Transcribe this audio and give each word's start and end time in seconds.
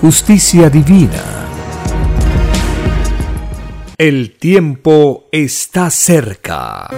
justicia 0.00 0.68
divina. 0.68 1.22
El 3.96 4.36
tiempo 4.36 5.26
está 5.32 5.90
cerca. 5.90 6.88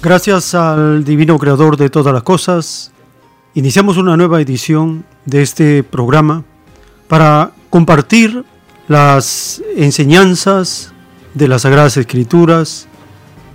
Gracias 0.00 0.54
al 0.54 1.02
Divino 1.02 1.38
Creador 1.38 1.76
de 1.76 1.88
todas 1.90 2.12
las 2.12 2.22
cosas, 2.22 2.92
iniciamos 3.54 3.96
una 3.96 4.16
nueva 4.16 4.40
edición 4.40 5.04
de 5.24 5.42
este 5.42 5.82
programa 5.82 6.44
para 7.08 7.52
compartir 7.70 8.44
las 8.86 9.62
enseñanzas 9.76 10.92
de 11.32 11.48
las 11.48 11.62
Sagradas 11.62 11.96
Escrituras, 11.96 12.86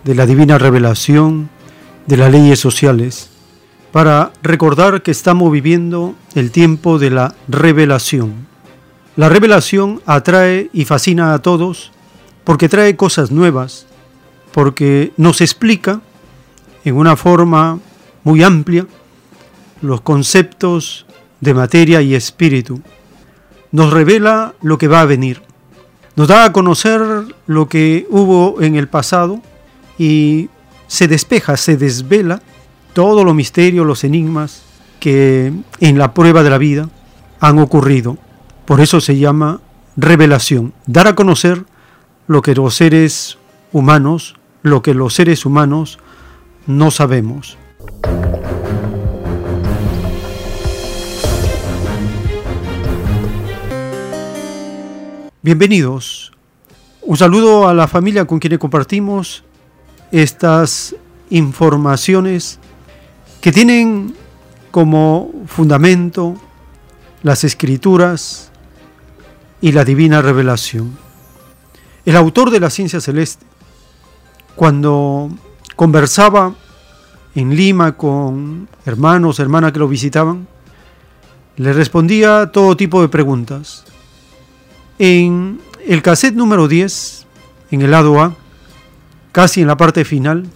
de 0.03 0.16
la 0.16 0.25
Divina 0.25 0.58
Revelación, 0.58 1.50
de 2.08 2.17
las 2.17 2.31
leyes 2.31 2.59
sociales, 2.59 3.30
para 3.92 4.31
recordar 4.42 5.02
que 5.02 5.11
estamos 5.11 5.52
viviendo 5.52 6.16
el 6.36 6.52
tiempo 6.52 7.00
de 7.00 7.09
la 7.09 7.36
revelación. 7.47 8.47
La 9.16 9.30
revelación 9.30 10.02
atrae 10.05 10.70
y 10.73 10.86
fascina 10.86 11.33
a 11.33 11.39
todos 11.39 11.92
porque 12.44 12.70
trae 12.70 12.95
cosas 12.95 13.31
nuevas, 13.31 13.86
porque 14.53 15.11
nos 15.17 15.42
explica 15.42 16.02
en 16.86 16.95
una 16.95 17.15
forma 17.15 17.80
muy 18.23 18.43
amplia 18.43 18.88
los 19.82 20.02
conceptos 20.02 21.05
de 21.42 21.54
materia 21.54 22.02
y 22.02 22.15
espíritu. 22.15 22.82
Nos 23.71 23.92
revela 23.92 24.54
lo 24.61 24.77
que 24.77 24.88
va 24.88 25.02
a 25.02 25.05
venir. 25.05 25.42
Nos 26.15 26.27
da 26.27 26.45
a 26.45 26.54
conocer 26.54 27.02
lo 27.48 27.70
que 27.70 28.08
hubo 28.09 28.61
en 28.61 28.76
el 28.76 28.88
pasado 28.88 29.42
y 29.99 30.49
se 30.87 31.08
despeja, 31.08 31.58
se 31.58 31.77
desvela 31.77 32.42
todo 32.93 33.23
lo 33.23 33.36
misterio, 33.36 33.83
los 33.83 34.04
enigmas 34.04 34.64
que 34.99 35.54
en 35.80 35.98
la 35.99 36.14
prueba 36.14 36.42
de 36.42 36.49
la 36.49 36.58
vida 36.58 36.89
han 37.39 37.60
ocurrido. 37.60 38.17
Por 38.65 38.82
eso 38.82 39.02
se 39.02 39.20
llama 39.20 39.61
revelación, 39.98 40.73
dar 40.88 41.08
a 41.08 41.15
conocer 41.15 41.65
lo 42.27 42.42
que 42.42 42.55
los 42.55 42.76
seres 42.76 43.38
humanos, 43.73 44.36
lo 44.64 44.82
que 44.82 44.93
los 44.93 45.14
seres 45.14 45.45
humanos 45.45 45.99
no 46.65 46.92
sabemos. 46.92 47.58
Bienvenidos. 55.42 56.32
Un 57.02 57.17
saludo 57.17 57.67
a 57.67 57.73
la 57.73 57.88
familia 57.88 58.26
con 58.26 58.39
quien 58.39 58.58
compartimos 58.58 59.43
estas 60.11 60.95
informaciones 61.30 62.59
que 63.42 63.52
tienen 63.52 64.15
como 64.71 65.31
fundamento 65.47 66.36
las 67.23 67.43
escrituras 67.43 68.52
y 69.61 69.71
la 69.71 69.83
divina 69.83 70.21
revelación. 70.21 70.97
El 72.05 72.15
autor 72.15 72.49
de 72.49 72.59
la 72.59 72.70
ciencia 72.70 73.02
celeste, 73.02 73.45
cuando 74.55 75.30
conversaba 75.75 76.55
en 77.36 77.55
Lima 77.55 77.95
con 77.95 78.67
hermanos, 78.86 79.39
hermanas 79.39 79.71
que 79.71 79.80
lo 79.80 79.87
visitaban, 79.87 80.47
le 81.58 81.73
respondía 81.73 82.52
todo 82.52 82.77
tipo 82.77 83.02
de 83.02 83.09
preguntas. 83.09 83.83
En 84.97 85.59
el 85.86 86.02
cassette 86.02 86.36
número 86.36 86.67
10, 86.67 87.26
en 87.71 87.81
el 87.81 87.91
lado 87.91 88.21
A, 88.21 88.36
casi 89.39 89.61
en 89.61 89.67
la 89.67 89.77
parte 89.77 90.04
final, 90.04 90.48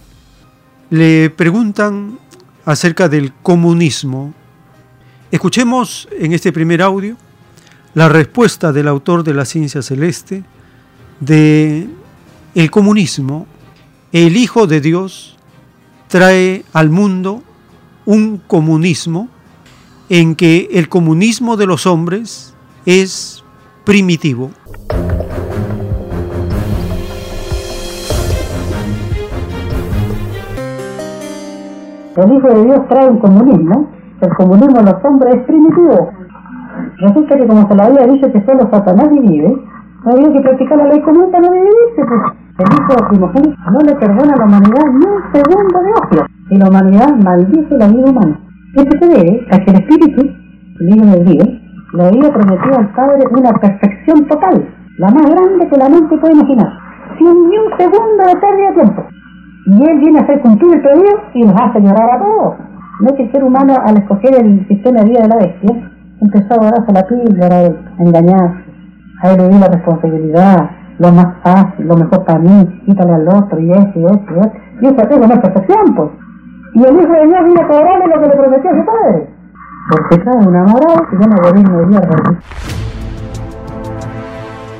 le 0.90 1.30
preguntan 1.30 2.18
acerca 2.66 3.08
del 3.08 3.32
comunismo. 3.32 4.34
Escuchemos 5.30 6.06
en 6.12 6.34
este 6.34 6.52
primer 6.52 6.82
audio 6.82 7.16
la 7.94 8.10
respuesta 8.10 8.74
del 8.74 8.86
autor 8.88 9.24
de 9.24 9.32
la 9.32 9.46
ciencia 9.46 9.80
celeste 9.80 10.44
de 11.18 11.88
el 12.54 12.70
comunismo 12.70 13.46
el 14.12 14.36
Hijo 14.36 14.66
de 14.66 14.82
Dios 14.82 15.38
trae 16.08 16.66
al 16.74 16.90
mundo 16.90 17.42
un 18.04 18.36
comunismo 18.36 19.30
en 20.10 20.34
que 20.34 20.68
el 20.72 20.90
comunismo 20.90 21.56
de 21.56 21.64
los 21.64 21.86
hombres 21.86 22.52
es 22.84 23.42
primitivo. 23.86 24.50
El 32.16 32.32
Hijo 32.32 32.48
de 32.48 32.64
Dios 32.64 32.88
trae 32.88 33.08
un 33.08 33.18
comunismo, 33.18 33.90
el 34.20 34.34
comunismo 34.36 34.78
de 34.78 34.84
los 34.84 35.04
hombres 35.04 35.34
es 35.34 35.42
primitivo. 35.42 36.10
Resulta 36.98 37.36
que 37.36 37.46
como 37.46 37.68
se 37.68 37.74
le 37.74 37.82
había 37.82 38.06
dicho 38.06 38.30
que 38.30 38.44
solo 38.46 38.68
Satanás 38.70 39.10
divide, 39.10 39.48
no 40.04 40.12
había 40.12 40.32
que 40.32 40.40
practicar 40.40 40.78
la 40.78 40.84
ley 40.84 41.00
común 41.00 41.30
para 41.32 41.48
no 41.48 41.52
dividirse. 41.52 42.04
Pues. 42.06 42.20
El 42.56 42.66
hijo 42.72 43.08
primogénito 43.08 43.70
no 43.72 43.80
le 43.80 43.94
perdona 43.96 44.32
a 44.32 44.36
la 44.36 44.44
humanidad 44.44 44.84
ni 44.92 45.06
un 45.06 45.22
segundo 45.32 45.80
de 45.80 45.90
ocio 45.90 46.26
y 46.50 46.56
la 46.56 46.68
humanidad 46.68 47.16
maldice 47.16 47.78
la 47.78 47.88
vida 47.88 48.10
humana. 48.10 48.38
Esto 48.76 48.98
se 49.00 49.06
debe 49.08 49.46
a 49.50 49.58
que 49.58 49.70
el 49.72 49.76
espíritu, 49.76 50.22
hijo 50.78 51.06
del 51.06 51.24
Dios, 51.24 51.48
le 51.94 52.04
había 52.04 52.32
prometido 52.32 52.78
al 52.78 52.92
Padre 52.92 53.24
una 53.32 53.52
perfección 53.54 54.24
total, 54.28 54.68
la 54.98 55.10
más 55.10 55.30
grande 55.30 55.68
que 55.68 55.76
la 55.76 55.88
mente 55.88 56.16
puede 56.16 56.34
imaginar, 56.34 56.78
sin 57.18 57.48
ni 57.48 57.58
un 57.58 57.76
segundo 57.76 58.24
de 58.24 58.36
pérdida 58.36 58.68
de 58.68 58.74
tiempo. 58.74 59.04
Y 59.66 59.90
él 59.90 59.98
viene 59.98 60.18
a 60.18 60.22
hacer 60.22 60.40
cumplir 60.40 60.74
el 60.74 60.82
pedido 60.82 61.20
y 61.34 61.42
nos 61.42 61.60
hace 61.60 61.80
llorar 61.80 62.10
a 62.10 62.18
todos. 62.18 62.54
No 63.00 63.14
que 63.14 63.22
el 63.24 63.32
ser 63.32 63.42
humano, 63.42 63.74
al 63.84 63.96
escoger 63.96 64.34
el 64.40 64.68
sistema 64.68 65.00
de 65.00 65.08
vida 65.08 65.22
de 65.22 65.28
la 65.28 65.36
bestia, 65.36 65.90
empezó 66.20 66.60
a 66.60 66.70
darse 66.70 66.92
la 66.92 67.06
píldora, 67.06 67.56
a 67.56 68.02
engañarse, 68.02 68.64
a 69.22 69.30
eludir 69.32 69.60
la 69.60 69.68
responsabilidad, 69.68 70.70
lo 70.98 71.12
más 71.12 71.26
fácil, 71.42 71.86
lo 71.86 71.96
mejor 71.96 72.24
para 72.24 72.38
mí, 72.38 72.82
quítale 72.86 73.14
al 73.14 73.28
otro, 73.28 73.58
y 73.58 73.70
eso, 73.70 73.92
y 73.96 74.04
eso, 74.04 74.24
y 74.30 74.38
eso. 74.38 74.52
Y 74.80 74.86
eso 74.86 75.02
es 75.02 75.18
no 75.18 75.34
es 75.34 75.40
perfección, 75.40 75.94
pues. 75.96 76.10
Y 76.74 76.84
el 76.84 76.94
Hijo 76.94 77.12
de 77.12 77.26
Dios 77.26 77.44
viene 77.44 77.62
a 77.62 77.68
cobrarle 77.68 78.06
lo 78.06 78.20
que 78.20 78.28
le 78.28 78.36
prometió 78.36 78.70
a 78.70 78.74
su 78.74 78.84
Padre. 78.84 79.28
Porque 79.90 80.18
trae 80.18 80.46
una 80.46 80.64
moral 80.64 81.08
que 81.10 81.16
llama 81.16 81.36
gobierno 81.36 81.78
de 81.78 81.86
Dios. 81.86 82.02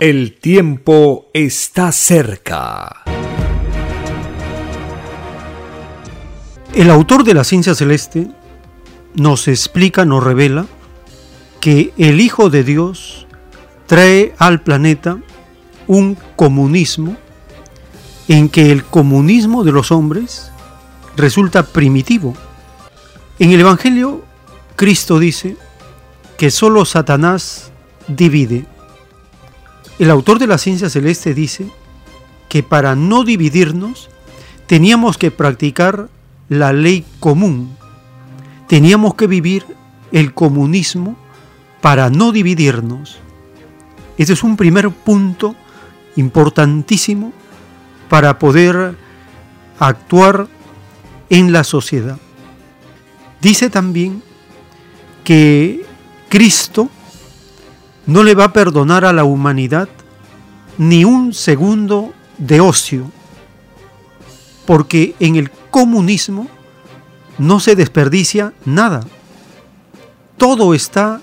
El 0.01 0.39
tiempo 0.41 1.27
está 1.33 1.93
cerca. 1.93 3.14
El 6.75 6.91
autor 6.91 7.23
de 7.23 7.35
la 7.35 7.45
ciencia 7.45 7.73
celeste 7.77 8.27
nos 9.15 9.47
explica, 9.47 10.05
nos 10.05 10.25
revela 10.25 10.67
que 11.61 11.93
el 11.99 12.21
Hijo 12.21 12.51
de 12.51 12.65
Dios 12.65 13.29
trae 13.87 14.35
al 14.39 14.61
planeta 14.61 15.19
un 15.87 16.19
comunismo 16.35 17.17
en 18.27 18.49
que 18.49 18.73
el 18.73 18.85
comunismo 18.85 19.63
de 19.63 19.71
los 19.71 19.93
hombres 19.93 20.51
resulta 21.17 21.63
primitivo. 21.63 22.35
En 23.39 23.53
el 23.53 23.61
Evangelio, 23.61 24.25
Cristo 24.75 25.21
dice 25.21 25.57
que 26.37 26.51
solo 26.51 26.85
Satanás 26.85 27.71
divide. 28.09 28.67
El 30.01 30.11
autor 30.11 30.41
de 30.41 30.49
la 30.49 30.59
ciencia 30.59 30.91
celeste 30.91 31.35
dice 31.35 31.69
que 32.49 32.65
para 32.65 32.97
no 32.97 33.23
dividirnos 33.23 34.11
teníamos 34.67 35.19
que 35.19 35.31
practicar 35.31 36.09
la 36.49 36.73
ley 36.73 37.05
común. 37.21 37.77
Teníamos 38.69 39.15
que 39.15 39.27
vivir 39.27 39.65
el 40.13 40.35
comunismo 40.35 41.17
para 41.81 42.11
no 42.11 42.33
dividirnos. 42.33 43.19
Ese 44.17 44.33
es 44.33 44.43
un 44.43 44.57
primer 44.57 44.91
punto 44.91 45.55
importantísimo 46.17 47.33
para 48.09 48.39
poder 48.39 48.97
actuar 49.79 50.47
en 51.31 51.53
la 51.53 51.65
sociedad. 51.65 52.19
Dice 53.41 53.71
también 53.71 54.23
que 55.25 55.85
Cristo 56.29 56.89
no 58.07 58.23
le 58.23 58.35
va 58.35 58.45
a 58.45 58.53
perdonar 58.53 59.05
a 59.05 59.13
la 59.13 59.25
humanidad 59.25 59.89
ni 60.79 61.05
un 61.05 61.33
segundo 61.33 62.13
de 62.39 62.61
ocio, 62.61 63.11
porque 64.67 65.15
en 65.21 65.37
el 65.37 65.51
comunismo 65.71 66.49
no 67.39 67.61
se 67.61 67.77
desperdicia 67.77 68.53
nada. 68.65 69.05
Todo 70.37 70.75
está 70.75 71.21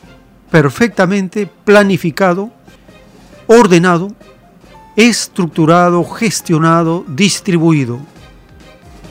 perfectamente 0.50 1.50
planificado, 1.66 2.52
ordenado, 3.48 4.14
estructurado, 4.96 6.04
gestionado, 6.04 7.06
distribuido. 7.08 8.00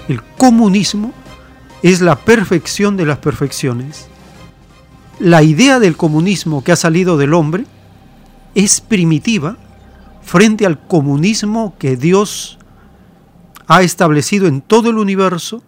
El 0.08 0.22
comunismo 0.22 1.12
es 1.82 2.00
la 2.00 2.16
perfección 2.16 2.96
de 2.96 3.06
las 3.06 3.18
perfecciones. 3.18 4.08
La 5.18 5.42
idea 5.42 5.78
del 5.78 5.96
comunismo 5.96 6.62
que 6.64 6.72
ha 6.72 6.76
salido 6.76 7.16
del 7.16 7.34
hombre 7.34 7.66
es 8.54 8.80
primitiva 8.80 9.56
frente 10.22 10.66
al 10.66 10.78
comunismo 10.78 11.74
que 11.78 11.96
Dios 11.96 12.58
ha 13.70 13.82
establecido 13.82 14.48
en 14.48 14.62
todo 14.62 14.90
el 14.90 14.98
universo, 14.98 15.62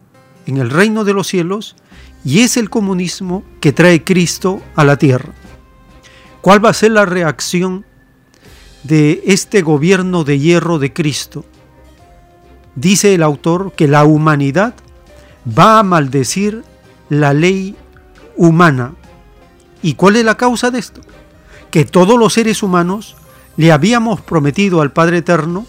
en 0.46 0.56
el 0.56 0.70
reino 0.70 1.04
de 1.04 1.12
los 1.12 1.28
cielos, 1.28 1.76
y 2.25 2.40
es 2.40 2.56
el 2.56 2.69
comunismo 2.69 3.44
que 3.60 3.72
trae 3.72 4.02
Cristo 4.02 4.60
a 4.75 4.84
la 4.84 4.96
tierra. 4.96 5.32
¿Cuál 6.40 6.64
va 6.64 6.70
a 6.70 6.75
ser 6.75 6.90
la 6.90 7.04
reacción 7.04 7.87
de 8.82 9.22
este 9.26 9.62
gobierno 9.62 10.25
de 10.25 10.40
hierro 10.40 10.81
de 10.81 10.93
Cristo? 10.93 11.44
Dice 12.75 13.14
el 13.14 13.22
autor 13.22 13.72
que 13.76 13.87
la 13.87 14.02
humanidad 14.02 14.75
va 15.46 15.78
a 15.78 15.84
maldecir 15.84 16.64
la 17.08 17.32
ley 17.32 17.76
humana. 18.37 18.96
¿Y 19.81 19.94
cuál 19.94 20.16
es 20.16 20.25
la 20.25 20.37
causa 20.37 20.72
de 20.72 20.81
esto? 20.81 21.02
Que 21.70 21.84
todos 21.84 22.19
los 22.19 22.32
seres 22.32 22.64
humanos 22.64 23.14
le 23.56 23.70
habíamos 23.70 24.20
prometido 24.20 24.81
al 24.81 24.90
Padre 24.90 25.19
Eterno 25.19 25.66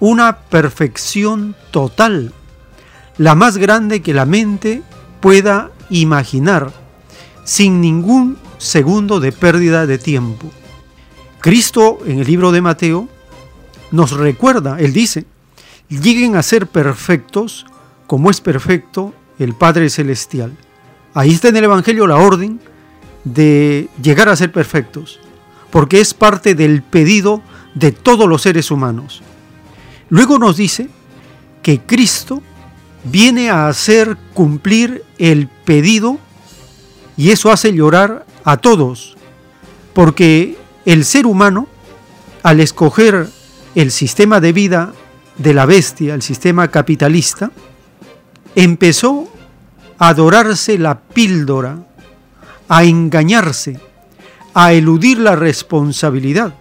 una 0.00 0.38
perfección 0.38 1.54
total, 1.70 2.32
la 3.18 3.34
más 3.34 3.56
grande 3.56 4.02
que 4.02 4.14
la 4.14 4.26
mente 4.26 4.82
pueda 5.20 5.70
imaginar, 5.90 6.72
sin 7.44 7.80
ningún 7.80 8.36
segundo 8.58 9.20
de 9.20 9.32
pérdida 9.32 9.86
de 9.86 9.98
tiempo. 9.98 10.50
Cristo 11.40 11.98
en 12.06 12.18
el 12.20 12.26
libro 12.26 12.52
de 12.52 12.60
Mateo 12.60 13.08
nos 13.92 14.12
recuerda, 14.12 14.78
él 14.78 14.92
dice, 14.92 15.24
lleguen 15.88 16.36
a 16.36 16.42
ser 16.42 16.66
perfectos 16.66 17.66
como 18.06 18.30
es 18.30 18.40
perfecto 18.40 19.14
el 19.38 19.54
Padre 19.54 19.90
Celestial. 19.90 20.52
Ahí 21.14 21.32
está 21.32 21.48
en 21.48 21.56
el 21.56 21.64
Evangelio 21.64 22.06
la 22.06 22.16
orden 22.16 22.60
de 23.24 23.88
llegar 24.02 24.28
a 24.28 24.36
ser 24.36 24.52
perfectos, 24.52 25.18
porque 25.70 26.00
es 26.00 26.14
parte 26.14 26.54
del 26.54 26.82
pedido 26.82 27.42
de 27.74 27.92
todos 27.92 28.28
los 28.28 28.42
seres 28.42 28.70
humanos. 28.70 29.22
Luego 30.08 30.38
nos 30.38 30.56
dice 30.56 30.88
que 31.62 31.80
Cristo 31.80 32.42
viene 33.04 33.50
a 33.50 33.68
hacer 33.68 34.16
cumplir 34.34 35.04
el 35.18 35.48
pedido 35.48 36.18
y 37.16 37.30
eso 37.30 37.50
hace 37.50 37.72
llorar 37.72 38.26
a 38.44 38.58
todos, 38.58 39.16
porque 39.94 40.56
el 40.84 41.04
ser 41.04 41.26
humano, 41.26 41.66
al 42.42 42.60
escoger 42.60 43.28
el 43.74 43.90
sistema 43.90 44.40
de 44.40 44.52
vida 44.52 44.92
de 45.38 45.54
la 45.54 45.66
bestia, 45.66 46.14
el 46.14 46.22
sistema 46.22 46.68
capitalista, 46.68 47.50
empezó 48.54 49.28
a 49.98 50.08
adorarse 50.08 50.78
la 50.78 51.00
píldora, 51.00 51.78
a 52.68 52.84
engañarse, 52.84 53.80
a 54.54 54.72
eludir 54.72 55.18
la 55.18 55.36
responsabilidad 55.36 56.54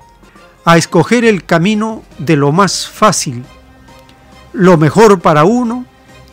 a 0.66 0.78
escoger 0.78 1.24
el 1.24 1.46
camino 1.46 2.04
de 2.18 2.36
lo 2.36 2.52
más 2.52 2.88
fácil, 2.88 3.46
lo 4.52 4.78
mejor 4.78 5.22
para 5.22 5.46
uno, 5.46 5.86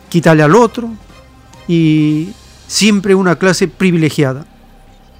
quitarle 0.09 0.41
al 0.41 0.55
otro 0.55 0.89
y 1.67 2.33
siempre 2.67 3.13
una 3.13 3.35
clase 3.35 3.67
privilegiada. 3.67 4.45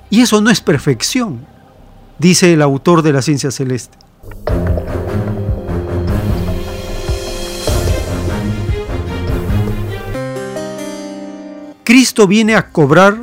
Y 0.10 0.22
eso 0.22 0.42
no 0.42 0.50
es 0.50 0.62
perfección, 0.62 1.46
dice 2.18 2.54
el 2.54 2.62
autor 2.64 3.04
de 3.04 3.14
la 3.14 3.22
ciencia 3.22 3.52
celeste. 3.52 3.98
Cristo 11.84 12.26
viene 12.28 12.56
a 12.56 12.72
cobrar 12.72 13.18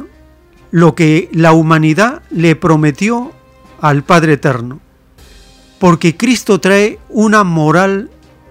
lo 0.71 0.95
que 0.95 1.29
la 1.33 1.53
humanidad 1.53 2.23
le 2.31 2.55
prometió 2.55 3.33
al 3.81 4.05
Padre 4.05 4.35
Eterno 4.35 4.79
porque 5.81 6.15
Cristo 6.15 6.61
trae 6.61 7.01
una 7.09 7.43
moral 7.43 8.11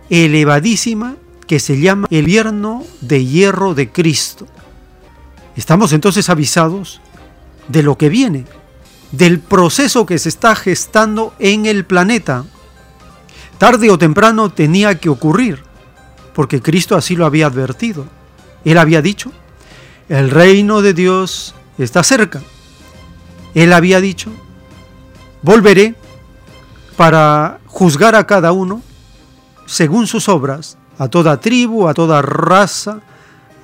elevadísima 0.10 1.16
que 1.48 1.60
se 1.60 1.80
llama 1.80 2.08
el 2.10 2.26
vierno 2.26 2.84
de 3.02 3.24
hierro 3.24 3.76
de 3.76 3.92
Cristo. 3.92 4.48
Estamos 5.56 5.94
entonces 5.94 6.28
avisados 6.30 7.02
de 7.68 7.84
lo 7.84 8.00
que 8.00 8.10
viene, 8.10 8.46
del 9.12 9.40
proceso 9.40 10.08
que 10.08 10.18
se 10.18 10.28
está 10.28 10.56
gestando 10.56 11.36
en 11.38 11.68
el 11.68 11.86
planeta. 11.86 12.46
Tarde 13.60 13.92
o 13.92 14.00
temprano 14.00 14.50
tenía 14.50 15.00
que 15.00 15.10
ocurrir, 15.10 15.62
porque 16.34 16.64
Cristo 16.64 16.96
así 16.96 17.16
lo 17.16 17.28
había 17.28 17.46
advertido. 17.46 18.08
Él 18.66 18.80
había 18.80 19.04
dicho, 19.04 19.32
el 20.08 20.32
reino 20.32 20.82
de 20.82 20.96
Dios 20.96 21.54
está 21.78 22.04
cerca. 22.04 22.42
Él 23.54 23.72
había 23.72 24.02
dicho, 24.02 24.32
volveré 25.44 25.94
para 27.00 27.62
juzgar 27.66 28.14
a 28.14 28.28
cada 28.28 28.52
uno 28.52 28.82
según 29.66 30.06
sus 30.06 30.28
obras, 30.28 30.78
a 30.98 31.08
toda 31.08 31.40
tribu, 31.40 31.88
a 31.88 31.94
toda 31.94 32.22
raza, 32.22 33.00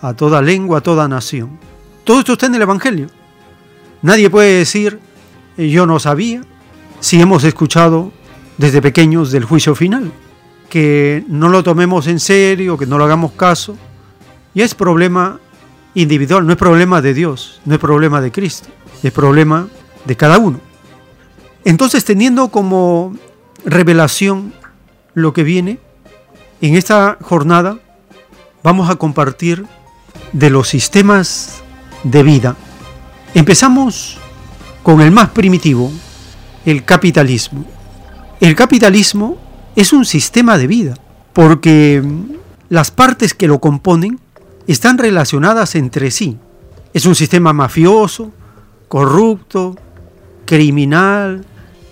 a 0.02 0.14
toda 0.14 0.42
lengua, 0.42 0.78
a 0.78 0.82
toda 0.82 1.10
nación. 1.10 1.60
Todo 2.06 2.20
esto 2.20 2.32
está 2.32 2.46
en 2.46 2.56
el 2.56 2.62
Evangelio. 2.62 3.10
Nadie 4.02 4.30
puede 4.30 4.60
decir, 4.60 5.02
yo 5.58 5.86
no 5.86 6.00
sabía, 6.00 6.44
si 7.02 7.20
hemos 7.20 7.44
escuchado 7.44 8.14
desde 8.58 8.82
pequeños 8.82 9.34
del 9.34 9.44
juicio 9.44 9.76
final, 9.76 10.14
que 10.70 11.26
no 11.28 11.50
lo 11.50 11.62
tomemos 11.62 12.08
en 12.08 12.22
serio, 12.22 12.78
que 12.78 12.86
no 12.86 12.98
lo 12.98 13.04
hagamos 13.04 13.34
caso. 13.34 13.76
Y 14.54 14.62
es 14.62 14.76
problema 14.76 15.42
individual, 15.94 16.48
no 16.48 16.54
es 16.54 16.58
problema 16.58 17.02
de 17.02 17.14
Dios, 17.14 17.60
no 17.66 17.74
es 17.74 17.82
problema 17.82 18.22
de 18.22 18.32
Cristo, 18.32 18.70
es 19.04 19.12
problema 19.12 19.68
de 20.06 20.16
cada 20.16 20.38
uno. 20.38 20.65
Entonces, 21.66 22.06
teniendo 22.06 22.50
como 22.50 23.16
revelación 23.66 24.54
lo 25.16 25.34
que 25.34 25.44
viene, 25.44 25.80
en 26.62 26.76
esta 26.76 27.18
jornada 27.22 27.80
vamos 28.64 28.90
a 28.90 28.96
compartir 28.96 29.66
de 30.32 30.50
los 30.52 30.70
sistemas 30.70 31.64
de 32.04 32.24
vida. 32.24 32.56
Empezamos 33.34 34.18
con 34.84 35.02
el 35.02 35.10
más 35.12 35.30
primitivo, 35.30 35.92
el 36.66 36.86
capitalismo. 36.86 37.66
El 38.40 38.56
capitalismo 38.56 39.38
es 39.76 39.92
un 39.92 40.06
sistema 40.06 40.60
de 40.60 40.68
vida 40.68 40.94
porque 41.34 42.04
las 42.70 42.92
partes 42.92 43.34
que 43.34 43.48
lo 43.48 43.60
componen 43.60 44.20
están 44.68 45.00
relacionadas 45.00 45.74
entre 45.74 46.12
sí. 46.12 46.38
Es 46.94 47.08
un 47.08 47.16
sistema 47.16 47.54
mafioso, 47.54 48.32
corrupto, 48.88 49.76
criminal, 50.46 51.44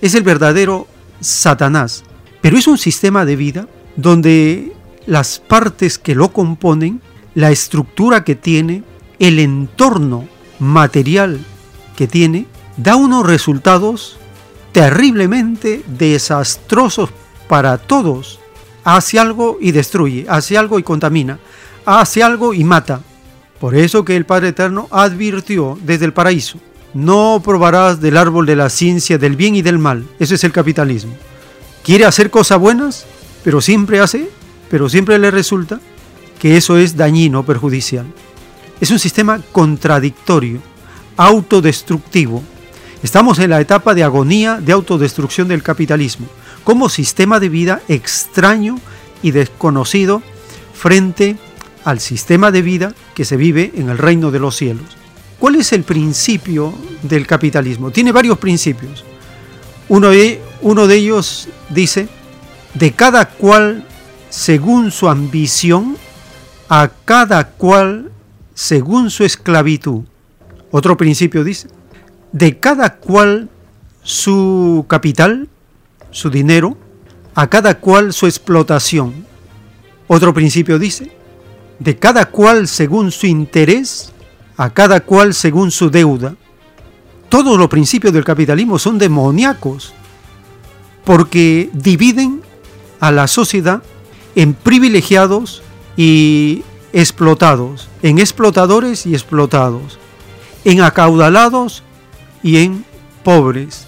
es 0.03 0.15
el 0.15 0.23
verdadero 0.23 0.85
Satanás. 1.21 2.03
Pero 2.41 2.57
es 2.57 2.67
un 2.67 2.77
sistema 2.77 3.23
de 3.23 3.37
vida 3.37 3.67
donde 3.95 4.73
las 5.05 5.39
partes 5.39 5.97
que 5.97 6.13
lo 6.13 6.33
componen, 6.33 7.01
la 7.35 7.51
estructura 7.51 8.25
que 8.25 8.35
tiene, 8.35 8.83
el 9.19 9.39
entorno 9.39 10.27
material 10.59 11.39
que 11.95 12.07
tiene, 12.07 12.47
da 12.75 12.97
unos 12.97 13.25
resultados 13.25 14.17
terriblemente 14.73 15.83
desastrosos 15.87 17.09
para 17.47 17.77
todos. 17.77 18.41
Hace 18.83 19.19
algo 19.19 19.57
y 19.61 19.71
destruye, 19.71 20.25
hace 20.27 20.57
algo 20.57 20.79
y 20.79 20.83
contamina, 20.83 21.39
hace 21.85 22.21
algo 22.21 22.53
y 22.53 22.65
mata. 22.65 22.99
Por 23.57 23.73
eso 23.73 24.03
que 24.03 24.17
el 24.17 24.25
Padre 24.25 24.49
Eterno 24.49 24.89
advirtió 24.91 25.77
desde 25.81 26.03
el 26.03 26.11
paraíso, 26.11 26.59
no 26.93 27.41
probarás 27.43 28.01
del 28.01 28.17
árbol 28.17 28.45
de 28.45 28.55
la 28.55 28.69
ciencia 28.69 29.17
del 29.17 29.35
bien 29.35 29.55
y 29.55 29.61
del 29.61 29.79
mal. 29.79 30.05
Eso 30.19 30.35
es 30.35 30.43
el 30.43 30.51
capitalismo. 30.51 31.13
¿Quiere 31.83 32.05
hacer 32.05 32.29
cosas 32.29 32.59
buenas? 32.59 33.05
pero 33.43 33.61
siempre 33.61 33.99
hace, 33.99 34.29
pero 34.69 34.89
siempre 34.89 35.19
le 35.19 35.29
resulta 35.29 35.79
que 36.39 36.57
eso 36.57 36.77
es 36.77 36.97
dañino, 36.97 37.43
perjudicial. 37.45 38.05
Es 38.81 38.89
un 38.89 38.99
sistema 38.99 39.41
contradictorio, 39.51 40.59
autodestructivo. 41.17 42.41
Estamos 43.03 43.39
en 43.39 43.49
la 43.49 43.61
etapa 43.61 43.93
de 43.93 44.03
agonía 44.03 44.59
de 44.59 44.71
autodestrucción 44.71 45.47
del 45.47 45.61
capitalismo, 45.61 46.27
como 46.63 46.89
sistema 46.89 47.39
de 47.39 47.49
vida 47.49 47.81
extraño 47.87 48.79
y 49.21 49.31
desconocido 49.31 50.21
frente 50.73 51.37
al 51.83 51.99
sistema 51.99 52.51
de 52.51 52.61
vida 52.61 52.93
que 53.13 53.25
se 53.25 53.37
vive 53.37 53.73
en 53.75 53.89
el 53.89 53.97
reino 53.97 54.31
de 54.31 54.39
los 54.39 54.55
cielos. 54.55 55.02
¿Cuál 55.43 55.55
es 55.57 55.73
el 55.73 55.83
principio 55.83 56.73
del 57.01 57.27
capitalismo? 57.27 57.91
Tiene 57.91 58.13
varios 58.13 58.37
principios. 58.37 59.03
Uno 59.89 60.09
de, 60.11 60.41
uno 60.61 60.87
de 60.87 60.95
ellos 60.95 61.49
dice, 61.67 62.07
de 62.73 62.93
cada 62.93 63.25
cual 63.25 63.85
según 64.29 64.89
su 64.89 65.09
ambición, 65.09 65.97
a 66.69 66.89
cada 67.03 67.49
cual 67.49 68.09
según 68.53 69.09
su 69.09 69.25
esclavitud. 69.25 70.03
Otro 70.71 70.95
principio 70.95 71.43
dice, 71.43 71.67
de 72.31 72.57
cada 72.57 72.95
cual 72.95 73.49
su 74.01 74.85
capital, 74.87 75.49
su 76.09 76.29
dinero, 76.29 76.77
a 77.35 77.49
cada 77.49 77.81
cual 77.81 78.13
su 78.13 78.27
explotación. 78.27 79.25
Otro 80.07 80.33
principio 80.33 80.79
dice, 80.79 81.11
de 81.79 81.97
cada 81.97 82.27
cual 82.27 82.69
según 82.69 83.11
su 83.11 83.27
interés, 83.27 84.12
a 84.63 84.69
cada 84.69 85.01
cual 85.01 85.33
según 85.33 85.71
su 85.71 85.89
deuda. 85.89 86.35
Todos 87.27 87.59
los 87.59 87.67
principios 87.67 88.13
del 88.13 88.23
capitalismo 88.23 88.79
son 88.79 88.97
demoníacos, 88.97 89.93
porque 91.03 91.69
dividen 91.73 92.41
a 93.01 93.11
la 93.11 93.27
sociedad 93.27 93.83
en 94.35 94.53
privilegiados 94.53 95.61
y 95.97 96.63
explotados, 96.93 97.89
en 98.03 98.19
explotadores 98.19 99.05
y 99.05 99.13
explotados, 99.13 99.99
en 100.63 100.79
acaudalados 100.79 101.83
y 102.41 102.59
en 102.59 102.85
pobres, 103.21 103.85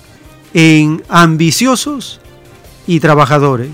en 0.54 1.04
ambiciosos 1.08 2.20
y 2.86 3.00
trabajadores, 3.00 3.72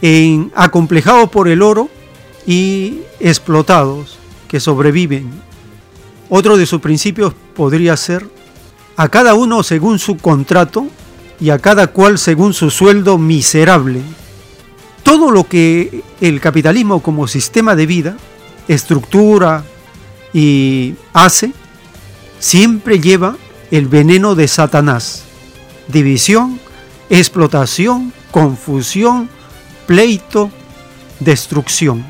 en 0.00 0.50
acomplejados 0.54 1.28
por 1.28 1.48
el 1.48 1.60
oro 1.60 1.90
y 2.46 3.00
explotados 3.20 4.16
que 4.48 4.58
sobreviven. 4.58 5.53
Otro 6.28 6.56
de 6.56 6.66
sus 6.66 6.80
principios 6.80 7.34
podría 7.54 7.96
ser 7.96 8.28
a 8.96 9.08
cada 9.08 9.34
uno 9.34 9.62
según 9.62 9.98
su 9.98 10.16
contrato 10.16 10.86
y 11.40 11.50
a 11.50 11.58
cada 11.58 11.88
cual 11.88 12.18
según 12.18 12.54
su 12.54 12.70
sueldo 12.70 13.18
miserable. 13.18 14.00
Todo 15.02 15.30
lo 15.30 15.44
que 15.44 16.02
el 16.20 16.40
capitalismo 16.40 17.02
como 17.02 17.28
sistema 17.28 17.76
de 17.76 17.86
vida 17.86 18.16
estructura 18.68 19.64
y 20.32 20.94
hace, 21.12 21.52
siempre 22.38 23.00
lleva 23.00 23.36
el 23.70 23.88
veneno 23.88 24.34
de 24.34 24.48
Satanás. 24.48 25.24
División, 25.88 26.58
explotación, 27.10 28.12
confusión, 28.30 29.28
pleito, 29.86 30.50
destrucción. 31.20 32.04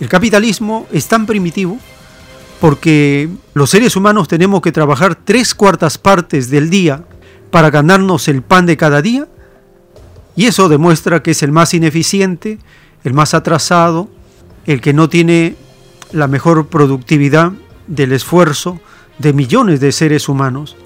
El 0.00 0.08
capitalismo 0.08 0.86
es 0.92 1.06
tan 1.06 1.26
primitivo 1.26 1.78
porque 2.60 3.28
los 3.54 3.70
seres 3.70 3.96
humanos 3.96 4.28
tenemos 4.28 4.60
que 4.60 4.72
trabajar 4.72 5.14
tres 5.14 5.54
cuartas 5.54 5.98
partes 5.98 6.50
del 6.50 6.70
día 6.70 7.04
para 7.50 7.70
ganarnos 7.70 8.28
el 8.28 8.42
pan 8.42 8.66
de 8.66 8.76
cada 8.76 9.02
día 9.02 9.26
y 10.34 10.46
eso 10.46 10.68
demuestra 10.68 11.22
que 11.22 11.30
es 11.32 11.42
el 11.42 11.52
más 11.52 11.74
ineficiente, 11.74 12.58
el 13.04 13.14
más 13.14 13.34
atrasado, 13.34 14.08
el 14.66 14.80
que 14.80 14.92
no 14.92 15.08
tiene 15.08 15.56
la 16.12 16.28
mejor 16.28 16.68
productividad 16.68 17.52
del 17.86 18.12
esfuerzo 18.12 18.80
de 19.18 19.32
millones 19.32 19.80
de 19.80 19.92
seres 19.92 20.28
humanos. 20.28 20.76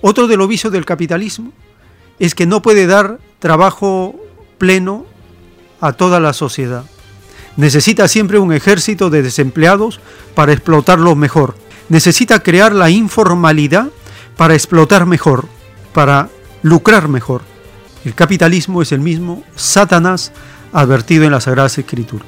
Otro 0.00 0.26
de 0.26 0.36
los 0.36 0.48
vicios 0.48 0.72
del 0.72 0.84
capitalismo 0.84 1.52
es 2.18 2.34
que 2.34 2.46
no 2.46 2.62
puede 2.62 2.86
dar 2.86 3.18
trabajo 3.38 4.14
pleno 4.58 5.04
a 5.80 5.92
toda 5.92 6.20
la 6.20 6.32
sociedad. 6.32 6.84
Necesita 7.56 8.08
siempre 8.08 8.38
un 8.38 8.52
ejército 8.52 9.10
de 9.10 9.22
desempleados 9.22 10.00
para 10.34 10.52
explotarlo 10.52 11.14
mejor. 11.14 11.54
Necesita 11.88 12.42
crear 12.42 12.72
la 12.72 12.90
informalidad 12.90 13.88
para 14.36 14.54
explotar 14.54 15.06
mejor, 15.06 15.46
para 15.92 16.28
lucrar 16.62 17.08
mejor. 17.08 17.42
El 18.04 18.14
capitalismo 18.14 18.82
es 18.82 18.90
el 18.90 19.00
mismo 19.00 19.44
Satanás 19.54 20.32
advertido 20.72 21.24
en 21.24 21.30
la 21.30 21.40
Sagrada 21.40 21.68
Escritura. 21.68 22.24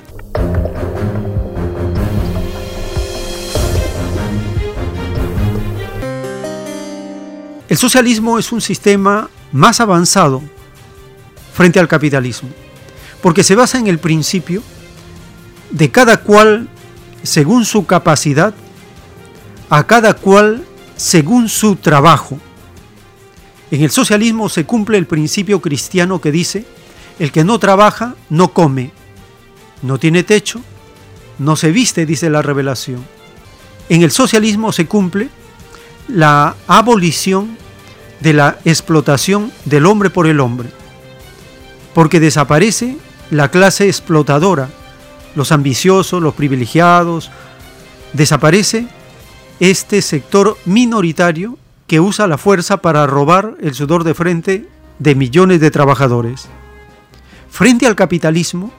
El 7.69 7.77
socialismo 7.77 8.39
es 8.39 8.53
un 8.53 8.61
sistema 8.61 9.29
más 9.51 9.81
avanzado 9.81 10.41
frente 11.53 11.81
al 11.81 11.89
capitalismo, 11.89 12.49
porque 13.21 13.43
se 13.43 13.57
basa 13.57 13.79
en 13.79 13.89
el 13.89 13.99
principio 13.99 14.63
de 15.77 15.91
cada 15.91 16.23
cual 16.23 16.69
según 17.23 17.67
su 17.67 17.85
capacidad, 17.85 18.55
a 19.69 19.87
cada 19.87 20.15
cual 20.15 20.65
según 20.97 21.51
su 21.51 21.77
trabajo. 21.77 22.39
En 23.71 23.83
el 23.83 23.91
socialismo 23.91 24.49
se 24.49 24.65
cumple 24.65 24.97
el 24.97 25.07
principio 25.07 25.61
cristiano 25.61 26.19
que 26.19 26.33
dice, 26.33 26.65
el 27.19 27.31
que 27.31 27.45
no 27.45 27.59
trabaja 27.59 28.15
no 28.31 28.55
come, 28.55 28.91
no 29.83 29.99
tiene 29.99 30.23
techo, 30.23 30.63
no 31.39 31.57
se 31.57 31.73
viste, 31.73 32.07
dice 32.07 32.31
la 32.31 32.41
revelación. 32.41 33.05
En 33.91 34.03
el 34.03 34.13
socialismo 34.13 34.73
se 34.73 34.87
cumple 34.87 35.29
la 36.09 36.57
abolición 36.69 37.59
de 38.21 38.33
la 38.33 38.59
explotación 38.65 39.53
del 39.67 39.85
hombre 39.85 40.09
por 40.09 40.27
el 40.27 40.41
hombre, 40.41 40.71
porque 41.93 42.19
desaparece 42.19 42.97
la 43.31 43.51
clase 43.51 43.89
explotadora, 43.89 44.71
los 45.37 45.53
ambiciosos, 45.53 46.21
los 46.21 46.35
privilegiados, 46.35 47.31
desaparece 48.13 48.89
este 49.61 50.03
sector 50.03 50.59
minoritario 50.65 51.57
que 51.87 52.01
usa 52.01 52.27
la 52.27 52.39
fuerza 52.39 52.79
para 52.79 53.07
robar 53.07 53.55
el 53.61 53.75
sudor 53.75 54.03
de 54.03 54.15
frente 54.15 54.69
de 54.99 55.15
millones 55.15 55.61
de 55.61 55.71
trabajadores. 55.71 56.49
Frente 57.49 57.87
al 57.87 57.95
capitalismo, 57.95 58.73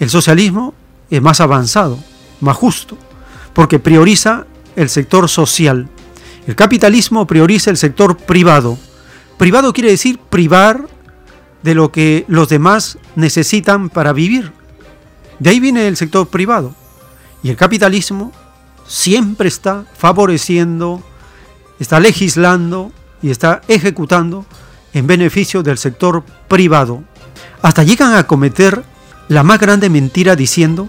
el 0.00 0.10
socialismo 0.10 0.74
es 1.10 1.22
más 1.22 1.40
avanzado, 1.40 1.98
más 2.40 2.56
justo, 2.56 2.98
porque 3.52 3.78
prioriza 3.78 4.46
el 4.74 4.88
sector 4.88 5.28
social, 5.28 5.88
el 6.48 6.56
capitalismo 6.56 7.26
prioriza 7.26 7.70
el 7.70 7.76
sector 7.76 8.16
privado. 8.16 8.78
Privado 9.36 9.74
quiere 9.74 9.90
decir 9.90 10.18
privar 10.18 10.88
de 11.62 11.74
lo 11.74 11.92
que 11.92 12.24
los 12.26 12.48
demás 12.48 12.96
necesitan 13.16 13.90
para 13.90 14.14
vivir. 14.14 14.57
De 15.38 15.50
ahí 15.50 15.60
viene 15.60 15.86
el 15.86 15.96
sector 15.96 16.28
privado. 16.28 16.74
Y 17.42 17.50
el 17.50 17.56
capitalismo 17.56 18.32
siempre 18.86 19.48
está 19.48 19.84
favoreciendo, 19.96 21.02
está 21.78 22.00
legislando 22.00 22.92
y 23.22 23.30
está 23.30 23.60
ejecutando 23.68 24.44
en 24.92 25.06
beneficio 25.06 25.62
del 25.62 25.78
sector 25.78 26.24
privado. 26.48 27.04
Hasta 27.62 27.84
llegan 27.84 28.14
a 28.14 28.26
cometer 28.26 28.84
la 29.28 29.42
más 29.42 29.60
grande 29.60 29.90
mentira 29.90 30.36
diciendo 30.36 30.88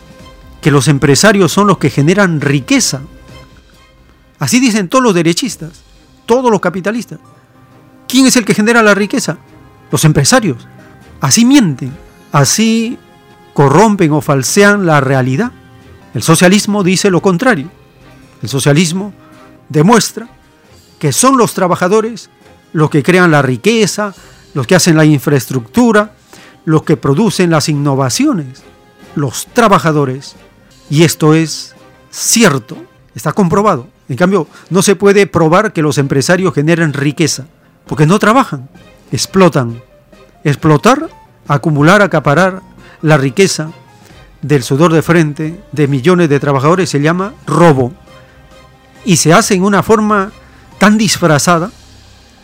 que 0.61 0.71
los 0.71 0.87
empresarios 0.87 1.51
son 1.51 1.67
los 1.67 1.77
que 1.77 1.89
generan 1.89 2.41
riqueza 2.41 3.01
Así 4.39 4.61
dicen 4.61 4.87
todos 4.87 5.03
los 5.03 5.13
derechistas, 5.13 5.83
todos 6.25 6.49
los 6.49 6.61
capitalistas. 6.61 7.19
¿Quién 8.07 8.25
es 8.25 8.37
el 8.37 8.45
que 8.45 8.55
genera 8.55 8.81
la 8.81 8.95
riqueza? 8.95 9.37
Los 9.91 10.05
empresarios. 10.05 10.65
Así 11.19 11.43
mienten, 11.43 11.95
así 12.31 12.97
corrompen 13.59 14.13
o 14.13 14.21
falsean 14.21 14.85
la 14.85 15.01
realidad. 15.01 15.51
El 16.13 16.23
socialismo 16.23 16.81
dice 16.81 17.11
lo 17.11 17.21
contrario. 17.21 17.69
El 18.41 18.47
socialismo 18.47 19.11
demuestra 19.67 20.29
que 20.97 21.11
son 21.11 21.37
los 21.37 21.53
trabajadores 21.53 22.29
los 22.71 22.89
que 22.89 23.03
crean 23.03 23.31
la 23.31 23.41
riqueza, 23.41 24.13
los 24.53 24.65
que 24.65 24.75
hacen 24.75 24.95
la 24.95 25.03
infraestructura, 25.03 26.13
los 26.63 26.83
que 26.83 26.95
producen 26.95 27.49
las 27.49 27.67
innovaciones, 27.67 28.63
los 29.15 29.45
trabajadores. 29.47 30.37
Y 30.89 31.03
esto 31.03 31.33
es 31.33 31.75
cierto, 32.11 32.77
está 33.13 33.33
comprobado. 33.33 33.89
En 34.07 34.15
cambio, 34.15 34.47
no 34.69 34.81
se 34.81 34.95
puede 34.95 35.27
probar 35.27 35.73
que 35.73 35.81
los 35.81 35.97
empresarios 35.97 36.53
generen 36.53 36.93
riqueza, 36.93 37.45
porque 37.85 38.05
no 38.05 38.19
trabajan, 38.19 38.69
explotan. 39.11 39.81
Explotar, 40.45 41.09
acumular, 41.45 42.01
acaparar 42.01 42.68
la 43.01 43.17
riqueza 43.17 43.71
del 44.41 44.63
sudor 44.63 44.93
de 44.93 45.01
frente 45.01 45.59
de 45.71 45.87
millones 45.87 46.29
de 46.29 46.39
trabajadores 46.39 46.89
se 46.89 47.01
llama 47.01 47.33
robo. 47.45 47.93
Y 49.05 49.17
se 49.17 49.33
hace 49.33 49.55
en 49.55 49.63
una 49.63 49.83
forma 49.83 50.31
tan 50.77 50.97
disfrazada 50.97 51.71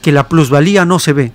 que 0.01 0.11
la 0.11 0.27
plusvalía 0.27 0.85
no 0.85 0.99
se 0.99 1.13
ve. 1.13 1.31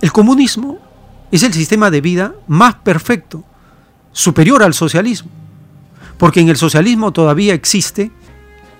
El 0.00 0.12
comunismo 0.12 0.78
es 1.30 1.42
el 1.42 1.52
sistema 1.52 1.90
de 1.90 2.00
vida 2.00 2.34
más 2.46 2.76
perfecto, 2.76 3.44
superior 4.12 4.62
al 4.62 4.72
socialismo, 4.72 5.30
porque 6.16 6.40
en 6.40 6.48
el 6.48 6.56
socialismo 6.56 7.12
todavía 7.12 7.54
existe 7.54 8.10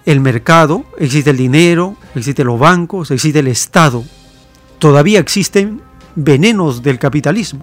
el 0.09 0.21
mercado, 0.21 0.87
existe 0.97 1.29
el 1.29 1.37
dinero, 1.37 1.95
existen 2.15 2.47
los 2.47 2.59
bancos, 2.59 3.11
existe 3.11 3.41
el 3.41 3.47
Estado, 3.47 4.03
todavía 4.79 5.21
existen 5.21 5.83
venenos 6.15 6.83
del 6.83 6.99
capitalismo. 6.99 7.63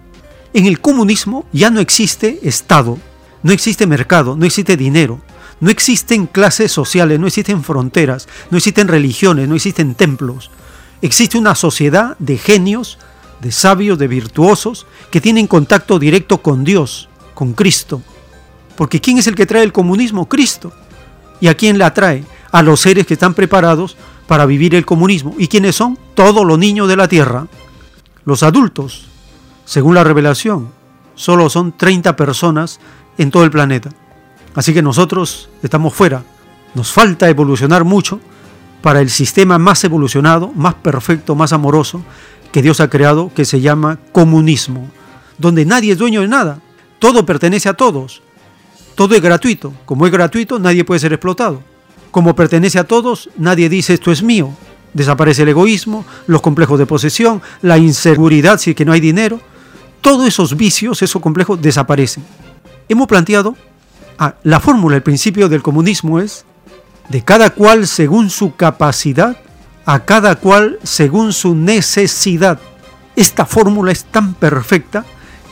En 0.54 0.68
el 0.68 0.80
comunismo 0.80 1.48
ya 1.52 1.72
no 1.72 1.80
existe 1.80 2.38
Estado, 2.44 3.00
no 3.42 3.52
existe 3.52 3.88
mercado, 3.88 4.38
no 4.38 4.46
existe 4.46 4.78
dinero, 4.78 5.22
no 5.60 5.72
existen 5.72 6.28
clases 6.28 6.72
sociales, 6.72 7.20
no 7.20 7.25
existen 7.25 7.64
fronteras, 7.64 8.28
no 8.52 8.60
existen 8.60 8.90
religiones, 8.90 9.50
no 9.50 9.56
existen 9.56 9.96
templos. 9.96 10.52
Existe 11.02 11.40
una 11.40 11.56
sociedad 11.56 12.16
de 12.20 12.38
genios, 12.38 13.00
de 13.42 13.52
sabios, 13.52 13.98
de 13.98 14.08
virtuosos, 14.08 14.86
que 15.10 15.20
tienen 15.20 15.48
contacto 15.48 15.98
directo 15.98 16.44
con 16.44 16.64
Dios, 16.64 17.10
con 17.34 17.54
Cristo. 17.54 18.04
Porque 18.75 19.02
¿quién 19.02 19.18
es 19.18 19.25
el 19.25 19.34
que 19.34 19.48
trae 19.48 19.64
el 19.64 19.74
comunismo? 19.74 20.30
Cristo. 20.30 20.72
¿Y 21.42 21.48
a 21.48 21.56
quién 21.56 21.80
la 21.80 21.92
trae? 21.92 22.24
A 22.56 22.64
los 22.64 22.80
seres 22.80 23.06
que 23.06 23.16
están 23.16 23.34
preparados 23.34 23.98
para 24.28 24.46
vivir 24.46 24.76
el 24.76 24.86
comunismo. 24.86 25.36
¿Y 25.38 25.50
quiénes 25.50 25.76
son? 25.76 26.00
Todos 26.14 26.46
los 26.46 26.58
niños 26.58 26.88
de 26.88 26.96
la 26.96 27.10
tierra. 27.10 27.48
Los 28.24 28.44
adultos, 28.44 29.08
según 29.66 29.94
la 29.94 30.06
revelación, 30.06 30.70
solo 31.16 31.50
son 31.50 31.74
30 31.74 32.16
personas 32.16 32.80
en 33.18 33.30
todo 33.30 33.44
el 33.44 33.52
planeta. 33.52 33.90
Así 34.54 34.74
que 34.74 34.82
nosotros 34.82 35.50
estamos 35.64 35.94
fuera. 35.94 36.24
Nos 36.76 36.94
falta 36.94 37.28
evolucionar 37.28 37.84
mucho 37.84 38.22
para 38.82 39.02
el 39.02 39.10
sistema 39.10 39.58
más 39.58 39.84
evolucionado, 39.84 40.54
más 40.56 40.76
perfecto, 40.76 41.36
más 41.36 41.52
amoroso 41.52 42.06
que 42.54 42.62
Dios 42.62 42.80
ha 42.80 42.90
creado, 42.90 43.34
que 43.36 43.44
se 43.44 43.60
llama 43.60 44.00
comunismo, 44.14 44.90
donde 45.38 45.66
nadie 45.66 45.92
es 45.92 45.98
dueño 45.98 46.22
de 46.22 46.30
nada, 46.30 46.62
todo 47.00 47.26
pertenece 47.26 47.68
a 47.68 47.74
todos, 47.74 48.22
todo 48.96 49.14
es 49.14 49.22
gratuito, 49.22 49.74
como 49.86 50.06
es 50.06 50.12
gratuito 50.14 50.58
nadie 50.58 50.86
puede 50.86 51.02
ser 51.02 51.12
explotado, 51.12 51.62
como 52.16 52.34
pertenece 52.34 52.80
a 52.80 52.86
todos 52.86 53.30
nadie 53.36 53.68
dice 53.68 53.94
esto 53.94 54.10
es 54.10 54.24
mío, 54.24 54.52
desaparece 54.94 55.42
el 55.42 55.50
egoísmo, 55.50 56.06
los 56.28 56.40
complejos 56.40 56.80
de 56.80 56.86
posesión, 56.86 57.42
la 57.62 57.78
inseguridad 57.78 58.58
si 58.58 58.70
es 58.70 58.76
que 58.78 58.86
no 58.86 58.94
hay 58.94 59.02
dinero, 59.02 59.42
todos 60.00 60.26
esos 60.26 60.56
vicios, 60.56 61.02
esos 61.02 61.22
complejos 61.22 61.62
desaparecen. 61.62 62.24
Hemos 62.88 63.10
planteado 63.10 63.58
Ah, 64.18 64.36
la 64.44 64.62
fórmula, 64.62 64.96
el 64.96 65.04
principio 65.04 65.50
del 65.50 65.62
comunismo 65.62 66.22
es 66.22 66.46
de 67.10 67.22
cada 67.22 67.50
cual 67.50 67.86
según 67.86 68.30
su 68.30 68.56
capacidad, 68.56 69.36
a 69.86 70.06
cada 70.06 70.38
cual 70.38 70.80
según 70.84 71.34
su 71.34 71.54
necesidad. 71.54 72.62
Esta 73.18 73.46
fórmula 73.46 73.92
es 73.92 74.06
tan 74.06 74.34
perfecta 74.36 75.04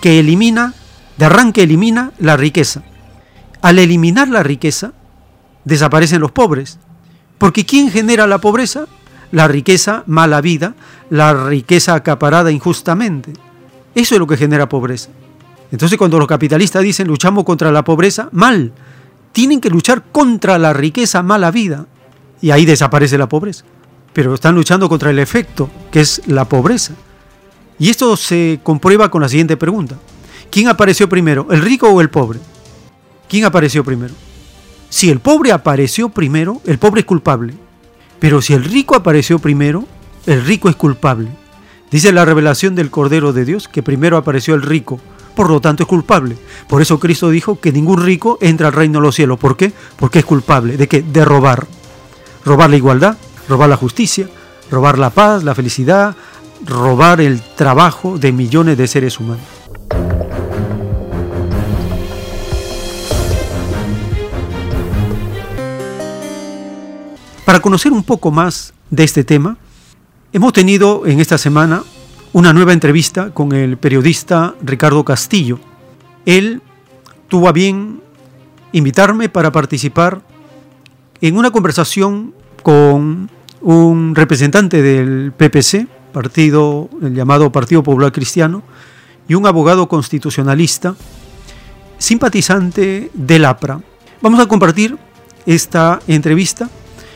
que 0.01 0.17
elimina, 0.17 0.73
de 1.17 1.25
arranque 1.25 1.63
elimina 1.63 2.13
la 2.19 2.37
riqueza. 2.37 2.83
Al 3.61 3.79
eliminar 3.79 4.29
la 4.29 4.43
riqueza, 4.43 4.93
desaparecen 5.65 6.21
los 6.21 6.31
pobres. 6.31 6.79
Porque 7.37 7.65
¿quién 7.65 7.91
genera 7.91 8.27
la 8.27 8.39
pobreza? 8.39 8.85
La 9.31 9.47
riqueza 9.47 10.03
mala 10.05 10.41
vida, 10.41 10.75
la 11.09 11.33
riqueza 11.33 11.95
acaparada 11.95 12.51
injustamente. 12.51 13.33
Eso 13.95 14.15
es 14.15 14.19
lo 14.19 14.27
que 14.27 14.37
genera 14.37 14.69
pobreza. 14.69 15.09
Entonces 15.71 15.97
cuando 15.97 16.19
los 16.19 16.27
capitalistas 16.27 16.83
dicen 16.83 17.07
luchamos 17.07 17.43
contra 17.43 17.71
la 17.71 17.83
pobreza, 17.83 18.29
mal. 18.31 18.71
Tienen 19.31 19.59
que 19.59 19.69
luchar 19.69 20.03
contra 20.11 20.59
la 20.59 20.73
riqueza 20.73 21.23
mala 21.23 21.49
vida. 21.49 21.87
Y 22.41 22.51
ahí 22.51 22.65
desaparece 22.65 23.17
la 23.17 23.27
pobreza. 23.27 23.65
Pero 24.13 24.35
están 24.35 24.53
luchando 24.53 24.87
contra 24.87 25.09
el 25.09 25.17
efecto, 25.17 25.69
que 25.91 26.01
es 26.01 26.21
la 26.27 26.45
pobreza. 26.45 26.93
Y 27.79 27.89
esto 27.89 28.15
se 28.15 28.59
comprueba 28.61 29.09
con 29.09 29.21
la 29.21 29.29
siguiente 29.29 29.57
pregunta. 29.57 29.97
¿Quién 30.51 30.67
apareció 30.67 31.09
primero, 31.09 31.47
el 31.49 31.61
rico 31.61 31.89
o 31.89 31.99
el 31.99 32.11
pobre? 32.11 32.39
¿Quién 33.27 33.45
apareció 33.45 33.83
primero? 33.83 34.13
Si 34.93 35.09
el 35.09 35.19
pobre 35.19 35.51
apareció 35.51 36.09
primero, 36.09 36.61
el 36.65 36.77
pobre 36.77 36.99
es 36.99 37.07
culpable. 37.07 37.55
Pero 38.19 38.43
si 38.43 38.53
el 38.53 38.63
rico 38.63 38.95
apareció 38.95 39.39
primero, 39.39 39.87
el 40.27 40.45
rico 40.45 40.69
es 40.69 40.75
culpable. 40.75 41.29
Dice 41.89 42.11
la 42.11 42.25
revelación 42.25 42.75
del 42.75 42.91
Cordero 42.91 43.33
de 43.33 43.43
Dios 43.43 43.67
que 43.67 43.81
primero 43.81 44.17
apareció 44.17 44.53
el 44.53 44.61
rico, 44.61 44.99
por 45.35 45.49
lo 45.49 45.61
tanto 45.61 45.81
es 45.81 45.89
culpable. 45.89 46.37
Por 46.69 46.79
eso 46.83 46.99
Cristo 46.99 47.31
dijo 47.31 47.59
que 47.59 47.71
ningún 47.71 48.03
rico 48.03 48.37
entra 48.39 48.67
al 48.67 48.73
reino 48.73 48.99
de 48.99 49.07
los 49.07 49.15
cielos. 49.15 49.39
¿Por 49.39 49.57
qué? 49.57 49.73
Porque 49.95 50.19
es 50.19 50.25
culpable. 50.25 50.77
¿De 50.77 50.87
qué? 50.87 51.01
De 51.01 51.25
robar. 51.25 51.65
Robar 52.45 52.69
la 52.69 52.77
igualdad, 52.77 53.17
robar 53.49 53.69
la 53.69 53.77
justicia, 53.77 54.29
robar 54.69 54.99
la 54.99 55.09
paz, 55.09 55.43
la 55.43 55.55
felicidad, 55.55 56.15
robar 56.67 57.19
el 57.19 57.41
trabajo 57.41 58.19
de 58.19 58.31
millones 58.31 58.77
de 58.77 58.87
seres 58.87 59.19
humanos. 59.19 59.47
Para 67.45 67.59
conocer 67.59 67.91
un 67.91 68.03
poco 68.03 68.31
más 68.31 68.73
de 68.89 69.03
este 69.03 69.25
tema, 69.25 69.57
hemos 70.31 70.53
tenido 70.53 71.05
en 71.05 71.19
esta 71.19 71.37
semana 71.37 71.83
una 72.31 72.53
nueva 72.53 72.71
entrevista 72.71 73.31
con 73.31 73.51
el 73.51 73.77
periodista 73.77 74.55
Ricardo 74.61 75.03
Castillo. 75.03 75.59
Él 76.25 76.61
tuvo 77.27 77.49
a 77.49 77.51
bien 77.51 78.01
invitarme 78.71 79.27
para 79.27 79.51
participar 79.51 80.21
en 81.19 81.35
una 81.35 81.51
conversación 81.51 82.33
con 82.63 83.29
un 83.59 84.15
representante 84.15 84.81
del 84.81 85.33
PPC, 85.33 85.87
partido 86.13 86.89
el 87.01 87.13
llamado 87.13 87.51
Partido 87.51 87.83
Popular 87.83 88.13
Cristiano, 88.13 88.63
y 89.27 89.33
un 89.33 89.45
abogado 89.45 89.89
constitucionalista 89.89 90.95
simpatizante 91.97 93.11
del 93.13 93.43
APRA. 93.43 93.81
Vamos 94.21 94.39
a 94.39 94.45
compartir 94.45 94.97
esta 95.45 95.99
entrevista 96.07 96.69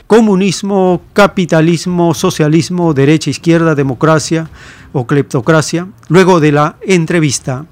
comunismo, 0.08 1.02
capitalismo, 1.12 2.14
socialismo, 2.14 2.94
derecha, 2.94 3.30
izquierda, 3.30 3.76
democracia 3.76 4.50
o 4.94 5.06
cleptocracia, 5.06 5.90
luego 6.08 6.40
de 6.40 6.54
la 6.54 6.78
entrevista. 6.82 7.66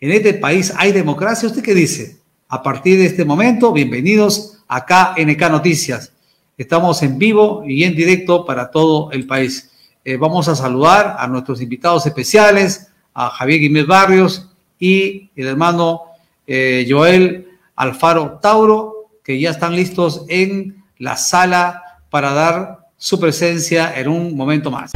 En 0.00 0.12
este 0.12 0.34
país 0.34 0.72
hay 0.76 0.92
democracia, 0.92 1.48
¿usted 1.48 1.62
qué 1.62 1.74
dice? 1.74 2.18
A 2.48 2.62
partir 2.62 2.98
de 2.98 3.06
este 3.06 3.26
momento, 3.26 3.72
bienvenidos 3.72 4.60
acá 4.66 5.12
en 5.16 5.28
EK 5.28 5.50
Noticias. 5.50 6.12
Estamos 6.56 7.02
en 7.02 7.18
vivo 7.18 7.62
y 7.66 7.84
en 7.84 7.94
directo 7.94 8.46
para 8.46 8.70
todo 8.70 9.10
el 9.12 9.26
país. 9.26 9.70
Eh, 10.04 10.16
vamos 10.16 10.48
a 10.48 10.56
saludar 10.56 11.16
a 11.18 11.26
nuestros 11.28 11.60
invitados 11.60 12.06
especiales, 12.06 12.87
a 13.18 13.30
Javier 13.30 13.58
Guimés 13.58 13.86
Barrios 13.88 14.48
y 14.78 15.32
el 15.34 15.48
hermano 15.48 16.02
eh, 16.46 16.86
Joel 16.88 17.48
Alfaro 17.74 18.38
Tauro, 18.40 19.08
que 19.24 19.40
ya 19.40 19.50
están 19.50 19.74
listos 19.74 20.24
en 20.28 20.84
la 20.98 21.16
sala 21.16 21.82
para 22.10 22.32
dar 22.32 22.86
su 22.96 23.18
presencia 23.18 23.92
en 23.98 24.06
un 24.06 24.36
momento 24.36 24.70
más. 24.70 24.92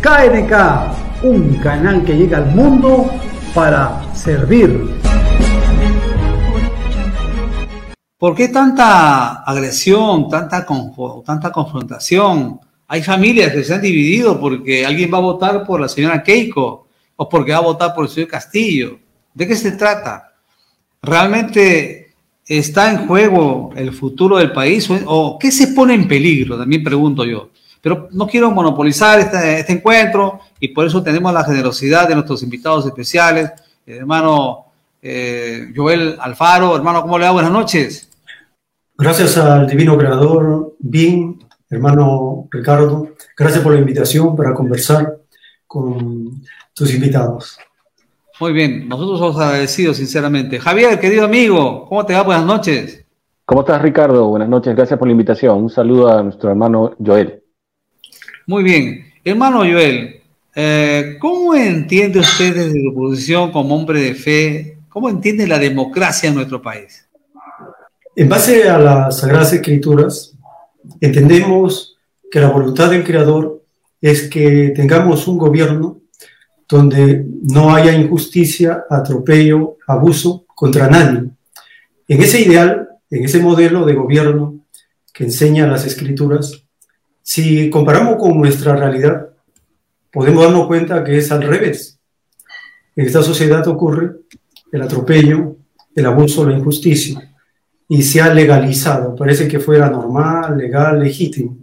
KNK, 0.00 1.22
un 1.22 1.60
canal 1.62 2.04
que 2.04 2.16
llega 2.16 2.38
al 2.38 2.46
mundo 2.46 3.08
para 3.54 4.02
servir. 4.12 5.00
¿Por 8.18 8.34
qué 8.34 8.48
tanta 8.48 9.44
agresión, 9.44 10.28
tanta, 10.28 10.66
tanta 11.24 11.52
confrontación? 11.52 12.58
Hay 12.92 13.02
familias 13.02 13.54
que 13.54 13.64
se 13.64 13.72
han 13.72 13.80
dividido 13.80 14.38
porque 14.38 14.84
alguien 14.84 15.10
va 15.10 15.16
a 15.16 15.22
votar 15.22 15.64
por 15.64 15.80
la 15.80 15.88
señora 15.88 16.22
Keiko 16.22 16.88
o 17.16 17.26
porque 17.26 17.52
va 17.52 17.56
a 17.56 17.62
votar 17.62 17.94
por 17.94 18.04
el 18.04 18.10
señor 18.10 18.28
Castillo. 18.28 18.98
¿De 19.32 19.48
qué 19.48 19.56
se 19.56 19.72
trata? 19.72 20.34
¿Realmente 21.00 22.12
está 22.46 22.90
en 22.90 23.06
juego 23.06 23.70
el 23.76 23.94
futuro 23.94 24.36
del 24.36 24.52
país 24.52 24.90
o, 25.06 25.38
qué 25.40 25.50
se 25.50 25.68
pone 25.68 25.94
en 25.94 26.06
peligro? 26.06 26.58
También 26.58 26.84
pregunto 26.84 27.24
yo. 27.24 27.48
Pero 27.80 28.10
no 28.12 28.26
quiero 28.26 28.50
monopolizar 28.50 29.20
este, 29.20 29.60
este 29.60 29.72
encuentro 29.72 30.40
y 30.60 30.68
por 30.68 30.86
eso 30.86 31.02
tenemos 31.02 31.32
la 31.32 31.44
generosidad 31.44 32.06
de 32.06 32.14
nuestros 32.14 32.42
invitados 32.42 32.84
especiales, 32.84 33.52
el 33.86 34.00
hermano 34.00 34.66
eh, 35.00 35.72
Joel 35.74 36.18
Alfaro. 36.20 36.76
Hermano, 36.76 37.00
¿cómo 37.00 37.18
le 37.18 37.24
va? 37.24 37.30
Buenas 37.30 37.52
noches. 37.52 38.10
Gracias 38.98 39.38
al 39.38 39.66
Divino 39.66 39.96
Creador, 39.96 40.76
bien, 40.78 41.41
hermano 41.72 42.48
Ricardo. 42.50 43.14
Gracias 43.36 43.62
por 43.62 43.72
la 43.72 43.80
invitación 43.80 44.36
para 44.36 44.54
conversar 44.54 45.18
con 45.66 46.42
tus 46.74 46.94
invitados. 46.94 47.58
Muy 48.38 48.52
bien, 48.52 48.88
nosotros 48.88 49.18
somos 49.18 49.40
agradecidos, 49.40 49.96
sinceramente. 49.96 50.60
Javier, 50.60 51.00
querido 51.00 51.24
amigo, 51.24 51.86
¿cómo 51.88 52.04
te 52.04 52.12
va? 52.12 52.22
Buenas 52.22 52.44
noches. 52.44 53.04
¿Cómo 53.44 53.62
estás, 53.62 53.80
Ricardo? 53.80 54.28
Buenas 54.28 54.48
noches, 54.48 54.76
gracias 54.76 54.98
por 54.98 55.08
la 55.08 55.12
invitación. 55.12 55.62
Un 55.62 55.70
saludo 55.70 56.10
a 56.10 56.22
nuestro 56.22 56.50
hermano 56.50 56.94
Joel. 57.04 57.42
Muy 58.46 58.62
bien. 58.62 59.12
Hermano 59.24 59.58
Joel, 59.58 60.20
eh, 60.54 61.16
¿cómo 61.20 61.54
entiende 61.54 62.18
usted 62.18 62.54
desde 62.54 62.82
su 62.82 62.94
posición 62.94 63.52
como 63.52 63.76
hombre 63.76 64.00
de 64.00 64.14
fe, 64.14 64.78
cómo 64.88 65.08
entiende 65.08 65.46
la 65.46 65.58
democracia 65.58 66.28
en 66.28 66.34
nuestro 66.34 66.60
país? 66.60 67.08
En 68.14 68.28
base 68.28 68.68
a 68.68 68.78
las 68.78 69.20
Sagradas 69.20 69.52
Escrituras, 69.52 70.36
entendemos 71.00 71.96
que 72.30 72.40
la 72.40 72.50
voluntad 72.50 72.90
del 72.90 73.04
Creador 73.04 73.62
es 74.00 74.28
que 74.28 74.72
tengamos 74.74 75.28
un 75.28 75.38
gobierno 75.38 76.00
donde 76.68 77.26
no 77.42 77.74
haya 77.74 77.92
injusticia, 77.92 78.84
atropello, 78.88 79.76
abuso 79.86 80.44
contra 80.54 80.88
nadie. 80.88 81.30
En 82.08 82.22
ese 82.22 82.40
ideal, 82.40 82.88
en 83.10 83.24
ese 83.24 83.40
modelo 83.40 83.84
de 83.84 83.94
gobierno 83.94 84.64
que 85.12 85.24
enseña 85.24 85.66
las 85.66 85.84
escrituras, 85.86 86.64
si 87.22 87.68
comparamos 87.70 88.16
con 88.16 88.38
nuestra 88.38 88.74
realidad, 88.74 89.28
podemos 90.10 90.44
darnos 90.44 90.66
cuenta 90.66 91.04
que 91.04 91.18
es 91.18 91.30
al 91.30 91.42
revés. 91.42 91.98
En 92.96 93.06
esta 93.06 93.22
sociedad 93.22 93.66
ocurre 93.68 94.12
el 94.72 94.82
atropello, 94.82 95.56
el 95.94 96.06
abuso, 96.06 96.48
la 96.48 96.56
injusticia, 96.56 97.31
y 97.92 98.02
se 98.02 98.22
ha 98.22 98.32
legalizado. 98.32 99.14
Parece 99.14 99.46
que 99.46 99.60
fuera 99.60 99.90
normal, 99.90 100.56
legal, 100.56 100.98
legítimo. 100.98 101.58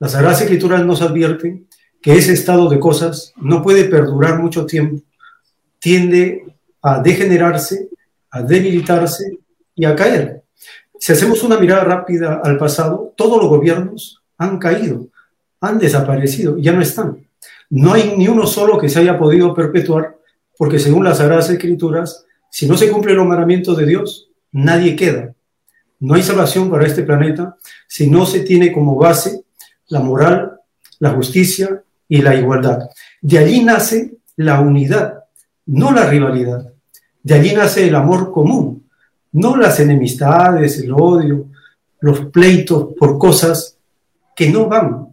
Las 0.00 0.10
Sagradas 0.10 0.40
Escrituras 0.40 0.84
nos 0.84 1.02
advierten 1.02 1.68
que 2.02 2.16
ese 2.16 2.32
estado 2.32 2.68
de 2.68 2.80
cosas 2.80 3.32
no 3.36 3.62
puede 3.62 3.84
perdurar 3.84 4.42
mucho 4.42 4.66
tiempo, 4.66 5.00
tiende 5.78 6.42
a 6.82 7.00
degenerarse, 7.00 7.90
a 8.28 8.42
debilitarse 8.42 9.38
y 9.76 9.84
a 9.84 9.94
caer. 9.94 10.42
Si 10.98 11.12
hacemos 11.12 11.44
una 11.44 11.60
mirada 11.60 11.84
rápida 11.84 12.40
al 12.42 12.58
pasado, 12.58 13.14
todos 13.16 13.40
los 13.40 13.48
gobiernos 13.48 14.20
han 14.36 14.58
caído, 14.58 15.06
han 15.60 15.78
desaparecido, 15.78 16.58
ya 16.58 16.72
no 16.72 16.82
están. 16.82 17.24
No 17.70 17.92
hay 17.92 18.14
ni 18.16 18.26
uno 18.26 18.48
solo 18.48 18.78
que 18.78 18.88
se 18.88 18.98
haya 18.98 19.16
podido 19.16 19.54
perpetuar, 19.54 20.16
porque 20.56 20.80
según 20.80 21.04
las 21.04 21.18
Sagradas 21.18 21.50
Escrituras, 21.50 22.24
si 22.50 22.66
no 22.66 22.76
se 22.76 22.90
cumple 22.90 23.14
los 23.14 23.28
mandamientos 23.28 23.76
de 23.76 23.86
Dios, 23.86 24.28
nadie 24.50 24.96
queda. 24.96 25.36
No 26.00 26.14
hay 26.14 26.22
salvación 26.22 26.70
para 26.70 26.86
este 26.86 27.02
planeta 27.02 27.56
si 27.86 28.08
no 28.08 28.24
se 28.24 28.40
tiene 28.40 28.72
como 28.72 28.96
base 28.96 29.44
la 29.88 30.00
moral, 30.00 30.60
la 30.98 31.10
justicia 31.10 31.82
y 32.08 32.22
la 32.22 32.34
igualdad. 32.34 32.88
De 33.20 33.38
allí 33.38 33.64
nace 33.64 34.16
la 34.36 34.60
unidad, 34.60 35.24
no 35.66 35.92
la 35.92 36.06
rivalidad. 36.06 36.72
De 37.22 37.34
allí 37.34 37.54
nace 37.54 37.88
el 37.88 37.94
amor 37.94 38.32
común, 38.32 38.88
no 39.32 39.56
las 39.56 39.80
enemistades, 39.80 40.78
el 40.78 40.92
odio, 40.92 41.46
los 42.00 42.26
pleitos 42.26 42.94
por 42.98 43.18
cosas 43.18 43.76
que 44.36 44.50
no 44.50 44.66
van 44.66 45.08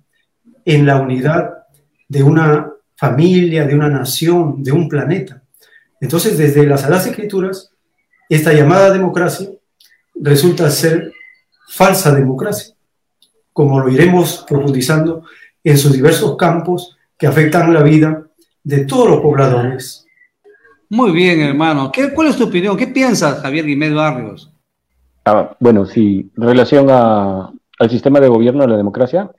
en 0.64 0.86
la 0.86 1.02
unidad 1.02 1.66
de 2.08 2.24
una 2.24 2.72
familia, 2.96 3.66
de 3.66 3.76
una 3.76 3.90
nación, 3.90 4.64
de 4.64 4.72
un 4.72 4.88
planeta. 4.88 5.42
Entonces, 6.00 6.38
desde 6.38 6.66
las 6.66 6.82
Sagradas 6.82 7.08
Escrituras, 7.08 7.72
esta 8.30 8.54
llamada 8.54 8.92
democracia 8.92 9.50
resulta 10.16 10.70
ser 10.70 11.12
falsa 11.68 12.14
democracia, 12.14 12.74
como 13.54 13.80
lo 13.80 13.90
iremos 13.90 14.46
profundizando 14.48 15.24
en 15.64 15.78
sus 15.78 15.94
diversos 15.94 16.36
campos 16.38 16.98
que 17.18 17.28
afectan 17.28 17.74
la 17.74 17.84
vida 17.84 18.28
de 18.64 18.86
todos 18.86 19.10
los 19.10 19.22
pobladores. 19.22 20.06
Muy 20.90 21.12
bien, 21.12 21.42
hermano. 21.42 21.92
¿Qué, 21.92 22.14
¿Cuál 22.14 22.28
es 22.30 22.38
tu 22.38 22.46
opinión? 22.46 22.78
¿Qué 22.78 22.88
piensas, 22.88 23.42
Javier 23.42 23.66
Guimed 23.66 23.96
Barrios? 23.96 24.52
Ah, 25.26 25.56
bueno, 25.60 25.86
sí, 25.86 26.30
en 26.38 26.44
relación 26.44 26.88
a, 26.90 27.52
al 27.80 27.90
sistema 27.90 28.20
de 28.20 28.28
gobierno 28.28 28.62
de 28.62 28.70
la 28.70 28.78
democracia. 28.78 29.32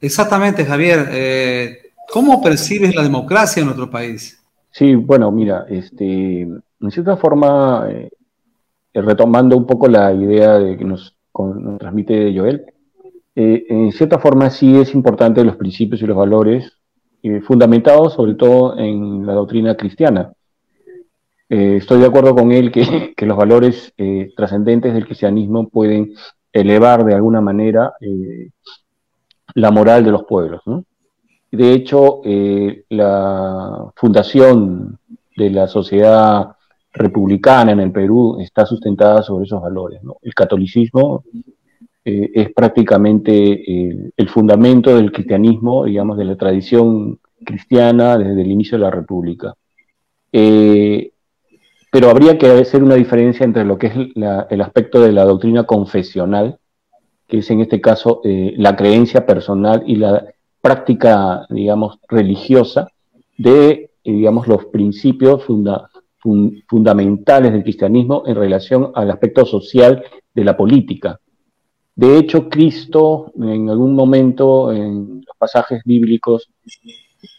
Exactamente, 0.00 0.64
Javier. 0.64 1.08
Eh, 1.10 1.92
¿Cómo 2.08 2.42
percibes 2.42 2.94
la 2.94 3.02
democracia 3.02 3.60
en 3.60 3.66
nuestro 3.66 3.90
país? 3.90 4.38
Sí, 4.70 4.94
bueno, 4.94 5.32
mira, 5.32 5.64
este, 5.68 6.42
en 6.42 6.90
cierta 6.90 7.16
forma, 7.16 7.86
eh, 7.88 8.10
retomando 9.02 9.56
un 9.56 9.66
poco 9.66 9.88
la 9.88 10.12
idea 10.12 10.58
de 10.58 10.76
que 10.76 10.84
nos, 10.84 11.14
transmite 11.78 12.34
Joel, 12.36 12.64
eh, 13.34 13.66
en 13.68 13.92
cierta 13.92 14.18
forma 14.18 14.48
sí 14.48 14.76
es 14.76 14.94
importante 14.94 15.44
los 15.44 15.56
principios 15.56 16.00
y 16.00 16.06
los 16.06 16.16
valores 16.16 16.78
eh, 17.22 17.42
fundamentados 17.42 18.14
sobre 18.14 18.34
todo 18.34 18.78
en 18.78 19.26
la 19.26 19.34
doctrina 19.34 19.76
cristiana. 19.76 20.32
Eh, 21.48 21.76
estoy 21.76 22.00
de 22.00 22.06
acuerdo 22.06 22.34
con 22.34 22.52
él 22.52 22.72
que, 22.72 23.12
que 23.16 23.26
los 23.26 23.36
valores 23.36 23.92
trascendentes 24.34 24.94
del 24.94 25.04
cristianismo 25.04 25.68
pueden 25.68 26.14
elevar 26.52 27.04
de 27.04 27.14
alguna 27.14 27.42
manera 27.42 27.92
la 29.54 29.70
moral 29.70 30.04
de 30.04 30.10
los 30.10 30.24
pueblos. 30.24 30.62
De 31.52 31.72
hecho, 31.72 32.22
la 32.88 33.92
fundación 33.94 34.98
de 35.36 35.50
la 35.50 35.68
sociedad 35.68 36.55
republicana 36.96 37.72
en 37.72 37.80
el 37.80 37.92
Perú 37.92 38.38
está 38.40 38.64
sustentada 38.66 39.22
sobre 39.22 39.44
esos 39.44 39.60
valores. 39.60 40.00
El 40.22 40.34
catolicismo 40.34 41.24
eh, 42.04 42.30
es 42.34 42.52
prácticamente 42.52 43.32
eh, 43.32 44.10
el 44.16 44.28
fundamento 44.28 44.96
del 44.96 45.12
cristianismo, 45.12 45.84
digamos, 45.84 46.16
de 46.16 46.24
la 46.24 46.36
tradición 46.36 47.18
cristiana 47.44 48.16
desde 48.16 48.40
el 48.40 48.50
inicio 48.50 48.78
de 48.78 48.84
la 48.84 48.90
República. 48.90 49.54
Eh, 50.32 51.12
pero 51.92 52.10
habría 52.10 52.38
que 52.38 52.46
hacer 52.46 52.82
una 52.82 52.94
diferencia 52.94 53.44
entre 53.44 53.64
lo 53.64 53.78
que 53.78 53.86
es 53.86 53.94
el 53.94 54.60
aspecto 54.60 55.00
de 55.00 55.12
la 55.12 55.24
doctrina 55.24 55.64
confesional, 55.64 56.58
que 57.26 57.38
es 57.38 57.50
en 57.50 57.60
este 57.60 57.80
caso 57.80 58.20
la 58.24 58.76
creencia 58.76 59.24
personal 59.24 59.82
y 59.86 59.96
la 59.96 60.26
práctica, 60.60 61.46
digamos, 61.48 61.98
religiosa 62.08 62.88
de, 63.38 63.90
digamos, 64.04 64.46
los 64.46 64.66
principios 64.66 65.44
fundamentales 65.44 65.95
del 66.26 67.62
cristianismo 67.62 68.22
en 68.26 68.34
relación 68.34 68.90
al 68.94 69.10
aspecto 69.10 69.44
social 69.44 70.02
de 70.34 70.44
la 70.44 70.56
política. 70.56 71.20
De 71.94 72.18
hecho, 72.18 72.48
Cristo 72.48 73.32
en 73.40 73.70
algún 73.70 73.94
momento 73.94 74.72
en 74.72 75.22
los 75.26 75.36
pasajes 75.38 75.82
bíblicos 75.84 76.50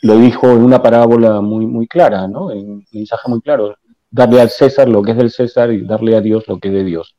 lo 0.02 0.18
dijo 0.18 0.50
en 0.52 0.64
una 0.64 0.82
parábola 0.82 1.42
muy, 1.42 1.66
muy 1.66 1.88
clara, 1.88 2.28
¿no? 2.28 2.52
En 2.52 2.70
un 2.70 2.86
mensaje 2.92 3.30
muy 3.30 3.42
claro, 3.42 3.76
darle 4.10 4.42
al 4.42 4.50
César 4.50 4.90
lo 4.90 5.02
que 5.02 5.12
es 5.12 5.18
del 5.18 5.30
César 5.30 5.72
y 5.72 5.86
darle 5.86 6.16
a 6.16 6.22
Dios 6.22 6.48
lo 6.48 6.60
que 6.60 6.70
es 6.70 6.74
de 6.74 6.84
Dios. 6.84 7.16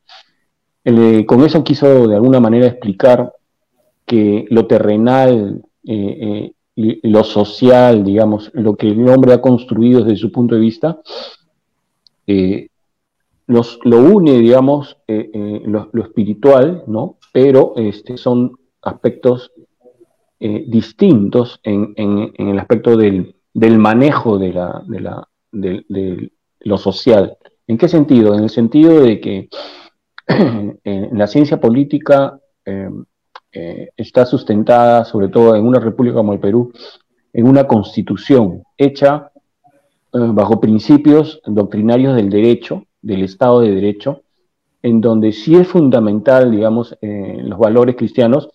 Eh, 0.84 1.26
con 1.26 1.44
eso 1.44 1.62
quiso 1.62 2.08
de 2.08 2.14
alguna 2.14 2.40
manera 2.40 2.66
explicar 2.66 3.32
que 4.06 4.46
lo 4.50 4.66
terrenal, 4.66 5.62
eh, 5.84 6.52
eh, 6.76 7.00
lo 7.02 7.24
social, 7.24 8.04
digamos, 8.04 8.50
lo 8.54 8.76
que 8.76 8.88
el 8.88 9.08
hombre 9.08 9.32
ha 9.32 9.40
construido 9.40 10.02
desde 10.02 10.16
su 10.16 10.32
punto 10.32 10.54
de 10.54 10.60
vista, 10.60 10.98
lo 13.46 13.98
une, 13.98 14.38
digamos, 14.38 14.98
lo, 15.06 15.88
lo, 15.92 16.02
espiritual, 16.02 16.84
¿no? 16.86 17.18
pero 17.32 17.74
este, 17.76 18.16
son 18.16 18.52
aspectos 18.82 19.52
eh, 20.40 20.64
distintos 20.68 21.60
en, 21.64 21.94
el 22.36 22.58
aspecto 22.60 22.96
del, 22.96 23.34
manejo 23.54 24.38
de, 24.38 24.52
la, 24.52 24.84
de, 25.50 26.30
lo 26.60 26.78
social. 26.78 27.36
¿En 27.66 27.76
qué 27.76 27.88
sentido? 27.88 28.34
En 28.34 28.44
el 28.44 28.50
sentido 28.50 29.00
de 29.00 29.20
que 29.20 29.48
en 30.28 31.18
la 31.18 31.26
ciencia 31.26 31.60
política 31.60 32.38
em, 32.64 33.04
eh, 33.50 33.88
está 33.96 34.24
sustentada, 34.26 35.04
sobre 35.04 35.28
todo 35.28 35.56
en 35.56 35.66
una 35.66 35.80
república 35.80 36.16
como 36.16 36.32
el 36.32 36.40
Perú, 36.40 36.72
en 37.32 37.48
una 37.48 37.66
constitución 37.66 38.62
hecha 38.76 39.32
eh, 39.34 39.37
bajo 40.12 40.60
principios 40.60 41.40
doctrinarios 41.44 42.16
del 42.16 42.30
derecho, 42.30 42.84
del 43.02 43.22
Estado 43.22 43.60
de 43.60 43.74
Derecho, 43.74 44.22
en 44.82 45.00
donde 45.00 45.32
sí 45.32 45.54
es 45.54 45.68
fundamental, 45.68 46.50
digamos, 46.50 46.96
eh, 47.00 47.40
los 47.42 47.58
valores 47.58 47.96
cristianos, 47.96 48.48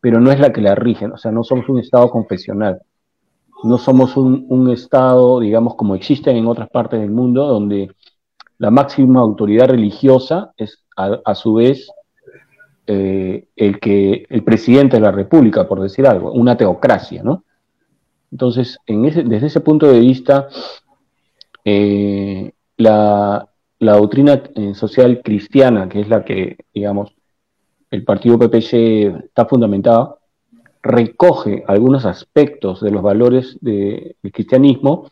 pero 0.00 0.20
no 0.20 0.30
es 0.30 0.40
la 0.40 0.52
que 0.52 0.60
la 0.60 0.74
rigen, 0.74 1.12
o 1.12 1.18
sea, 1.18 1.30
no 1.30 1.44
somos 1.44 1.68
un 1.68 1.78
Estado 1.78 2.10
confesional, 2.10 2.80
no 3.62 3.78
somos 3.78 4.16
un, 4.16 4.70
Estado, 4.70 5.40
digamos, 5.40 5.74
como 5.74 5.94
existen 5.94 6.36
en 6.36 6.46
otras 6.46 6.68
partes 6.70 7.00
del 7.00 7.10
mundo, 7.10 7.46
donde 7.46 7.90
la 8.58 8.70
máxima 8.70 9.20
autoridad 9.20 9.68
religiosa 9.68 10.52
es 10.56 10.84
a, 10.96 11.34
su 11.34 11.54
vez 11.54 11.90
eh, 12.86 13.48
el 13.54 13.78
que 13.80 14.26
el 14.30 14.44
presidente 14.44 14.96
de 14.96 15.02
la 15.02 15.12
República, 15.12 15.68
por 15.68 15.80
decir 15.80 16.06
algo, 16.06 16.32
una 16.32 16.56
teocracia, 16.56 17.22
¿no? 17.22 17.44
Entonces, 18.32 18.78
en 18.86 19.02
desde 19.02 19.46
ese 19.46 19.60
punto 19.60 19.86
de 19.86 20.00
vista, 20.00 20.48
eh, 21.68 22.52
la, 22.76 23.48
doctrina 23.80 24.40
eh, 24.54 24.74
social 24.74 25.20
cristiana, 25.24 25.88
que 25.88 26.00
es 26.00 26.08
la 26.08 26.24
que, 26.24 26.58
digamos, 26.72 27.12
el 27.90 28.04
partido 28.04 28.38
PPC 28.38 29.24
está 29.24 29.46
fundamentada, 29.46 30.14
recoge 30.80 31.64
algunos 31.66 32.06
aspectos 32.06 32.80
de 32.80 32.92
los 32.92 33.02
valores 33.02 33.58
del 33.60 34.14
cristianismo, 34.32 35.10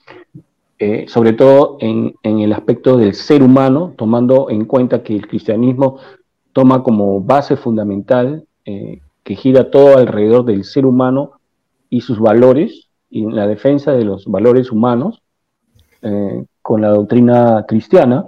eh, 0.78 1.06
sobre 1.08 1.32
todo 1.32 1.76
en, 1.80 2.14
el 2.22 2.52
aspecto 2.52 2.96
del 2.98 3.14
ser 3.14 3.42
humano, 3.42 3.92
tomando 3.98 4.48
en 4.48 4.64
cuenta 4.64 5.02
que 5.02 5.16
el 5.16 5.26
cristianismo 5.26 5.98
toma 6.52 6.84
como 6.84 7.20
base 7.20 7.56
fundamental 7.56 8.46
que 8.64 9.36
gira 9.36 9.70
todo 9.70 9.98
alrededor 9.98 10.44
del 10.44 10.64
ser 10.64 10.86
humano 10.86 11.32
y 11.90 12.00
sus 12.02 12.20
valores, 12.20 12.88
y 13.10 13.24
en 13.24 13.34
la 13.34 13.46
defensa 13.46 13.92
de 13.92 14.04
los 14.04 14.26
valores 14.26 14.70
humanos, 14.70 15.23
con 16.64 16.80
la 16.80 16.88
doctrina 16.88 17.64
cristiana, 17.68 18.26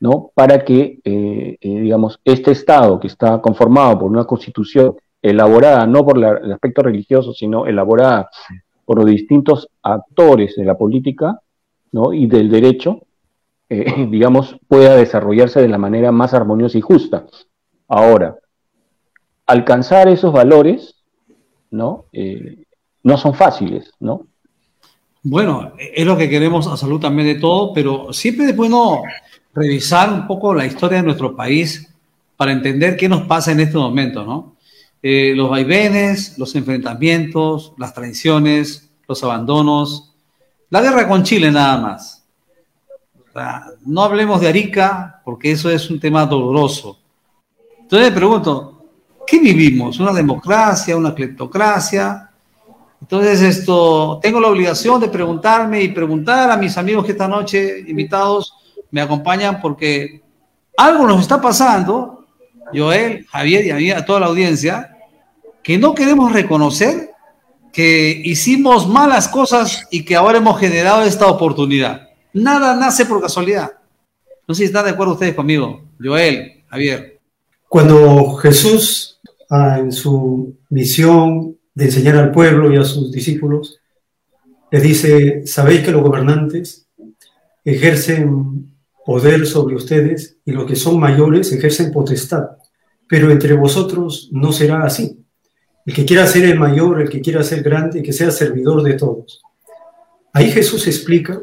¿no? 0.00 0.32
Para 0.34 0.64
que, 0.64 0.98
eh, 1.04 1.56
eh, 1.60 1.80
digamos, 1.80 2.18
este 2.24 2.50
Estado 2.50 2.98
que 2.98 3.06
está 3.06 3.40
conformado 3.40 4.00
por 4.00 4.10
una 4.10 4.24
constitución 4.24 4.96
elaborada 5.22 5.86
no 5.86 6.04
por 6.04 6.16
el 6.16 6.52
aspecto 6.52 6.82
religioso, 6.82 7.34
sino 7.34 7.66
elaborada 7.66 8.30
por 8.86 8.98
los 8.98 9.06
distintos 9.06 9.68
actores 9.82 10.56
de 10.56 10.64
la 10.64 10.76
política 10.78 11.38
¿no? 11.92 12.14
y 12.14 12.26
del 12.26 12.50
derecho, 12.50 13.02
eh, 13.68 14.06
digamos, 14.10 14.56
pueda 14.66 14.96
desarrollarse 14.96 15.60
de 15.60 15.68
la 15.68 15.78
manera 15.78 16.10
más 16.10 16.32
armoniosa 16.32 16.78
y 16.78 16.80
justa. 16.80 17.26
Ahora, 17.86 18.36
alcanzar 19.46 20.08
esos 20.08 20.32
valores, 20.32 20.96
¿no? 21.70 22.06
no 23.02 23.16
son 23.16 23.34
fáciles, 23.34 23.92
¿no? 24.00 24.26
Bueno, 25.22 25.74
es 25.78 26.06
lo 26.06 26.16
que 26.16 26.30
queremos 26.30 26.66
absolutamente 26.66 27.34
todo, 27.34 27.74
pero 27.74 28.12
siempre 28.12 28.46
es 28.46 28.56
bueno 28.56 29.02
revisar 29.52 30.10
un 30.10 30.26
poco 30.26 30.54
la 30.54 30.64
historia 30.64 30.98
de 30.98 31.04
nuestro 31.04 31.36
país 31.36 31.92
para 32.36 32.52
entender 32.52 32.96
qué 32.96 33.06
nos 33.06 33.22
pasa 33.22 33.52
en 33.52 33.60
este 33.60 33.76
momento, 33.76 34.24
¿no? 34.24 34.56
Eh, 35.02 35.34
los 35.36 35.50
vaivenes, 35.50 36.38
los 36.38 36.54
enfrentamientos, 36.54 37.74
las 37.76 37.92
traiciones, 37.92 38.90
los 39.06 39.22
abandonos, 39.22 40.14
la 40.70 40.80
guerra 40.80 41.06
con 41.06 41.22
Chile 41.22 41.50
nada 41.50 41.76
más. 41.78 42.24
no 43.84 44.02
hablemos 44.02 44.40
de 44.40 44.48
Arica 44.48 45.20
porque 45.24 45.52
eso 45.52 45.70
es 45.70 45.90
un 45.90 46.00
tema 46.00 46.24
doloroso. 46.24 46.98
Entonces 47.80 48.10
pregunto, 48.12 48.84
¿qué 49.26 49.38
vivimos? 49.38 50.00
¿Una 50.00 50.12
democracia, 50.12 50.96
una 50.96 51.14
cleptocracia? 51.14 52.29
Entonces, 53.00 53.40
esto, 53.40 54.20
tengo 54.22 54.40
la 54.40 54.48
obligación 54.48 55.00
de 55.00 55.08
preguntarme 55.08 55.82
y 55.82 55.88
preguntar 55.88 56.50
a 56.50 56.56
mis 56.56 56.76
amigos 56.76 57.04
que 57.04 57.12
esta 57.12 57.28
noche, 57.28 57.84
invitados, 57.86 58.54
me 58.90 59.00
acompañan 59.00 59.60
porque 59.60 60.22
algo 60.76 61.06
nos 61.06 61.20
está 61.20 61.40
pasando, 61.40 62.26
Joel, 62.72 63.26
Javier 63.26 63.66
y 63.66 63.70
a, 63.70 63.76
mí, 63.76 63.90
a 63.90 64.04
toda 64.04 64.20
la 64.20 64.26
audiencia, 64.26 64.96
que 65.62 65.78
no 65.78 65.94
queremos 65.94 66.32
reconocer 66.32 67.10
que 67.72 68.20
hicimos 68.24 68.88
malas 68.88 69.28
cosas 69.28 69.86
y 69.90 70.04
que 70.04 70.16
ahora 70.16 70.38
hemos 70.38 70.58
generado 70.58 71.02
esta 71.02 71.26
oportunidad. 71.26 72.08
Nada 72.32 72.74
nace 72.76 73.06
por 73.06 73.20
casualidad. 73.20 73.72
No 74.46 74.54
sé 74.54 74.60
si 74.60 74.64
están 74.64 74.84
de 74.84 74.90
acuerdo 74.90 75.14
ustedes 75.14 75.34
conmigo, 75.34 75.84
Joel, 76.02 76.64
Javier. 76.68 77.20
Cuando 77.68 78.34
Jesús, 78.34 79.20
ah, 79.48 79.78
en 79.78 79.92
su 79.92 80.56
misión 80.70 81.56
de 81.74 81.84
enseñar 81.84 82.16
al 82.16 82.32
pueblo 82.32 82.72
y 82.72 82.76
a 82.76 82.84
sus 82.84 83.12
discípulos, 83.12 83.80
les 84.70 84.82
dice, 84.82 85.46
sabéis 85.46 85.82
que 85.82 85.90
los 85.90 86.02
gobernantes 86.02 86.88
ejercen 87.64 88.72
poder 89.04 89.46
sobre 89.46 89.74
ustedes 89.74 90.38
y 90.44 90.52
los 90.52 90.66
que 90.66 90.76
son 90.76 91.00
mayores 91.00 91.52
ejercen 91.52 91.92
potestad, 91.92 92.50
pero 93.08 93.30
entre 93.30 93.54
vosotros 93.54 94.28
no 94.32 94.52
será 94.52 94.84
así. 94.84 95.18
El 95.86 95.94
que 95.94 96.04
quiera 96.04 96.26
ser 96.26 96.44
el 96.44 96.58
mayor, 96.58 97.00
el 97.00 97.08
que 97.08 97.20
quiera 97.20 97.42
ser 97.42 97.62
grande, 97.62 98.02
que 98.02 98.12
sea 98.12 98.30
servidor 98.30 98.82
de 98.82 98.94
todos. 98.94 99.42
Ahí 100.32 100.50
Jesús 100.50 100.86
explica 100.86 101.42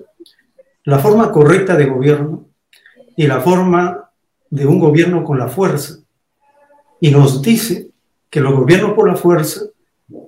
la 0.86 1.00
forma 1.00 1.32
correcta 1.32 1.76
de 1.76 1.88
gobierno 1.88 2.48
y 3.18 3.28
la 3.28 3.42
forma 3.42 4.10
de 4.50 4.66
un 4.66 4.80
gobierno 4.80 5.24
con 5.24 5.38
la 5.38 5.50
fuerza. 5.50 6.00
Y 7.02 7.12
nos 7.12 7.42
dice 7.42 7.92
que 8.30 8.40
los 8.40 8.54
gobiernos 8.54 8.94
por 8.94 9.10
la 9.10 9.16
fuerza 9.16 9.62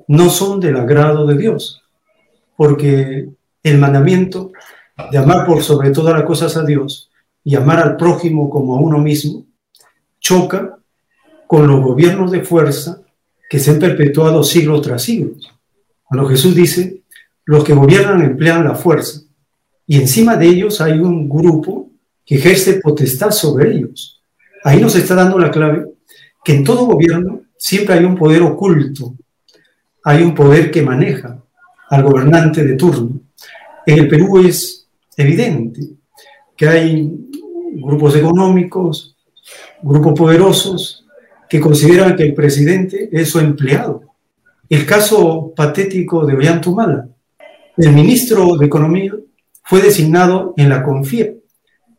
no 0.09 0.31
son 0.31 0.59
del 0.59 0.75
agrado 0.75 1.27
de 1.27 1.37
Dios, 1.37 1.83
porque 2.57 3.29
el 3.61 3.77
mandamiento 3.77 4.51
de 5.11 5.17
amar 5.19 5.45
por 5.45 5.61
sobre 5.61 5.91
todas 5.91 6.15
las 6.15 6.23
cosas 6.23 6.57
a 6.57 6.63
Dios 6.63 7.11
y 7.43 7.55
amar 7.55 7.79
al 7.79 7.95
prójimo 7.95 8.49
como 8.49 8.75
a 8.75 8.79
uno 8.79 8.97
mismo 8.97 9.45
choca 10.19 10.79
con 11.45 11.67
los 11.67 11.79
gobiernos 11.81 12.31
de 12.31 12.41
fuerza 12.41 13.01
que 13.51 13.59
se 13.59 13.69
han 13.69 13.79
perpetuado 13.79 14.43
siglo 14.43 14.81
tras 14.81 15.03
siglo. 15.03 15.33
Cuando 16.03 16.27
Jesús 16.27 16.55
dice, 16.55 17.03
los 17.45 17.63
que 17.63 17.75
gobiernan 17.75 18.23
emplean 18.23 18.63
la 18.63 18.73
fuerza 18.73 19.21
y 19.85 19.97
encima 19.97 20.35
de 20.37 20.47
ellos 20.47 20.81
hay 20.81 20.93
un 20.93 21.29
grupo 21.29 21.91
que 22.25 22.35
ejerce 22.35 22.79
potestad 22.81 23.29
sobre 23.29 23.75
ellos. 23.75 24.23
Ahí 24.63 24.81
nos 24.81 24.95
está 24.95 25.13
dando 25.13 25.37
la 25.37 25.51
clave 25.51 25.85
que 26.43 26.55
en 26.55 26.63
todo 26.63 26.87
gobierno 26.87 27.43
siempre 27.57 27.93
hay 27.93 28.05
un 28.05 28.15
poder 28.15 28.41
oculto 28.41 29.13
hay 30.03 30.23
un 30.23 30.33
poder 30.33 30.71
que 30.71 30.81
maneja 30.81 31.41
al 31.89 32.03
gobernante 32.03 32.63
de 32.63 32.75
turno. 32.75 33.21
En 33.85 33.99
el 33.99 34.07
Perú 34.07 34.39
es 34.39 34.87
evidente 35.17 35.81
que 36.55 36.67
hay 36.67 37.11
grupos 37.75 38.15
económicos, 38.15 39.15
grupos 39.81 40.13
poderosos, 40.13 41.05
que 41.49 41.59
consideran 41.59 42.15
que 42.15 42.23
el 42.23 42.33
presidente 42.33 43.09
es 43.11 43.29
su 43.29 43.39
empleado. 43.39 44.03
El 44.69 44.85
caso 44.85 45.51
patético 45.55 46.25
de 46.25 46.35
Ollantumala. 46.35 47.07
El 47.75 47.93
ministro 47.93 48.55
de 48.57 48.67
Economía 48.67 49.13
fue 49.63 49.81
designado 49.81 50.53
en 50.57 50.69
la 50.69 50.83
CONFIE, 50.83 51.41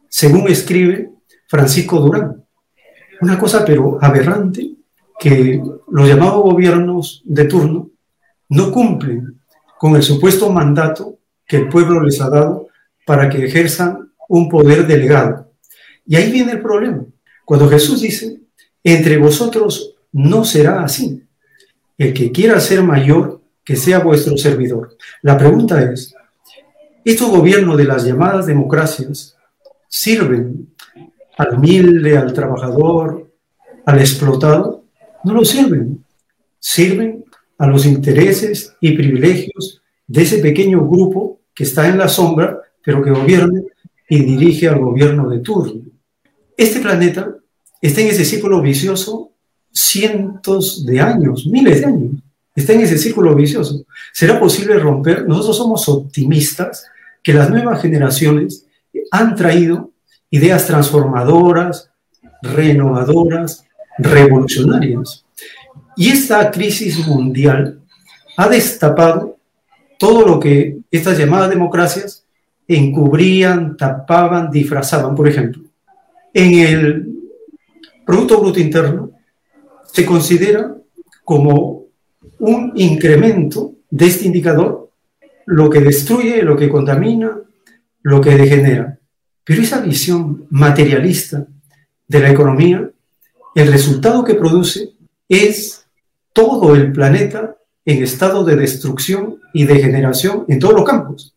según 0.09 0.49
escribe 0.49 1.11
Francisco 1.49 1.99
Durán. 1.99 2.45
Una 3.21 3.39
cosa 3.39 3.65
pero 3.65 3.99
aberrante 4.01 4.71
que 5.21 5.63
los 5.91 6.09
llamados 6.09 6.43
gobiernos 6.43 7.23
de 7.27 7.45
turno 7.45 7.91
no 8.49 8.73
cumplen 8.73 9.39
con 9.79 9.95
el 9.95 10.03
supuesto 10.03 10.51
mandato 10.51 11.19
que 11.47 11.59
el 11.59 11.69
pueblo 11.69 12.03
les 12.03 12.21
ha 12.23 12.31
dado 12.31 12.69
para 13.05 13.29
que 13.29 13.45
ejerzan 13.45 14.11
un 14.29 14.49
poder 14.49 14.87
delegado. 14.87 15.53
Y 16.07 16.17
ahí 16.17 16.33
viene 16.33 16.53
el 16.53 16.63
problema. 16.63 17.05
Cuando 17.45 17.69
Jesús 17.69 18.01
dice, 18.01 18.41
entre 18.83 19.19
vosotros 19.19 19.95
no 20.13 20.45
será 20.45 20.83
así. 20.83 21.23
El 21.99 22.15
que 22.15 22.33
quiera 22.33 22.59
ser 22.59 22.83
mayor, 22.83 23.43
que 23.63 23.77
sea 23.77 23.99
vuestro 23.99 24.39
servidor. 24.39 24.97
La 25.21 25.37
pregunta 25.37 25.83
es, 25.83 26.15
¿estos 27.05 27.29
gobiernos 27.29 27.77
de 27.77 27.85
las 27.85 28.05
llamadas 28.05 28.47
democracias 28.47 29.37
sirven 29.87 30.75
al 31.37 31.57
humilde, 31.57 32.17
al 32.17 32.33
trabajador, 32.33 33.31
al 33.85 33.99
explotado? 33.99 34.80
No 35.25 35.35
lo 35.35 35.45
sirven. 35.45 36.05
Sirven 36.59 37.25
a 37.59 37.67
los 37.67 37.87
intereses 37.87 38.75
y 38.81 38.93
privilegios 38.93 39.83
de 40.07 40.23
ese 40.23 40.39
pequeño 40.39 40.87
grupo 40.89 41.41
que 41.55 41.65
está 41.65 41.89
en 41.89 41.99
la 41.99 42.09
sombra, 42.09 42.61
pero 42.83 43.03
que 43.03 43.11
gobierna 43.11 43.61
y 44.09 44.25
dirige 44.25 44.69
al 44.69 44.81
gobierno 44.81 45.29
de 45.29 45.41
turno. 45.41 45.83
Este 46.57 46.81
planeta 46.81 47.37
está 47.81 48.01
en 48.01 48.09
ese 48.09 48.25
círculo 48.25 48.61
vicioso 48.61 49.31
cientos 49.73 50.85
de 50.85 51.01
años, 51.01 51.47
miles 51.47 51.81
de 51.81 51.87
años. 51.87 52.13
Está 52.55 52.73
en 52.73 52.81
ese 52.81 52.99
círculo 52.99 53.35
vicioso. 53.35 53.85
¿Será 54.13 54.39
posible 54.41 54.79
romper? 54.79 55.27
Nosotros 55.27 55.57
somos 55.57 55.89
optimistas 55.89 56.87
que 57.23 57.33
las 57.33 57.51
nuevas 57.51 57.81
generaciones 57.81 58.67
han 59.11 59.37
traído 59.37 59.91
ideas 60.31 60.67
transformadoras, 60.67 61.91
renovadoras, 62.43 63.65
revolucionarias. 64.03 65.25
Y 65.97 66.09
esta 66.11 66.51
crisis 66.51 67.07
mundial 67.07 67.81
ha 68.37 68.49
destapado 68.49 69.37
todo 69.99 70.27
lo 70.27 70.41
que 70.41 70.79
estas 70.91 71.19
llamadas 71.19 71.51
democracias 71.51 72.25
encubrían, 72.67 73.77
tapaban, 73.77 74.51
disfrazaban. 74.51 75.15
Por 75.15 75.29
ejemplo, 75.29 75.63
en 76.33 76.55
el 76.55 77.07
Producto 78.07 78.41
Bruto 78.41 78.61
Interno 78.61 79.11
se 79.93 80.07
considera 80.07 80.75
como 81.25 81.85
un 82.39 82.73
incremento 82.77 83.75
de 83.91 84.07
este 84.07 84.27
indicador 84.27 84.91
lo 85.47 85.69
que 85.69 85.81
destruye, 85.81 86.43
lo 86.43 86.57
que 86.57 86.69
contamina, 86.69 87.39
lo 88.03 88.21
que 88.21 88.37
degenera. 88.37 88.99
Pero 89.45 89.63
esa 89.63 89.81
visión 89.81 90.47
materialista 90.51 91.47
de 92.07 92.21
la 92.21 92.31
economía, 92.31 92.89
el 93.55 93.73
resultado 93.73 94.25
que 94.25 94.35
produce 94.35 94.93
es 95.29 95.85
todo 96.33 96.75
el 96.75 96.93
planeta 96.93 97.57
en 97.85 98.03
estado 98.03 98.45
de 98.45 98.57
destrucción 98.57 99.41
y 99.53 99.65
degeneración 99.65 100.45
en 100.49 100.59
todos 100.59 100.75
los 100.75 100.85
campos. 100.85 101.35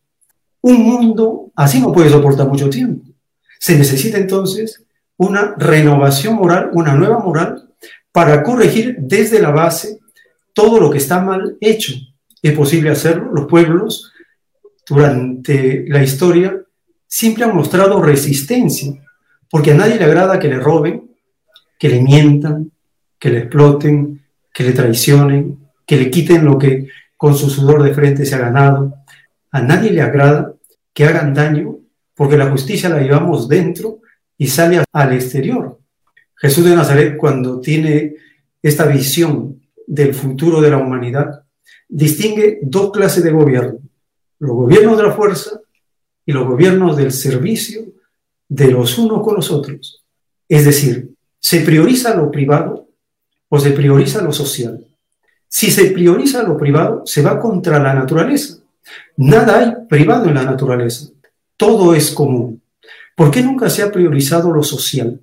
Un 0.62 0.84
mundo 0.84 1.52
así 1.56 1.80
no 1.80 1.92
puede 1.92 2.10
soportar 2.10 2.48
mucho 2.48 2.70
tiempo. 2.70 3.06
Se 3.60 3.78
necesita 3.78 4.18
entonces 4.18 4.84
una 5.18 5.56
renovación 5.58 6.36
moral, 6.36 6.70
una 6.74 6.94
nueva 6.96 7.20
moral, 7.20 7.70
para 8.12 8.44
corregir 8.44 8.98
desde 9.00 9.42
la 9.42 9.52
base 9.52 10.00
todo 10.54 10.80
lo 10.80 10.90
que 10.92 11.00
está 11.00 11.22
mal 11.22 11.58
hecho. 11.60 11.94
Es 12.42 12.54
posible 12.54 12.92
hacerlo. 12.92 13.32
Los 13.34 13.48
pueblos 13.48 14.12
durante 14.88 15.86
la 15.88 16.04
historia 16.04 16.60
siempre 17.08 17.44
han 17.44 17.56
mostrado 17.56 18.02
resistencia, 18.02 18.94
porque 19.50 19.72
a 19.72 19.76
nadie 19.76 19.98
le 19.98 20.06
agrada 20.06 20.40
que 20.40 20.48
le 20.48 20.60
roben, 20.60 21.13
que 21.84 21.90
le 21.90 22.02
mientan, 22.02 22.72
que 23.20 23.30
le 23.30 23.40
exploten, 23.40 24.22
que 24.54 24.64
le 24.64 24.72
traicionen, 24.72 25.60
que 25.86 25.98
le 25.98 26.10
quiten 26.10 26.46
lo 26.46 26.58
que 26.58 26.88
con 27.18 27.36
su 27.36 27.50
sudor 27.50 27.84
de 27.84 27.94
frente 27.94 28.26
se 28.26 28.36
ha 28.36 28.38
ganado. 28.38 28.94
A 29.52 29.62
nadie 29.62 29.92
le 29.92 30.02
agrada 30.02 30.54
que 30.94 31.04
hagan 31.04 31.34
daño, 31.34 31.80
porque 32.16 32.38
la 32.38 32.50
justicia 32.50 32.88
la 32.88 33.02
llevamos 33.02 33.50
dentro 33.50 34.00
y 34.38 34.48
sale 34.48 34.82
al 34.94 35.12
exterior. 35.12 35.78
Jesús 36.38 36.64
de 36.64 36.74
Nazaret, 36.74 37.18
cuando 37.18 37.60
tiene 37.60 38.16
esta 38.62 38.86
visión 38.86 39.62
del 39.86 40.14
futuro 40.14 40.62
de 40.62 40.70
la 40.70 40.78
humanidad, 40.78 41.44
distingue 41.90 42.60
dos 42.62 42.94
clases 42.94 43.26
de 43.26 43.32
gobierno, 43.32 43.80
los 44.40 44.56
gobiernos 44.56 44.96
de 44.96 45.04
la 45.04 45.12
fuerza 45.12 45.60
y 46.26 46.32
los 46.32 46.48
gobiernos 46.48 46.96
del 46.96 47.12
servicio 47.12 47.82
de 48.48 48.72
los 48.72 48.98
unos 48.98 49.22
con 49.22 49.36
los 49.36 49.52
otros. 49.52 50.02
Es 50.48 50.64
decir, 50.64 51.13
se 51.44 51.60
prioriza 51.60 52.16
lo 52.16 52.32
privado 52.32 52.88
o 53.50 53.60
se 53.60 53.72
prioriza 53.72 54.22
lo 54.22 54.32
social. 54.32 54.88
Si 55.50 55.70
se 55.70 55.92
prioriza 55.92 56.42
lo 56.42 56.56
privado, 56.58 57.04
se 57.06 57.22
va 57.22 57.38
contra 57.38 57.80
la 57.80 57.94
naturaleza. 57.94 58.60
Nada 59.18 59.60
hay 59.60 59.74
privado 59.90 60.30
en 60.30 60.36
la 60.36 60.44
naturaleza. 60.44 61.10
Todo 61.58 61.94
es 61.94 62.12
común. 62.12 62.62
¿Por 63.14 63.30
qué 63.30 63.44
nunca 63.44 63.70
se 63.70 63.84
ha 63.84 63.92
priorizado 63.92 64.54
lo 64.54 64.64
social? 64.64 65.20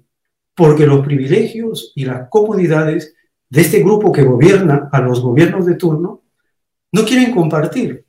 Porque 0.55 0.87
los 0.87 1.03
privilegios 1.03 1.93
y 1.95 2.05
las 2.05 2.29
comodidades 2.29 3.15
de 3.49 3.63
este 3.63 3.81
grupo 3.81 4.13
que 4.13 4.23
gobierna 4.23 4.91
a 4.93 5.01
los 5.01 5.23
gobiernos 5.23 5.65
de 5.65 5.77
turno 5.77 6.21
no 6.93 7.05
quieren 7.07 7.35
compartir 7.35 8.05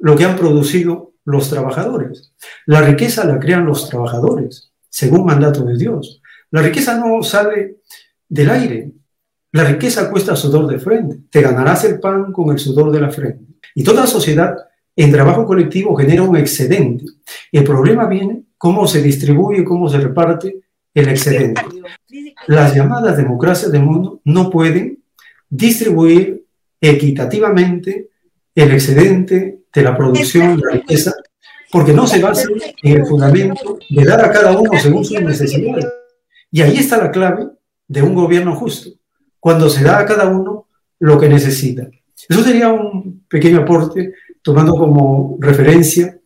lo 0.00 0.16
que 0.16 0.24
han 0.24 0.36
producido 0.36 1.14
los 1.24 1.50
trabajadores. 1.50 2.32
La 2.64 2.80
riqueza 2.80 3.24
la 3.24 3.40
crean 3.40 3.66
los 3.66 3.88
trabajadores, 3.90 4.70
según 4.88 5.26
mandato 5.26 5.64
de 5.64 5.76
Dios. 5.76 6.19
La 6.50 6.62
riqueza 6.62 6.96
no 6.96 7.22
sale 7.22 7.76
del 8.28 8.50
aire. 8.50 8.92
La 9.52 9.64
riqueza 9.64 10.10
cuesta 10.10 10.36
sudor 10.36 10.66
de 10.66 10.78
frente. 10.78 11.18
Te 11.30 11.40
ganarás 11.40 11.84
el 11.84 11.98
pan 11.98 12.32
con 12.32 12.50
el 12.50 12.58
sudor 12.58 12.92
de 12.92 13.00
la 13.00 13.10
frente. 13.10 13.44
Y 13.74 13.82
toda 13.82 14.06
sociedad 14.06 14.56
en 14.96 15.12
trabajo 15.12 15.46
colectivo 15.46 15.96
genera 15.96 16.22
un 16.22 16.36
excedente. 16.36 17.04
El 17.50 17.64
problema 17.64 18.06
viene 18.06 18.42
cómo 18.58 18.86
se 18.86 19.02
distribuye, 19.02 19.64
cómo 19.64 19.88
se 19.88 19.98
reparte 19.98 20.60
el 20.94 21.08
excedente. 21.08 21.62
Las 22.46 22.74
llamadas 22.74 23.16
democracias 23.16 23.72
del 23.72 23.82
mundo 23.82 24.20
no 24.24 24.50
pueden 24.50 25.02
distribuir 25.48 26.44
equitativamente 26.80 28.10
el 28.54 28.72
excedente 28.72 29.60
de 29.72 29.82
la 29.82 29.96
producción 29.96 30.56
de 30.56 30.62
la 30.64 30.72
riqueza 30.72 31.12
porque 31.70 31.92
no 31.92 32.06
se 32.06 32.20
basa 32.20 32.48
en 32.82 32.96
el 32.98 33.06
fundamento 33.06 33.78
de 33.88 34.04
dar 34.04 34.24
a 34.24 34.32
cada 34.32 34.58
uno 34.58 34.70
según 34.78 35.04
sus 35.04 35.20
necesidades. 35.20 35.86
Y 36.50 36.62
ahí 36.62 36.76
está 36.78 36.96
la 36.98 37.10
clave 37.10 37.46
de 37.86 38.02
un 38.02 38.14
gobierno 38.14 38.54
justo, 38.54 38.90
cuando 39.38 39.68
se 39.68 39.82
da 39.84 39.98
a 39.98 40.06
cada 40.06 40.28
uno 40.28 40.66
lo 40.98 41.18
que 41.18 41.28
necesita. 41.28 41.88
Eso 42.28 42.42
sería 42.42 42.68
un 42.68 43.24
pequeño 43.28 43.60
aporte 43.60 44.12
tomando 44.42 44.74
como 44.74 45.36
referencia 45.40 46.18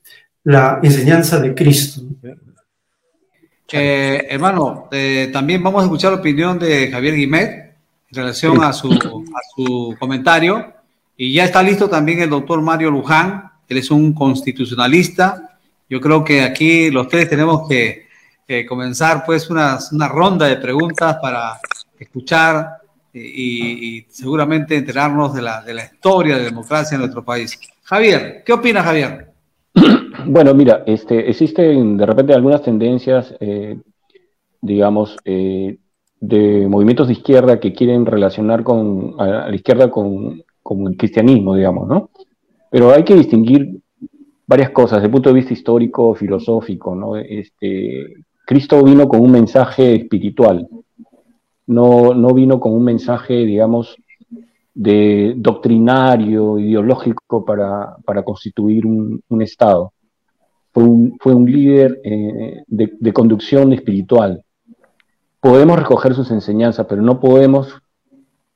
la 0.44 0.80
enseñanza 0.82 1.40
de 1.40 1.54
Cristo. 1.54 2.02
Eh, 3.72 4.26
hermano, 4.28 4.88
eh, 4.92 5.30
también 5.32 5.62
vamos 5.62 5.82
a 5.82 5.84
escuchar 5.84 6.12
la 6.12 6.18
opinión 6.18 6.58
de 6.58 6.90
Javier 6.90 7.14
Guimet 7.14 7.50
en 8.10 8.14
relación 8.14 8.62
a 8.62 8.72
su, 8.72 8.92
a 8.92 9.40
su 9.54 9.96
comentario. 9.98 10.72
Y 11.16 11.32
ya 11.32 11.44
está 11.44 11.62
listo 11.62 11.88
también 11.88 12.20
el 12.20 12.30
doctor 12.30 12.60
Mario 12.60 12.90
Luján, 12.90 13.50
él 13.68 13.78
es 13.78 13.90
un 13.90 14.12
constitucionalista. 14.12 15.58
Yo 15.88 16.00
creo 16.00 16.24
que 16.24 16.42
aquí 16.42 16.90
los 16.90 17.08
tres 17.08 17.28
tenemos 17.28 17.68
que 17.68 18.03
comenzar 18.68 19.24
pues 19.24 19.50
una, 19.50 19.78
una, 19.92 20.08
ronda 20.08 20.46
de 20.46 20.56
preguntas 20.56 21.16
para 21.20 21.58
escuchar 21.98 22.78
y, 23.12 23.98
y, 23.98 24.06
seguramente 24.08 24.76
enterarnos 24.76 25.34
de 25.34 25.42
la, 25.42 25.62
de 25.62 25.74
la 25.74 25.84
historia 25.84 26.34
de 26.34 26.42
la 26.42 26.48
democracia 26.50 26.96
en 26.96 27.00
nuestro 27.00 27.24
país. 27.24 27.58
Javier, 27.84 28.42
¿qué 28.44 28.52
opina 28.52 28.82
Javier? 28.82 29.32
Bueno, 30.26 30.54
mira, 30.54 30.84
este, 30.86 31.28
existen 31.28 31.96
de 31.96 32.06
repente 32.06 32.32
algunas 32.32 32.62
tendencias, 32.62 33.34
eh, 33.40 33.76
digamos, 34.62 35.18
eh, 35.24 35.76
de 36.20 36.66
movimientos 36.68 37.08
de 37.08 37.14
izquierda 37.14 37.60
que 37.60 37.74
quieren 37.74 38.06
relacionar 38.06 38.62
con, 38.62 39.16
a, 39.18 39.48
la 39.48 39.54
izquierda 39.54 39.90
con, 39.90 40.42
con, 40.62 40.86
el 40.86 40.96
cristianismo, 40.96 41.56
digamos, 41.56 41.88
¿no? 41.88 42.10
Pero 42.70 42.92
hay 42.92 43.04
que 43.04 43.14
distinguir 43.14 43.80
varias 44.46 44.70
cosas 44.70 44.98
desde 44.98 45.06
el 45.06 45.12
punto 45.12 45.28
de 45.28 45.34
vista 45.34 45.52
histórico, 45.52 46.14
filosófico, 46.14 46.94
¿no? 46.94 47.16
Este, 47.16 48.23
Cristo 48.44 48.82
vino 48.82 49.08
con 49.08 49.20
un 49.20 49.30
mensaje 49.30 49.94
espiritual, 49.94 50.68
no, 51.66 52.14
no 52.14 52.34
vino 52.34 52.60
con 52.60 52.72
un 52.72 52.84
mensaje, 52.84 53.34
digamos, 53.44 53.96
de 54.74 55.34
doctrinario, 55.36 56.58
ideológico 56.58 57.44
para, 57.44 57.96
para 58.04 58.22
constituir 58.22 58.84
un, 58.86 59.22
Estado. 59.40 59.92
Fue 60.72 60.84
un, 60.84 61.16
fue 61.20 61.34
un 61.34 61.50
líder 61.50 62.00
eh, 62.04 62.62
de, 62.66 62.92
de, 62.98 63.12
conducción 63.12 63.72
espiritual. 63.72 64.42
Podemos 65.40 65.78
recoger 65.78 66.14
sus 66.14 66.30
enseñanzas, 66.30 66.86
pero 66.88 67.02
no 67.02 67.20
podemos 67.20 67.80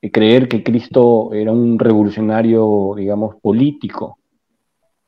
eh, 0.01 0.11
creer 0.11 0.47
que 0.47 0.63
Cristo 0.63 1.33
era 1.33 1.51
un 1.51 1.79
revolucionario, 1.79 2.93
digamos, 2.95 3.35
político. 3.41 4.18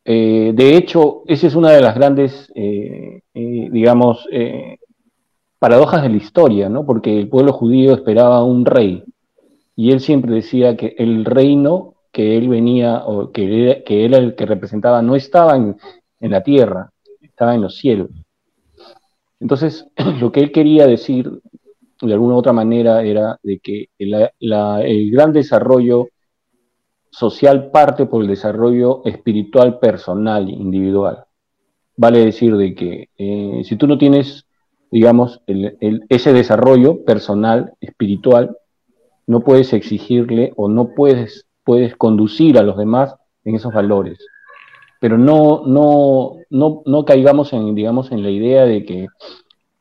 Eh, 0.04 0.52
de 0.56 0.78
hecho, 0.78 1.24
esa 1.28 1.48
es 1.48 1.56
una 1.56 1.72
de 1.72 1.82
las 1.82 1.96
grandes, 1.96 2.52
eh, 2.56 3.22
digamos, 3.34 4.28
paradojas 5.60 6.04
de 6.04 6.10
la 6.10 6.18
historia, 6.18 6.70
¿no? 6.70 6.86
Porque 6.86 7.20
el 7.20 7.30
pueblo 7.30 7.54
judío 7.54 7.94
esperaba 7.94 8.44
un 8.44 8.66
rey, 8.66 9.04
y 9.76 9.92
él 9.92 10.00
siempre 10.00 10.34
decía 10.34 10.76
que 10.76 10.96
el 10.98 11.26
reino 11.26 11.96
que 12.12 12.38
él 12.38 12.50
venía 12.50 13.04
o 13.06 13.32
que 13.32 13.72
era, 13.72 13.82
era 13.88 14.18
el 14.18 14.36
que 14.36 14.46
representaba 14.46 15.02
no 15.02 15.16
estaba 15.16 15.56
en, 15.56 15.78
la 16.20 16.44
tierra, 16.44 16.92
estaba 17.22 17.56
en 17.56 17.62
los 17.62 17.78
cielos. 17.78 18.10
Entonces, 19.40 19.88
lo 20.20 20.32
que 20.32 20.42
él 20.42 20.52
quería 20.52 20.86
decir 20.86 21.32
de 22.02 22.14
alguna 22.14 22.36
u 22.36 22.38
otra 22.38 22.54
manera 22.54 23.04
era 23.04 23.40
de 23.44 23.60
que 23.60 23.90
el 23.98 25.12
gran 25.12 25.32
desarrollo 25.34 26.10
social 27.12 27.70
parte 27.72 28.06
por 28.06 28.24
el 28.24 28.28
desarrollo 28.28 29.02
espiritual 29.06 29.80
personal, 29.80 30.50
individual. 30.50 31.26
Vale 31.98 32.26
decir 32.26 32.56
de 32.56 32.74
que 32.74 33.10
eh, 33.18 33.62
si 33.64 33.76
tú 33.76 33.86
no 33.86 33.98
tienes, 33.98 34.48
digamos, 34.90 35.42
ese 36.10 36.34
desarrollo 36.34 37.04
personal, 37.04 37.74
espiritual, 37.82 38.58
no 39.28 39.42
puedes 39.42 39.74
exigirle 39.74 40.54
o 40.56 40.68
no 40.68 40.96
puedes, 40.96 41.48
puedes 41.64 41.96
conducir 41.96 42.58
a 42.58 42.64
los 42.64 42.78
demás 42.78 43.16
en 43.44 43.56
esos 43.56 43.74
valores. 43.74 44.18
Pero 45.00 45.18
no, 45.18 45.64
no, 45.66 46.38
no, 46.50 46.82
no 46.86 47.06
caigamos 47.06 47.54
en, 47.54 47.76
digamos, 47.76 48.12
en 48.12 48.24
la 48.24 48.30
idea 48.30 48.66
de 48.66 48.86
que 48.86 49.08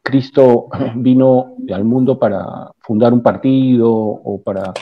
Cristo 0.02 0.68
vino 0.96 1.54
al 1.72 1.84
mundo 1.84 2.18
para 2.18 2.72
fundar 2.80 3.12
un 3.12 3.22
partido 3.22 3.90
o 3.92 4.42
para 4.42 4.72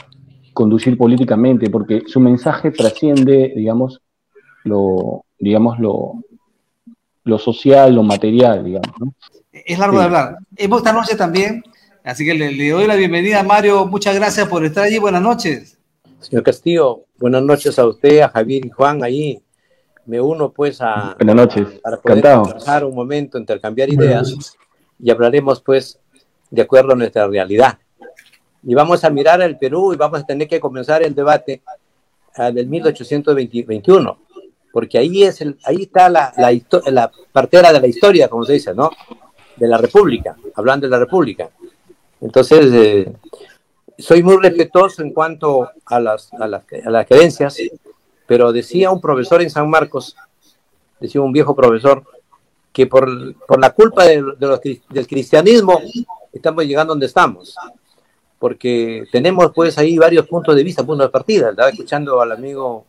conducir 0.59 0.99
políticamente, 0.99 1.71
porque 1.71 2.03
su 2.09 2.19
mensaje 2.19 2.73
trasciende, 2.73 3.53
digamos, 3.55 4.01
lo, 4.65 5.25
digamos, 5.39 5.79
lo, 5.79 6.15
lo 7.23 7.39
social, 7.39 7.95
lo 7.95 8.03
material, 8.03 8.65
digamos. 8.65 8.93
¿no? 8.99 9.15
Es 9.53 9.79
largo 9.79 9.95
sí. 9.95 9.99
de 10.01 10.05
hablar. 10.05 10.39
Esta 10.57 10.93
noche 10.93 11.15
también 11.15 11.63
Así 12.09 12.25
que 12.25 12.35
le, 12.35 12.51
le, 12.53 12.71
doy 12.71 12.87
la 12.87 12.97
bienvenida 12.97 13.41
a 13.41 13.43
Mario. 13.43 13.87
Muchas 13.87 14.15
gracias 14.15 14.49
por 14.49 14.65
estar 14.65 14.85
allí. 14.85 14.99
Buenas 14.99 15.21
noches. 15.21 15.79
Señor 16.21 16.43
Castillo, 16.43 17.05
buenas 17.19 17.43
noches 17.43 17.79
a 17.79 17.87
usted, 17.87 18.21
a 18.21 18.31
Javier 18.31 18.65
y 18.65 18.71
Juan 18.71 19.05
ahí. 19.05 19.43
Me 20.07 20.19
uno 20.19 20.51
pues 20.51 20.81
a... 20.81 21.15
Buenas 21.19 21.37
noches. 21.37 21.69
Para 21.83 22.01
poder 22.01 22.19
Encantado. 22.19 22.43
conversar 22.45 22.85
un 22.85 22.95
momento, 22.95 23.39
intercambiar 23.39 23.91
ideas 23.91 24.57
y 24.99 25.11
hablaremos 25.11 25.61
pues 25.61 26.01
de 26.51 26.63
acuerdo 26.63 26.95
a 26.95 26.97
nuestra 26.97 27.29
realidad. 27.29 27.79
Y 28.63 28.75
vamos 28.75 29.05
a 29.05 29.11
mirar 29.11 29.41
al 29.41 29.59
Perú 29.59 29.93
y 29.93 29.97
vamos 29.97 30.21
a 30.21 30.27
tener 30.27 30.49
que 30.49 30.61
comenzar 30.61 31.03
el 31.03 31.15
debate 31.15 31.63
uh, 32.37 32.53
del 32.53 32.67
1821, 32.67 34.19
porque 34.73 34.99
ahí, 34.99 35.23
es 35.23 35.41
el, 35.41 35.57
ahí 35.65 35.83
está 35.83 36.09
la, 36.09 36.33
la, 36.37 36.53
la 36.91 37.11
partera 37.33 37.73
de 37.73 37.81
la 37.81 37.87
historia, 37.87 38.29
como 38.29 38.45
se 38.45 38.55
dice, 38.55 38.75
¿no? 38.75 38.91
De 39.57 39.67
la 39.69 39.79
República, 39.79 40.37
hablando 40.55 40.87
de 40.87 40.91
la 40.91 40.99
República. 40.99 41.51
Entonces, 42.21 42.71
eh, 42.73 43.13
soy 43.97 44.23
muy 44.23 44.37
respetuoso 44.37 45.03
en 45.03 45.13
cuanto 45.13 45.71
a 45.87 46.01
las, 46.01 46.33
a, 46.35 46.47
las, 46.47 46.63
a 46.85 46.91
las 46.91 47.07
creencias, 47.07 47.57
pero 48.27 48.53
decía 48.53 48.91
un 48.91 49.01
profesor 49.01 49.43
en 49.43 49.51
San 49.51 49.69
Marcos, 49.69 50.17
decía 51.01 51.21
un 51.21 51.33
viejo 51.33 51.55
profesor, 51.55 52.05
que 52.73 52.87
por, 52.87 53.35
por 53.47 53.59
la 53.59 53.71
culpa 53.71 54.05
de, 54.05 54.23
del 54.91 55.07
cristianismo 55.07 55.81
estamos 56.33 56.65
llegando 56.65 56.93
donde 56.93 57.07
estamos, 57.07 57.57
porque 58.39 59.05
tenemos 59.11 59.53
pues 59.55 59.79
ahí 59.79 59.99
varios 59.99 60.27
puntos 60.27 60.55
de 60.55 60.65
vista, 60.65 60.85
puntos 60.85 61.07
de 61.07 61.11
partida. 61.11 61.51
Estaba 61.51 61.71
escuchando 61.71 62.21
al 62.21 62.33
amigo 62.33 62.85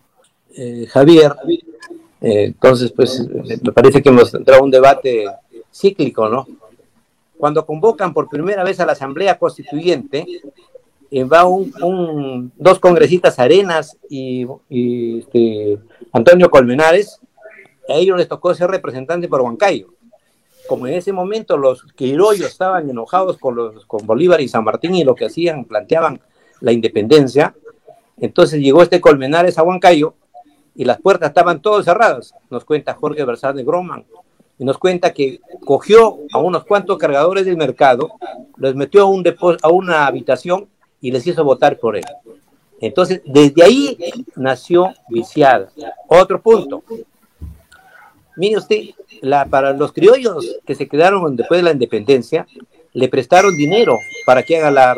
eh, 0.55 0.85
Javier, 0.89 1.33
eh, 2.21 2.43
entonces 2.45 2.91
pues 2.91 3.27
me 3.61 3.71
parece 3.71 4.01
que 4.01 4.09
hemos 4.09 4.33
entrado 4.33 4.63
un 4.63 4.71
debate 4.71 5.25
cíclico, 5.71 6.29
¿no? 6.29 6.47
cuando 7.39 7.65
convocan 7.65 8.13
por 8.13 8.27
primera 8.27 8.65
vez 8.65 8.81
a 8.81 8.85
la 8.85 8.91
Asamblea 8.91 9.39
Constituyente, 9.39 10.25
eh, 11.09 11.23
va 11.23 11.45
un, 11.45 12.51
dos 12.57 12.79
congresistas 12.79 13.39
Arenas 13.39 13.97
y, 14.09 14.45
y 14.69 15.19
este, 15.19 15.79
Antonio 16.11 16.49
Colmenares, 16.49 17.21
a 17.87 17.93
ellos 17.93 18.17
les 18.17 18.27
tocó 18.27 18.53
ser 18.53 18.69
representante 18.69 19.29
por 19.29 19.39
Huancayo. 19.39 19.87
Como 20.69 20.85
en 20.85 20.93
ese 20.93 21.11
momento 21.11 21.57
los 21.57 21.81
criollos 21.95 22.45
estaban 22.45 22.87
enojados 22.87 23.39
con, 23.39 23.55
los, 23.55 23.87
con 23.87 24.05
Bolívar 24.05 24.39
y 24.39 24.47
San 24.47 24.63
Martín 24.63 24.93
y 24.93 25.03
lo 25.03 25.15
que 25.15 25.25
hacían, 25.25 25.65
planteaban 25.65 26.21
la 26.61 26.71
independencia, 26.71 27.55
entonces 28.19 28.61
llegó 28.61 28.83
este 28.83 29.01
Colmenares 29.01 29.57
a 29.57 29.63
Huancayo 29.63 30.13
y 30.75 30.85
las 30.85 31.01
puertas 31.01 31.29
estaban 31.29 31.59
todas 31.59 31.85
cerradas, 31.85 32.35
nos 32.51 32.65
cuenta 32.65 32.93
Jorge 32.93 33.25
Versal 33.25 33.55
de 33.55 33.63
Groman, 33.63 34.05
y 34.59 34.63
nos 34.63 34.77
cuenta 34.77 35.11
que 35.11 35.39
cogió 35.65 36.19
a 36.31 36.37
unos 36.37 36.65
cuantos 36.65 36.99
cargadores 36.99 37.45
del 37.45 37.57
mercado, 37.57 38.11
los 38.57 38.75
metió 38.75 39.01
a, 39.01 39.05
un 39.05 39.25
a 39.63 39.69
una 39.69 40.05
habitación 40.05 40.67
y 41.01 41.09
les 41.09 41.25
hizo 41.25 41.43
votar 41.43 41.79
por 41.79 41.97
él. 41.97 42.05
Entonces, 42.79 43.21
desde 43.25 43.63
ahí 43.63 43.97
nació 44.35 44.93
viciada. 45.09 45.71
Otro 46.07 46.39
punto. 46.39 46.83
Mire 48.39 48.55
usted, 48.55 48.83
para 49.49 49.73
los 49.73 49.91
criollos 49.91 50.59
que 50.65 50.73
se 50.73 50.87
quedaron 50.87 51.35
después 51.35 51.59
de 51.59 51.63
la 51.63 51.73
independencia, 51.73 52.47
le 52.93 53.09
prestaron 53.09 53.53
dinero 53.53 53.99
para 54.25 54.43
que 54.43 54.57
haga 54.57 54.71
la, 54.71 54.95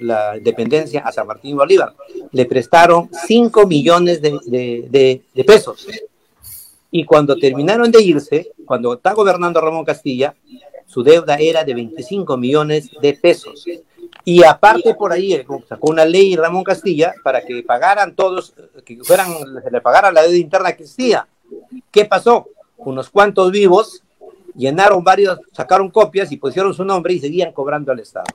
la, 0.00 0.36
independencia 0.36 1.02
a 1.02 1.12
San 1.12 1.28
Martín 1.28 1.56
Bolívar. 1.56 1.94
Le 2.32 2.46
prestaron 2.46 3.08
5 3.26 3.64
millones 3.68 4.20
de, 4.20 5.22
pesos. 5.46 5.86
Y 6.90 7.04
cuando 7.04 7.36
terminaron 7.36 7.92
de 7.92 8.02
irse, 8.02 8.50
cuando 8.66 8.94
está 8.94 9.12
gobernando 9.12 9.60
Ramón 9.60 9.84
Castilla, 9.84 10.34
su 10.86 11.04
deuda 11.04 11.36
era 11.36 11.62
de 11.62 11.74
25 11.74 12.36
millones 12.36 12.90
de 13.00 13.14
pesos. 13.14 13.66
Y 14.24 14.42
aparte 14.42 14.94
por 14.94 15.12
ahí 15.12 15.40
sacó 15.68 15.90
una 15.90 16.04
ley 16.04 16.34
Ramón 16.34 16.64
Castilla 16.64 17.14
para 17.22 17.40
que 17.44 17.62
pagaran 17.62 18.16
todos, 18.16 18.52
que 18.84 18.96
fueran, 19.04 19.28
le 19.70 19.80
pagara 19.80 20.10
la 20.10 20.22
deuda 20.22 20.36
interna 20.36 20.72
que 20.72 20.82
existía. 20.82 21.28
¿Qué 21.90 22.04
pasó? 22.04 22.48
Unos 22.76 23.10
cuantos 23.10 23.50
vivos 23.50 24.02
llenaron 24.54 25.04
varios, 25.04 25.40
sacaron 25.52 25.90
copias 25.90 26.32
y 26.32 26.36
pusieron 26.36 26.74
su 26.74 26.84
nombre 26.84 27.14
y 27.14 27.20
seguían 27.20 27.52
cobrando 27.52 27.92
al 27.92 28.00
Estado. 28.00 28.26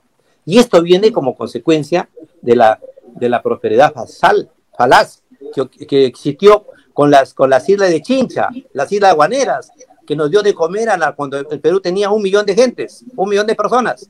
Y 0.45 0.57
esto 0.57 0.81
viene 0.81 1.11
como 1.11 1.35
consecuencia 1.35 2.09
de 2.41 2.55
la, 2.55 2.79
de 3.15 3.29
la 3.29 3.41
prosperidad 3.41 3.93
fasal, 3.93 4.49
falaz 4.77 5.23
que, 5.53 5.85
que, 5.85 6.05
existió 6.05 6.65
con 6.93 7.11
las, 7.11 7.33
con 7.33 7.49
las 7.49 7.67
islas 7.69 7.89
de 7.89 8.01
Chincha, 8.01 8.49
las 8.73 8.91
islas 8.91 9.15
guaneras, 9.15 9.71
que 10.05 10.15
nos 10.15 10.29
dio 10.29 10.41
de 10.41 10.53
comer 10.53 10.89
a 10.89 10.97
la, 10.97 11.13
cuando 11.13 11.37
el 11.37 11.59
Perú 11.59 11.79
tenía 11.79 12.09
un 12.09 12.21
millón 12.21 12.45
de 12.45 12.55
gentes, 12.55 13.05
un 13.15 13.29
millón 13.29 13.47
de 13.47 13.55
personas. 13.55 14.09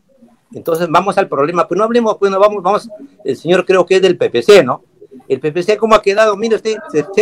Entonces 0.54 0.88
vamos 0.90 1.18
al 1.18 1.28
problema, 1.28 1.68
pues 1.68 1.78
no 1.78 1.84
hablemos, 1.84 2.18
pues 2.18 2.32
no 2.32 2.40
vamos, 2.40 2.62
vamos, 2.62 2.90
el 3.24 3.36
señor 3.36 3.66
creo 3.66 3.86
que 3.86 3.96
es 3.96 4.02
del 4.02 4.18
PPC, 4.18 4.64
¿no? 4.64 4.84
El 5.28 5.40
PPC, 5.40 5.78
¿cómo 5.78 5.96
ha 5.96 6.02
quedado? 6.02 6.36
Mire 6.36 6.56
usted, 6.56 6.78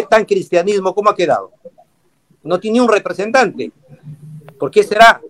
tan 0.09 0.25
cristianismo, 0.25 0.93
¿cómo 0.93 1.09
ha 1.09 1.15
quedado? 1.15 1.51
No 2.43 2.59
tiene 2.59 2.81
un 2.81 2.87
representante. 2.87 3.71
¿Por 4.57 4.71
qué 4.71 4.83
será? 4.83 5.21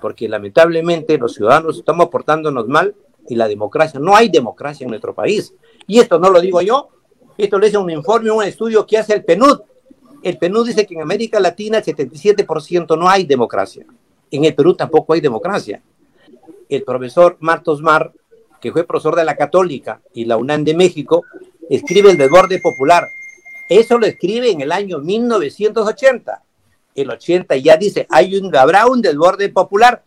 Porque 0.00 0.28
lamentablemente 0.28 1.18
los 1.18 1.34
ciudadanos 1.34 1.78
estamos 1.78 2.08
portándonos 2.08 2.68
mal 2.68 2.94
y 3.28 3.34
la 3.34 3.48
democracia, 3.48 3.98
no 4.00 4.14
hay 4.14 4.28
democracia 4.28 4.84
en 4.84 4.90
nuestro 4.90 5.14
país. 5.14 5.52
Y 5.86 5.98
esto 5.98 6.18
no 6.18 6.30
lo 6.30 6.40
digo 6.40 6.60
yo, 6.60 6.88
esto 7.36 7.58
lo 7.58 7.66
dice 7.66 7.78
un 7.78 7.90
informe, 7.90 8.30
un 8.30 8.42
estudio 8.42 8.86
que 8.86 8.98
hace 8.98 9.14
el 9.14 9.24
PNUD. 9.24 9.60
El 10.22 10.38
PNUD 10.38 10.68
dice 10.68 10.86
que 10.86 10.94
en 10.94 11.02
América 11.02 11.38
Latina 11.38 11.78
el 11.78 11.84
77% 11.84 12.98
no 12.98 13.08
hay 13.08 13.24
democracia. 13.24 13.86
En 14.30 14.44
el 14.44 14.54
Perú 14.54 14.74
tampoco 14.74 15.12
hay 15.12 15.20
democracia. 15.20 15.82
El 16.68 16.82
profesor 16.82 17.36
Martos 17.40 17.80
Mar, 17.80 18.12
que 18.60 18.72
fue 18.72 18.84
profesor 18.84 19.14
de 19.14 19.24
la 19.24 19.36
Católica 19.36 20.00
y 20.14 20.24
la 20.24 20.36
UNAM 20.36 20.64
de 20.64 20.74
México, 20.74 21.24
escribe 21.70 22.10
el 22.10 22.18
desborde 22.18 22.60
popular. 22.60 23.08
Eso 23.68 23.98
lo 23.98 24.06
escribe 24.06 24.50
en 24.50 24.60
el 24.60 24.72
año 24.72 24.98
1980 24.98 26.42
el 26.96 27.10
80 27.10 27.56
ya 27.56 27.76
dice, 27.76 28.06
hay 28.10 28.36
un, 28.36 28.54
habrá 28.56 28.86
un 28.86 29.02
desborde 29.02 29.48
popular. 29.50 30.02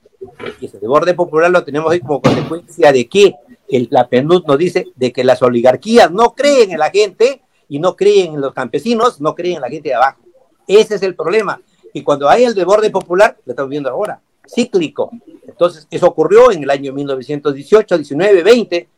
Y 0.60 0.66
ese 0.66 0.80
desborde 0.80 1.14
popular 1.14 1.50
lo 1.50 1.64
tenemos 1.64 1.92
ahí 1.92 2.00
como 2.00 2.22
consecuencia 2.22 2.92
de 2.92 3.08
que 3.08 3.36
el, 3.70 3.88
la 3.92 4.08
PNUD 4.10 4.46
nos 4.46 4.58
dice 4.58 4.88
de 4.96 5.14
que 5.14 5.24
las 5.24 5.42
oligarquías 5.42 6.12
no 6.12 6.34
creen 6.34 6.72
en 6.72 6.80
la 6.80 6.90
gente 6.90 7.42
y 7.70 7.80
no 7.80 7.96
creen 7.96 8.34
en 8.34 8.42
los 8.42 8.54
campesinos, 8.54 9.22
no 9.22 9.36
creen 9.36 9.58
en 9.58 9.62
la 9.62 9.70
gente 9.70 9.90
de 9.90 9.96
abajo. 9.96 10.22
Ese 10.68 10.96
es 10.96 11.04
el 11.04 11.16
problema. 11.16 11.62
Y 11.94 12.02
cuando 12.02 12.28
hay 12.28 12.44
el 12.44 12.56
desborde 12.56 12.90
popular, 12.90 13.38
lo 13.46 13.52
estamos 13.52 13.70
viendo 13.70 13.90
ahora, 13.90 14.20
cíclico. 14.48 15.12
Entonces, 15.48 15.88
eso 15.90 16.08
ocurrió 16.08 16.52
en 16.52 16.64
el 16.64 16.70
año 16.70 16.92
1918, 16.92 17.98
19, 17.98 18.44
20. 18.44 18.90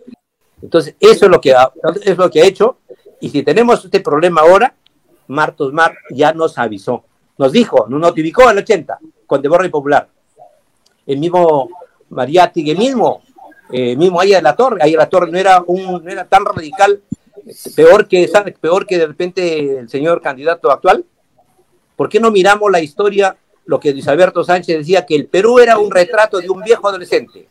Entonces, 0.61 0.95
eso 0.99 1.25
es 1.25 1.31
lo 1.31 1.41
que 1.41 1.53
ha, 1.53 1.71
es 2.03 2.17
lo 2.17 2.29
que 2.29 2.41
ha 2.41 2.45
hecho. 2.45 2.77
Y 3.19 3.29
si 3.29 3.43
tenemos 3.43 3.83
este 3.83 3.99
problema 3.99 4.41
ahora, 4.41 4.75
Martos 5.27 5.73
Mar 5.73 5.95
ya 6.09 6.33
nos 6.33 6.57
avisó 6.57 7.05
nos 7.41 7.51
dijo, 7.51 7.87
nos 7.89 7.99
notificó 7.99 8.43
en 8.43 8.49
el 8.51 8.57
80, 8.59 8.99
con 9.25 9.41
Deborra 9.41 9.65
y 9.65 9.69
Popular. 9.69 10.07
El 11.07 11.17
mismo 11.17 11.69
Mariati, 12.09 12.69
el 12.69 12.77
mismo, 12.77 13.23
eh, 13.71 13.95
mismo 13.95 14.21
ahí 14.21 14.29
de 14.29 14.43
la 14.43 14.55
Torre, 14.55 14.77
ahí 14.79 14.93
la 14.93 15.09
Torre 15.09 15.31
no 15.31 15.39
era, 15.39 15.63
un, 15.65 16.03
no 16.03 16.11
era 16.11 16.25
tan 16.25 16.45
radical, 16.45 17.01
peor 17.75 18.07
que, 18.07 18.29
peor 18.59 18.85
que 18.85 18.99
de 18.99 19.07
repente 19.07 19.79
el 19.79 19.89
señor 19.89 20.21
candidato 20.21 20.69
actual. 20.69 21.03
¿Por 21.95 22.09
qué 22.09 22.19
no 22.19 22.29
miramos 22.29 22.71
la 22.71 22.79
historia, 22.79 23.35
lo 23.65 23.79
que 23.79 23.91
Luis 23.91 24.07
Alberto 24.07 24.43
Sánchez 24.43 24.77
decía, 24.77 25.03
que 25.03 25.15
el 25.15 25.25
Perú 25.25 25.57
era 25.57 25.79
un 25.79 25.89
retrato 25.89 26.39
de 26.39 26.49
un 26.49 26.61
viejo 26.61 26.87
adolescente? 26.87 27.47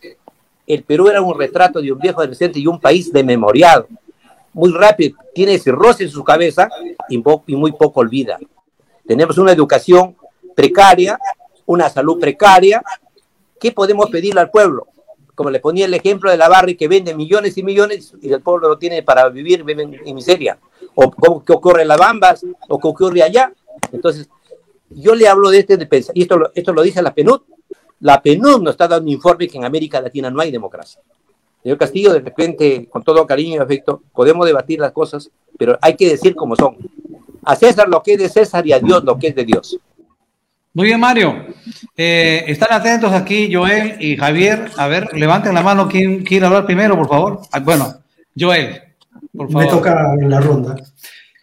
El 0.75 0.85
Perú 0.85 1.09
era 1.09 1.21
un 1.21 1.37
retrato 1.37 1.83
de 1.83 1.91
un 1.91 1.99
viejo 1.99 2.21
adolescente 2.21 2.61
y 2.61 2.67
un 2.69 2.79
país 2.79 3.13
de 3.13 3.25
memoriado. 3.25 3.89
Muy 4.53 4.71
rápido, 4.73 5.17
tiene 5.35 5.61
roce 5.67 6.05
en 6.05 6.11
su 6.11 6.23
cabeza 6.23 6.69
y 7.09 7.19
muy 7.57 7.73
poco 7.73 7.99
olvida. 7.99 8.39
Tenemos 9.05 9.37
una 9.39 9.51
educación 9.51 10.17
precaria, 10.55 11.19
una 11.67 11.89
salud 11.89 12.21
precaria. 12.21 12.85
¿Qué 13.59 13.73
podemos 13.73 14.11
pedirle 14.11 14.41
al 14.41 14.51
pueblo? 14.53 14.87
Como 15.35 15.51
le 15.51 15.59
ponía 15.59 15.87
el 15.87 15.95
ejemplo 15.95 16.31
de 16.31 16.37
la 16.37 16.49
barri 16.49 16.77
que 16.77 16.87
vende 16.87 17.17
millones 17.17 17.59
y 17.59 17.65
millones 17.65 18.15
y 18.23 18.33
el 18.33 18.41
pueblo 18.41 18.69
no 18.69 18.79
tiene 18.79 19.03
para 19.03 19.29
vivir, 19.29 19.65
viven 19.65 20.01
en 20.05 20.15
miseria. 20.15 20.57
O 20.95 21.11
qué 21.45 21.53
ocurre 21.53 21.83
en 21.83 21.89
las 21.89 21.99
Bambas, 21.99 22.47
o 22.69 22.79
qué 22.79 22.87
ocurre 22.87 23.25
allá. 23.25 23.53
Entonces, 23.91 24.29
yo 24.91 25.17
le 25.17 25.27
hablo 25.27 25.51
de 25.51 25.59
este 25.59 25.77
de 25.77 26.05
y 26.15 26.23
esto, 26.23 26.53
esto 26.55 26.73
lo 26.73 26.83
dice 26.83 27.03
la 27.03 27.13
PNUD. 27.13 27.41
La 28.01 28.21
PNUD 28.21 28.63
nos 28.63 28.73
está 28.73 28.89
dando 28.89 29.05
un 29.05 29.11
informe 29.11 29.49
que 29.49 29.59
en 29.59 29.65
América 29.65 30.01
Latina 30.01 30.31
no 30.31 30.41
hay 30.41 30.51
democracia. 30.51 31.01
Señor 31.63 31.79
Castillo, 31.79 32.13
de 32.13 32.21
repente, 32.21 32.89
con 32.89 33.03
todo 33.03 33.27
cariño 33.27 33.57
y 33.57 33.59
afecto, 33.59 34.03
podemos 34.13 34.47
debatir 34.47 34.81
las 34.81 34.93
cosas, 34.93 35.31
pero 35.59 35.79
hay 35.83 35.95
que 35.95 36.09
decir 36.09 36.35
cómo 36.35 36.57
son 36.57 36.77
a 37.45 37.57
César 37.57 37.89
lo 37.89 38.03
que 38.03 38.15
es 38.15 38.19
de 38.19 38.29
César 38.29 38.67
y 38.67 38.73
a 38.73 38.79
Dios 38.79 39.05
lo 39.05 39.19
que 39.19 39.29
es 39.29 39.35
de 39.35 39.45
Dios. 39.45 39.79
Muy 40.73 40.87
bien, 40.87 41.01
Mario. 41.01 41.47
Eh, 41.97 42.45
están 42.47 42.73
atentos 42.73 43.13
aquí 43.13 43.53
Joel 43.53 43.97
y 44.01 44.17
Javier. 44.17 44.71
A 44.77 44.87
ver, 44.87 45.13
levanten 45.15 45.53
la 45.53 45.63
mano. 45.63 45.89
¿Quién 45.89 46.25
quiere 46.25 46.47
hablar 46.47 46.65
primero, 46.65 46.97
por 46.97 47.09
favor? 47.09 47.41
Ah, 47.51 47.59
bueno, 47.59 47.93
Joel, 48.39 48.81
por 49.37 49.51
favor. 49.51 49.65
Me 49.65 49.71
toca 49.71 50.15
en 50.15 50.31
la 50.31 50.41
ronda. 50.41 50.77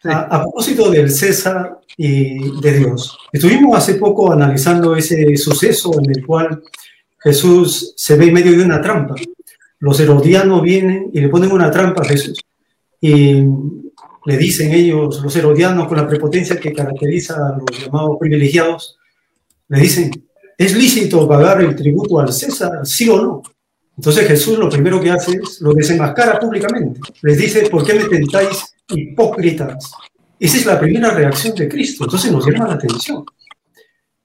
A, 0.09 0.41
propósito 0.41 0.89
del 0.89 1.11
César 1.11 1.79
y 1.97 2.59
de 2.61 2.79
Dios, 2.79 3.17
estuvimos 3.31 3.77
hace 3.77 3.95
poco 3.95 4.31
analizando 4.31 4.95
ese 4.95 5.35
suceso 5.37 5.91
en 5.99 6.09
el 6.09 6.25
cual 6.25 6.61
Jesús 7.19 7.93
se 7.95 8.15
ve 8.15 8.27
en 8.27 8.33
medio 8.33 8.57
de 8.57 8.63
una 8.63 8.81
trampa. 8.81 9.15
Los 9.79 9.99
herodianos 9.99 10.61
vienen 10.61 11.09
y 11.13 11.19
le 11.19 11.29
ponen 11.29 11.51
una 11.51 11.69
trampa 11.69 12.01
a 12.01 12.05
Jesús. 12.05 12.39
Y 13.01 13.43
le 14.25 14.37
dicen 14.37 14.73
ellos, 14.73 15.21
los 15.21 15.35
herodianos, 15.35 15.87
con 15.87 15.97
la 15.97 16.07
prepotencia 16.07 16.59
que 16.59 16.73
caracteriza 16.73 17.35
a 17.35 17.57
los 17.57 17.85
llamados 17.85 18.17
privilegiados, 18.19 18.97
le 19.69 19.79
dicen, 19.79 20.11
¿es 20.57 20.75
lícito 20.75 21.27
pagar 21.27 21.61
el 21.61 21.75
tributo 21.75 22.19
al 22.19 22.31
César, 22.31 22.85
sí 22.85 23.09
o 23.09 23.21
no? 23.21 23.43
Entonces 23.97 24.27
Jesús 24.27 24.57
lo 24.59 24.69
primero 24.69 25.01
que 25.01 25.11
hace 25.11 25.31
es 25.31 25.59
lo 25.61 25.73
desenmascara 25.73 26.39
públicamente. 26.39 26.99
Les 27.23 27.37
dice, 27.37 27.69
¿por 27.69 27.83
qué 27.85 27.95
me 27.95 28.05
tentáis 28.05 28.75
hipócritas? 28.89 29.91
Esa 30.39 30.57
es 30.57 30.65
la 30.65 30.79
primera 30.79 31.11
reacción 31.11 31.55
de 31.55 31.67
Cristo. 31.67 32.03
Entonces 32.03 32.31
nos 32.31 32.45
llama 32.45 32.67
la 32.67 32.73
atención. 32.75 33.25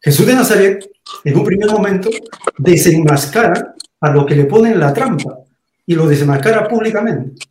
Jesús 0.00 0.26
de 0.26 0.34
Nazaret, 0.34 0.90
en 1.24 1.38
un 1.38 1.44
primer 1.44 1.70
momento, 1.70 2.10
desenmascara 2.58 3.74
a 4.00 4.10
lo 4.10 4.26
que 4.26 4.34
le 4.34 4.44
ponen 4.44 4.78
la 4.78 4.92
trampa 4.92 5.38
y 5.86 5.94
lo 5.94 6.06
desenmascara 6.06 6.68
públicamente. 6.68 7.46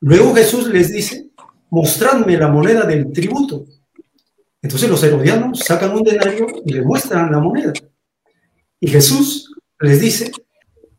Luego 0.00 0.34
Jesús 0.34 0.68
les 0.68 0.92
dice, 0.92 1.30
mostradme 1.70 2.36
la 2.36 2.48
moneda 2.48 2.84
del 2.84 3.12
tributo. 3.12 3.64
Entonces 4.60 4.88
los 4.88 5.02
herodianos 5.02 5.60
sacan 5.60 5.94
un 5.94 6.02
denario 6.02 6.46
y 6.64 6.72
le 6.72 6.82
muestran 6.82 7.30
la 7.30 7.38
moneda. 7.38 7.72
Y 8.80 8.88
Jesús 8.88 9.52
les 9.80 10.00
dice, 10.00 10.30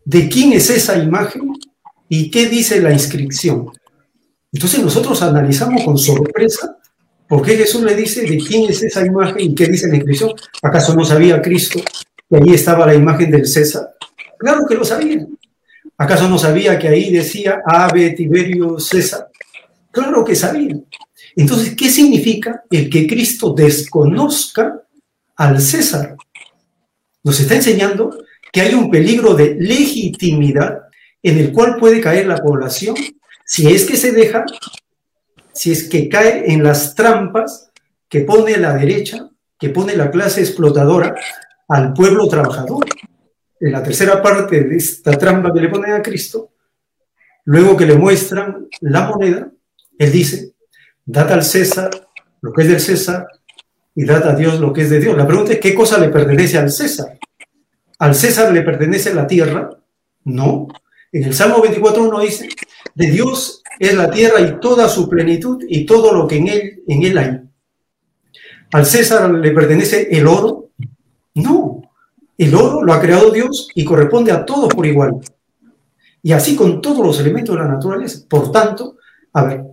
¿de 0.03 0.27
quién 0.27 0.53
es 0.53 0.69
esa 0.69 0.97
imagen 0.97 1.53
y 2.07 2.31
qué 2.31 2.47
dice 2.47 2.81
la 2.81 2.91
inscripción? 2.91 3.71
Entonces 4.51 4.81
nosotros 4.81 5.21
analizamos 5.21 5.83
con 5.83 5.97
sorpresa 5.97 6.77
por 7.27 7.43
qué 7.43 7.57
Jesús 7.57 7.83
le 7.83 7.95
dice 7.95 8.21
de 8.21 8.37
quién 8.37 8.69
es 8.69 8.81
esa 8.81 9.05
imagen 9.05 9.39
y 9.39 9.55
qué 9.55 9.67
dice 9.67 9.87
la 9.87 9.95
inscripción. 9.95 10.31
¿Acaso 10.61 10.95
no 10.95 11.05
sabía 11.05 11.41
Cristo 11.41 11.79
que 12.29 12.37
allí 12.37 12.53
estaba 12.53 12.85
la 12.85 12.95
imagen 12.95 13.29
del 13.29 13.45
César? 13.45 13.95
Claro 14.37 14.65
que 14.67 14.75
lo 14.75 14.83
sabía. 14.83 15.25
¿Acaso 15.97 16.29
no 16.29 16.37
sabía 16.37 16.79
que 16.79 16.87
ahí 16.87 17.11
decía 17.11 17.61
Ave 17.65 18.11
Tiberio 18.11 18.79
César? 18.79 19.27
Claro 19.91 20.23
que 20.23 20.35
sabían. 20.35 20.85
Entonces, 21.35 21.75
¿qué 21.75 21.89
significa 21.89 22.63
el 22.69 22.89
que 22.89 23.05
Cristo 23.05 23.53
desconozca 23.53 24.81
al 25.35 25.61
César? 25.61 26.15
nos 27.23 27.39
está 27.39 27.55
enseñando 27.55 28.23
que 28.51 28.61
hay 28.61 28.73
un 28.73 28.89
peligro 28.89 29.33
de 29.33 29.55
legitimidad 29.55 30.83
en 31.21 31.37
el 31.37 31.51
cual 31.51 31.77
puede 31.77 32.01
caer 32.01 32.27
la 32.27 32.37
población 32.37 32.95
si 33.49 33.67
es 33.73 33.83
que 33.83 33.97
se 33.97 34.11
deja, 34.11 34.45
si 35.51 35.71
es 35.71 35.89
que 35.89 36.07
cae 36.07 36.53
en 36.53 36.63
las 36.63 36.93
trampas 36.93 37.71
que 38.07 38.21
pone 38.21 38.55
la 38.57 38.75
derecha, 38.75 39.27
que 39.57 39.69
pone 39.69 39.95
la 39.95 40.11
clase 40.11 40.41
explotadora 40.41 41.15
al 41.67 41.93
pueblo 41.93 42.27
trabajador. 42.27 42.85
En 43.59 43.71
la 43.71 43.81
tercera 43.81 44.21
parte 44.21 44.63
de 44.65 44.77
esta 44.77 45.17
trampa 45.17 45.51
que 45.51 45.61
le 45.61 45.69
ponen 45.69 45.93
a 45.93 46.03
Cristo, 46.03 46.51
luego 47.45 47.75
que 47.75 47.87
le 47.87 47.95
muestran 47.95 48.67
la 48.81 49.07
moneda, 49.07 49.51
él 49.97 50.11
dice, 50.11 50.53
dad 51.03 51.31
al 51.31 51.43
César 51.43 51.89
lo 52.41 52.53
que 52.53 52.61
es 52.61 52.67
del 52.67 52.79
César 52.79 53.27
y 53.95 54.05
dad 54.05 54.27
a 54.27 54.35
Dios 54.35 54.59
lo 54.59 54.71
que 54.71 54.83
es 54.83 54.91
de 54.91 54.99
Dios. 54.99 55.17
La 55.17 55.25
pregunta 55.25 55.53
es, 55.53 55.59
¿qué 55.59 55.73
cosa 55.73 55.97
le 55.97 56.09
pertenece 56.09 56.59
al 56.59 56.69
César? 56.69 57.17
¿Al 57.97 58.13
César 58.13 58.53
le 58.53 58.61
pertenece 58.61 59.11
la 59.11 59.25
tierra? 59.25 59.71
No. 60.25 60.67
En 61.11 61.23
el 61.23 61.33
Salmo 61.33 61.63
24.1 61.63 62.21
dice, 62.21 62.47
de 62.95 63.11
Dios 63.11 63.63
es 63.79 63.93
la 63.93 64.09
tierra 64.09 64.41
y 64.41 64.59
toda 64.59 64.89
su 64.89 65.07
plenitud 65.07 65.63
y 65.67 65.85
todo 65.85 66.13
lo 66.13 66.27
que 66.27 66.37
en 66.37 66.47
él, 66.47 66.83
en 66.87 67.03
él 67.03 67.17
hay. 67.17 67.39
¿Al 68.71 68.85
César 68.85 69.31
le 69.31 69.51
pertenece 69.51 70.07
el 70.11 70.27
oro? 70.27 70.69
No. 71.35 71.81
El 72.37 72.55
oro 72.55 72.83
lo 72.83 72.93
ha 72.93 73.01
creado 73.01 73.31
Dios 73.31 73.69
y 73.73 73.83
corresponde 73.83 74.31
a 74.31 74.45
todos 74.45 74.73
por 74.73 74.85
igual. 74.85 75.15
Y 76.21 76.31
así 76.31 76.55
con 76.55 76.81
todos 76.81 77.05
los 77.05 77.19
elementos 77.19 77.55
de 77.55 77.61
la 77.61 77.67
naturaleza. 77.67 78.19
Por 78.29 78.51
tanto, 78.51 78.97
a 79.33 79.43
ver, 79.43 79.63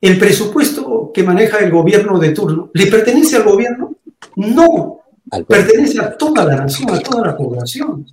¿el 0.00 0.18
presupuesto 0.18 1.10
que 1.12 1.22
maneja 1.22 1.58
el 1.58 1.70
gobierno 1.70 2.18
de 2.18 2.30
turno 2.30 2.70
le 2.74 2.86
pertenece 2.86 3.36
al 3.36 3.44
gobierno? 3.44 3.96
No. 4.36 5.00
Pertenece 5.46 6.00
a 6.00 6.16
toda 6.16 6.44
la 6.44 6.56
nación, 6.56 6.90
a 6.90 7.00
toda 7.00 7.28
la 7.28 7.36
población. 7.36 8.06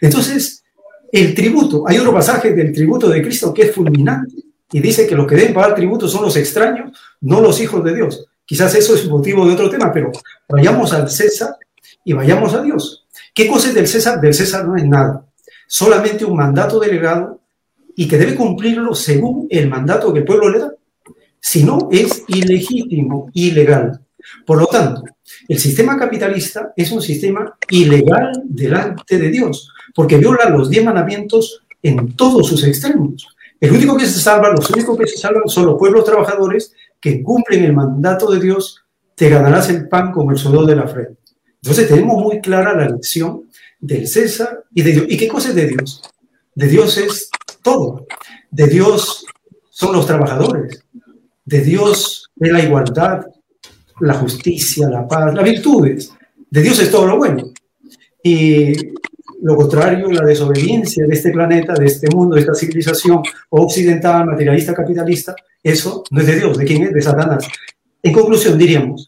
Entonces, 0.00 0.64
el 1.12 1.34
tributo, 1.34 1.84
hay 1.86 1.98
otro 1.98 2.12
pasaje 2.12 2.52
del 2.52 2.72
tributo 2.72 3.08
de 3.08 3.22
Cristo 3.22 3.52
que 3.52 3.62
es 3.62 3.74
fulminante 3.74 4.34
y 4.72 4.80
dice 4.80 5.06
que 5.06 5.14
los 5.14 5.26
que 5.26 5.36
deben 5.36 5.54
pagar 5.54 5.74
tributo 5.74 6.08
son 6.08 6.22
los 6.22 6.36
extraños, 6.36 6.92
no 7.20 7.40
los 7.40 7.60
hijos 7.60 7.84
de 7.84 7.94
Dios. 7.94 8.26
Quizás 8.44 8.74
eso 8.74 8.94
es 8.94 9.08
motivo 9.08 9.46
de 9.46 9.54
otro 9.54 9.70
tema, 9.70 9.92
pero 9.92 10.12
vayamos 10.48 10.92
al 10.92 11.10
César 11.10 11.56
y 12.04 12.12
vayamos 12.12 12.54
a 12.54 12.62
Dios. 12.62 13.06
¿Qué 13.34 13.48
cosa 13.48 13.68
es 13.68 13.74
del 13.74 13.88
César? 13.88 14.20
Del 14.20 14.34
César 14.34 14.66
no 14.66 14.76
es 14.76 14.84
nada. 14.84 15.26
Solamente 15.66 16.24
un 16.24 16.36
mandato 16.36 16.78
delegado 16.78 17.40
y 17.96 18.06
que 18.06 18.18
debe 18.18 18.34
cumplirlo 18.34 18.94
según 18.94 19.46
el 19.50 19.68
mandato 19.68 20.12
que 20.12 20.20
el 20.20 20.24
pueblo 20.24 20.48
le 20.48 20.58
da. 20.60 20.72
Si 21.40 21.64
no, 21.64 21.88
es 21.90 22.24
ilegítimo, 22.28 23.30
ilegal. 23.32 24.00
Por 24.44 24.58
lo 24.58 24.66
tanto, 24.66 25.02
el 25.48 25.58
sistema 25.58 25.98
capitalista 25.98 26.72
es 26.76 26.90
un 26.92 27.02
sistema 27.02 27.56
ilegal 27.70 28.42
delante 28.44 29.18
de 29.18 29.28
Dios, 29.30 29.72
porque 29.96 30.18
viola 30.18 30.50
los 30.50 30.68
diez 30.68 30.84
mandamientos 30.84 31.62
en 31.82 32.14
todos 32.14 32.46
sus 32.46 32.62
extremos. 32.62 33.26
El 33.58 33.72
único 33.72 33.96
que 33.96 34.04
se 34.04 34.20
salva, 34.20 34.50
los 34.50 34.70
únicos 34.70 34.96
que 34.98 35.06
se 35.06 35.16
salvan 35.16 35.48
son 35.48 35.66
los 35.66 35.78
pueblos 35.78 36.04
trabajadores 36.04 36.74
que 37.00 37.22
cumplen 37.22 37.64
el 37.64 37.72
mandato 37.72 38.30
de 38.30 38.38
Dios, 38.38 38.84
te 39.14 39.30
ganarás 39.30 39.70
el 39.70 39.88
pan 39.88 40.12
como 40.12 40.30
el 40.30 40.36
sudor 40.36 40.66
de 40.66 40.76
la 40.76 40.86
frente. 40.86 41.16
Entonces 41.62 41.88
tenemos 41.88 42.22
muy 42.22 42.40
clara 42.40 42.76
la 42.76 42.90
lección 42.90 43.44
del 43.80 44.06
César 44.06 44.64
y 44.74 44.82
de 44.82 44.92
Dios. 44.92 45.06
¿Y 45.08 45.16
qué 45.16 45.28
cosa 45.28 45.48
es 45.48 45.54
de 45.54 45.68
Dios? 45.68 46.02
De 46.54 46.68
Dios 46.68 46.98
es 46.98 47.30
todo. 47.62 48.06
De 48.50 48.66
Dios 48.66 49.24
son 49.70 49.94
los 49.94 50.06
trabajadores. 50.06 50.84
De 51.44 51.62
Dios 51.62 52.30
es 52.38 52.52
la 52.52 52.62
igualdad, 52.62 53.24
la 54.00 54.14
justicia, 54.14 54.90
la 54.90 55.08
paz, 55.08 55.34
las 55.34 55.44
virtudes. 55.44 56.12
De 56.50 56.60
Dios 56.60 56.78
es 56.80 56.90
todo 56.90 57.06
lo 57.06 57.16
bueno. 57.16 57.50
Y 58.22 58.92
lo 59.46 59.54
contrario, 59.54 60.10
la 60.10 60.24
desobediencia 60.24 61.06
de 61.06 61.14
este 61.14 61.30
planeta, 61.30 61.72
de 61.74 61.86
este 61.86 62.08
mundo, 62.12 62.34
de 62.34 62.40
esta 62.40 62.52
civilización 62.52 63.22
occidental, 63.50 64.26
materialista, 64.26 64.74
capitalista, 64.74 65.36
eso 65.62 66.02
no 66.10 66.20
es 66.20 66.26
de 66.26 66.34
Dios. 66.34 66.58
¿De 66.58 66.64
quién 66.64 66.82
es? 66.82 66.92
De 66.92 67.00
Satanás. 67.00 67.46
En 68.02 68.12
conclusión, 68.12 68.58
diríamos, 68.58 69.06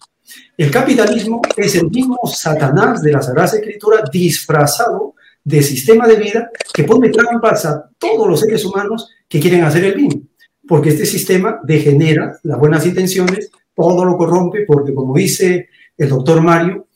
el 0.57 0.71
capitalismo 0.71 1.43
es 1.57 1.75
el 1.75 1.91
mismo 1.91 2.21
Satanás 2.25 3.03
de 3.03 3.11
la 3.11 3.21
Sagrada 3.21 3.59
Escritura 3.59 4.05
disfrazado 4.13 5.17
de 5.43 5.61
sistema 5.61 6.07
de 6.07 6.15
vida 6.15 6.51
que 6.73 6.85
pone 6.85 7.09
trampas 7.09 7.67
a 7.67 7.91
todos 7.99 8.29
los 8.29 8.39
seres 8.39 8.65
humanos 8.65 9.11
que 9.29 9.41
quieren 9.41 9.65
hacer 9.65 9.87
el 9.87 9.95
bien, 9.95 10.31
porque 10.69 10.91
este 10.91 11.05
sistema 11.05 11.59
degenera 11.65 12.39
las 12.45 12.61
buenas 12.61 12.87
intenciones, 12.87 13.51
todo 13.75 14.05
lo 14.05 14.17
corrompe, 14.17 14.65
porque 14.69 14.95
como 14.95 15.17
dice 15.17 15.69
el 15.97 16.09
doctor 16.09 16.41
Mario, 16.43 16.87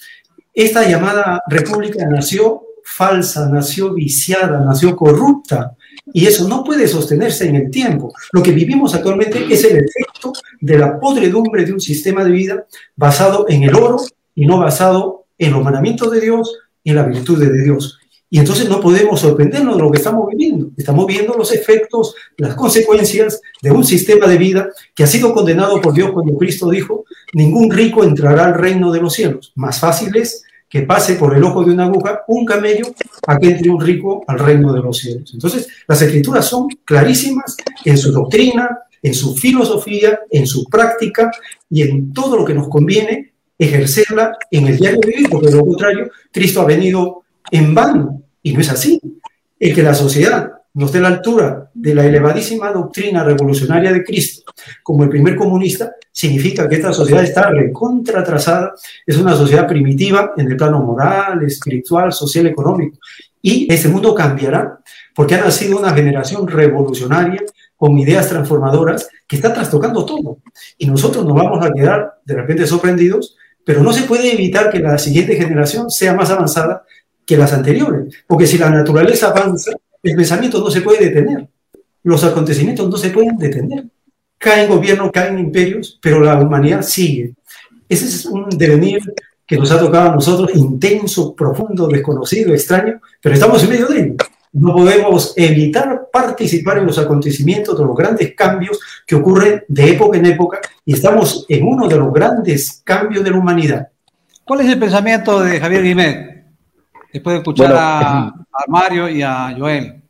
esta 0.55 0.89
llamada 0.89 1.43
república 1.49 2.07
nació 2.07 2.69
falsa, 2.97 3.49
nació 3.49 3.95
viciada, 3.95 4.65
nació 4.65 4.95
corrupta, 4.97 5.77
y 6.13 6.27
eso 6.27 6.49
no 6.49 6.65
puede 6.65 6.89
sostenerse 6.89 7.49
en 7.49 7.57
el 7.57 7.71
tiempo. 7.71 8.13
Lo 8.33 8.43
que 8.43 8.53
vivimos 8.53 8.95
actualmente 8.95 9.47
es 9.49 9.65
el 9.65 9.79
efecto 9.79 10.33
de 10.61 10.79
la 10.79 10.99
podredumbre 10.99 11.65
de 11.65 11.73
un 11.73 11.81
sistema 11.81 12.25
de 12.25 12.31
vida 12.31 12.67
basado 12.97 13.47
en 13.49 13.63
el 13.63 13.75
oro 13.75 13.99
y 14.35 14.47
no 14.47 14.59
basado 14.59 15.25
en 15.39 15.53
los 15.53 15.63
mandamientos 15.63 16.11
de 16.11 16.21
Dios 16.21 16.59
y 16.85 16.91
en 16.91 16.97
la 16.97 17.05
virtud 17.05 17.39
de 17.39 17.63
Dios. 17.63 17.99
Y 18.29 18.39
entonces 18.39 18.69
no 18.69 18.81
podemos 18.81 19.21
sorprendernos 19.21 19.77
de 19.77 19.83
lo 19.83 19.91
que 19.91 19.99
estamos 19.99 20.27
viviendo. 20.29 20.71
Estamos 20.77 21.07
viendo 21.07 21.35
los 21.35 21.53
efectos, 21.53 22.15
las 22.39 22.55
consecuencias 22.55 23.41
de 23.61 23.71
un 23.71 23.85
sistema 23.85 24.27
de 24.27 24.39
vida 24.39 24.71
que 24.95 25.05
ha 25.05 25.07
sido 25.07 25.35
condenado 25.35 25.81
por 25.83 25.93
Dios 25.93 26.13
cuando 26.13 26.37
Cristo 26.39 26.71
dijo, 26.71 27.05
ningún 27.35 27.71
rico 27.71 28.05
entrará 28.05 28.47
al 28.47 28.55
reino 28.55 28.91
de 28.91 29.03
los 29.03 29.13
cielos. 29.13 29.53
Más 29.55 29.79
fácil 29.79 30.17
es 30.17 30.45
que 30.73 30.85
pase 30.85 31.17
por 31.17 31.37
el 31.37 31.45
ojo 31.45 31.63
de 31.63 31.73
una 31.73 31.85
aguja 31.85 32.23
un 32.29 32.47
camello 32.47 32.95
a 33.27 33.39
que 33.39 33.49
entre 33.49 33.69
un 33.69 33.79
rico 33.79 34.25
al 34.27 34.39
reino 34.39 34.73
de 34.73 34.81
los 34.81 34.97
cielos. 34.97 35.31
Entonces, 35.35 35.69
las 35.87 36.01
escrituras 36.01 36.47
son 36.47 36.67
clarísimas 36.83 37.59
en 37.85 37.99
su 37.99 38.11
doctrina, 38.11 38.79
en 39.03 39.13
su 39.13 39.37
filosofía, 39.37 40.21
en 40.31 40.47
su 40.47 40.65
práctica 40.65 41.31
y 41.69 41.83
en 41.83 42.15
todo 42.15 42.39
lo 42.39 42.45
que 42.47 42.55
nos 42.55 42.69
conviene 42.69 43.33
ejercerla 43.59 44.39
en 44.51 44.67
el 44.67 44.79
diario 44.79 45.01
vivir, 45.07 45.29
porque 45.29 45.49
de 45.49 45.57
lo 45.57 45.67
contrario, 45.67 46.11
Cristo 46.33 46.63
ha 46.63 46.65
venido 46.65 47.23
en 47.51 47.75
vano 47.75 48.23
y 48.43 48.55
no 48.55 48.63
es 48.63 48.71
así. 48.71 48.99
El 49.61 49.75
que 49.75 49.83
la 49.83 49.93
sociedad 49.93 50.53
no 50.75 50.87
esté 50.87 51.01
la 51.01 51.09
altura 51.09 51.71
de 51.75 51.95
la 51.95 52.05
elevadísima 52.05 52.71
doctrina 52.73 53.23
revolucionaria 53.23 53.93
de 53.93 54.03
Cristo 54.03 54.53
como 54.83 55.05
el 55.05 55.11
primer 55.11 55.37
comunista, 55.37 55.95
significa 56.11 56.69
que 56.69 56.77
esta 56.77 56.93
sociedad 56.93 57.23
está 57.23 57.51
recontra 57.51 58.25
es 59.07 59.17
una 59.17 59.35
sociedad 59.35 59.67
primitiva 59.67 60.33
en 60.37 60.51
el 60.51 60.57
plano 60.57 60.81
moral, 60.81 61.43
espiritual, 61.45 62.13
social, 62.13 62.47
económico. 62.47 62.99
Y 63.41 63.73
ese 63.73 63.89
mundo 63.89 64.15
cambiará 64.15 64.79
porque 65.15 65.35
ha 65.35 65.45
nacido 65.45 65.79
una 65.79 65.93
generación 65.93 66.47
revolucionaria 66.47 67.43
con 67.77 67.99
ideas 67.99 68.29
transformadoras 68.29 69.09
que 69.27 69.37
está 69.37 69.53
trastocando 69.53 70.05
todo. 70.05 70.39
Y 70.79 70.87
nosotros 70.87 71.25
nos 71.25 71.35
vamos 71.35 71.65
a 71.65 71.73
quedar 71.73 72.21
de 72.25 72.35
repente 72.35 72.67
sorprendidos, 72.67 73.37
pero 73.65 73.83
no 73.83 73.93
se 73.93 74.03
puede 74.03 74.33
evitar 74.33 74.71
que 74.71 74.79
la 74.79 74.97
siguiente 74.99 75.37
generación 75.37 75.91
sea 75.91 76.15
más 76.15 76.31
avanzada 76.31 76.85
que 77.27 77.37
las 77.37 77.53
anteriores, 77.53 78.15
porque 78.27 78.47
si 78.47 78.59
la 78.59 78.71
naturaleza 78.71 79.29
avanza, 79.29 79.73
el 80.03 80.17
pensamiento 80.17 80.61
no 80.61 80.71
se 80.71 80.81
puede 80.81 81.07
detener, 81.07 81.49
los 82.03 82.25
acontecimientos 82.25 82.89
no 82.89 82.97
se 82.97 83.11
pueden 83.11 83.37
detener. 83.37 83.85
Caen 84.39 84.69
gobiernos, 84.69 85.13
caen 85.13 85.39
imperios, 85.39 85.99
pero 86.03 86.21
la 86.21 86.35
humanidad 86.41 86.83
sigue. 86.83 87.35
Ese 87.89 88.07
es 88.07 88.27
un 88.27 88.49
devenir 88.51 89.01
que 89.47 89.57
nos 89.57 89.71
ha 89.71 89.79
tocado 89.79 90.11
a 90.11 90.15
nosotros, 90.15 90.51
intenso, 90.55 91.35
profundo, 91.35 91.87
desconocido, 91.87 92.53
extraño, 92.53 93.01
pero 93.21 93.35
estamos 93.35 93.63
en 93.63 93.71
medio 93.71 93.87
de 93.87 94.01
ello. 94.01 94.15
No 94.53 94.75
podemos 94.75 95.33
evitar 95.37 96.09
participar 96.13 96.79
en 96.79 96.87
los 96.87 96.99
acontecimientos 96.99 97.79
de 97.79 97.85
los 97.85 97.97
grandes 97.97 98.35
cambios 98.35 98.81
que 99.07 99.15
ocurren 99.15 99.65
de 99.69 99.91
época 99.91 100.19
en 100.19 100.27
época 100.27 100.61
y 100.85 100.95
estamos 100.95 101.47
en 101.49 101.65
uno 101.65 101.89
de 101.89 101.97
los 101.97 102.13
grandes 102.13 102.83
cambios 102.85 103.25
de 103.25 103.31
la 103.31 103.39
humanidad. 103.39 103.89
¿Cuál 104.45 104.61
es 104.61 104.69
el 104.69 104.79
pensamiento 104.79 105.41
de 105.41 105.61
Javier 105.61 105.83
Guimet? 105.83 106.47
Después 107.13 107.35
de 107.35 107.39
escuchar 107.39 107.73
a, 107.77 108.42
Mario 108.69 109.09
y 109.09 109.23
a 109.23 109.55
Joel. 109.57 110.03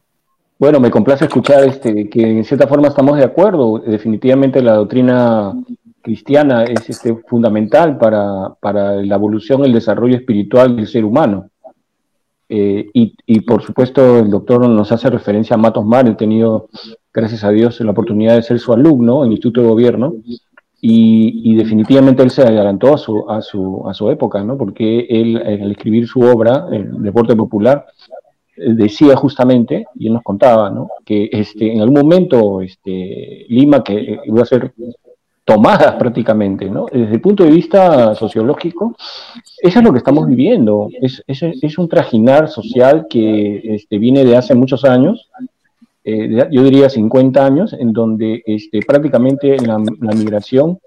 Bueno, 0.59 0.79
me 0.79 0.91
complace 0.91 1.25
escuchar 1.25 1.65
este, 1.65 2.09
que 2.09 2.23
en 2.23 2.45
cierta 2.45 2.69
forma 2.69 2.89
estamos 2.89 3.19
de 3.19 3.25
acuerdo. 3.25 3.81
Definitivamente 3.81 4.63
la 4.63 4.75
doctrina 4.75 5.53
cristiana 6.01 6.65
es 6.65 6.89
este, 6.89 7.17
fundamental 7.27 7.99
para, 7.99 8.55
para 8.61 8.95
la 9.03 9.15
evolución, 9.15 9.65
el 9.65 9.73
desarrollo 9.73 10.17
espiritual 10.17 10.77
del 10.77 10.87
ser 10.87 11.05
humano. 11.05 11.51
Eh, 12.49 12.91
y, 12.93 13.15
y, 13.27 13.41
por 13.41 13.63
supuesto 13.63 14.19
el 14.19 14.31
doctor 14.31 14.69
nos 14.69 14.93
hace 14.93 15.09
referencia 15.09 15.55
a 15.55 15.59
Matos 15.59 15.87
Mar, 15.87 16.07
he 16.07 16.15
tenido, 16.15 16.69
gracias 17.13 17.45
a 17.45 17.51
Dios, 17.51 17.81
la 17.81 17.93
oportunidad 17.93 18.35
de 18.35 18.43
ser 18.43 18.59
su 18.59 18.75
alumno 18.75 19.23
en 19.23 19.29
el 19.29 19.33
Instituto 19.33 19.63
de 19.63 19.69
Gobierno, 19.69 20.15
y, 20.85 21.55
definitivamente 21.55 22.25
él 22.25 22.31
se 22.31 22.43
adelantó 22.43 22.93
a 22.93 22.99
su, 22.99 23.31
a 23.31 23.41
su, 23.41 23.89
a 23.89 23.95
su 23.95 24.11
época, 24.11 24.43
¿no? 24.43 24.59
porque 24.59 25.07
él, 25.09 25.37
al 25.37 25.71
escribir 25.71 26.09
su 26.09 26.21
obra, 26.21 26.67
El 26.73 27.03
Deporte 27.03 27.37
Popular, 27.37 27.87
decía 28.69 29.17
justamente, 29.17 29.87
y 29.95 30.07
él 30.07 30.15
nos 30.15 30.23
contaba, 30.23 30.71
¿no? 30.71 30.89
que 31.05 31.29
este, 31.33 31.73
en 31.73 31.81
algún 31.81 32.01
momento 32.01 32.61
este, 32.61 33.47
Lima, 33.49 33.83
que 33.83 34.21
iba 34.25 34.43
a 34.43 34.47
ser 34.47 34.73
tomadas 35.45 35.97
prácticamente, 35.97 36.71
¿no? 36.71 36.87
Desde 36.91 37.15
el 37.15 37.21
punto 37.21 37.45
de 37.45 37.51
vista 37.51 38.15
sociológico, 38.15 38.97
eso 39.61 39.79
es 39.79 39.85
lo 39.85 39.93
que 39.93 39.99
estamos 39.99 40.27
viviendo, 40.27 40.89
es, 41.01 41.23
es, 41.27 41.79
un 41.79 41.89
trajinar 41.89 42.49
social 42.49 43.07
que 43.11 43.61
este, 43.75 43.99
viene 43.99 44.25
de 44.25 44.37
hace 44.37 44.55
muchos 44.55 44.85
años, 44.85 45.31
eh, 46.05 46.49
yo 46.51 46.63
diría 46.63 46.89
50 46.89 47.45
años, 47.45 47.73
en 47.73 47.93
donde 47.93 48.43
este, 48.47 48.81
prácticamente 48.87 49.57
la, 49.59 49.79
migración 49.79 50.79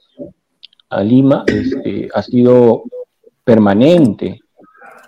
a 0.90 1.04
Lima 1.04 1.44
este, 1.48 2.10
ha 2.14 2.22
sido 2.22 2.84
permanente. 3.44 4.42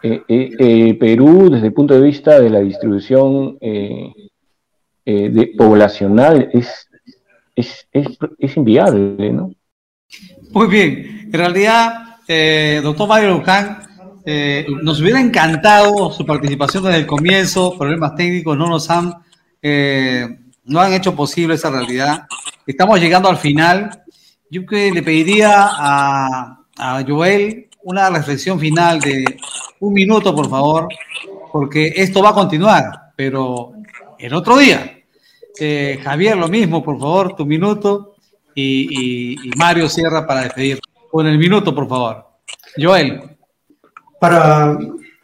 Eh, 0.04 0.24
eh, 0.28 0.98
Perú, 1.00 1.50
desde 1.50 1.68
el 1.68 1.74
punto 1.74 1.94
de 1.94 2.02
vista 2.02 2.40
de 2.40 2.50
la 2.50 2.60
distribución 2.60 3.58
poblacional, 5.58 6.50
es 6.54 6.88
es, 7.58 7.88
es, 8.38 8.56
inviable, 8.56 9.32
¿no? 9.32 9.52
Muy 10.52 10.68
bien, 10.68 11.22
en 11.26 11.34
realidad, 11.34 12.18
eh, 12.28 12.80
doctor 12.84 13.10
Mario 13.10 13.32
Luján, 13.32 13.80
eh, 14.26 14.66
nos 14.84 15.02
hubiera 15.02 15.20
encantado 15.20 16.12
su 16.12 16.26
participación 16.26 16.84
desde 16.84 17.00
el 17.00 17.08
comienzo, 17.08 17.76
problemas 17.78 18.16
técnicos 18.16 18.58
no 18.58 18.68
nos 18.70 18.90
han, 18.90 19.12
eh, 19.62 20.28
no 20.66 20.80
han 20.80 20.94
hecho 20.94 21.16
posible 21.16 21.56
esa 21.56 21.72
realidad. 21.72 22.28
Estamos 22.66 23.00
llegando 23.00 23.30
al 23.30 23.38
final. 23.38 24.04
Yo 24.50 24.66
que 24.66 24.92
le 24.92 25.02
pediría 25.02 25.68
a, 25.68 26.60
a 26.78 27.04
Joel 27.06 27.68
una 27.84 28.10
reflexión 28.10 28.60
final 28.60 29.00
de 29.00 29.26
un 29.80 29.94
minuto, 29.94 30.36
por 30.36 30.50
favor, 30.50 30.88
porque 31.52 31.94
esto 31.96 32.22
va 32.22 32.30
a 32.30 32.34
continuar, 32.34 33.12
pero 33.16 33.74
el 34.20 34.34
otro 34.34 34.58
día. 34.58 34.94
Eh, 35.60 36.00
Javier, 36.04 36.38
lo 36.38 36.48
mismo, 36.48 36.84
por 36.84 37.00
favor, 37.00 37.36
tu 37.36 37.46
minuto. 37.46 38.16
Y, 38.54 39.36
Mario 39.56 39.88
cierra 39.88 40.26
para 40.26 40.42
despedir. 40.42 40.80
Con 41.12 41.28
el 41.28 41.38
minuto, 41.38 41.74
por 41.74 41.88
favor. 41.88 42.26
Joel. 42.76 43.22
Para 44.20 44.78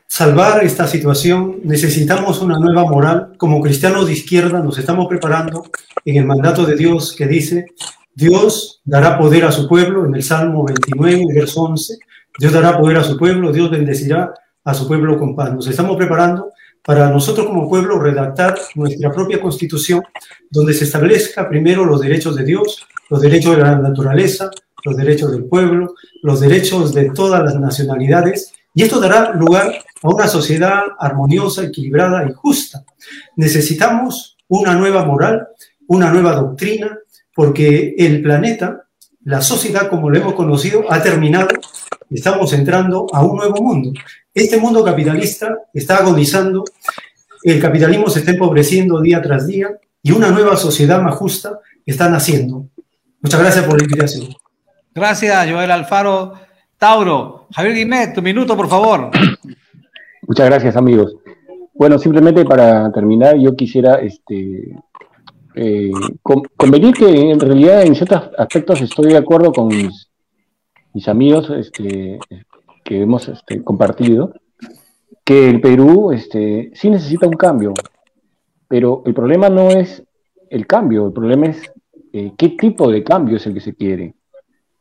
salvar 0.08 0.64
esta 0.64 0.86
situación 0.86 1.58
necesitamos 1.64 2.40
una 2.42 2.60
nueva 2.60 2.86
moral. 2.86 3.34
Como 3.38 3.62
cristianos 3.62 4.06
de 4.06 4.14
izquierda 4.14 4.60
nos 4.60 4.78
estamos 4.78 5.08
preparando 5.08 5.66
en 6.06 6.18
el 6.18 6.26
mandato 6.26 6.66
de 6.66 6.76
Dios 6.76 7.16
que 7.16 7.26
dice, 7.26 7.66
Dios 8.14 8.82
dará 8.86 9.18
poder 9.18 9.46
a 9.46 9.52
su 9.52 9.68
pueblo, 9.68 10.06
en 10.06 10.14
el 10.14 10.22
Salmo 10.22 10.64
29, 10.66 11.26
verso 11.34 11.64
11, 11.64 11.98
Dios 12.38 12.54
dará 12.54 12.78
poder 12.78 12.98
a 12.98 13.04
su 13.04 13.18
pueblo, 13.18 13.52
Dios 13.52 13.72
bendecirá 13.72 14.32
a 14.64 14.74
su 14.74 14.88
pueblo 14.88 15.18
con 15.18 15.36
paz. 15.36 15.54
Nos 15.54 15.68
estamos 15.68 15.98
preparando 15.98 16.52
para 16.84 17.10
nosotros 17.10 17.48
como 17.48 17.70
pueblo 17.70 18.00
redactar 18.00 18.58
nuestra 18.76 19.12
propia 19.12 19.42
constitución, 19.42 20.04
donde 20.50 20.74
se 20.74 20.84
establezca 20.84 21.48
primero 21.48 21.86
los 21.86 22.02
derechos 22.02 22.36
de 22.36 22.44
Dios, 22.44 22.86
los 23.10 23.22
derechos 23.22 23.56
de 23.56 23.64
la 23.64 23.76
naturaleza, 23.78 24.52
los 24.84 24.98
derechos 24.98 25.32
del 25.32 25.46
pueblo, 25.46 25.96
los 26.22 26.42
derechos 26.42 26.94
de 26.94 27.12
todas 27.12 27.44
las 27.44 27.56
nacionalidades, 27.56 28.54
y 28.76 28.84
esto 28.84 29.00
dará 29.00 29.32
lugar 29.34 29.72
a 30.02 30.10
una 30.10 30.28
sociedad 30.28 30.82
armoniosa, 31.00 31.64
equilibrada 31.64 32.28
y 32.28 32.34
justa. 32.34 32.84
Necesitamos 33.36 34.38
una 34.48 34.74
nueva 34.76 35.06
moral, 35.06 35.48
una 35.88 36.12
nueva 36.12 36.34
doctrina, 36.36 36.98
porque 37.36 37.96
el 37.98 38.22
planeta, 38.22 38.86
la 39.24 39.42
sociedad 39.42 39.90
como 39.90 40.10
lo 40.10 40.18
hemos 40.18 40.34
conocido, 40.34 40.92
ha 40.92 41.02
terminado 41.02 41.48
estamos 42.10 42.54
entrando 42.54 43.08
a 43.12 43.24
un 43.24 43.38
nuevo 43.38 43.62
mundo. 43.62 43.92
Este 44.34 44.58
mundo 44.58 44.84
capitalista 44.84 45.56
está 45.74 45.98
agonizando, 45.98 46.64
el 47.44 47.62
capitalismo 47.62 48.10
se 48.10 48.20
está 48.20 48.32
empobreciendo 48.32 49.00
día 49.00 49.22
tras 49.22 49.46
día 49.46 49.70
y 50.02 50.12
una 50.12 50.32
nueva 50.32 50.58
sociedad 50.58 51.02
más 51.02 51.16
justa 51.16 51.60
está 51.86 52.10
naciendo. 52.10 52.68
Muchas 53.22 53.40
gracias 53.40 53.66
por 53.66 53.78
la 53.78 53.84
invitación. 53.84 54.36
Gracias, 54.94 55.52
Joel 55.52 55.72
Alfaro. 55.72 56.34
Tauro, 56.78 57.48
Javier 57.56 57.76
Guimet, 57.76 58.14
tu 58.14 58.22
minuto, 58.22 58.58
por 58.58 58.68
favor. 58.68 59.12
Muchas 60.28 60.46
gracias, 60.48 60.76
amigos. 60.76 61.16
Bueno, 61.74 61.98
simplemente 61.98 62.44
para 62.44 62.92
terminar, 62.92 63.38
yo 63.38 63.56
quisiera 63.56 63.96
este, 63.96 64.76
eh, 65.56 65.92
convenir 66.58 66.94
que 66.94 67.32
en 67.32 67.40
realidad 67.40 67.84
en 67.84 67.96
ciertos 67.96 68.30
aspectos 68.38 68.82
estoy 68.82 69.12
de 69.12 69.18
acuerdo 69.18 69.52
con 69.52 69.68
mis, 69.68 70.10
mis 70.94 71.08
amigos 71.08 71.50
este, 71.52 72.20
que 72.84 73.02
hemos 73.02 73.28
este, 73.28 73.64
compartido, 73.64 74.34
que 75.24 75.50
el 75.50 75.62
Perú 75.62 76.12
este, 76.12 76.72
sí 76.74 76.90
necesita 76.90 77.28
un 77.28 77.34
cambio, 77.34 77.74
pero 78.68 79.04
el 79.06 79.14
problema 79.14 79.50
no 79.50 79.70
es 79.70 80.04
el 80.50 80.68
cambio, 80.68 81.08
el 81.08 81.14
problema 81.14 81.48
es 81.48 81.72
eh, 82.12 82.34
qué 82.38 82.50
tipo 82.50 82.92
de 82.92 83.04
cambio 83.04 83.38
es 83.38 83.48
el 83.48 83.54
que 83.54 83.62
se 83.62 83.76
quiere. 83.76 84.16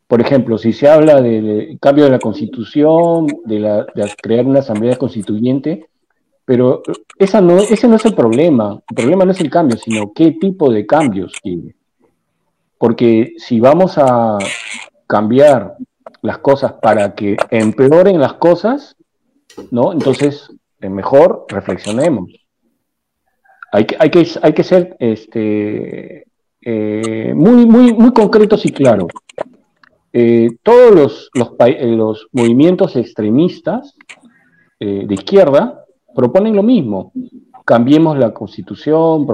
Por 0.06 0.20
ejemplo, 0.20 0.58
si 0.58 0.72
se 0.72 0.88
habla 0.88 1.22
del 1.22 1.78
cambio 1.80 2.04
de 2.04 2.10
la 2.10 2.18
constitución, 2.18 3.26
de, 3.46 3.60
la, 3.60 3.86
de 3.94 4.12
crear 4.20 4.44
una 4.44 4.58
asamblea 4.58 4.96
constituyente, 4.96 5.86
pero 6.44 6.82
esa 7.18 7.40
no, 7.40 7.58
ese 7.58 7.88
no 7.88 7.96
es 7.96 8.04
el 8.04 8.14
problema. 8.14 8.78
El 8.90 8.94
problema 8.94 9.24
no 9.24 9.30
es 9.30 9.40
el 9.40 9.48
cambio, 9.48 9.78
sino 9.78 10.12
qué 10.12 10.32
tipo 10.32 10.70
de 10.70 10.84
cambios 10.84 11.32
quiere. 11.40 11.76
Porque 12.76 13.32
si 13.38 13.60
vamos 13.60 13.96
a 13.96 14.36
cambiar 15.06 15.76
las 16.22 16.38
cosas 16.38 16.74
para 16.74 17.14
que 17.14 17.36
empeoren 17.50 18.20
las 18.20 18.34
cosas, 18.34 18.96
¿no? 19.70 19.92
Entonces, 19.92 20.50
eh, 20.80 20.88
mejor 20.88 21.44
reflexionemos. 21.48 22.30
Hay 23.72 23.84
que, 23.84 23.96
hay 23.98 24.10
que, 24.10 24.26
hay 24.40 24.52
que 24.52 24.64
ser 24.64 24.96
este, 25.00 26.26
eh, 26.60 27.32
muy, 27.34 27.66
muy, 27.66 27.92
muy 27.92 28.12
concretos 28.12 28.64
y 28.64 28.72
claros. 28.72 29.08
Eh, 30.12 30.50
todos 30.62 30.94
los, 30.94 31.30
los, 31.34 31.52
los, 31.80 32.28
movimientos 32.32 32.96
extremistas 32.96 33.94
de 34.78 35.14
izquierda 35.14 35.84
proponen 36.12 36.56
lo 36.56 36.64
mismo. 36.64 37.12
Cambiemos 37.64 38.18
la 38.18 38.34
constitución, 38.34 39.26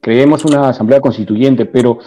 creemos 0.00 0.44
una 0.46 0.70
asamblea 0.70 1.02
constituyente, 1.02 1.66
pero 1.66 1.98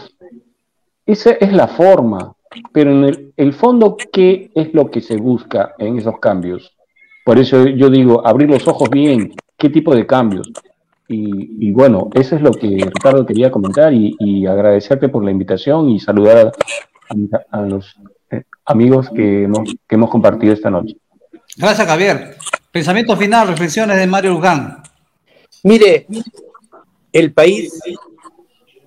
esa 1.05 1.33
es 1.33 1.53
la 1.53 1.67
forma. 1.67 2.35
Pero 2.71 2.91
en 2.91 3.33
el, 3.35 3.53
fondo, 3.53 3.97
¿qué 4.11 4.51
es 4.55 4.73
lo 4.73 4.91
que 4.91 5.01
se 5.01 5.17
busca 5.17 5.73
en 5.77 5.97
esos 5.97 6.19
cambios? 6.19 6.75
Por 7.23 7.39
eso 7.39 7.65
yo 7.65 7.89
digo, 7.89 8.25
abrir 8.25 8.49
los 8.49 8.67
ojos 8.67 8.89
bien, 8.89 9.33
¿qué 9.57 9.69
tipo 9.69 9.95
de 9.95 10.05
cambios? 10.05 10.51
Y, 11.07 11.71
bueno, 11.71 12.09
eso 12.13 12.37
es 12.37 12.41
lo 12.41 12.51
que 12.51 12.67
Ricardo 12.67 13.25
quería 13.25 13.51
comentar 13.51 13.93
y, 13.93 14.45
agradecerte 14.47 15.09
por 15.09 15.25
la 15.25 15.31
invitación 15.31 15.89
y 15.89 15.99
saludar 15.99 16.53
a, 17.51 17.61
los 17.61 17.97
eh, 18.29 18.43
amigos 18.65 19.09
que 19.09 19.43
hemos, 19.43 19.73
que 19.87 19.95
hemos 19.95 20.09
compartido 20.09 20.53
esta 20.53 20.69
noche. 20.69 20.95
Gracias, 21.57 21.85
Javier. 21.85 22.37
Pensamiento 22.71 23.17
final, 23.17 23.49
reflexiones 23.49 23.97
de 23.97 24.07
Mario 24.07 24.31
Luján. 24.31 24.81
Mire, 25.63 26.07
el 27.11 27.33
país 27.33 27.77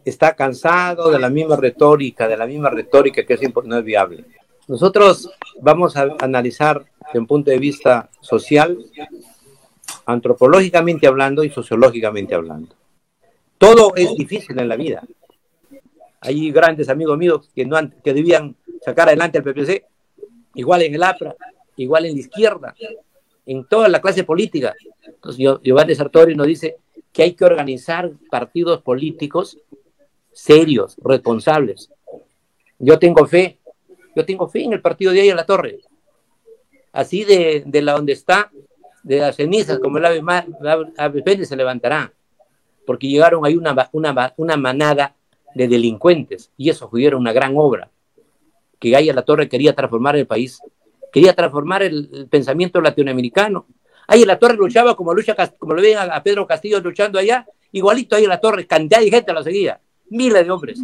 está 0.05 0.35
cansado 0.35 1.11
de 1.11 1.19
la 1.19 1.31
misma 1.31 1.57
retórica, 1.57 2.29
de 2.29 2.37
la 2.37 2.47
misma 2.47 2.71
retórica 2.71 3.25
que 3.25 3.35
es 3.35 3.41
no 3.65 3.79
es 3.79 3.85
viable. 3.85 4.25
Nosotros 4.67 5.31
vamos 5.61 5.97
a 5.97 6.15
analizar 6.21 6.85
desde 7.07 7.19
un 7.19 7.27
punto 7.27 7.51
de 7.51 7.59
vista 7.59 8.09
social, 8.21 8.79
antropológicamente 10.07 11.07
hablando 11.07 11.45
y 11.45 11.51
sociológicamente 11.51 12.35
hablando. 12.35 12.75
Todo 13.59 13.95
es 13.95 14.15
difícil 14.15 14.59
en 14.59 14.69
la 14.69 14.77
vida. 14.77 15.03
Hay 16.21 16.51
grandes 16.51 16.89
amigos 16.89 17.19
míos 17.19 17.51
que, 17.55 17.67
no 17.67 17.79
que 18.03 18.15
debían 18.15 18.57
sacar 18.83 19.09
adelante 19.09 19.39
al 19.39 19.45
PPC, 19.45 19.85
igual 20.55 20.83
en 20.83 20.95
el 20.95 21.03
APRA, 21.03 21.35
igual 21.77 22.07
en 22.07 22.15
la 22.15 22.21
izquierda, 22.21 22.75
en 23.45 23.65
toda 23.67 23.89
la 23.89 24.01
clase 24.01 24.25
política. 24.25 24.75
Entonces, 25.03 25.59
Giovanni 25.63 25.95
Sartori 25.95 26.35
nos 26.35 26.47
dice 26.47 26.77
que 27.13 27.23
hay 27.23 27.35
que 27.35 27.45
organizar 27.45 28.11
partidos 28.31 28.83
políticos 28.83 29.59
serios, 30.35 30.97
responsables. 31.03 31.91
Yo 32.79 32.99
tengo 32.99 33.25
fe, 33.27 33.59
yo 34.15 34.25
tengo 34.27 34.49
fe 34.49 34.65
en 34.65 34.75
el 34.75 34.83
partido 34.83 35.13
de 35.13 35.23
ahí 35.23 35.33
la 35.33 35.47
torre. 35.47 35.79
Así 36.93 37.25
de, 37.25 37.63
de 37.65 37.83
la 37.83 37.93
donde 37.93 38.13
está, 38.13 38.51
de 39.03 39.19
las 39.19 39.37
cenizas, 39.37 39.79
como 39.79 39.99
el 39.99 40.05
ave, 40.05 40.23
ave 40.97 41.47
se 41.47 41.57
levantará, 41.57 42.13
porque 42.87 43.09
llegaron 43.09 43.47
ahí 43.47 43.57
una, 43.57 43.89
una, 43.93 44.35
una 44.37 44.57
manada 44.57 45.15
de 45.55 45.69
delincuentes 45.69 46.51
y 46.57 46.69
eso 46.69 46.89
fue 46.89 47.15
una 47.15 47.33
gran 47.33 47.55
obra 47.57 47.91
que 48.79 48.91
Gaya 48.91 49.15
La 49.15 49.23
Torre 49.23 49.49
quería 49.49 49.75
transformar 49.75 50.17
el 50.17 50.27
país, 50.27 50.61
quería 51.13 51.33
transformar 51.33 51.83
el, 51.83 52.29
pensamiento 52.29 52.81
latinoamericano. 52.81 53.67
Ahí 54.07 54.25
La 54.25 54.39
Torre 54.39 54.57
luchaba 54.57 54.95
como 54.95 55.15
lucha, 55.15 55.35
como 55.59 55.75
lo 55.75 55.81
ven 55.81 55.97
a, 55.97 56.23
Pedro 56.23 56.47
Castillo 56.47 56.81
luchando 56.81 57.19
allá, 57.19 57.47
igualito 57.73 58.17
ahí 58.17 58.27
La 58.27 58.41
Torre, 58.41 58.67
cantidad 58.67 59.01
de 59.01 59.11
gente 59.11 59.33
lo 59.33 59.43
seguía 59.43 59.81
miles 60.11 60.45
de 60.45 60.51
hombres. 60.51 60.83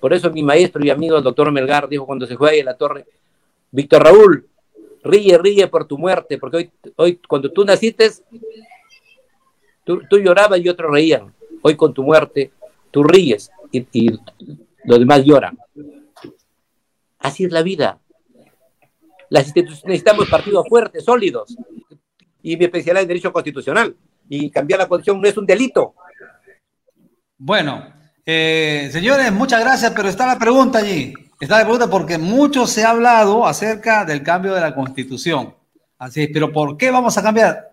Por 0.00 0.12
eso 0.12 0.30
mi 0.30 0.42
maestro 0.42 0.84
y 0.84 0.90
amigo, 0.90 1.16
el 1.16 1.24
doctor 1.24 1.50
Melgar, 1.50 1.88
dijo 1.88 2.06
cuando 2.06 2.26
se 2.26 2.36
fue 2.36 2.50
ahí 2.50 2.62
la 2.62 2.76
torre, 2.76 3.06
Víctor 3.70 4.04
Raúl, 4.04 4.46
ríe, 5.02 5.38
ríe 5.38 5.66
por 5.68 5.86
tu 5.86 5.98
muerte, 5.98 6.38
porque 6.38 6.56
hoy, 6.56 6.70
hoy 6.96 7.20
cuando 7.26 7.50
tú 7.50 7.64
naciste, 7.64 8.10
tú, 9.84 10.18
llorabas 10.18 10.60
y 10.60 10.68
otros 10.68 10.90
reían. 10.90 11.32
Hoy 11.62 11.76
con 11.76 11.94
tu 11.94 12.02
muerte, 12.02 12.52
tú 12.90 13.02
ríes 13.02 13.50
y, 13.70 14.10
los 14.84 14.98
demás 14.98 15.24
lloran. 15.24 15.58
Así 17.18 17.44
es 17.44 17.52
la 17.52 17.62
vida. 17.62 17.98
Las 19.30 19.46
instituciones 19.46 19.84
necesitamos 19.86 20.28
partidos 20.28 20.68
fuertes, 20.68 21.04
sólidos. 21.04 21.56
Y 22.42 22.56
mi 22.58 22.66
especialidad 22.66 23.02
en 23.02 23.08
Derecho 23.08 23.32
Constitucional. 23.32 23.96
Y 24.28 24.50
cambiar 24.50 24.80
la 24.80 24.88
constitución 24.88 25.22
no 25.22 25.28
es 25.28 25.36
un 25.38 25.46
delito. 25.46 25.94
Bueno, 27.38 27.92
eh, 28.26 28.88
señores, 28.92 29.32
muchas 29.32 29.60
gracias, 29.60 29.92
pero 29.94 30.08
está 30.08 30.26
la 30.26 30.38
pregunta 30.38 30.78
allí. 30.78 31.14
Está 31.40 31.58
la 31.58 31.64
pregunta 31.64 31.88
porque 31.88 32.18
mucho 32.18 32.66
se 32.66 32.84
ha 32.84 32.90
hablado 32.90 33.46
acerca 33.46 34.04
del 34.04 34.22
cambio 34.22 34.54
de 34.54 34.60
la 34.60 34.74
constitución. 34.74 35.54
Así 35.98 36.22
es, 36.22 36.30
pero 36.32 36.52
¿por 36.52 36.76
qué 36.76 36.90
vamos 36.90 37.16
a 37.18 37.22
cambiar? 37.22 37.70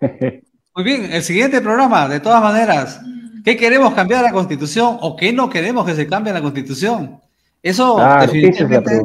Muy 0.00 0.84
bien, 0.84 1.12
el 1.12 1.22
siguiente 1.22 1.60
programa, 1.60 2.08
de 2.08 2.20
todas 2.20 2.42
maneras, 2.42 3.00
¿qué 3.44 3.56
queremos 3.56 3.94
cambiar 3.94 4.22
la 4.22 4.32
constitución 4.32 4.98
o 5.00 5.16
qué 5.16 5.32
no 5.32 5.48
queremos 5.48 5.86
que 5.86 5.94
se 5.94 6.06
cambie 6.06 6.32
la 6.32 6.42
constitución? 6.42 7.20
Eso 7.62 7.98
definitivamente 8.20 9.02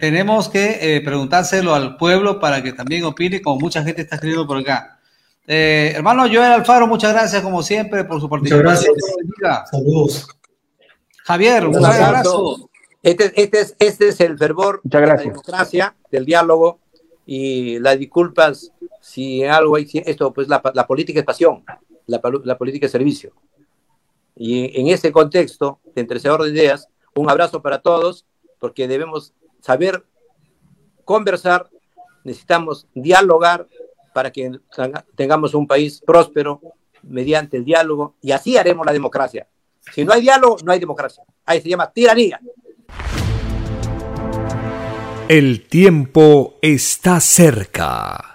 tenemos 0.00 0.48
que 0.48 0.78
eh, 0.80 1.00
preguntárselo 1.02 1.74
al 1.74 1.96
pueblo 1.96 2.40
para 2.40 2.62
que 2.62 2.72
también 2.72 3.04
opine, 3.04 3.42
como 3.42 3.60
mucha 3.60 3.82
gente 3.82 4.02
está 4.02 4.16
escribiendo 4.16 4.46
por 4.46 4.58
acá. 4.58 4.95
Eh, 5.46 5.92
hermano 5.94 6.22
Joel 6.24 6.52
Alfaro, 6.52 6.86
muchas 6.86 7.12
gracias 7.12 7.42
como 7.42 7.62
siempre 7.62 8.04
por 8.04 8.20
su 8.20 8.28
participación. 8.28 8.92
gracias. 9.38 9.70
Saludos. 9.70 10.28
Javier, 11.24 11.66
un 11.66 11.84
abrazo. 11.84 12.68
Este, 13.02 13.32
este, 13.40 13.60
es, 13.60 13.76
este 13.78 14.08
es 14.08 14.20
el 14.20 14.36
fervor 14.36 14.80
de 14.82 15.00
la 15.06 15.16
democracia, 15.16 15.94
del 16.10 16.24
diálogo 16.24 16.80
y 17.24 17.78
las 17.78 17.98
disculpas 17.98 18.72
si 19.00 19.44
algo 19.44 19.76
hay, 19.76 19.88
esto, 20.04 20.32
pues 20.32 20.48
la, 20.48 20.60
la 20.74 20.86
política 20.86 21.20
es 21.20 21.24
pasión, 21.24 21.64
la, 22.06 22.20
la, 22.42 22.58
política 22.58 22.86
es 22.86 22.92
servicio. 22.92 23.32
Y 24.34 24.80
en 24.80 24.88
ese 24.88 25.12
contexto 25.12 25.78
de 25.94 26.00
entrecedor 26.00 26.42
de 26.42 26.50
ideas, 26.50 26.88
un 27.14 27.30
abrazo 27.30 27.62
para 27.62 27.80
todos, 27.80 28.26
porque 28.58 28.88
debemos 28.88 29.32
saber 29.60 30.04
conversar, 31.04 31.70
necesitamos 32.24 32.88
dialogar 32.94 33.68
para 34.16 34.30
que 34.30 34.50
tengamos 35.14 35.52
un 35.52 35.66
país 35.66 36.00
próspero 36.00 36.58
mediante 37.02 37.58
el 37.58 37.66
diálogo 37.66 38.14
y 38.22 38.30
así 38.30 38.56
haremos 38.56 38.86
la 38.86 38.94
democracia. 38.94 39.46
Si 39.92 40.06
no 40.06 40.14
hay 40.14 40.22
diálogo, 40.22 40.56
no 40.64 40.72
hay 40.72 40.80
democracia. 40.80 41.22
Ahí 41.44 41.60
se 41.60 41.68
llama 41.68 41.92
tiranía. 41.92 42.40
El 45.28 45.66
tiempo 45.68 46.54
está 46.62 47.20
cerca. 47.20 48.32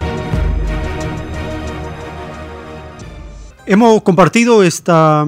Hemos 3.66 4.02
compartido 4.02 4.62
esta 4.62 5.26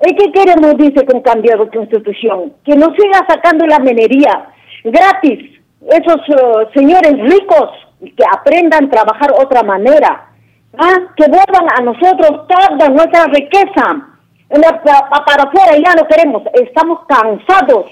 ¿Qué 0.01 0.33
queremos, 0.33 0.77
dice, 0.77 1.05
con 1.05 1.21
cambio 1.23 1.59
de 1.59 1.71
constitución? 1.71 2.53
Que 2.65 2.77
no 2.77 2.87
siga 2.95 3.27
sacando 3.29 3.67
la 3.67 3.81
minería 3.81 4.49
gratis. 4.85 5.59
Esos 5.83 6.21
uh, 6.29 6.73
señores 6.73 7.15
ricos 7.19 7.71
que 8.01 8.25
aprendan 8.33 8.87
a 8.87 8.91
trabajar 8.91 9.33
otra 9.33 9.63
manera. 9.65 10.29
¿Ah? 10.77 10.99
Que 11.17 11.25
vuelvan 11.29 11.67
a 11.77 11.83
nosotros 11.83 12.47
toda 12.49 12.89
nuestra 12.91 13.27
riqueza. 13.27 14.07
para 14.49 15.43
afuera 15.45 15.77
ya 15.77 15.95
no 15.95 16.07
queremos. 16.09 16.43
Estamos 16.55 17.01
cansados. 17.09 17.87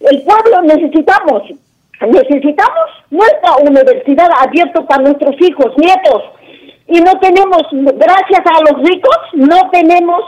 El 0.00 0.22
pueblo 0.22 0.62
necesitamos. 0.62 1.42
Necesitamos 2.00 2.90
nuestra 3.10 3.56
universidad 3.62 4.28
abierta 4.40 4.82
para 4.86 5.04
nuestros 5.04 5.40
hijos, 5.40 5.72
nietos. 5.76 6.22
Y 6.88 7.00
no 7.00 7.12
tenemos, 7.20 7.62
gracias 7.70 8.42
a 8.44 8.72
los 8.72 8.82
ricos, 8.82 9.18
no 9.34 9.70
tenemos 9.70 10.20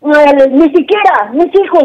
ni 0.00 0.70
siquiera 0.74 1.30
mis 1.32 1.52
hijos, 1.54 1.84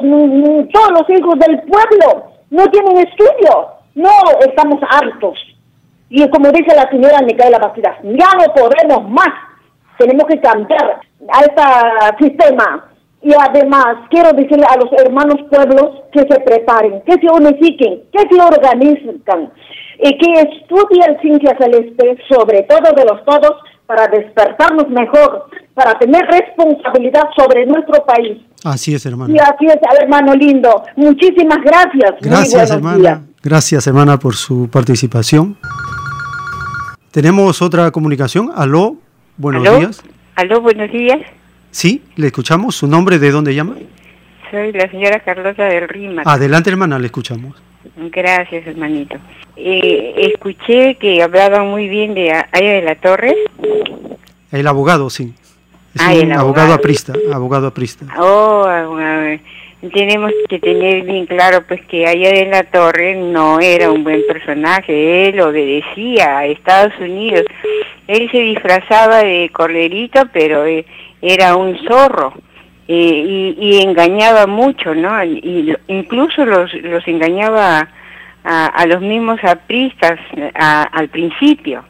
todos 0.72 0.92
los 0.92 1.10
hijos 1.10 1.40
del 1.40 1.60
pueblo 1.64 2.26
no 2.52 2.66
tienen 2.68 2.98
estudio. 3.00 3.68
No, 3.96 4.12
estamos 4.46 4.80
hartos. 4.90 5.38
Y 6.10 6.28
como 6.30 6.52
dice 6.52 6.76
la 6.76 6.90
señora 6.90 7.22
Micaela 7.26 7.60
Bastidas, 7.60 7.98
ya 8.04 8.30
no 8.38 8.54
podemos 8.54 9.10
más. 9.10 9.34
Tenemos 9.98 10.26
que 10.28 10.40
cambiar 10.40 11.02
a 11.30 11.40
este 11.42 12.26
sistema. 12.26 12.90
Y 13.22 13.32
además, 13.40 13.96
quiero 14.10 14.34
decirle 14.34 14.66
a 14.68 14.76
los 14.76 14.92
hermanos 15.00 15.38
pueblos 15.50 16.02
que 16.12 16.20
se 16.20 16.40
preparen, 16.42 17.02
que 17.06 17.14
se 17.14 17.28
unifiquen, 17.32 18.02
que 18.12 18.20
se 18.30 18.42
organizan 18.42 19.52
y 20.00 20.18
que 20.18 20.32
estudien 20.42 21.18
ciencia 21.22 21.56
celeste, 21.58 22.18
sobre 22.30 22.64
todo 22.64 22.92
de 22.94 23.06
los 23.06 23.24
todos, 23.24 23.62
para 23.86 24.08
despertarnos 24.08 24.90
mejor, 24.90 25.46
para 25.74 25.98
tener 26.00 26.22
responsabilidad 26.26 27.24
sobre 27.38 27.66
nuestro 27.66 28.04
país. 28.06 28.42
Así 28.64 28.94
es, 28.94 29.06
hermano. 29.06 29.34
Y 29.34 29.38
así 29.40 29.66
es, 29.68 29.78
hermano 30.02 30.34
lindo. 30.34 30.84
Muchísimas 30.96 31.60
gracias. 31.64 32.14
Gracias, 32.22 32.72
hermana. 32.72 33.24
Gracias, 33.42 33.88
hermana, 33.88 34.18
por 34.18 34.36
su 34.36 34.70
participación. 34.70 35.58
Tenemos 37.14 37.62
otra 37.62 37.92
comunicación. 37.92 38.52
Aló, 38.56 38.96
buenos 39.38 39.62
días. 39.62 40.02
Aló, 40.34 40.62
buenos 40.62 40.92
días. 40.92 41.22
Sí, 41.70 42.02
le 42.16 42.26
escuchamos. 42.26 42.76
¿Su 42.76 42.88
nombre 42.88 43.20
de 43.20 43.30
dónde 43.30 43.54
llama? 43.54 43.76
Soy 44.50 44.72
la 44.72 44.90
señora 44.90 45.20
Carlota 45.20 45.66
del 45.66 45.88
Rima. 45.88 46.24
Adelante, 46.26 46.72
hermana, 46.72 46.98
le 46.98 47.06
escuchamos. 47.06 47.62
Gracias, 47.98 48.66
hermanito. 48.66 49.18
Eh, 49.56 50.32
escuché 50.34 50.96
que 50.96 51.22
hablaban 51.22 51.68
muy 51.68 51.88
bien 51.88 52.16
de 52.16 52.32
Aya 52.32 52.74
de 52.74 52.82
la 52.82 52.96
Torre. 52.96 53.36
El 54.52 54.66
abogado, 54.66 55.12
sí. 55.12 55.36
Es 55.94 56.02
ah, 56.02 56.14
un 56.20 56.32
abogado, 56.32 56.74
aprista, 56.74 57.14
abogado 57.32 57.68
aprista. 57.68 58.08
Oh, 58.18 58.66
tenemos 59.92 60.32
que 60.48 60.60
tener 60.60 61.04
bien 61.04 61.26
claro 61.26 61.64
pues 61.68 61.86
que 61.86 62.08
Aya 62.08 62.32
de 62.32 62.46
la 62.46 62.64
Torre 62.64 63.16
no 63.16 63.60
era 63.60 63.92
un 63.92 64.04
buen 64.04 64.26
personaje, 64.28 65.30
él 65.30 65.42
obedecía 65.42 66.38
a 66.38 66.46
Estados 66.46 66.94
Unidos. 67.00 67.44
Él 68.08 68.30
se 68.32 68.40
disfrazaba 68.40 69.24
de 69.24 69.50
corderito, 69.52 70.22
pero 70.32 70.66
eh, 70.66 70.86
era 71.22 71.56
un 71.56 71.78
zorro. 71.88 72.34
Eh, 72.88 73.56
y, 73.58 73.82
engañaba 73.82 74.46
mucho, 74.46 74.94
¿no? 74.94 75.24
Y 75.24 75.74
incluso 75.88 76.46
los, 76.46 76.74
los 76.74 77.08
engañaba 77.08 77.88
a, 78.44 78.86
los 78.88 79.02
mismos 79.02 79.42
apristas 79.44 80.20
al 80.54 81.08
principio, 81.08 81.86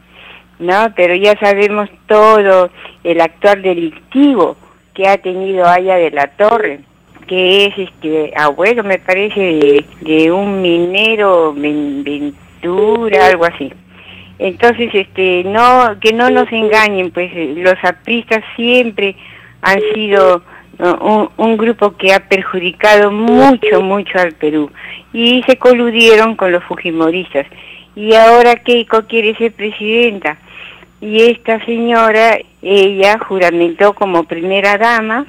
¿no? 0.60 0.92
Pero 0.94 1.16
ya 1.16 1.36
sabemos 1.38 1.90
todo 2.06 2.70
el 3.02 3.20
actual 3.20 3.62
delictivo 3.62 4.56
que 4.94 5.08
ha 5.08 5.18
tenido 5.18 5.66
Aya 5.66 5.96
de 5.96 6.12
la 6.12 6.28
Torre, 6.28 6.80
que 7.26 7.66
es 7.66 7.78
este 7.78 8.32
abuelo, 8.36 8.84
me 8.84 8.98
parece, 8.98 9.84
de, 10.00 10.32
un 10.32 10.62
minero 10.62 11.52
Ventura, 11.54 13.26
algo 13.26 13.44
así. 13.44 13.72
Entonces, 14.38 14.90
este, 14.94 15.44
no, 15.44 15.96
que 16.00 16.12
no 16.12 16.30
nos 16.30 16.50
engañen, 16.52 17.10
pues 17.10 17.30
los 17.56 17.76
apristas 17.82 18.42
siempre 18.56 19.16
han 19.62 19.80
sido 19.94 20.42
un, 21.36 21.56
grupo 21.56 21.96
que 21.96 22.12
ha 22.12 22.28
perjudicado 22.28 23.10
mucho, 23.10 23.80
mucho 23.80 24.18
al 24.18 24.32
Perú. 24.32 24.70
Y 25.12 25.42
se 25.46 25.56
coludieron 25.56 26.36
con 26.36 26.52
los 26.52 26.64
fujimoristas. 26.64 27.46
Y 27.94 28.14
ahora 28.14 28.56
Keiko 28.56 29.06
quiere 29.06 29.36
ser 29.36 29.52
presidenta. 29.52 30.36
Y 31.00 31.22
esta 31.22 31.64
señora, 31.64 32.38
ella 32.62 33.18
juramentó 33.18 33.92
como 33.92 34.24
primera 34.24 34.78
dama 34.78 35.26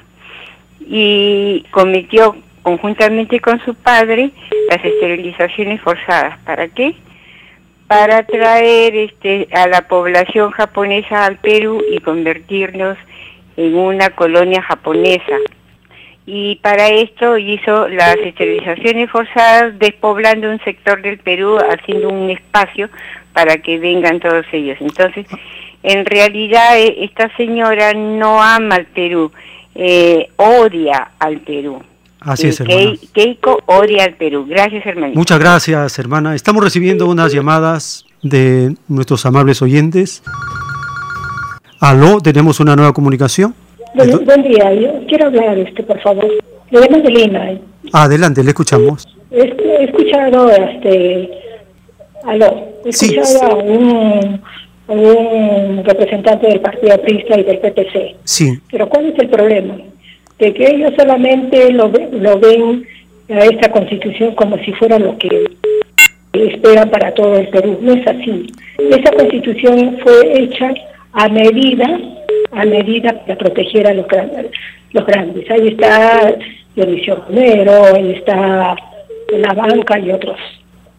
y 0.86 1.64
cometió 1.70 2.36
conjuntamente 2.62 3.40
con 3.40 3.60
su 3.64 3.74
padre 3.74 4.30
las 4.70 4.84
esterilizaciones 4.84 5.80
forzadas. 5.80 6.38
¿Para 6.40 6.68
qué? 6.68 6.94
para 7.86 8.24
traer 8.24 8.96
este, 8.96 9.48
a 9.52 9.68
la 9.68 9.82
población 9.82 10.50
japonesa 10.50 11.24
al 11.24 11.36
Perú 11.36 11.82
y 11.90 11.98
convertirnos 12.00 12.98
en 13.56 13.76
una 13.76 14.10
colonia 14.10 14.62
japonesa. 14.62 15.36
Y 16.26 16.56
para 16.56 16.88
esto 16.88 17.38
hizo 17.38 17.86
las 17.88 18.16
esterilizaciones 18.16 19.08
forzadas, 19.10 19.78
despoblando 19.78 20.50
un 20.50 20.58
sector 20.64 21.00
del 21.00 21.18
Perú, 21.18 21.56
haciendo 21.56 22.08
un 22.08 22.30
espacio 22.30 22.88
para 23.32 23.58
que 23.58 23.78
vengan 23.78 24.18
todos 24.18 24.44
ellos. 24.50 24.76
Entonces, 24.80 25.26
en 25.84 26.04
realidad 26.04 26.76
eh, 26.78 26.96
esta 27.04 27.34
señora 27.36 27.94
no 27.94 28.42
ama 28.42 28.74
al 28.74 28.86
Perú, 28.86 29.30
eh, 29.78 30.30
odia 30.36 31.12
al 31.18 31.40
Perú. 31.40 31.82
Así 32.20 32.48
es, 32.48 32.60
hermana. 32.60 32.92
Keiko 33.12 33.60
odia 33.66 34.04
al 34.04 34.14
Perú. 34.14 34.46
Gracias, 34.48 34.84
hermana. 34.86 35.12
Muchas 35.14 35.38
gracias, 35.38 35.98
hermana. 35.98 36.34
Estamos 36.34 36.62
recibiendo 36.64 37.06
unas 37.06 37.32
llamadas 37.32 38.04
de 38.22 38.74
nuestros 38.88 39.24
amables 39.26 39.62
oyentes. 39.62 40.22
Aló, 41.80 42.20
tenemos 42.20 42.58
una 42.58 42.74
nueva 42.74 42.92
comunicación. 42.92 43.54
Buen, 43.94 44.42
día, 44.42 44.74
yo 44.74 45.06
quiero 45.08 45.26
hablar, 45.26 45.58
este, 45.58 45.82
por 45.82 46.00
favor. 46.00 46.26
Le 46.70 46.80
llamo 46.80 47.02
de 47.02 47.10
Lima. 47.10 47.50
¿eh? 47.50 47.60
Adelante, 47.92 48.42
le 48.42 48.50
escuchamos. 48.50 49.06
He, 49.30 49.84
escuchado, 49.84 50.50
este, 50.50 51.30
aló, 52.24 52.72
he 52.84 52.88
escuchado 52.88 53.52
a, 53.52 53.54
un, 53.54 54.42
un 54.88 55.82
representante 55.84 56.46
del 56.46 56.60
Partido 56.60 56.94
Aprista 56.94 57.38
y 57.38 57.44
del 57.44 57.58
PPC. 57.58 58.16
Sí. 58.24 58.58
Pero 58.70 58.88
¿cuál 58.88 59.06
es 59.06 59.18
el 59.18 59.28
problema? 59.28 59.76
De 60.38 60.52
que 60.52 60.64
ellos 60.64 60.92
solamente 60.96 61.72
lo, 61.72 61.88
lo 61.88 62.38
ven 62.38 62.86
a 63.28 63.44
esta 63.44 63.70
constitución 63.70 64.34
como 64.34 64.58
si 64.58 64.72
fuera 64.72 64.98
lo 64.98 65.16
que 65.18 65.44
esperan 66.32 66.90
para 66.90 67.12
todo 67.14 67.36
el 67.36 67.48
Perú. 67.48 67.78
No 67.80 67.94
es 67.94 68.06
así. 68.06 68.46
Esa 68.78 69.10
constitución 69.12 69.98
fue 70.02 70.42
hecha 70.42 70.72
a 71.12 71.28
medida 71.28 71.98
a 72.52 72.64
medida 72.64 73.12
para 73.12 73.36
proteger 73.36 73.86
a 73.86 73.94
los, 73.94 74.06
los 74.92 75.06
grandes. 75.06 75.50
Ahí 75.50 75.68
está 75.68 76.34
Dionisio 76.74 77.16
Romero, 77.26 77.94
ahí 77.94 78.12
está 78.12 78.76
la 79.30 79.54
banca 79.54 79.98
y 79.98 80.10
otros. 80.10 80.38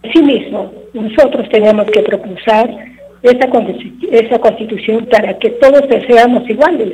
Asimismo, 0.03 0.71
nosotros 0.93 1.49
tenemos 1.49 1.89
que 1.91 2.01
propulsar 2.01 2.69
esa, 3.22 3.47
esa 4.11 4.39
constitución 4.39 5.05
para 5.05 5.38
que 5.38 5.51
todos 5.51 5.84
seamos 6.07 6.49
iguales. 6.49 6.93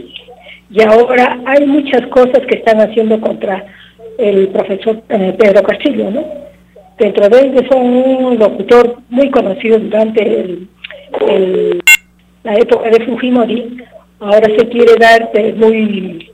Y 0.70 0.82
ahora 0.82 1.40
hay 1.46 1.66
muchas 1.66 2.08
cosas 2.08 2.40
que 2.48 2.56
están 2.56 2.82
haciendo 2.82 3.20
contra 3.22 3.66
el 4.18 4.48
profesor 4.50 5.02
eh, 5.10 5.36
Pedro 5.38 5.64
Castillo, 5.64 6.10
¿no? 6.10 6.26
Dentro 6.98 7.28
de 7.30 7.48
ellos 7.48 7.64
son 7.72 7.82
un 7.82 8.40
locutor 8.40 8.98
muy 9.10 9.30
conocido 9.32 9.80
durante 9.80 10.60
la 12.44 12.56
época 12.56 12.90
de 12.90 13.06
Fujimori, 13.06 13.78
ahora 14.20 14.48
se 14.58 14.70
quiere 14.70 14.96
dar 15.00 15.30
muy 15.56 16.30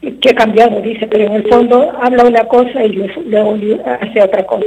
que 0.00 0.30
ha 0.30 0.34
cambiado, 0.34 0.80
dice, 0.80 1.06
pero 1.06 1.24
en 1.24 1.32
el 1.34 1.48
fondo 1.48 1.92
habla 2.00 2.24
una 2.24 2.44
cosa 2.44 2.84
y 2.84 2.92
luego 3.26 3.56
hace 4.00 4.22
otra 4.22 4.44
cosa. 4.44 4.64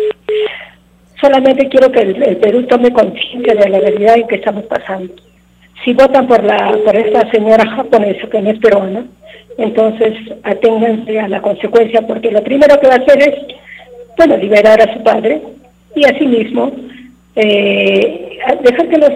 Solamente 1.24 1.70
quiero 1.70 1.90
que 1.90 2.02
el, 2.02 2.36
Perú 2.36 2.64
tome 2.64 2.92
conciencia 2.92 3.56
de 3.56 3.70
la 3.70 3.80
realidad 3.80 4.18
en 4.18 4.28
que 4.28 4.36
estamos 4.36 4.66
pasando. 4.66 5.14
Si 5.86 5.94
votan 5.94 6.28
por 6.28 6.44
la 6.44 6.78
por 6.84 6.94
esta 6.98 7.32
señora 7.32 7.66
japonesa 7.66 8.28
que 8.28 8.42
no 8.42 8.50
es 8.50 8.60
peruana, 8.60 9.06
entonces 9.58 10.18
aténganse 10.44 11.18
a 11.22 11.30
la 11.30 11.42
consecuencia, 11.42 12.02
porque 12.06 12.30
lo 12.30 12.44
primero 12.44 12.78
que 12.78 12.88
va 12.88 12.96
a 12.96 12.98
hacer 12.98 13.22
es, 13.22 13.36
bueno, 14.18 14.36
liberar 14.36 14.82
a 14.82 14.94
su 14.94 15.02
padre 15.02 15.42
y 15.96 16.04
asimismo 16.04 16.74
eh, 17.38 18.40
dejar 18.62 18.90
que 18.90 18.98
los, 18.98 19.12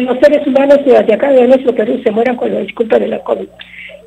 los, 0.00 0.18
seres 0.18 0.46
humanos 0.46 0.78
de 0.86 0.96
acá 0.96 1.30
de 1.30 1.46
nuestro 1.46 1.74
Perú 1.74 2.00
se 2.02 2.10
mueran 2.10 2.36
con 2.36 2.54
la 2.54 2.60
disculpa 2.60 2.98
de 2.98 3.08
la 3.08 3.18
COVID. 3.18 3.48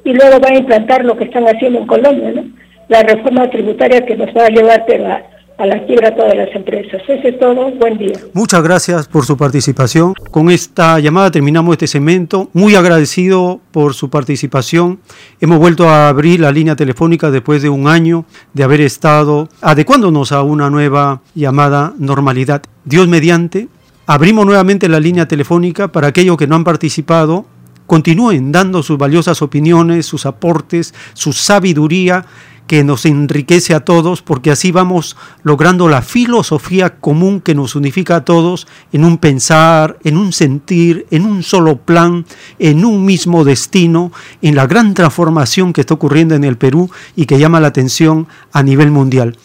Y 0.06 0.14
luego 0.14 0.40
va 0.40 0.50
a 0.50 0.58
implantar 0.58 1.06
lo 1.06 1.16
que 1.16 1.26
están 1.26 1.46
haciendo 1.46 1.78
en 1.78 1.86
Colombia, 1.86 2.32
¿no? 2.34 2.46
La 2.88 3.04
reforma 3.04 3.48
tributaria 3.52 4.04
que 4.04 4.18
nos 4.18 4.30
va 4.30 4.46
a 4.46 4.50
llevar 4.50 4.82
a, 4.82 5.33
la 5.60 5.86
quiebra 5.86 6.10
a 6.10 6.16
todas 6.16 6.36
las 6.36 6.54
empresas. 6.56 7.02
Eso 7.08 7.28
es 7.28 7.40
todo. 7.40 7.72
Buen 7.72 7.98
día. 7.98 8.14
Muchas 8.34 8.64
gracias 8.64 9.08
por 9.08 9.26
su 9.26 9.38
participación. 9.38 10.14
Con 10.32 10.50
esta 10.50 11.00
llamada 11.00 11.32
terminamos 11.32 11.74
este 11.74 11.88
segmento. 11.88 12.50
Muy 12.54 12.76
agradecido 12.76 13.62
por 13.72 13.94
su 13.94 14.10
participación. 14.10 15.00
Hemos 15.40 15.60
vuelto 15.60 15.90
a 15.90 16.10
abrir 16.10 16.40
la 16.40 16.52
línea 16.52 16.76
telefónica 16.76 17.32
después 17.32 17.62
de 17.62 17.70
un 17.70 17.88
año 17.88 18.26
de 18.54 18.64
haber 18.64 18.82
estado 18.82 19.50
adecuándonos 19.62 20.32
a 20.32 20.42
una 20.42 20.70
nueva 20.70 21.22
llamada 21.36 21.94
normalidad. 21.98 22.64
Dios 22.86 23.08
mediante, 23.08 23.68
abrimos 24.06 24.46
nuevamente 24.46 24.90
la 24.90 25.00
línea 25.00 25.28
telefónica 25.28 25.88
para 25.90 26.08
aquellos 26.08 26.38
que 26.38 26.48
no 26.48 26.56
han 26.56 26.64
participado, 26.64 27.46
continúen 27.86 28.52
dando 28.52 28.84
sus 28.84 28.98
valiosas 28.98 29.42
opiniones, 29.42 30.06
sus 30.06 30.26
aportes, 30.26 30.94
su 31.14 31.34
sabiduría 31.34 32.26
que 32.68 32.84
nos 32.84 33.06
enriquece 33.06 33.74
a 33.74 33.82
todos, 33.82 34.22
porque 34.22 34.52
así 34.52 34.72
vamos 34.72 35.18
logrando 35.44 35.90
la 35.90 36.02
filosofía 36.02 36.98
común 37.00 37.42
que 37.42 37.56
nos 37.56 37.76
unifica 37.76 38.18
a 38.18 38.26
todos 38.26 38.68
en 38.92 39.06
un 39.06 39.18
pensar, 39.18 39.98
en 40.04 40.18
un 40.18 40.34
sentir, 40.34 41.06
en 41.12 41.26
un 41.26 41.44
solo 41.44 41.78
plan, 41.78 42.26
en 42.60 42.86
un 42.86 43.06
mismo 43.06 43.44
destino, 43.44 44.12
en 44.42 44.56
la 44.56 44.68
gran 44.68 44.94
transformación 44.94 45.74
que 45.74 45.82
está 45.82 45.94
ocurriendo 45.94 46.36
en 46.36 46.44
el 46.44 46.58
Perú 46.58 46.90
y 47.16 47.26
que 47.26 47.40
llama 47.40 47.60
la 47.60 47.68
atención 47.68 48.28
a 48.52 48.64
nivel 48.64 48.92
mundial. 48.92 49.38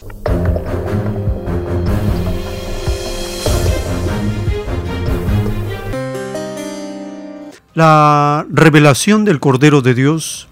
La 7.75 8.45
revelación 8.51 9.25
del 9.25 9.39
Cordero 9.39 9.83
de 9.83 9.95
Dios 9.95 10.49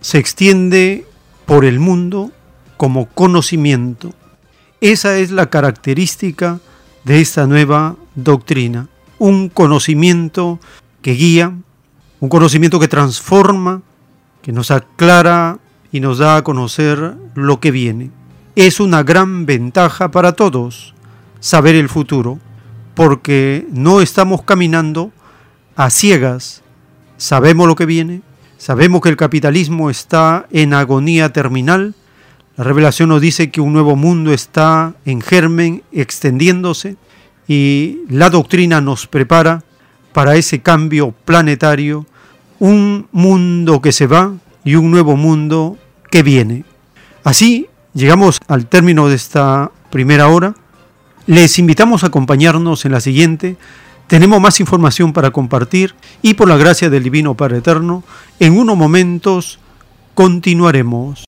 se 0.00 0.18
extiende 0.18 1.06
por 1.48 1.64
el 1.64 1.80
mundo 1.80 2.30
como 2.76 3.06
conocimiento. 3.06 4.12
Esa 4.82 5.16
es 5.16 5.30
la 5.30 5.48
característica 5.48 6.60
de 7.04 7.22
esta 7.22 7.46
nueva 7.46 7.96
doctrina. 8.14 8.88
Un 9.18 9.48
conocimiento 9.48 10.60
que 11.00 11.12
guía, 11.12 11.54
un 12.20 12.28
conocimiento 12.28 12.78
que 12.78 12.86
transforma, 12.86 13.80
que 14.42 14.52
nos 14.52 14.70
aclara 14.70 15.58
y 15.90 16.00
nos 16.00 16.18
da 16.18 16.36
a 16.36 16.44
conocer 16.44 17.16
lo 17.34 17.60
que 17.60 17.70
viene. 17.70 18.10
Es 18.54 18.78
una 18.78 19.02
gran 19.02 19.46
ventaja 19.46 20.10
para 20.10 20.32
todos 20.32 20.94
saber 21.40 21.76
el 21.76 21.88
futuro, 21.88 22.38
porque 22.94 23.66
no 23.72 24.02
estamos 24.02 24.42
caminando 24.42 25.12
a 25.76 25.88
ciegas. 25.88 26.62
Sabemos 27.16 27.66
lo 27.66 27.74
que 27.74 27.86
viene, 27.86 28.20
sabemos 28.68 29.00
que 29.00 29.08
el 29.08 29.16
capitalismo 29.16 29.88
está 29.88 30.46
en 30.50 30.74
agonía 30.74 31.32
terminal. 31.32 31.94
La 32.54 32.64
revelación 32.64 33.08
nos 33.08 33.22
dice 33.22 33.50
que 33.50 33.62
un 33.62 33.72
nuevo 33.72 33.96
mundo 33.96 34.30
está 34.30 34.92
en 35.06 35.22
germen, 35.22 35.82
extendiéndose, 35.90 36.96
y 37.48 38.00
la 38.10 38.28
doctrina 38.28 38.82
nos 38.82 39.06
prepara 39.06 39.64
para 40.12 40.36
ese 40.36 40.60
cambio 40.60 41.14
planetario, 41.24 42.04
un 42.58 43.08
mundo 43.10 43.80
que 43.80 43.90
se 43.90 44.06
va 44.06 44.34
y 44.64 44.74
un 44.74 44.90
nuevo 44.90 45.16
mundo 45.16 45.78
que 46.10 46.22
viene. 46.22 46.64
Así 47.24 47.68
llegamos 47.94 48.38
al 48.48 48.66
término 48.66 49.08
de 49.08 49.14
esta 49.14 49.72
primera 49.88 50.28
hora. 50.28 50.54
Les 51.24 51.58
invitamos 51.58 52.04
a 52.04 52.08
acompañarnos 52.08 52.84
en 52.84 52.92
la 52.92 53.00
siguiente 53.00 53.56
tenemos 54.08 54.40
más 54.40 54.58
información 54.58 55.12
para 55.12 55.30
compartir 55.30 55.94
y 56.22 56.34
por 56.34 56.48
la 56.48 56.56
gracia 56.56 56.90
del 56.90 57.04
Divino 57.04 57.34
Padre 57.34 57.58
Eterno, 57.58 58.02
en 58.40 58.58
unos 58.58 58.76
momentos 58.76 59.60
continuaremos. 60.14 61.24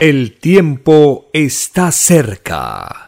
El 0.00 0.36
tiempo 0.40 1.26
está 1.32 1.92
cerca. 1.92 3.06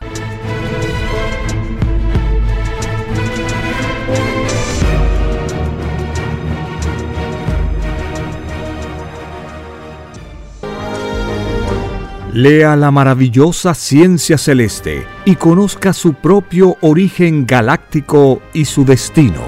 Lea 12.35 12.75
la 12.75 12.91
maravillosa 12.91 13.75
ciencia 13.75 14.37
celeste 14.39 15.07
y 15.25 15.37
conozca 15.37 15.93
su 15.93 16.15
propio 16.15 16.77
origen 16.81 17.47
galáctico 17.47 18.43
y 18.53 18.65
su 18.65 18.85
destino. 18.85 19.41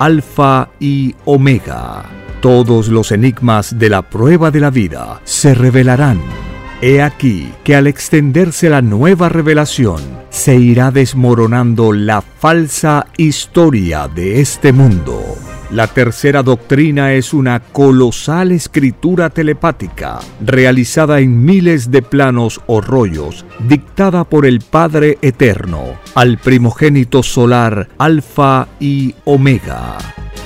Alfa 0.00 0.68
y 0.80 1.14
Omega. 1.26 2.02
Todos 2.40 2.88
los 2.88 3.12
enigmas 3.12 3.78
de 3.78 3.88
la 3.88 4.02
prueba 4.02 4.50
de 4.50 4.58
la 4.58 4.70
vida 4.70 5.20
se 5.22 5.54
revelarán. 5.54 6.43
He 6.86 7.00
aquí 7.00 7.50
que 7.64 7.74
al 7.76 7.86
extenderse 7.86 8.68
la 8.68 8.82
nueva 8.82 9.30
revelación, 9.30 10.02
se 10.28 10.56
irá 10.56 10.90
desmoronando 10.90 11.94
la 11.94 12.20
falsa 12.20 13.06
historia 13.16 14.06
de 14.06 14.42
este 14.42 14.70
mundo 14.70 15.24
La 15.70 15.86
tercera 15.86 16.42
doctrina 16.42 17.14
es 17.14 17.32
una 17.32 17.60
colosal 17.60 18.52
escritura 18.52 19.30
telepática, 19.30 20.18
realizada 20.44 21.20
en 21.20 21.42
miles 21.42 21.90
de 21.90 22.02
planos 22.02 22.60
o 22.66 22.82
rollos, 22.82 23.46
dictada 23.66 24.24
por 24.24 24.44
el 24.44 24.60
Padre 24.60 25.16
Eterno, 25.22 25.98
al 26.14 26.36
primogénito 26.36 27.22
solar 27.22 27.88
Alfa 27.96 28.68
y 28.78 29.14
Omega. 29.24 29.96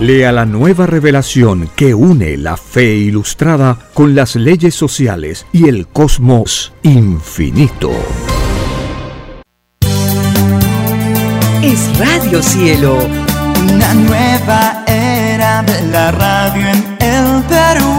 Lea 0.01 0.33
la 0.33 0.45
nueva 0.45 0.87
revelación 0.87 1.71
que 1.77 1.95
une 1.95 2.37
la 2.37 2.57
fe 2.57 2.97
ilustrada 2.97 3.79
con 3.95 4.17
las 4.17 4.35
leyes 4.35 4.75
sociales 4.75 5.47
y 5.53 5.69
el 5.69 5.87
cosmos 5.87 6.73
infinito. 6.83 7.93
Es 11.63 11.97
Radio 11.99 12.43
Cielo, 12.43 12.99
una 13.73 13.95
nueva 13.95 14.83
era 14.87 15.63
de 15.63 15.83
la 15.93 16.11
radio 16.11 16.67
en 16.69 16.97
el 17.01 17.45
Perú. 17.45 17.99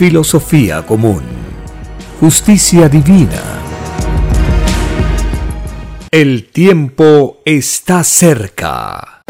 filosofía 0.00 0.86
común, 0.86 1.20
justicia 2.20 2.88
divina. 2.88 3.42
El 6.10 6.48
tiempo 6.48 7.42
está 7.44 8.02
cerca. 8.02 9.20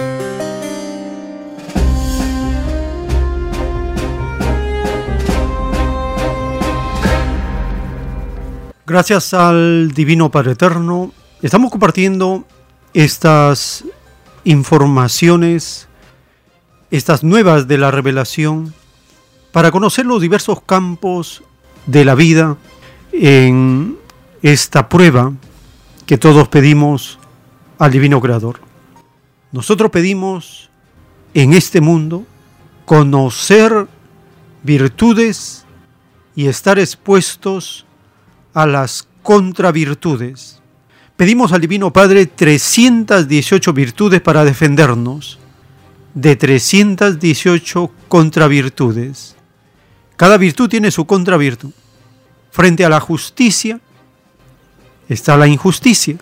Gracias 8.86 9.34
al 9.34 9.90
Divino 9.90 10.30
Padre 10.30 10.52
Eterno, 10.52 11.10
estamos 11.42 11.72
compartiendo 11.72 12.44
estas 12.94 13.84
informaciones, 14.44 15.88
estas 16.92 17.24
nuevas 17.24 17.66
de 17.66 17.76
la 17.76 17.90
revelación, 17.90 18.72
para 19.52 19.70
conocer 19.70 20.06
los 20.06 20.20
diversos 20.20 20.60
campos 20.62 21.42
de 21.86 22.04
la 22.04 22.14
vida 22.14 22.56
en 23.12 23.96
esta 24.42 24.88
prueba 24.88 25.32
que 26.06 26.18
todos 26.18 26.48
pedimos 26.48 27.18
al 27.78 27.92
Divino 27.92 28.20
Creador. 28.20 28.60
Nosotros 29.52 29.90
pedimos 29.90 30.70
en 31.34 31.52
este 31.52 31.80
mundo 31.80 32.24
conocer 32.84 33.86
virtudes 34.62 35.64
y 36.36 36.46
estar 36.46 36.78
expuestos 36.78 37.86
a 38.54 38.66
las 38.66 39.08
contravirtudes. 39.22 40.60
Pedimos 41.16 41.52
al 41.52 41.60
Divino 41.60 41.92
Padre 41.92 42.26
318 42.26 43.72
virtudes 43.72 44.20
para 44.20 44.44
defendernos 44.44 45.38
de 46.14 46.36
318 46.36 47.90
contravirtudes. 48.08 49.36
Cada 50.20 50.36
virtud 50.36 50.68
tiene 50.68 50.90
su 50.90 51.06
contravirtud. 51.06 51.70
Frente 52.50 52.84
a 52.84 52.90
la 52.90 53.00
justicia 53.00 53.80
está 55.08 55.34
la 55.38 55.46
injusticia. 55.46 56.18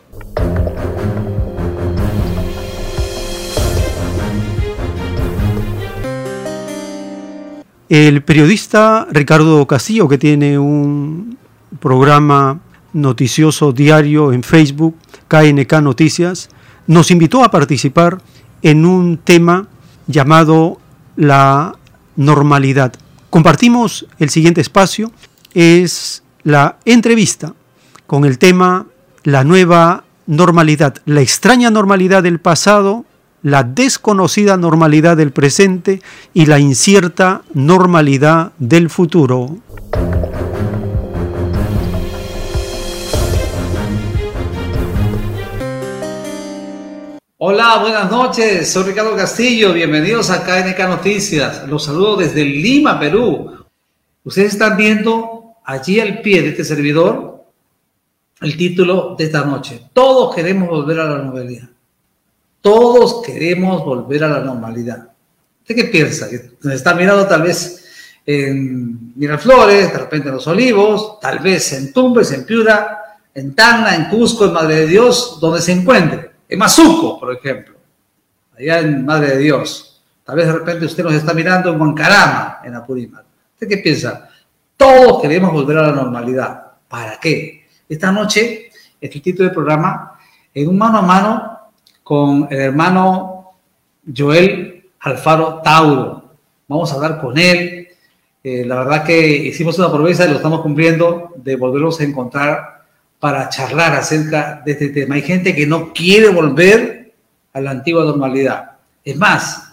El 7.89 8.23
periodista 8.23 9.09
Ricardo 9.11 9.67
Castillo, 9.67 10.07
que 10.07 10.17
tiene 10.17 10.61
un 10.61 11.37
programa 11.81 12.61
noticioso 12.93 13.73
diario 13.73 14.33
en 14.33 14.45
Facebook, 14.45 14.95
KNK 15.27 15.73
Noticias, 15.83 16.51
nos 16.87 17.11
invitó 17.11 17.43
a 17.43 17.51
participar 17.51 18.19
en 18.63 18.87
un 18.87 19.19
tema 19.19 19.67
llamado 20.07 20.79
la 21.17 21.75
normalidad. 22.15 22.93
Compartimos 23.31 24.07
el 24.19 24.31
siguiente 24.31 24.61
espacio, 24.61 25.13
es 25.53 26.23
la 26.45 26.79
entrevista 26.85 27.55
con 28.07 28.25
el 28.25 28.39
tema 28.39 28.87
la 29.23 29.45
nueva 29.45 30.05
normalidad, 30.27 30.97
la 31.05 31.21
extraña 31.21 31.71
normalidad 31.71 32.23
del 32.23 32.41
pasado, 32.41 33.05
la 33.43 33.65
desconocida 33.65 34.57
normalidad 34.57 35.17
del 35.17 35.33
presente 35.33 36.01
y 36.33 36.47
la 36.47 36.59
incierta 36.59 37.43
normalidad 37.53 38.53
del 38.59 38.89
futuro. 38.89 39.59
Hola, 47.41 47.79
buenas 47.81 48.11
noches. 48.11 48.69
Soy 48.69 48.83
Ricardo 48.83 49.15
Castillo. 49.15 49.73
Bienvenidos 49.73 50.29
a 50.29 50.43
KNK 50.43 50.89
Noticias. 50.89 51.69
Los 51.69 51.85
saludo 51.85 52.17
desde 52.17 52.45
Lima, 52.45 52.99
Perú. 52.99 53.65
Ustedes 54.25 54.55
están 54.55 54.77
viendo 54.77 55.55
allí 55.65 56.01
al 56.01 56.21
pie 56.21 56.43
de 56.43 56.49
este 56.49 56.65
servidor 56.65 57.45
el 58.41 58.57
título 58.57 59.15
de 59.17 59.27
esta 59.27 59.45
noche. 59.45 59.83
Todos 59.93 60.35
queremos 60.35 60.69
volver 60.69 60.99
a 60.99 61.05
la 61.05 61.19
normalidad. 61.19 61.69
Todos 62.61 63.23
queremos 63.25 63.85
volver 63.85 64.25
a 64.25 64.29
la 64.31 64.41
normalidad. 64.41 65.09
¿Usted 65.61 65.77
qué 65.77 65.85
piensa? 65.85 66.29
Que 66.29 66.75
está 66.75 66.93
mirando 66.95 67.25
tal 67.29 67.43
vez 67.43 68.19
en 68.27 69.13
Miraflores, 69.15 69.93
de 69.93 69.99
repente 69.99 70.29
en 70.29 70.35
Los 70.35 70.47
Olivos, 70.49 71.21
tal 71.21 71.39
vez 71.39 71.73
en 71.73 71.93
Tumbes, 71.93 72.33
en 72.33 72.45
Piura, 72.45 72.99
en 73.33 73.55
Tacna, 73.55 73.95
en 73.95 74.07
Cusco, 74.07 74.45
en 74.45 74.55
Madre 74.55 74.75
de 74.75 74.87
Dios, 74.89 75.39
donde 75.41 75.61
se 75.63 75.71
encuentre. 75.71 76.28
En 76.49 76.59
Mazuco, 76.59 77.21
por 77.21 77.35
ejemplo. 77.35 77.77
Allá 78.59 78.81
en 78.81 79.05
Madre 79.05 79.37
de 79.37 79.39
Dios. 79.39 80.03
Tal 80.25 80.37
vez 80.37 80.47
de 80.47 80.53
repente 80.53 80.87
usted 80.87 81.05
nos 81.05 81.15
está 81.15 81.35
mirando 81.35 81.71
en 81.71 81.81
Huancarama, 81.81 82.61
en 82.65 82.75
Apurímac. 82.75 83.25
¿Usted 83.55 83.69
qué 83.69 83.79
piensa? 83.79 84.29
Todos 84.77 85.21
queremos 85.21 85.53
volver 85.53 85.79
a 85.79 85.83
la 85.89 85.93
normalidad. 85.93 86.73
¿Para 86.89 87.19
qué? 87.21 87.67
Esta 87.89 88.13
noche, 88.13 88.71
este 89.01 89.21
título 89.21 89.45
del 89.45 89.55
programa, 89.55 90.19
en 90.55 90.69
un 90.69 90.79
mano 90.79 90.99
a 90.99 91.03
mano 91.03 91.59
con 92.03 92.49
el 92.51 92.59
hermano 92.59 93.53
Joel 94.17 94.91
Alfaro 95.01 95.61
Tauro. 95.63 96.35
Vamos 96.67 96.93
a 96.93 96.97
hablar 96.97 97.21
con 97.21 97.37
él. 97.39 97.89
Eh, 98.43 98.65
la 98.65 98.77
verdad 98.77 99.05
que 99.05 99.27
hicimos 99.27 99.79
una 99.79 99.91
promesa 99.91 100.25
y 100.25 100.31
lo 100.31 100.37
estamos 100.37 100.61
cumpliendo 100.61 101.33
de 101.37 101.57
volvernos 101.57 102.01
a 102.01 102.05
encontrar 102.05 102.78
para 103.19 103.49
charlar 103.49 103.95
acerca 103.95 104.63
de 104.65 104.73
este 104.73 104.89
tema. 104.89 105.17
Hay 105.17 105.23
gente 105.23 105.55
que 105.55 105.67
no 105.67 105.93
quiere 105.93 106.29
volver 106.29 107.15
a 107.53 107.61
la 107.61 107.73
antigua 107.73 108.05
normalidad. 108.05 108.73
Es 109.05 109.17
más, 109.17 109.73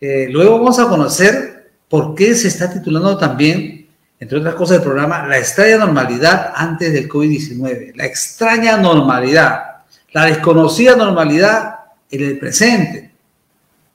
eh, 0.00 0.28
luego 0.30 0.58
vamos 0.58 0.78
a 0.78 0.88
conocer 0.88 1.70
por 1.88 2.14
qué 2.14 2.34
se 2.34 2.48
está 2.48 2.72
titulando 2.72 3.16
también, 3.18 3.88
entre 4.18 4.38
otras 4.38 4.54
cosas, 4.54 4.78
el 4.78 4.82
programa 4.82 5.26
La 5.26 5.38
extraña 5.38 5.76
normalidad 5.76 6.52
antes 6.54 6.92
del 6.92 7.08
COVID-19. 7.08 7.92
La 7.94 8.06
extraña 8.06 8.76
normalidad, 8.76 9.82
la 10.12 10.26
desconocida 10.26 10.96
normalidad 10.96 11.74
en 12.10 12.24
el 12.24 12.38
presente, 12.38 13.12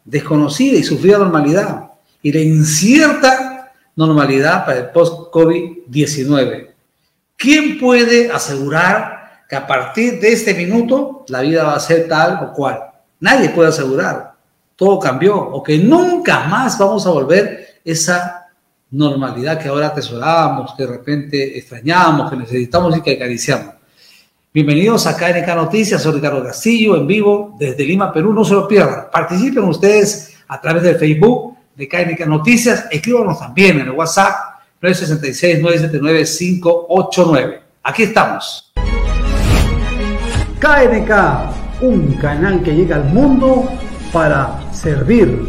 desconocida 0.05 0.77
y 0.77 0.83
sufrida 0.83 1.17
normalidad, 1.17 1.91
y 2.21 2.31
la 2.31 2.41
incierta 2.41 3.71
normalidad 3.95 4.65
para 4.65 4.79
el 4.79 4.89
post-COVID-19. 4.89 6.69
¿Quién 7.39 7.79
puede 7.79 8.29
asegurar 8.29 9.45
que 9.47 9.55
a 9.55 9.65
partir 9.65 10.19
de 10.19 10.33
este 10.33 10.53
minuto 10.53 11.23
la 11.29 11.39
vida 11.39 11.63
va 11.63 11.75
a 11.75 11.79
ser 11.79 12.05
tal 12.05 12.43
o 12.43 12.51
cual? 12.51 12.81
Nadie 13.21 13.47
puede 13.47 13.69
asegurar. 13.69 14.33
Todo 14.75 14.99
cambió 14.99 15.37
o 15.37 15.63
que 15.63 15.77
nunca 15.77 16.41
más 16.41 16.77
vamos 16.77 17.07
a 17.07 17.11
volver 17.11 17.79
esa 17.85 18.49
normalidad 18.91 19.57
que 19.57 19.69
ahora 19.69 19.87
atesorábamos, 19.87 20.73
que 20.75 20.85
de 20.85 20.91
repente 20.91 21.57
extrañamos, 21.57 22.29
que 22.29 22.35
necesitamos 22.35 22.97
y 22.97 23.01
que 23.01 23.13
acariciamos. 23.13 23.75
Bienvenidos 24.53 25.07
a 25.07 25.15
KNK 25.15 25.47
Noticias, 25.55 26.03
soy 26.03 26.15
Ricardo 26.15 26.43
Castillo, 26.43 26.97
en 26.97 27.07
vivo 27.07 27.55
desde 27.57 27.85
Lima, 27.85 28.11
Perú. 28.11 28.33
No 28.33 28.43
se 28.43 28.53
lo 28.53 28.67
pierdan. 28.67 29.05
Participen 29.09 29.63
ustedes 29.63 30.35
a 30.45 30.59
través 30.59 30.83
del 30.83 30.97
Facebook 30.97 31.55
de 31.73 31.87
KNK 31.87 32.27
Noticias. 32.27 32.87
Escríbanos 32.91 33.39
también 33.39 33.79
en 33.79 33.87
el 33.87 33.91
WhatsApp 33.91 34.48
966-979-589. 34.81 37.59
Aquí 37.83 38.03
estamos. 38.03 38.71
KNK, 40.59 41.11
un 41.81 42.13
canal 42.13 42.63
que 42.63 42.75
llega 42.75 42.95
al 42.97 43.05
mundo 43.05 43.69
para 44.11 44.59
servir. 44.73 45.47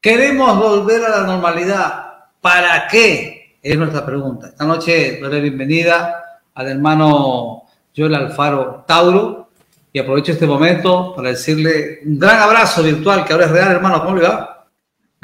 Queremos 0.00 0.58
volver 0.58 1.04
a 1.04 1.20
la 1.20 1.26
normalidad. 1.26 2.06
¿Para 2.40 2.88
qué? 2.88 3.58
Es 3.62 3.78
nuestra 3.78 4.04
pregunta. 4.04 4.48
Esta 4.48 4.64
noche 4.64 5.20
doy 5.20 5.32
la 5.32 5.38
bienvenida 5.38 6.24
al 6.54 6.68
hermano 6.68 7.62
Joel 7.96 8.14
Alfaro 8.14 8.84
Tauro 8.86 9.50
y 9.92 10.00
aprovecho 10.00 10.32
este 10.32 10.46
momento 10.46 11.14
para 11.14 11.28
decirle 11.28 12.00
un 12.04 12.18
gran 12.18 12.40
abrazo 12.40 12.82
virtual 12.82 13.24
que 13.24 13.32
ahora 13.32 13.46
es 13.46 13.52
real, 13.52 13.72
hermano. 13.72 14.02
¿Cómo 14.02 14.16
le 14.16 14.26
va? 14.26 14.51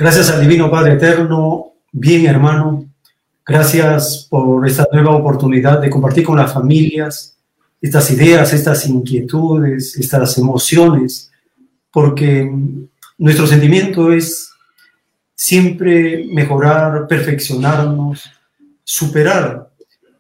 Gracias 0.00 0.30
al 0.30 0.40
Divino 0.40 0.70
Padre 0.70 0.92
Eterno, 0.92 1.72
bien 1.90 2.24
hermano. 2.26 2.84
Gracias 3.44 4.28
por 4.30 4.64
esta 4.64 4.86
nueva 4.92 5.10
oportunidad 5.16 5.80
de 5.80 5.90
compartir 5.90 6.22
con 6.24 6.36
las 6.36 6.52
familias 6.52 7.36
estas 7.80 8.08
ideas, 8.12 8.52
estas 8.52 8.86
inquietudes, 8.86 9.96
estas 9.96 10.38
emociones, 10.38 11.32
porque 11.90 12.48
nuestro 13.18 13.48
sentimiento 13.48 14.12
es 14.12 14.52
siempre 15.34 16.28
mejorar, 16.32 17.08
perfeccionarnos, 17.08 18.30
superar 18.84 19.68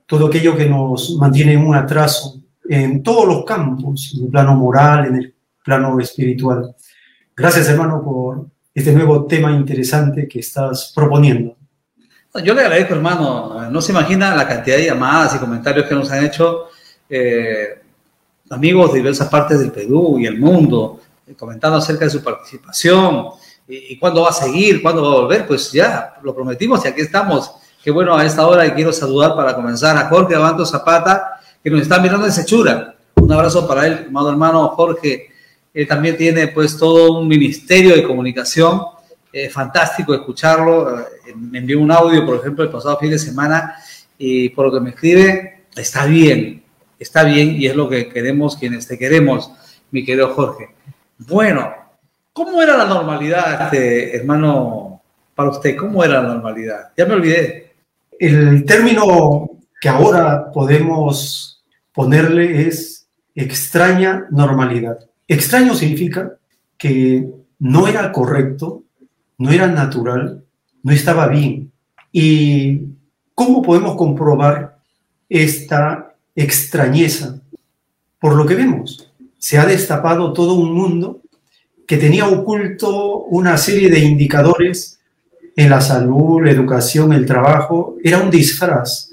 todo 0.06 0.26
aquello 0.26 0.56
que 0.56 0.68
nos 0.68 1.14
mantiene 1.20 1.52
en 1.52 1.64
un 1.64 1.76
atraso 1.76 2.42
en 2.68 3.00
todos 3.00 3.28
los 3.28 3.44
campos, 3.44 4.12
en 4.18 4.24
el 4.24 4.30
plano 4.32 4.56
moral, 4.56 5.06
en 5.06 5.14
el 5.18 5.34
plano 5.64 6.00
espiritual. 6.00 6.74
Gracias, 7.36 7.68
hermano, 7.68 8.02
por 8.02 8.57
este 8.78 8.92
nuevo 8.92 9.26
tema 9.26 9.50
interesante 9.50 10.28
que 10.28 10.40
estás 10.40 10.92
proponiendo. 10.94 11.56
Yo 12.44 12.54
le 12.54 12.60
agradezco, 12.60 12.94
hermano. 12.94 13.68
No 13.70 13.80
se 13.80 13.90
imagina 13.92 14.34
la 14.34 14.46
cantidad 14.46 14.76
de 14.76 14.86
llamadas 14.86 15.34
y 15.34 15.38
comentarios 15.38 15.86
que 15.86 15.94
nos 15.94 16.10
han 16.12 16.24
hecho 16.24 16.66
eh, 17.10 17.80
amigos 18.50 18.92
de 18.92 18.98
diversas 18.98 19.28
partes 19.28 19.58
del 19.58 19.72
Perú 19.72 20.18
y 20.18 20.26
el 20.26 20.38
mundo, 20.38 21.00
eh, 21.26 21.34
comentando 21.34 21.78
acerca 21.78 22.04
de 22.04 22.10
su 22.10 22.22
participación 22.22 23.30
y, 23.66 23.94
y, 23.94 23.98
cuándo 23.98 24.22
va 24.22 24.30
a 24.30 24.32
seguir, 24.32 24.80
cuándo 24.80 25.02
va 25.02 25.08
a 25.08 25.20
volver. 25.22 25.46
Pues 25.46 25.72
ya, 25.72 26.14
lo 26.22 26.34
prometimos 26.34 26.84
y 26.84 26.88
aquí 26.88 27.00
estamos. 27.00 27.50
Qué 27.82 27.90
bueno 27.90 28.16
a 28.16 28.24
esta 28.24 28.46
hora 28.46 28.64
y 28.66 28.72
quiero 28.72 28.92
saludar 28.92 29.34
para 29.34 29.56
comenzar 29.56 29.96
a 29.96 30.08
Jorge 30.08 30.36
Abanto 30.36 30.64
Zapata, 30.64 31.40
que 31.62 31.70
nos 31.70 31.82
está 31.82 31.98
mirando 31.98 32.26
en 32.26 32.32
Sechura. 32.32 32.94
Un 33.16 33.32
abrazo 33.32 33.66
para 33.66 33.86
él, 33.86 34.04
amado 34.08 34.30
hermano 34.30 34.68
Jorge. 34.68 35.27
Él 35.78 35.86
también 35.86 36.16
tiene 36.16 36.48
pues 36.48 36.76
todo 36.76 37.20
un 37.20 37.28
ministerio 37.28 37.94
de 37.94 38.02
comunicación. 38.02 38.80
Eh, 39.32 39.48
fantástico 39.48 40.12
escucharlo. 40.12 40.98
Eh, 40.98 41.04
me 41.36 41.60
envió 41.60 41.78
un 41.78 41.92
audio, 41.92 42.26
por 42.26 42.40
ejemplo, 42.40 42.64
el 42.64 42.70
pasado 42.70 42.98
fin 42.98 43.10
de 43.10 43.18
semana 43.20 43.76
y 44.18 44.48
por 44.48 44.66
lo 44.66 44.72
que 44.72 44.80
me 44.80 44.90
escribe, 44.90 45.66
está 45.76 46.04
bien, 46.06 46.64
está 46.98 47.22
bien 47.22 47.52
y 47.52 47.68
es 47.68 47.76
lo 47.76 47.88
que 47.88 48.08
queremos 48.08 48.56
quienes 48.56 48.88
te 48.88 48.98
queremos, 48.98 49.52
mi 49.92 50.04
querido 50.04 50.34
Jorge. 50.34 50.70
Bueno, 51.16 51.72
¿cómo 52.32 52.60
era 52.60 52.76
la 52.76 52.86
normalidad, 52.86 53.66
este, 53.66 54.16
hermano, 54.16 55.00
para 55.32 55.50
usted? 55.50 55.76
¿Cómo 55.76 56.02
era 56.02 56.20
la 56.20 56.28
normalidad? 56.30 56.90
Ya 56.96 57.06
me 57.06 57.14
olvidé. 57.14 57.74
El 58.18 58.64
término 58.64 59.48
que 59.80 59.88
ahora 59.88 60.50
podemos 60.50 61.64
ponerle 61.92 62.66
es 62.66 63.06
extraña 63.36 64.26
normalidad. 64.32 64.98
Extraño 65.28 65.74
significa 65.74 66.38
que 66.78 67.28
no 67.58 67.86
era 67.86 68.10
correcto, 68.12 68.84
no 69.36 69.50
era 69.50 69.66
natural, 69.66 70.42
no 70.82 70.92
estaba 70.92 71.28
bien. 71.28 71.70
¿Y 72.10 72.80
cómo 73.34 73.60
podemos 73.60 73.94
comprobar 73.96 74.78
esta 75.28 76.14
extrañeza? 76.34 77.42
Por 78.18 78.36
lo 78.36 78.46
que 78.46 78.54
vemos, 78.54 79.12
se 79.36 79.58
ha 79.58 79.66
destapado 79.66 80.32
todo 80.32 80.54
un 80.54 80.72
mundo 80.72 81.20
que 81.86 81.98
tenía 81.98 82.26
oculto 82.26 83.24
una 83.24 83.58
serie 83.58 83.90
de 83.90 84.00
indicadores 84.00 84.98
en 85.54 85.68
la 85.68 85.80
salud, 85.82 86.42
la 86.42 86.52
educación, 86.52 87.12
el 87.12 87.26
trabajo. 87.26 87.96
Era 88.02 88.18
un 88.18 88.30
disfraz. 88.30 89.10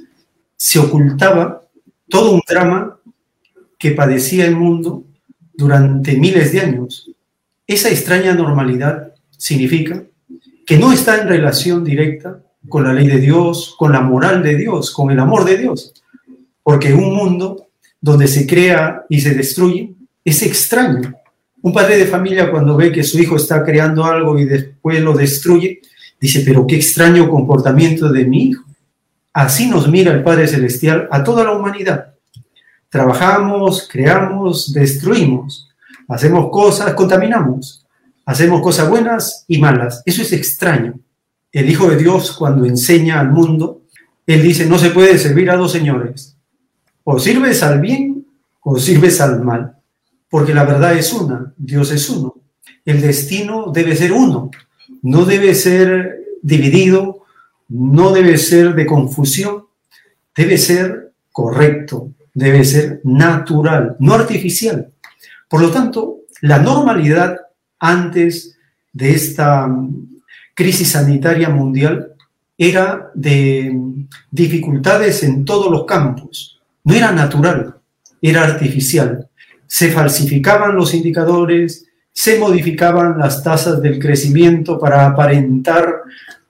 Se 0.55 0.79
ocultaba 0.79 1.61
todo 2.07 2.35
un 2.35 2.41
drama 2.47 2.97
que 3.77 3.91
padecía 3.91 4.45
el 4.45 4.55
mundo 4.55 5.03
durante 5.57 6.17
miles 6.17 6.51
de 6.51 6.61
años. 6.61 7.09
Esa 7.67 7.89
extraña 7.89 8.33
normalidad 8.33 9.13
significa 9.37 10.03
que 10.65 10.77
no 10.77 10.91
está 10.91 11.21
en 11.21 11.27
relación 11.27 11.83
directa 11.83 12.39
con 12.67 12.83
la 12.83 12.93
ley 12.93 13.07
de 13.07 13.19
Dios, 13.19 13.75
con 13.77 13.91
la 13.91 14.01
moral 14.01 14.41
de 14.41 14.55
Dios, 14.55 14.91
con 14.91 15.11
el 15.11 15.19
amor 15.19 15.45
de 15.45 15.57
Dios. 15.57 15.93
Porque 16.63 16.93
un 16.93 17.13
mundo 17.13 17.67
donde 18.01 18.27
se 18.27 18.47
crea 18.47 19.03
y 19.09 19.21
se 19.21 19.33
destruye 19.33 19.93
es 20.23 20.41
extraño. 20.41 21.13
Un 21.61 21.73
padre 21.73 21.97
de 21.97 22.05
familia 22.05 22.51
cuando 22.51 22.75
ve 22.75 22.91
que 22.91 23.03
su 23.03 23.19
hijo 23.19 23.35
está 23.35 23.63
creando 23.63 24.03
algo 24.03 24.37
y 24.37 24.45
después 24.45 25.01
lo 25.01 25.13
destruye, 25.13 25.81
dice, 26.19 26.43
pero 26.45 26.65
qué 26.67 26.75
extraño 26.75 27.29
comportamiento 27.29 28.11
de 28.11 28.25
mi 28.25 28.49
hijo. 28.49 28.63
Así 29.33 29.67
nos 29.67 29.87
mira 29.87 30.13
el 30.13 30.23
Padre 30.23 30.47
Celestial 30.47 31.07
a 31.11 31.23
toda 31.23 31.43
la 31.43 31.51
humanidad. 31.51 32.14
Trabajamos, 32.95 33.89
creamos, 33.91 34.71
destruimos, 34.71 35.67
hacemos 36.07 36.49
cosas, 36.49 36.93
contaminamos, 36.93 37.85
hacemos 38.25 38.61
cosas 38.61 38.87
buenas 38.87 39.43
y 39.49 39.57
malas. 39.57 40.01
Eso 40.05 40.21
es 40.21 40.31
extraño. 40.31 40.97
El 41.51 41.69
Hijo 41.69 41.89
de 41.89 41.97
Dios 41.97 42.31
cuando 42.31 42.63
enseña 42.63 43.19
al 43.19 43.31
mundo, 43.31 43.81
Él 44.25 44.41
dice, 44.41 44.65
no 44.65 44.79
se 44.79 44.91
puede 44.91 45.17
servir 45.17 45.51
a 45.51 45.57
dos 45.57 45.73
señores. 45.73 46.37
O 47.03 47.19
sirves 47.19 47.63
al 47.63 47.81
bien 47.81 48.27
o 48.61 48.79
sirves 48.79 49.19
al 49.19 49.43
mal, 49.43 49.75
porque 50.29 50.53
la 50.53 50.63
verdad 50.63 50.97
es 50.97 51.11
una, 51.11 51.53
Dios 51.57 51.91
es 51.91 52.09
uno. 52.09 52.35
El 52.85 53.01
destino 53.01 53.73
debe 53.73 53.97
ser 53.97 54.13
uno, 54.13 54.51
no 55.01 55.25
debe 55.25 55.53
ser 55.53 56.23
dividido, 56.41 57.25
no 57.67 58.13
debe 58.13 58.37
ser 58.37 58.73
de 58.73 58.85
confusión, 58.85 59.65
debe 60.33 60.57
ser 60.57 61.11
correcto, 61.33 62.14
debe 62.35 62.63
ser 62.63 63.01
natural, 63.03 63.95
no 63.99 64.13
artificial. 64.13 64.89
Por 65.49 65.61
lo 65.61 65.71
tanto, 65.71 66.19
la 66.41 66.59
normalidad 66.59 67.37
antes 67.79 68.59
de 68.93 69.11
esta 69.11 69.67
crisis 70.53 70.89
sanitaria 70.89 71.49
mundial 71.49 72.13
era 72.57 73.09
de 73.13 73.75
dificultades 74.29 75.23
en 75.23 75.43
todos 75.45 75.71
los 75.71 75.85
campos. 75.85 76.61
No 76.83 76.93
era 76.93 77.11
natural, 77.11 77.75
era 78.21 78.43
artificial. 78.43 79.27
Se 79.65 79.91
falsificaban 79.91 80.75
los 80.75 80.93
indicadores, 80.93 81.87
se 82.11 82.37
modificaban 82.37 83.17
las 83.17 83.43
tasas 83.43 83.81
del 83.81 83.99
crecimiento 83.99 84.77
para 84.79 85.05
aparentar 85.05 86.01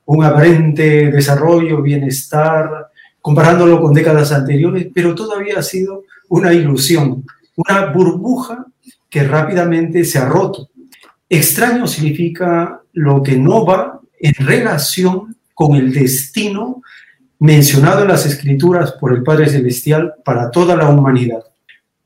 un 0.06 0.24
aparente 0.24 1.10
desarrollo, 1.12 1.82
bienestar, 1.82 2.92
comparándolo 3.26 3.82
con 3.82 3.92
décadas 3.92 4.32
anteriores, 4.32 4.86
pero 4.94 5.16
todavía 5.16 5.58
ha 5.58 5.64
sido 5.64 6.04
una 6.30 6.54
ilusión, 6.54 7.26
una 7.56 7.88
burbuja 7.88 8.68
que 9.10 9.24
rápidamente 9.24 10.06
se 10.06 10.20
ha 10.20 10.26
roto. 10.26 10.70
Extraño 11.28 11.88
significa 11.88 12.82
lo 12.94 13.24
que 13.24 13.36
no 13.36 13.66
va 13.66 14.00
en 14.20 14.36
relación 14.36 15.36
con 15.56 15.76
el 15.76 15.92
destino 15.92 16.84
mencionado 17.40 18.04
en 18.04 18.10
las 18.10 18.28
escrituras 18.28 18.92
por 18.92 19.12
el 19.12 19.24
Padre 19.24 19.50
Celestial 19.50 20.14
para 20.24 20.52
toda 20.52 20.76
la 20.76 20.88
humanidad. 20.88 21.44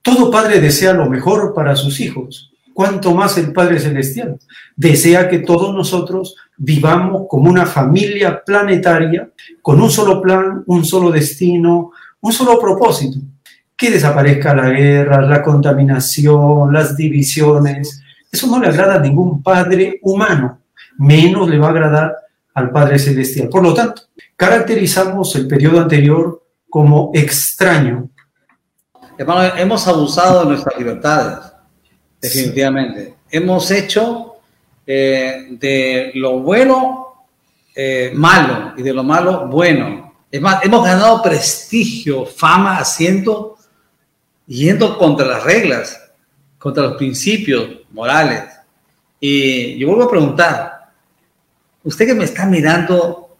Todo 0.01 0.31
padre 0.31 0.61
desea 0.61 0.93
lo 0.93 1.09
mejor 1.09 1.53
para 1.53 1.75
sus 1.75 1.99
hijos, 1.99 2.53
cuanto 2.79 3.13
más 3.13 3.37
el 3.37 3.51
Padre 3.51 3.77
Celestial 3.77 4.39
desea 4.73 5.27
que 5.27 5.39
todos 5.39 5.75
nosotros 5.75 6.37
vivamos 6.55 7.23
como 7.27 7.49
una 7.49 7.65
familia 7.65 8.41
planetaria, 8.41 9.29
con 9.61 9.81
un 9.81 9.91
solo 9.91 10.21
plan, 10.21 10.63
un 10.65 10.85
solo 10.85 11.11
destino, 11.11 11.91
un 12.21 12.31
solo 12.31 12.57
propósito, 12.57 13.19
que 13.75 13.91
desaparezca 13.91 14.55
la 14.55 14.69
guerra, 14.69 15.19
la 15.19 15.43
contaminación, 15.43 16.71
las 16.71 16.95
divisiones. 16.95 18.01
Eso 18.31 18.47
no 18.47 18.61
le 18.61 18.69
agrada 18.69 18.95
a 18.95 18.99
ningún 18.99 19.43
padre 19.43 19.99
humano, 20.01 20.59
menos 20.99 21.49
le 21.49 21.59
va 21.59 21.67
a 21.67 21.71
agradar 21.71 22.15
al 22.53 22.71
Padre 22.71 22.97
Celestial. 22.97 23.49
Por 23.49 23.61
lo 23.61 23.73
tanto, 23.73 24.03
caracterizamos 24.37 25.35
el 25.35 25.49
periodo 25.49 25.81
anterior 25.81 26.41
como 26.69 27.11
extraño. 27.13 28.07
Hermano, 29.17 29.53
hemos 29.57 29.85
abusado 29.85 30.43
de 30.43 30.51
nuestras 30.51 30.79
libertades, 30.79 31.48
definitivamente. 32.21 33.15
Hemos 33.29 33.71
hecho 33.71 34.35
eh, 34.85 35.47
de 35.51 36.11
lo 36.15 36.39
bueno 36.39 37.25
eh, 37.75 38.11
malo 38.13 38.73
y 38.75 38.81
de 38.81 38.93
lo 38.93 39.03
malo 39.03 39.47
bueno. 39.47 40.15
Es 40.31 40.41
más, 40.41 40.63
hemos 40.63 40.83
ganado 40.83 41.21
prestigio, 41.21 42.25
fama, 42.25 42.77
asiento 42.77 43.57
yendo 44.45 44.97
contra 44.97 45.27
las 45.27 45.43
reglas, 45.43 46.11
contra 46.57 46.83
los 46.83 46.97
principios 46.97 47.69
morales. 47.91 48.43
Y 49.19 49.77
yo 49.77 49.87
vuelvo 49.87 50.03
a 50.03 50.09
preguntar, 50.09 50.91
usted 51.83 52.07
que 52.07 52.15
me 52.15 52.25
está 52.25 52.45
mirando 52.45 53.37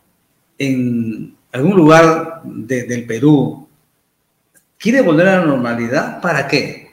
en 0.58 1.36
algún 1.52 1.76
lugar 1.76 2.42
del 2.44 3.06
Perú, 3.06 3.68
¿quiere 4.78 5.02
volver 5.02 5.28
a 5.30 5.40
la 5.40 5.46
normalidad? 5.46 6.22
¿Para 6.22 6.48
qué? 6.48 6.92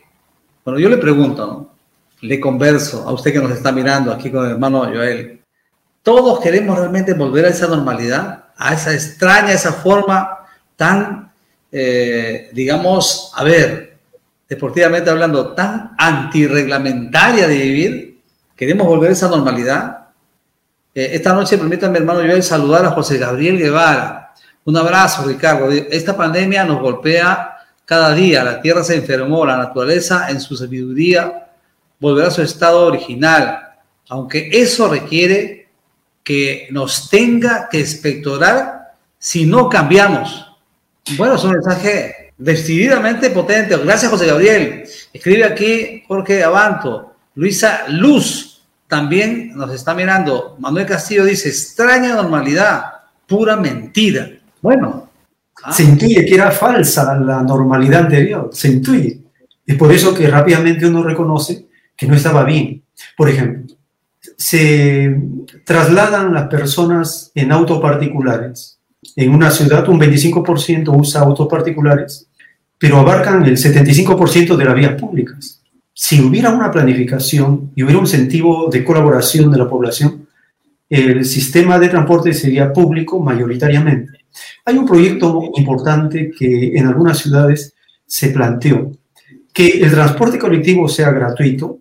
Bueno, 0.64 0.80
yo 0.80 0.88
le 0.88 0.96
pregunto, 0.96 1.65
le 2.20 2.40
converso 2.40 3.06
a 3.06 3.12
usted 3.12 3.32
que 3.32 3.38
nos 3.38 3.52
está 3.52 3.72
mirando 3.72 4.12
aquí 4.12 4.30
con 4.30 4.44
el 4.44 4.52
hermano 4.52 4.84
Joel. 4.84 5.43
¿Todos 6.02 6.40
queremos 6.40 6.78
realmente 6.78 7.14
volver 7.14 7.47
a 7.47 7.48
esa 7.48 7.66
normalidad? 7.66 8.44
A 8.56 8.74
esa 8.74 8.93
extraña, 8.94 9.52
esa 9.52 9.72
forma 9.72 10.38
tan, 10.76 11.32
eh, 11.70 12.48
digamos, 12.52 13.32
a 13.34 13.44
ver, 13.44 13.98
deportivamente 14.48 15.10
hablando, 15.10 15.52
tan 15.52 15.94
antirreglamentaria 15.98 17.48
de 17.48 17.56
vivir? 17.56 18.20
¿Queremos 18.55 18.86
volver 18.86 19.10
a 19.10 19.12
esa 19.12 19.28
normalidad? 19.28 20.09
Eh, 20.94 21.10
esta 21.12 21.34
noche 21.34 21.59
permítanme, 21.59 21.98
hermano 21.98 22.20
Joel, 22.20 22.43
saludar 22.43 22.86
a 22.86 22.93
José 22.93 23.18
Gabriel 23.18 23.59
Guevara. 23.59 24.32
Un 24.64 24.76
abrazo, 24.76 25.24
Ricardo. 25.26 25.70
Esta 25.70 26.16
pandemia 26.16 26.64
nos 26.64 26.80
golpea 26.80 27.56
cada 27.84 28.14
día. 28.14 28.43
La 28.43 28.60
tierra 28.60 28.82
se 28.82 28.97
enfermó, 28.97 29.44
la 29.44 29.56
naturaleza 29.56 30.30
en 30.30 30.40
su 30.40 30.56
sabiduría 30.56 31.45
volverá 31.98 32.28
a 32.28 32.31
su 32.31 32.43
estado 32.43 32.86
original, 32.86 33.74
aunque 34.09 34.51
eso 34.52 34.89
requiere 34.89 35.68
que 36.23 36.68
nos 36.70 37.09
tenga 37.09 37.68
que 37.70 37.81
expectorar 37.81 38.94
si 39.18 39.47
no 39.47 39.68
cambiamos. 39.68 40.47
Bueno, 41.16 41.36
es 41.36 41.44
un 41.44 41.52
mensaje 41.52 42.32
decididamente 42.36 43.31
potente. 43.31 43.77
Gracias, 43.77 44.10
José 44.10 44.27
Gabriel. 44.27 44.85
Escribe 45.12 45.44
aquí 45.44 46.02
Jorge 46.06 46.43
Abanto. 46.43 47.14
Luisa 47.35 47.85
Luz 47.89 48.62
también 48.89 49.56
nos 49.56 49.73
está 49.73 49.94
mirando. 49.94 50.56
Manuel 50.59 50.86
Castillo 50.86 51.24
dice, 51.24 51.48
extraña 51.48 52.14
normalidad, 52.14 52.85
pura 53.27 53.56
mentira. 53.56 54.31
Bueno. 54.60 55.10
Ah. 55.62 55.73
Se 55.73 55.85
intuye 55.85 56.24
que 56.24 56.35
era 56.35 56.51
falsa 56.51 57.14
la 57.18 57.43
normalidad 57.43 58.02
anterior, 58.02 58.51
se 58.52 58.68
intuye. 58.68 59.20
Es 59.64 59.77
por 59.77 59.90
eso 59.90 60.14
que 60.14 60.28
rápidamente 60.28 60.86
uno 60.86 61.02
reconoce 61.02 61.66
que 61.97 62.06
no 62.06 62.14
estaba 62.14 62.44
bien. 62.44 62.82
Por 63.16 63.28
ejemplo, 63.28 63.74
se 64.36 65.20
trasladan 65.64 66.35
las 66.35 66.48
personas 66.48 67.31
en 67.35 67.52
autos 67.52 67.81
particulares. 67.81 68.78
En 69.14 69.32
una 69.32 69.51
ciudad 69.51 69.89
un 69.89 70.01
25% 70.01 70.98
usa 70.98 71.20
autos 71.23 71.48
particulares 71.48 72.28
pero 72.78 72.98
abarcan 72.98 73.44
el 73.44 73.56
75% 73.56 74.56
de 74.56 74.64
las 74.64 74.74
vías 74.74 75.01
públicas. 75.01 75.62
Si 75.93 76.20
hubiera 76.20 76.51
una 76.51 76.70
planificación 76.70 77.73
y 77.74 77.82
hubiera 77.82 77.98
un 77.98 78.06
sentido 78.06 78.68
de 78.70 78.85
colaboración 78.85 79.51
de 79.51 79.59
la 79.59 79.68
población, 79.68 80.27
el 80.89 81.24
sistema 81.24 81.78
de 81.78 81.89
transporte 81.89 82.35
sería 82.35 82.73
público 82.73 83.18
mayoritariamente. 83.18 84.12
Hay 84.64 84.77
un 84.77 84.86
proyecto 84.86 85.51
importante 85.56 86.31
que 86.31 86.77
en 86.77 86.86
algunas 86.86 87.18
ciudades 87.18 87.74
se 88.06 88.28
planteó, 88.28 88.93
que 89.52 89.68
el 89.82 89.90
transporte 89.90 90.39
colectivo 90.39 90.86
sea 90.86 91.10
gratuito, 91.10 91.78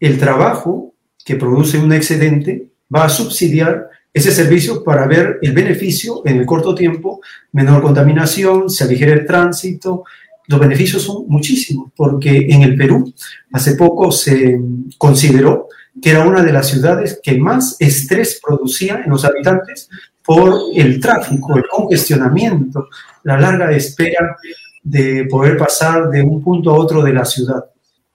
el 0.00 0.18
trabajo 0.18 0.94
que 1.24 1.36
produce 1.36 1.78
un 1.78 1.92
excedente 1.92 2.68
va 2.94 3.04
a 3.04 3.08
subsidiar 3.08 3.88
ese 4.12 4.32
servicio 4.32 4.82
para 4.82 5.06
ver 5.06 5.38
el 5.42 5.52
beneficio 5.52 6.22
en 6.24 6.38
el 6.38 6.46
corto 6.46 6.74
tiempo, 6.74 7.20
menor 7.52 7.82
contaminación, 7.82 8.70
se 8.70 8.84
aligera 8.84 9.12
el 9.12 9.26
tránsito, 9.26 10.04
los 10.46 10.58
beneficios 10.58 11.02
son 11.02 11.24
muchísimos, 11.28 11.92
porque 11.94 12.46
en 12.48 12.62
el 12.62 12.74
Perú 12.74 13.12
hace 13.52 13.74
poco 13.74 14.10
se 14.10 14.58
consideró 14.96 15.68
que 16.00 16.10
era 16.10 16.26
una 16.26 16.42
de 16.42 16.52
las 16.52 16.68
ciudades 16.68 17.20
que 17.22 17.38
más 17.38 17.76
estrés 17.78 18.40
producía 18.42 19.02
en 19.04 19.10
los 19.10 19.24
habitantes 19.24 19.90
por 20.24 20.54
el 20.74 21.00
tráfico, 21.00 21.56
el 21.56 21.64
congestionamiento, 21.68 22.88
la 23.24 23.38
larga 23.38 23.72
espera 23.72 24.36
de 24.82 25.26
poder 25.26 25.56
pasar 25.56 26.08
de 26.10 26.22
un 26.22 26.42
punto 26.42 26.70
a 26.70 26.78
otro 26.78 27.02
de 27.02 27.12
la 27.12 27.24
ciudad. 27.24 27.64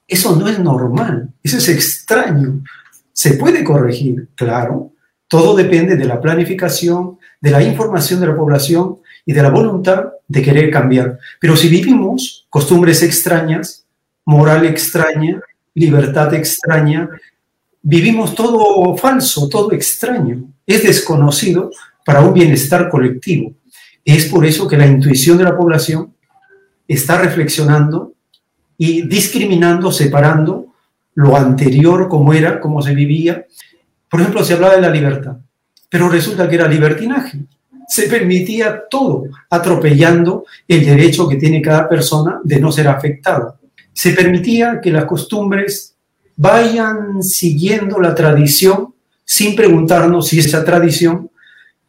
Eso 0.08 0.36
no 0.36 0.48
es 0.48 0.60
normal, 0.60 1.30
eso 1.42 1.58
es 1.58 1.70
extraño. 1.70 2.64
Se 3.12 3.36
puede 3.36 3.64
corregir, 3.64 4.30
claro. 4.36 4.92
Todo 5.28 5.56
depende 5.56 5.96
de 5.96 6.06
la 6.06 6.20
planificación, 6.20 7.18
de 7.40 7.52
la 7.52 7.64
información 7.64 8.20
de 8.20 8.28
la 8.28 8.36
población 8.36 9.00
y 9.26 9.34
de 9.34 9.42
la 9.42 9.50
voluntad 9.50 10.06
de 10.28 10.42
querer 10.42 10.70
cambiar. 10.70 11.18
Pero 11.40 11.56
si 11.56 11.70
vivimos 11.70 12.46
costumbres 12.50 13.02
extrañas, 13.04 13.86
moral 14.26 14.66
extraña, 14.66 15.42
libertad 15.74 16.34
extraña, 16.34 17.10
vivimos 17.82 18.36
todo 18.36 18.96
falso, 18.98 19.50
todo 19.50 19.72
extraño, 19.72 20.46
es 20.66 20.84
desconocido 20.84 21.72
para 22.06 22.22
un 22.22 22.34
bienestar 22.34 22.90
colectivo. 22.90 23.54
Es 24.06 24.26
por 24.26 24.46
eso 24.46 24.68
que 24.68 24.78
la 24.78 24.88
intuición 24.88 25.38
de 25.38 25.46
la 25.46 25.58
población 25.58 26.14
está 26.88 27.22
reflexionando 27.22 28.14
y 28.78 29.04
discriminando, 29.08 29.92
separando 29.92 30.68
lo 31.16 31.38
anterior, 31.38 32.08
como 32.10 32.34
era, 32.34 32.60
cómo 32.60 32.82
se 32.82 32.94
vivía. 32.94 33.46
Por 34.10 34.22
ejemplo, 34.22 34.44
se 34.44 34.54
hablaba 34.54 34.76
de 34.76 34.82
la 34.82 34.90
libertad, 34.90 35.38
pero 35.90 36.10
resulta 36.10 36.48
que 36.50 36.56
era 36.56 36.68
libertinaje 36.68 37.40
se 37.88 38.08
permitía 38.08 38.84
todo, 38.90 39.26
atropellando 39.50 40.46
el 40.68 40.86
derecho 40.86 41.28
que 41.28 41.36
tiene 41.36 41.62
cada 41.62 41.88
persona 41.88 42.40
de 42.44 42.60
no 42.60 42.72
ser 42.72 42.88
afectado. 42.88 43.60
Se 43.94 44.14
permitía 44.14 44.80
que 44.82 44.92
las 44.92 45.06
costumbres 45.06 45.96
vayan 46.36 47.22
siguiendo 47.22 48.00
la 48.00 48.16
tradición 48.16 48.94
sin 49.24 49.56
preguntarnos 49.56 50.28
si 50.28 50.40
esa 50.40 50.66
tradición 50.66 51.30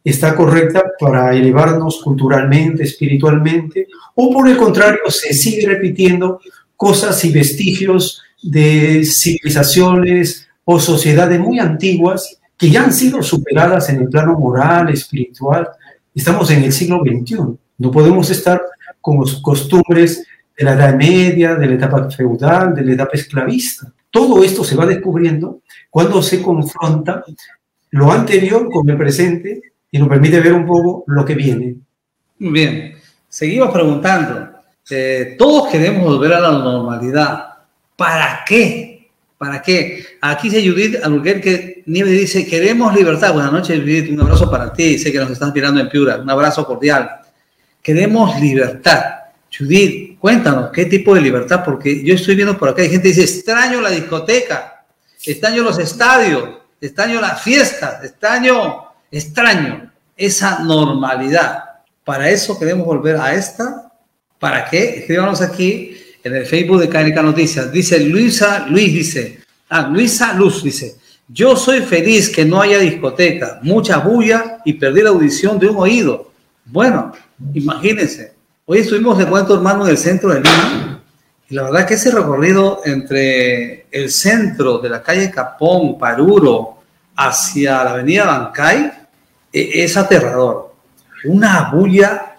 está 0.03 0.35
correcta 0.35 0.83
para 0.99 1.35
elevarnos 1.35 2.01
culturalmente, 2.03 2.83
espiritualmente, 2.83 3.87
o 4.13 4.31
por 4.31 4.47
el 4.47 4.55
contrario, 4.55 5.09
se 5.09 5.33
sigue 5.33 5.67
repitiendo 5.67 6.39
cosas 6.75 7.23
y 7.25 7.31
vestigios 7.31 8.21
de 8.41 9.03
civilizaciones 9.05 10.47
o 10.63 10.79
sociedades 10.79 11.39
muy 11.39 11.59
antiguas 11.59 12.39
que 12.57 12.69
ya 12.69 12.83
han 12.83 12.93
sido 12.93 13.21
superadas 13.21 13.89
en 13.89 14.01
el 14.01 14.09
plano 14.09 14.37
moral, 14.37 14.89
espiritual. 14.89 15.67
Estamos 16.13 16.49
en 16.51 16.63
el 16.63 16.71
siglo 16.71 17.01
XXI. 17.03 17.37
No 17.77 17.91
podemos 17.91 18.29
estar 18.29 18.61
con 19.01 19.19
las 19.19 19.35
costumbres 19.35 20.25
de 20.57 20.63
la 20.63 20.73
Edad 20.73 20.95
Media, 20.95 21.55
de 21.55 21.67
la 21.67 21.75
etapa 21.75 22.09
feudal, 22.09 22.73
de 22.73 22.83
la 22.83 22.93
etapa 22.93 23.11
esclavista. 23.13 23.91
Todo 24.09 24.43
esto 24.43 24.63
se 24.63 24.75
va 24.75 24.85
descubriendo 24.85 25.61
cuando 25.89 26.21
se 26.21 26.41
confronta 26.41 27.23
lo 27.91 28.11
anterior 28.11 28.69
con 28.71 28.89
el 28.89 28.97
presente 28.97 29.61
y 29.91 29.97
nos 29.97 30.07
permite 30.07 30.39
ver 30.39 30.53
un 30.53 30.65
poco 30.65 31.03
lo 31.07 31.25
que 31.25 31.35
viene. 31.35 31.75
Bien, 32.39 32.95
seguimos 33.27 33.71
preguntando. 33.71 34.54
Eh, 34.89 35.35
todos 35.37 35.69
queremos 35.69 36.03
volver 36.03 36.33
a 36.33 36.39
la 36.39 36.51
normalidad. 36.51 37.55
¿Para 37.95 38.43
qué? 38.45 39.09
¿Para 39.37 39.61
qué? 39.61 40.05
Aquí 40.21 40.49
dice 40.49 40.67
Judith 40.67 40.97
que 41.41 41.83
Nieves 41.85 42.19
dice, 42.19 42.45
queremos 42.45 42.95
libertad. 42.95 43.33
Buenas 43.33 43.51
noches, 43.51 43.79
Judith. 43.79 44.09
Un 44.11 44.21
abrazo 44.21 44.49
para 44.49 44.71
ti. 44.71 44.97
Sé 44.97 45.11
que 45.11 45.19
nos 45.19 45.29
estás 45.31 45.53
mirando 45.53 45.81
en 45.81 45.89
Piura. 45.89 46.17
Un 46.17 46.29
abrazo 46.29 46.65
cordial. 46.65 47.09
Queremos 47.81 48.39
libertad. 48.39 49.03
Judith, 49.57 50.19
cuéntanos, 50.19 50.69
¿qué 50.71 50.85
tipo 50.85 51.15
de 51.15 51.21
libertad? 51.21 51.63
Porque 51.63 52.03
yo 52.03 52.15
estoy 52.15 52.35
viendo 52.35 52.57
por 52.57 52.69
acá, 52.69 52.81
hay 52.81 52.89
gente 52.89 53.03
que 53.03 53.15
dice, 53.15 53.23
extraño 53.23 53.79
la 53.79 53.89
discoteca, 53.89 54.85
extraño 55.23 55.63
los 55.63 55.79
estadios, 55.79 56.49
extraño 56.81 57.21
las 57.21 57.41
fiestas, 57.41 58.03
extraño, 58.03 58.83
extraño 59.09 59.91
esa 60.17 60.59
normalidad. 60.59 61.63
Para 62.03 62.29
eso 62.29 62.59
queremos 62.59 62.85
volver 62.85 63.15
a 63.15 63.33
esta. 63.33 63.84
¿Para 64.45 64.63
qué? 64.69 64.99
Escríbanos 64.99 65.41
aquí 65.41 65.97
en 66.23 66.35
el 66.35 66.45
Facebook 66.45 66.79
de 66.79 66.87
KNK 66.87 67.15
Noticias. 67.23 67.71
Dice 67.71 67.99
Luisa, 67.99 68.67
Luis 68.69 68.93
dice, 68.93 69.39
ah, 69.69 69.89
Luisa 69.91 70.33
Luz 70.33 70.61
dice, 70.61 70.97
yo 71.27 71.55
soy 71.55 71.81
feliz 71.81 72.29
que 72.29 72.45
no 72.45 72.61
haya 72.61 72.77
discoteca, 72.77 73.57
mucha 73.63 73.97
bulla 73.97 74.59
y 74.63 74.73
perdí 74.73 75.01
la 75.01 75.09
audición 75.09 75.57
de 75.57 75.65
un 75.65 75.77
oído. 75.77 76.31
Bueno, 76.63 77.11
imagínense. 77.55 78.35
Hoy 78.67 78.81
estuvimos 78.81 79.17
de 79.17 79.25
cuento 79.25 79.55
hermano 79.55 79.85
en 79.85 79.89
el 79.89 79.97
centro 79.97 80.29
de 80.29 80.41
Lima 80.41 81.01
y 81.49 81.55
la 81.55 81.63
verdad 81.63 81.87
que 81.87 81.95
ese 81.95 82.11
recorrido 82.11 82.81
entre 82.85 83.87
el 83.89 84.11
centro 84.11 84.77
de 84.77 84.89
la 84.89 85.01
calle 85.01 85.31
Capón, 85.31 85.97
Paruro, 85.97 86.83
hacia 87.15 87.83
la 87.83 87.93
avenida 87.93 88.25
Bancay 88.25 88.91
e, 89.51 89.83
es 89.83 89.97
aterrador. 89.97 90.75
Una 91.23 91.71
bulla 91.71 92.34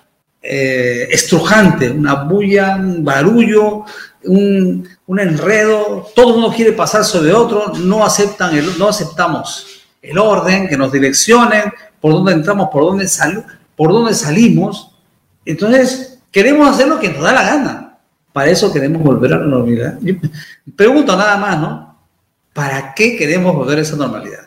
eh, 0.48 1.09
estrujante, 1.10 1.90
una 1.90 2.14
bulla, 2.14 2.77
un 2.77 3.05
barullo, 3.05 3.85
un, 4.24 4.89
enredo, 5.18 6.09
todo 6.14 6.36
uno 6.36 6.52
quiere 6.52 6.73
pasar 6.73 7.05
sobre 7.05 7.32
otro, 7.32 7.73
no, 7.74 8.05
aceptan 8.05 8.52
no 8.78 8.89
aceptamos 8.89 9.85
el 10.02 10.18
orden, 10.18 10.68
que 10.68 10.77
nos 10.77 10.93
direccionen, 10.93 11.73
por 12.01 12.12
dónde 12.12 12.32
entramos, 12.32 12.68
por 12.70 12.85
dónde, 12.85 13.09
por 13.74 13.93
dónde 13.93 14.14
salimos. 14.14 14.93
Entonces, 15.44 16.16
Queremos 16.36 16.68
hacer 16.68 16.86
lo 16.86 17.01
que 17.01 17.09
nos 17.09 17.23
da 17.23 17.32
la 17.32 17.43
gana. 17.43 17.98
Para 18.31 18.51
eso 18.51 18.70
queremos 18.70 19.02
volver 19.02 19.32
a 19.32 19.39
la 19.39 19.47
normalidad. 19.47 19.98
pregunto 20.77 21.16
nada 21.16 21.39
más, 21.39 21.59
¿no? 21.59 21.98
¿Para 22.52 22.93
qué 22.93 23.16
queremos 23.16 23.56
volver 23.56 23.78
a 23.78 23.81
esa 23.81 23.97
normalidad? 23.97 24.45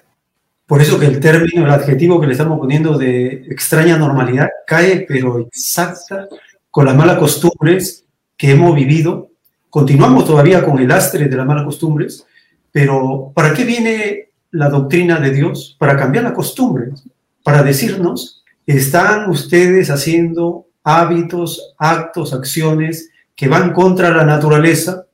Por 0.69 0.83
eso 0.83 0.99
que 0.99 1.07
el 1.07 1.19
término, 1.19 1.65
el 1.65 1.71
adjetivo 1.71 2.21
que 2.21 2.27
le 2.27 2.33
estamos 2.33 2.59
poniendo 2.59 2.95
de 2.95 3.43
extraña 3.49 3.97
normalidad 3.97 4.49
cae, 4.67 5.03
pero 5.07 5.39
exacta, 5.39 6.27
con 6.69 6.85
las 6.85 6.95
malas 6.95 7.17
costumbres 7.17 8.05
que 8.37 8.51
hemos 8.51 8.75
vivido. 8.75 9.31
Continuamos 9.71 10.27
todavía 10.27 10.63
con 10.63 10.77
el 10.77 10.87
lastre 10.87 11.27
de 11.27 11.35
las 11.35 11.47
malas 11.47 11.65
costumbres, 11.65 12.23
pero 12.71 13.31
¿para 13.33 13.51
qué 13.55 13.63
viene 13.63 14.29
la 14.51 14.69
doctrina 14.69 15.19
de 15.19 15.31
Dios? 15.31 15.75
Para 15.79 15.97
cambiar 15.97 16.25
las 16.25 16.33
costumbres, 16.33 17.03
para 17.43 17.63
decirnos, 17.63 18.43
están 18.67 19.27
ustedes 19.31 19.89
haciendo 19.89 20.67
hábitos, 20.83 21.73
actos, 21.79 22.31
acciones 22.31 23.09
que 23.35 23.47
van 23.47 23.73
contra 23.73 24.11
la 24.11 24.23
naturaleza, 24.23 25.07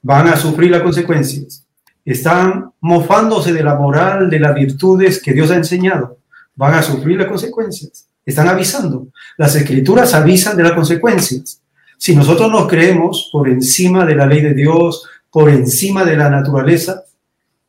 van 0.00 0.28
a 0.28 0.36
sufrir 0.36 0.70
las 0.70 0.80
consecuencias. 0.80 1.61
Están 2.04 2.72
mofándose 2.80 3.52
de 3.52 3.62
la 3.62 3.76
moral, 3.76 4.28
de 4.28 4.40
las 4.40 4.54
virtudes 4.54 5.22
que 5.22 5.32
Dios 5.32 5.50
ha 5.50 5.56
enseñado, 5.56 6.18
van 6.54 6.74
a 6.74 6.82
sufrir 6.82 7.18
las 7.18 7.28
consecuencias. 7.28 8.06
Están 8.24 8.48
avisando. 8.48 9.08
Las 9.36 9.54
escrituras 9.54 10.14
avisan 10.14 10.56
de 10.56 10.62
las 10.62 10.72
consecuencias. 10.72 11.60
Si 11.96 12.16
nosotros 12.16 12.50
nos 12.50 12.68
creemos 12.68 13.30
por 13.32 13.48
encima 13.48 14.04
de 14.04 14.16
la 14.16 14.26
ley 14.26 14.40
de 14.40 14.54
Dios, 14.54 15.04
por 15.30 15.48
encima 15.48 16.04
de 16.04 16.16
la 16.16 16.28
naturaleza, 16.28 17.04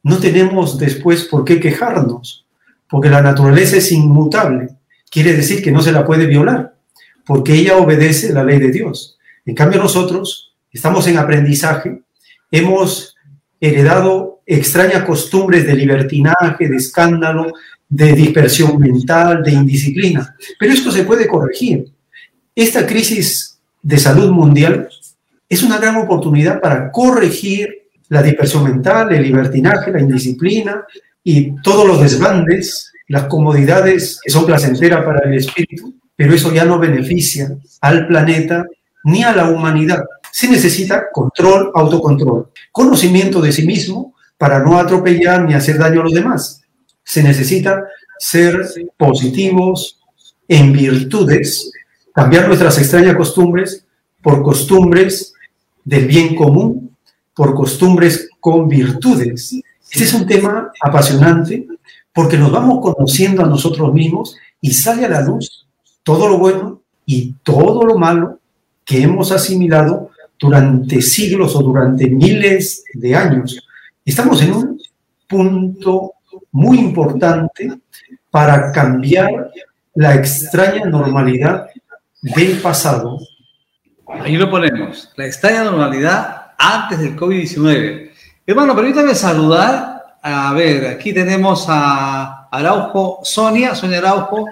no 0.02 0.18
tenemos 0.18 0.78
después 0.78 1.26
por 1.26 1.46
qué 1.46 1.60
quejarnos, 1.60 2.46
porque 2.90 3.10
la 3.10 3.22
naturaleza 3.22 3.78
es 3.78 3.92
inmutable. 3.92 4.70
Quiere 5.10 5.34
decir 5.34 5.64
que 5.64 5.72
no 5.72 5.82
se 5.82 5.92
la 5.92 6.06
puede 6.06 6.26
violar 6.26 6.74
porque 7.26 7.54
ella 7.54 7.78
obedece 7.78 8.34
la 8.34 8.44
ley 8.44 8.60
de 8.60 8.72
Dios. 8.72 9.18
En 9.46 9.56
cambio 9.56 9.82
nosotros 9.82 10.54
estamos 10.72 11.08
en 11.08 11.18
aprendizaje, 11.18 12.02
hemos 12.52 13.13
heredado 13.66 14.42
extrañas 14.46 15.04
costumbres 15.04 15.66
de 15.66 15.76
libertinaje, 15.76 16.68
de 16.68 16.76
escándalo, 16.76 17.54
de 17.88 18.14
dispersión 18.14 18.80
mental, 18.80 19.44
de 19.44 19.52
indisciplina. 19.52 20.36
Pero 20.60 20.74
esto 20.74 20.92
se 20.92 21.04
puede 21.04 21.28
corregir. 21.28 21.86
Esta 22.56 22.86
crisis 22.86 23.60
de 23.82 23.98
salud 23.98 24.32
mundial 24.32 24.90
es 25.48 25.64
una 25.64 25.78
gran 25.78 25.98
oportunidad 25.98 26.60
para 26.60 26.92
corregir 26.92 27.70
la 28.10 28.22
dispersión 28.22 28.64
mental, 28.64 29.14
el 29.14 29.24
libertinaje, 29.24 29.92
la 29.92 30.02
indisciplina 30.02 30.84
y 31.24 31.56
todos 31.62 31.88
los 31.88 32.02
desbandes, 32.02 32.92
las 33.08 33.26
comodidades 33.26 34.20
que 34.24 34.32
son 34.32 34.46
placenteras 34.46 35.04
para 35.06 35.28
el 35.28 35.36
espíritu 35.36 35.96
pero 36.16 36.34
eso 36.34 36.54
ya 36.54 36.66
no 36.66 36.80
beneficia 36.80 37.50
al 37.82 38.08
planeta 38.08 38.66
ni 39.04 39.24
a 39.24 39.36
la 39.36 39.50
humanidad. 39.50 40.04
Se 40.34 40.48
necesita 40.48 41.12
control, 41.12 41.72
autocontrol, 41.76 42.50
conocimiento 42.72 43.40
de 43.40 43.52
sí 43.52 43.68
mismo 43.68 44.16
para 44.36 44.64
no 44.64 44.80
atropellar 44.80 45.46
ni 45.46 45.54
hacer 45.54 45.78
daño 45.78 46.02
a 46.02 46.06
los 46.06 46.14
demás. 46.14 46.64
Se 47.04 47.22
necesita 47.22 47.84
ser 48.18 48.68
positivos 48.98 50.00
en 50.48 50.74
virtudes, 50.74 51.72
cambiar 52.16 52.48
nuestras 52.48 52.80
extrañas 52.80 53.16
costumbres 53.16 53.86
por 54.24 54.42
costumbres 54.42 55.36
del 55.86 56.08
bien 56.08 56.36
común, 56.36 56.98
por 57.36 57.54
costumbres 57.54 58.28
con 58.40 58.68
virtudes. 58.68 59.54
Ese 59.92 60.04
es 60.04 60.14
un 60.16 60.26
tema 60.26 60.72
apasionante 60.82 61.68
porque 62.12 62.40
nos 62.40 62.52
vamos 62.52 62.80
conociendo 62.82 63.44
a 63.44 63.48
nosotros 63.48 63.94
mismos 63.94 64.36
y 64.60 64.74
sale 64.74 65.06
a 65.06 65.10
la 65.10 65.22
luz 65.22 65.68
todo 66.02 66.28
lo 66.28 66.40
bueno 66.40 66.82
y 67.06 67.34
todo 67.44 67.86
lo 67.86 68.00
malo 68.00 68.40
que 68.84 69.04
hemos 69.04 69.32
asimilado 69.32 70.10
durante 70.44 71.02
siglos 71.02 71.56
o 71.56 71.64
durante 71.64 72.10
miles 72.10 72.84
de 72.94 73.16
años. 73.16 73.66
Estamos 74.04 74.42
en 74.42 74.54
un 74.54 74.82
punto 75.26 76.16
muy 76.52 76.80
importante 76.80 77.72
para 78.30 78.74
cambiar 78.74 79.52
la 79.96 80.16
extraña 80.16 80.84
normalidad 80.86 81.68
del 82.22 82.58
pasado. 82.58 83.20
Ahí 84.06 84.36
lo 84.36 84.50
ponemos, 84.50 85.10
la 85.16 85.28
extraña 85.28 85.64
normalidad 85.64 86.52
antes 86.58 87.00
del 87.00 87.16
COVID-19. 87.16 88.12
Hermano, 88.46 88.76
permítame 88.76 89.16
saludar. 89.16 90.18
A 90.22 90.54
ver, 90.54 90.88
aquí 90.88 91.14
tenemos 91.14 91.68
a 91.70 92.50
Araujo, 92.52 93.22
Sonia, 93.24 93.76
Sonia 93.76 94.00
Araujo, 94.00 94.46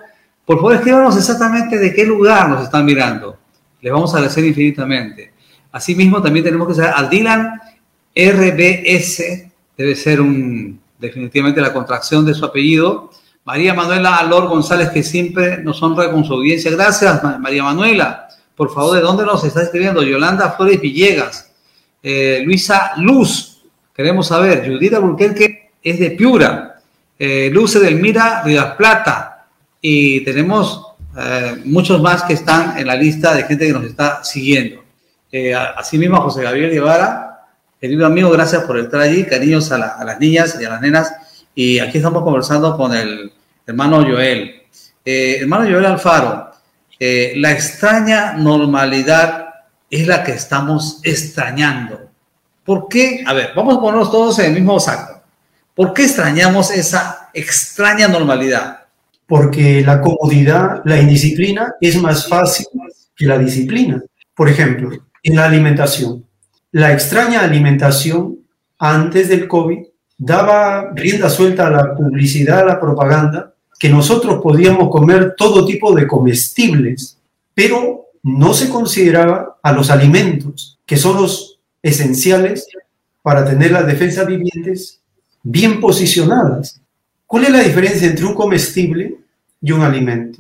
por 0.46 0.56
favor, 0.56 0.76
escríbanos 0.76 1.18
exactamente 1.18 1.78
de 1.78 1.94
qué 1.94 2.06
lugar 2.06 2.48
nos 2.48 2.64
están 2.64 2.86
mirando. 2.86 3.38
Les 3.82 3.92
vamos 3.92 4.14
a 4.14 4.18
agradecer 4.18 4.46
infinitamente. 4.46 5.31
Asimismo, 5.72 6.22
también 6.22 6.46
tenemos 6.46 6.68
que 6.68 6.74
saber 6.76 6.94
al 6.96 7.10
Dylan 7.10 7.62
RBS, 8.16 9.24
debe 9.78 9.96
ser 9.96 10.20
un, 10.20 10.80
definitivamente 11.00 11.62
la 11.62 11.74
contracción 11.74 12.26
de 12.26 12.34
su 12.34 12.46
apellido. 12.46 13.12
María 13.44 13.74
Manuela 13.74 14.18
Alor 14.18 14.48
González, 14.48 14.90
que 14.90 15.02
siempre 15.02 15.64
nos 15.64 15.82
honra 15.82 16.12
con 16.12 16.24
su 16.24 16.34
audiencia. 16.34 16.72
Gracias, 16.72 17.22
María 17.40 17.64
Manuela. 17.64 18.28
Por 18.56 18.72
favor, 18.72 18.96
¿de 18.96 19.02
dónde 19.02 19.26
nos 19.26 19.44
está 19.44 19.64
escribiendo? 19.64 20.04
Yolanda 20.04 20.52
Flores 20.52 20.80
Villegas. 20.80 21.52
Eh, 22.04 22.44
Luisa 22.46 22.92
Luz, 22.98 23.64
queremos 23.96 24.28
saber. 24.28 24.70
Judith 24.70 25.00
Burquerque 25.00 25.72
es 25.82 26.00
de 26.00 26.12
Piura. 26.12 26.80
Eh, 27.18 27.50
Luce 27.52 27.80
Delmira 27.80 28.42
Rivas 28.44 28.76
Plata 28.76 29.46
y 29.80 30.22
tenemos 30.22 30.88
eh, 31.18 31.62
muchos 31.66 32.02
más 32.02 32.24
que 32.24 32.34
están 32.34 32.78
en 32.78 32.88
la 32.88 32.96
lista 32.96 33.34
de 33.34 33.44
gente 33.44 33.68
que 33.68 33.74
nos 33.74 33.86
está 33.86 34.24
siguiendo. 34.24 34.81
Eh, 35.32 35.54
asimismo, 35.54 36.22
José 36.22 36.44
Gabriel 36.44 36.72
Guevara, 36.72 37.48
querido 37.80 38.06
amigo, 38.06 38.30
gracias 38.30 38.64
por 38.64 38.78
estar 38.78 39.02
allí, 39.02 39.26
cariños 39.26 39.72
a, 39.72 39.78
las 40.04 40.20
niñas 40.20 40.58
y 40.60 40.66
a 40.66 40.70
las 40.70 40.82
nenas. 40.82 41.14
Y 41.56 41.80
aquí 41.80 41.98
estamos 41.98 42.24
conversando 42.24 42.76
con 42.76 42.94
el 42.94 43.32
hermano 43.66 44.04
Joel. 44.04 44.64
Eh, 45.04 45.38
hermano 45.42 45.70
Joel 45.70 45.86
Alfaro, 45.86 46.52
la 47.00 47.52
extraña 47.52 48.34
normalidad 48.34 49.52
es 49.90 50.08
la 50.08 50.24
que 50.24 50.32
estamos 50.32 51.00
extrañando. 51.04 52.12
¿Por 52.64 52.88
qué? 52.88 53.24
A 53.26 53.34
ver, 53.34 53.52
vamos 53.56 53.78
a 53.78 53.82
ponernos 53.82 54.12
todos 54.12 54.40
en 54.40 54.46
el 54.46 54.54
mismo 54.54 54.80
saco. 54.80 55.22
¿Por 55.76 55.94
qué 55.94 56.04
extrañamos 56.04 56.72
esa 56.72 57.30
extraña 57.34 58.08
normalidad? 58.08 58.86
Porque 59.26 59.82
la 59.82 60.00
comodidad, 60.00 60.82
la 60.86 61.00
indisciplina 61.00 61.74
es 61.82 62.00
más 62.02 62.28
fácil 62.28 62.68
que 63.16 63.26
la 63.26 63.38
disciplina. 63.38 64.02
Por 64.36 64.48
ejemplo, 64.48 64.92
en 65.24 65.36
la 65.36 65.46
alimentación. 65.46 66.26
La 66.72 66.94
extraña 66.94 67.42
alimentación 67.42 68.40
antes 68.80 69.30
del 69.30 69.48
COVID 69.48 69.80
daba 70.18 70.92
rienda 70.94 71.30
suelta 71.30 71.68
a 71.68 71.72
la 71.72 71.96
publicidad, 71.96 72.60
a 72.60 72.66
la 72.66 72.80
propaganda, 72.80 73.54
que 73.80 73.90
nosotros 73.90 74.42
podíamos 74.42 74.90
comer 74.90 75.34
todo 75.36 75.66
tipo 75.66 75.94
de 75.96 76.08
comestibles, 76.08 77.18
pero 77.54 78.06
no 78.24 78.54
se 78.54 78.70
consideraba 78.70 79.58
a 79.62 79.72
los 79.72 79.90
alimentos, 79.90 80.80
que 80.86 80.98
son 80.98 81.22
los 81.22 81.60
esenciales 81.82 82.68
para 83.22 83.44
tener 83.44 83.72
las 83.72 83.88
defensas 83.88 84.28
vivientes 84.28 85.02
bien 85.44 85.80
posicionadas. 85.80 86.80
¿Cuál 87.26 87.46
es 87.46 87.52
la 87.52 87.60
diferencia 87.60 88.08
entre 88.08 88.26
un 88.26 88.36
comestible 88.36 89.18
y 89.62 89.72
un 89.72 89.82
alimento? 89.82 90.40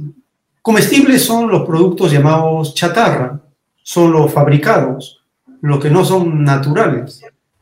Comestibles 0.61 1.23
son 1.23 1.49
los 1.49 1.65
productos 1.65 2.11
llamados 2.11 2.75
chatarra, 2.75 3.41
son 3.83 4.11
los 4.11 4.31
fabricados, 4.31 5.23
los 5.61 5.79
que 5.79 5.89
no 5.89 6.03
son 6.05 6.43
naturales. 6.43 7.21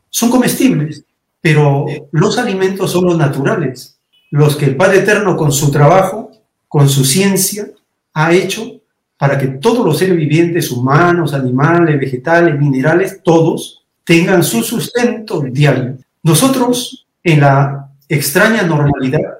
Son 0.09 0.29
comestibles, 0.29 1.03
pero 1.41 1.85
los 2.11 2.37
alimentos 2.37 2.91
son 2.91 3.05
los 3.05 3.17
naturales, 3.17 3.99
los 4.31 4.55
que 4.55 4.65
el 4.65 4.75
Padre 4.75 4.99
Eterno 4.99 5.37
con 5.37 5.51
su 5.51 5.71
trabajo, 5.71 6.31
con 6.67 6.89
su 6.89 7.05
ciencia, 7.05 7.67
ha 8.13 8.33
hecho 8.33 8.79
para 9.17 9.37
que 9.37 9.47
todos 9.47 9.85
los 9.85 9.97
seres 9.97 10.15
vivientes, 10.15 10.71
humanos, 10.71 11.33
animales, 11.33 11.99
vegetales, 11.99 12.57
minerales, 12.57 13.21
todos 13.23 13.83
tengan 14.03 14.43
su 14.43 14.63
sustento 14.63 15.41
diario. 15.41 15.97
Nosotros, 16.23 17.05
en 17.23 17.41
la 17.41 17.89
extraña 18.07 18.63
normalidad, 18.63 19.39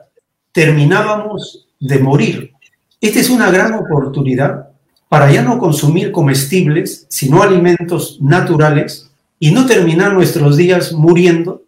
terminábamos 0.52 1.68
de 1.80 2.00
morir. 2.00 2.52
Esta 3.00 3.20
es 3.20 3.30
una 3.30 3.50
gran 3.50 3.74
oportunidad 3.74 4.69
para 5.10 5.31
ya 5.31 5.41
no 5.41 5.57
consumir 5.57 6.11
comestibles, 6.11 7.07
sino 7.10 7.41
alimentos 7.41 8.19
naturales 8.22 9.11
y 9.40 9.52
no 9.52 9.65
terminar 9.65 10.14
nuestros 10.14 10.56
días 10.56 10.94
muriendo, 10.94 11.64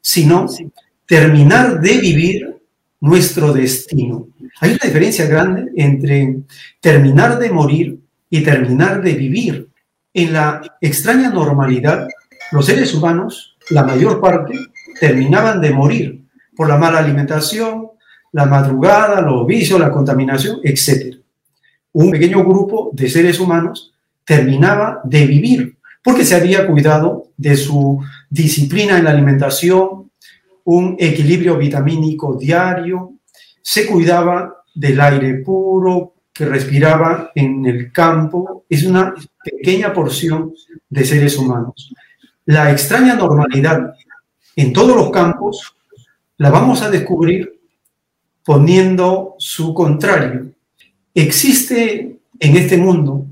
sino 0.00 0.46
terminar 1.06 1.80
de 1.80 1.98
vivir 1.98 2.56
nuestro 3.00 3.52
destino. 3.52 4.28
Hay 4.60 4.70
una 4.70 4.80
diferencia 4.82 5.26
grande 5.26 5.70
entre 5.76 6.38
terminar 6.80 7.38
de 7.38 7.50
morir 7.50 8.00
y 8.30 8.42
terminar 8.42 9.02
de 9.02 9.12
vivir. 9.12 9.68
En 10.14 10.32
la 10.32 10.62
extraña 10.80 11.28
normalidad, 11.30 12.08
los 12.50 12.66
seres 12.66 12.94
humanos, 12.94 13.56
la 13.70 13.84
mayor 13.84 14.20
parte, 14.20 14.54
terminaban 14.98 15.60
de 15.60 15.70
morir 15.70 16.22
por 16.56 16.68
la 16.68 16.78
mala 16.78 16.98
alimentación, 16.98 17.88
la 18.32 18.46
madrugada, 18.46 19.20
los 19.20 19.46
vicios, 19.46 19.78
la 19.78 19.92
contaminación, 19.92 20.58
etc. 20.64 21.17
Un 21.92 22.10
pequeño 22.10 22.44
grupo 22.44 22.90
de 22.92 23.08
seres 23.08 23.40
humanos 23.40 23.92
terminaba 24.24 25.00
de 25.04 25.26
vivir 25.26 25.78
porque 26.02 26.24
se 26.24 26.36
había 26.36 26.66
cuidado 26.66 27.28
de 27.36 27.56
su 27.56 28.00
disciplina 28.30 28.98
en 28.98 29.04
la 29.04 29.10
alimentación, 29.10 30.10
un 30.64 30.96
equilibrio 30.98 31.56
vitamínico 31.56 32.34
diario, 32.34 33.14
se 33.62 33.86
cuidaba 33.86 34.62
del 34.74 35.00
aire 35.00 35.34
puro 35.44 36.14
que 36.32 36.46
respiraba 36.46 37.30
en 37.34 37.66
el 37.66 37.92
campo. 37.92 38.64
Es 38.68 38.84
una 38.84 39.14
pequeña 39.42 39.92
porción 39.92 40.54
de 40.88 41.04
seres 41.04 41.36
humanos. 41.36 41.92
La 42.46 42.70
extraña 42.70 43.14
normalidad 43.14 43.94
en 44.56 44.72
todos 44.72 44.96
los 44.96 45.10
campos 45.10 45.76
la 46.38 46.50
vamos 46.50 46.80
a 46.82 46.90
descubrir 46.90 47.60
poniendo 48.44 49.34
su 49.38 49.74
contrario. 49.74 50.52
¿Existe 51.18 52.20
en 52.38 52.56
este 52.56 52.76
mundo 52.76 53.26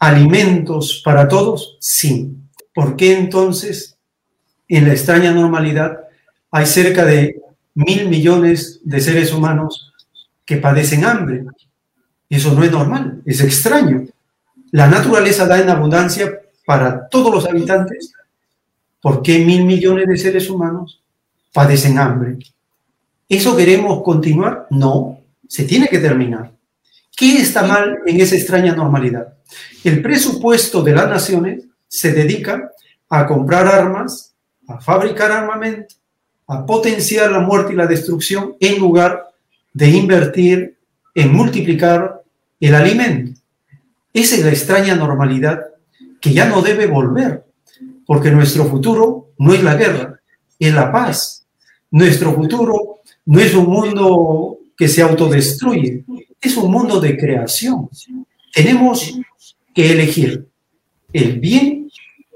alimentos 0.00 1.00
para 1.04 1.28
todos? 1.28 1.76
Sí. 1.78 2.36
¿Por 2.74 2.96
qué 2.96 3.16
entonces 3.16 3.96
en 4.66 4.88
la 4.88 4.94
extraña 4.94 5.30
normalidad 5.30 6.00
hay 6.50 6.66
cerca 6.66 7.04
de 7.04 7.40
mil 7.72 8.08
millones 8.08 8.80
de 8.82 9.00
seres 9.00 9.32
humanos 9.32 9.92
que 10.44 10.56
padecen 10.56 11.04
hambre? 11.04 11.44
Eso 12.28 12.52
no 12.52 12.64
es 12.64 12.72
normal, 12.72 13.22
es 13.24 13.40
extraño. 13.42 14.08
La 14.72 14.88
naturaleza 14.88 15.46
da 15.46 15.60
en 15.60 15.70
abundancia 15.70 16.40
para 16.66 17.08
todos 17.08 17.32
los 17.32 17.46
habitantes. 17.46 18.12
¿Por 19.00 19.22
qué 19.22 19.38
mil 19.38 19.64
millones 19.66 20.08
de 20.08 20.16
seres 20.16 20.50
humanos 20.50 21.00
padecen 21.52 21.96
hambre? 21.96 22.38
¿Eso 23.28 23.56
queremos 23.56 24.02
continuar? 24.02 24.66
No, 24.70 25.20
se 25.46 25.62
tiene 25.62 25.86
que 25.86 26.00
terminar. 26.00 26.58
¿Qué 27.20 27.36
está 27.36 27.64
mal 27.64 27.98
en 28.06 28.18
esa 28.18 28.34
extraña 28.34 28.74
normalidad? 28.74 29.34
El 29.84 30.00
presupuesto 30.00 30.82
de 30.82 30.94
las 30.94 31.06
naciones 31.06 31.64
se 31.86 32.14
dedica 32.14 32.72
a 33.10 33.26
comprar 33.26 33.66
armas, 33.66 34.34
a 34.66 34.80
fabricar 34.80 35.30
armamento, 35.30 35.96
a 36.46 36.64
potenciar 36.64 37.30
la 37.30 37.40
muerte 37.40 37.74
y 37.74 37.76
la 37.76 37.86
destrucción 37.86 38.56
en 38.58 38.78
lugar 38.78 39.34
de 39.74 39.90
invertir 39.90 40.78
en 41.14 41.34
multiplicar 41.34 42.22
el 42.58 42.74
alimento. 42.74 43.38
Esa 44.14 44.36
es 44.36 44.42
la 44.42 44.50
extraña 44.52 44.94
normalidad 44.94 45.60
que 46.22 46.32
ya 46.32 46.48
no 46.48 46.62
debe 46.62 46.86
volver, 46.86 47.44
porque 48.06 48.30
nuestro 48.30 48.64
futuro 48.64 49.32
no 49.36 49.52
es 49.52 49.62
la 49.62 49.74
guerra, 49.74 50.18
es 50.58 50.72
la 50.72 50.90
paz. 50.90 51.44
Nuestro 51.90 52.34
futuro 52.34 53.00
no 53.26 53.40
es 53.40 53.54
un 53.54 53.66
mundo 53.66 54.60
que 54.74 54.88
se 54.88 55.02
autodestruye, 55.02 56.06
es 56.40 56.56
un 56.56 56.70
mundo 56.70 57.00
de 57.00 57.16
creación. 57.16 57.88
Tenemos 58.52 59.18
que 59.74 59.92
elegir 59.92 60.46
el 61.12 61.38
bien 61.38 61.90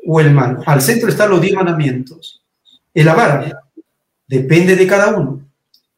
o 0.07 0.21
el 0.21 0.31
mal. 0.31 0.59
Al 0.67 0.81
centro 0.81 1.09
están 1.09 1.31
los 1.31 1.41
diez 1.41 1.55
mandamientos. 1.55 2.43
El 2.93 3.09
avara 3.09 3.61
depende 4.27 4.77
de 4.77 4.87
cada 4.87 5.17
uno. 5.17 5.41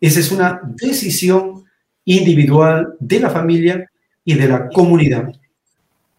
Esa 0.00 0.20
es 0.20 0.30
una 0.30 0.60
decisión 0.62 1.64
individual 2.04 2.94
de 3.00 3.20
la 3.20 3.30
familia 3.30 3.90
y 4.24 4.34
de 4.34 4.48
la 4.48 4.68
comunidad. 4.68 5.32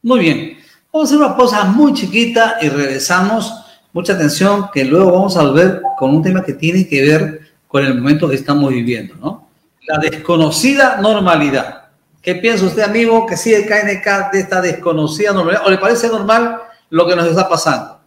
Muy 0.02 0.20
bien. 0.20 0.58
Vamos 0.92 1.10
a 1.12 1.16
hacer 1.16 1.26
una 1.26 1.38
pausa 1.38 1.64
muy 1.66 1.94
chiquita 1.94 2.58
y 2.62 2.70
regresamos. 2.70 3.54
Mucha 3.94 4.14
atención 4.14 4.68
que 4.74 4.86
luego 4.86 5.12
vamos 5.12 5.38
a 5.38 5.44
volver 5.44 5.82
con 5.98 6.16
un 6.16 6.22
tema 6.22 6.44
que 6.44 6.54
tiene 6.54 6.88
que 6.88 7.02
ver 7.02 7.42
con 7.68 7.86
el 7.86 7.96
momento 7.96 8.30
que 8.30 8.36
estamos 8.36 8.72
viviendo, 8.72 9.16
¿no? 9.16 9.47
La 9.88 10.00
desconocida 10.00 10.98
normalidad. 11.00 11.86
¿Qué 12.22 12.36
piensa 12.36 12.66
usted, 12.66 12.82
amigo, 12.82 13.26
que 13.26 13.38
sigue 13.38 13.66
KNK 13.66 14.34
de 14.34 14.40
esta 14.42 14.62
desconocida 14.62 15.32
normalidad? 15.32 15.66
¿O 15.66 15.70
le 15.70 15.78
parece 15.78 16.10
normal 16.10 16.60
lo 16.90 17.08
que 17.08 17.16
nos 17.16 17.26
está 17.26 17.48
pasando? 17.48 17.98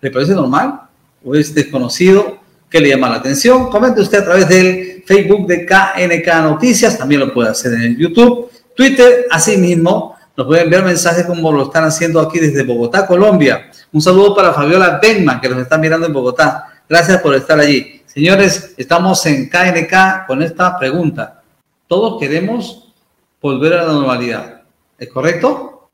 ¿Le 0.00 0.10
parece 0.12 0.34
normal? 0.34 0.82
¿O 1.24 1.34
es 1.34 1.52
desconocido? 1.52 2.38
¿Qué 2.70 2.80
le 2.80 2.90
llama 2.90 3.08
la 3.08 3.16
atención? 3.16 3.70
Comente 3.70 4.00
usted 4.00 4.20
a 4.20 4.24
través 4.24 4.48
del 4.48 5.02
Facebook 5.04 5.48
de 5.48 5.66
KNK 5.66 6.28
Noticias, 6.44 6.96
también 6.96 7.22
lo 7.22 7.34
puede 7.34 7.50
hacer 7.50 7.72
en 7.74 7.82
el 7.82 7.96
YouTube, 7.96 8.48
Twitter, 8.76 9.26
asimismo. 9.32 10.14
Nos 10.36 10.46
pueden 10.46 10.64
enviar 10.64 10.84
mensajes 10.84 11.26
como 11.26 11.50
lo 11.50 11.64
están 11.64 11.82
haciendo 11.82 12.20
aquí 12.20 12.38
desde 12.38 12.62
Bogotá, 12.62 13.04
Colombia. 13.04 13.68
Un 13.92 14.00
saludo 14.00 14.36
para 14.36 14.52
Fabiola 14.52 15.00
Benman, 15.02 15.40
que 15.40 15.48
nos 15.48 15.58
está 15.58 15.76
mirando 15.76 16.06
en 16.06 16.12
Bogotá. 16.12 16.68
Gracias 16.88 17.20
por 17.20 17.34
estar 17.34 17.58
allí. 17.58 17.99
Señores, 18.12 18.74
estamos 18.76 19.24
en 19.26 19.48
KNK 19.48 20.26
con 20.26 20.42
esta 20.42 20.76
pregunta. 20.76 21.42
Todos 21.86 22.18
queremos 22.18 22.92
volver 23.40 23.74
a 23.74 23.84
la 23.84 23.92
normalidad. 23.92 24.62
¿Es 24.98 25.08
correcto? 25.10 25.92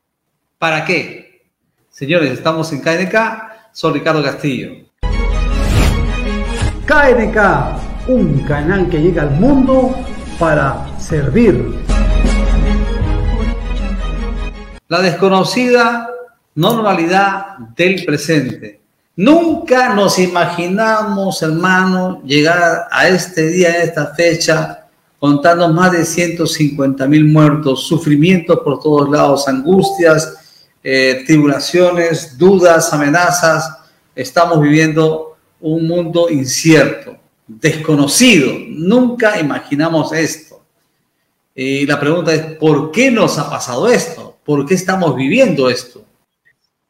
¿Para 0.57 0.83
qué? 0.83 1.43
Señores, 1.91 2.31
estamos 2.31 2.73
en 2.73 2.81
KNK. 2.81 3.15
Soy 3.71 3.93
Ricardo 3.93 4.23
Castillo. 4.23 4.87
KNK, 6.87 8.07
un 8.07 8.43
canal 8.47 8.89
que 8.89 8.99
llega 8.99 9.21
al 9.21 9.31
mundo 9.31 9.95
para 10.39 10.99
servir. 10.99 11.83
La 14.87 15.03
desconocida 15.03 16.09
normalidad 16.55 17.59
del 17.75 18.03
presente. 18.05 18.86
Nunca 19.17 19.93
nos 19.93 20.17
imaginamos, 20.19 21.41
hermano, 21.41 22.21
llegar 22.23 22.87
a 22.89 23.09
este 23.09 23.47
día, 23.47 23.69
a 23.69 23.83
esta 23.83 24.13
fecha, 24.13 24.87
contando 25.19 25.67
más 25.73 25.91
de 25.91 26.05
150 26.05 27.05
mil 27.07 27.25
muertos, 27.25 27.85
sufrimientos 27.85 28.59
por 28.63 28.79
todos 28.79 29.09
lados, 29.09 29.47
angustias, 29.47 30.69
eh, 30.81 31.23
tribulaciones, 31.25 32.37
dudas, 32.37 32.93
amenazas. 32.93 33.79
Estamos 34.15 34.61
viviendo 34.61 35.35
un 35.59 35.87
mundo 35.87 36.29
incierto, 36.29 37.17
desconocido. 37.47 38.53
Nunca 38.69 39.39
imaginamos 39.39 40.13
esto. 40.13 40.61
Y 41.55 41.85
la 41.85 41.99
pregunta 41.99 42.33
es, 42.33 42.55
¿por 42.57 42.91
qué 42.91 43.11
nos 43.11 43.37
ha 43.39 43.49
pasado 43.49 43.89
esto? 43.89 44.37
¿Por 44.45 44.65
qué 44.65 44.75
estamos 44.75 45.15
viviendo 45.15 45.69
esto? 45.69 46.07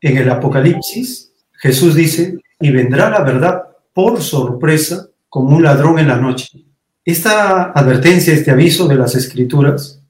en 0.01 0.17
el 0.17 0.29
Apocalipsis, 0.29 1.26
Jesús 1.57 1.95
dice, 1.95 2.37
y 2.59 2.71
vendrá 2.71 3.09
la 3.09 3.21
verdad 3.21 3.63
por 3.93 4.21
sorpresa 4.21 5.07
como 5.29 5.55
un 5.55 5.63
ladrón 5.63 5.99
en 5.99 6.07
la 6.07 6.17
noche. 6.17 6.65
Esta 7.03 7.71
advertencia, 7.71 8.33
este 8.33 8.51
aviso 8.51 8.87
de 8.87 8.95
las 8.95 9.15
escrituras, 9.15 10.01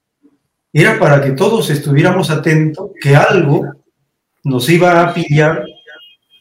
era 0.73 0.99
para 0.99 1.21
que 1.21 1.31
todos 1.31 1.69
estuviéramos 1.69 2.29
atentos 2.29 2.91
que 3.01 3.15
algo 3.15 3.65
nos 4.43 4.69
iba 4.69 5.01
a 5.01 5.13
pillar 5.13 5.63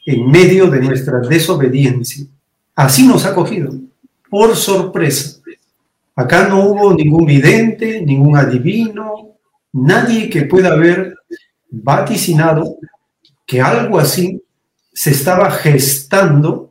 en 0.06 0.30
medio 0.30 0.68
de 0.68 0.80
nuestra 0.80 1.20
desobediencia. 1.20 2.26
Así 2.74 3.06
nos 3.06 3.24
ha 3.26 3.34
cogido, 3.34 3.72
por 4.28 4.54
sorpresa. 4.56 5.40
Acá 6.14 6.48
no 6.48 6.64
hubo 6.64 6.94
ningún 6.94 7.26
vidente, 7.26 8.02
ningún 8.02 8.36
adivino, 8.36 9.36
nadie 9.72 10.30
que 10.30 10.42
pueda 10.42 10.72
haber 10.72 11.14
vaticinado 11.70 12.76
que 13.44 13.60
algo 13.60 13.98
así 13.98 14.42
se 14.96 15.10
estaba 15.10 15.50
gestando 15.50 16.70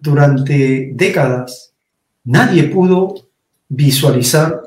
durante 0.00 0.92
décadas. 0.94 1.72
Nadie 2.22 2.68
pudo 2.68 3.16
visualizar 3.68 4.62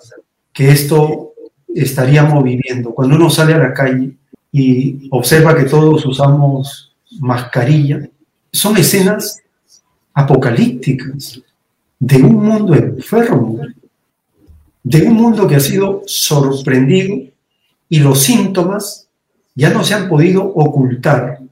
que 0.51 0.71
esto 0.71 1.31
estaríamos 1.73 2.43
viviendo. 2.43 2.93
Cuando 2.93 3.15
uno 3.15 3.29
sale 3.29 3.53
a 3.53 3.59
la 3.59 3.73
calle 3.73 4.11
y 4.51 5.07
observa 5.09 5.55
que 5.55 5.63
todos 5.63 6.05
usamos 6.05 6.97
mascarilla, 7.21 8.09
son 8.51 8.75
escenas 8.75 9.39
apocalípticas 10.13 11.41
de 11.97 12.17
un 12.17 12.45
mundo 12.45 12.75
enfermo, 12.75 13.61
de 14.83 15.03
un 15.03 15.13
mundo 15.13 15.47
que 15.47 15.55
ha 15.55 15.61
sido 15.61 16.01
sorprendido 16.05 17.15
y 17.87 17.99
los 17.99 18.19
síntomas 18.19 19.07
ya 19.55 19.69
no 19.69 19.81
se 19.85 19.93
han 19.93 20.09
podido 20.09 20.43
ocultar. 20.43 21.46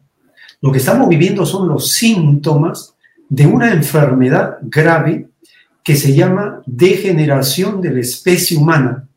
Lo 0.61 0.71
que 0.71 0.79
estamos 0.79 1.07
viviendo 1.09 1.45
son 1.45 1.67
los 1.67 1.91
síntomas 1.91 2.95
de 3.29 3.47
una 3.47 3.71
enfermedad 3.71 4.57
grave 4.61 5.29
que 5.83 5.95
se 5.95 6.15
llama 6.15 6.61
degeneración 6.65 7.81
de 7.81 7.91
la 7.91 7.99
especie 7.99 8.57
humana 8.57 9.07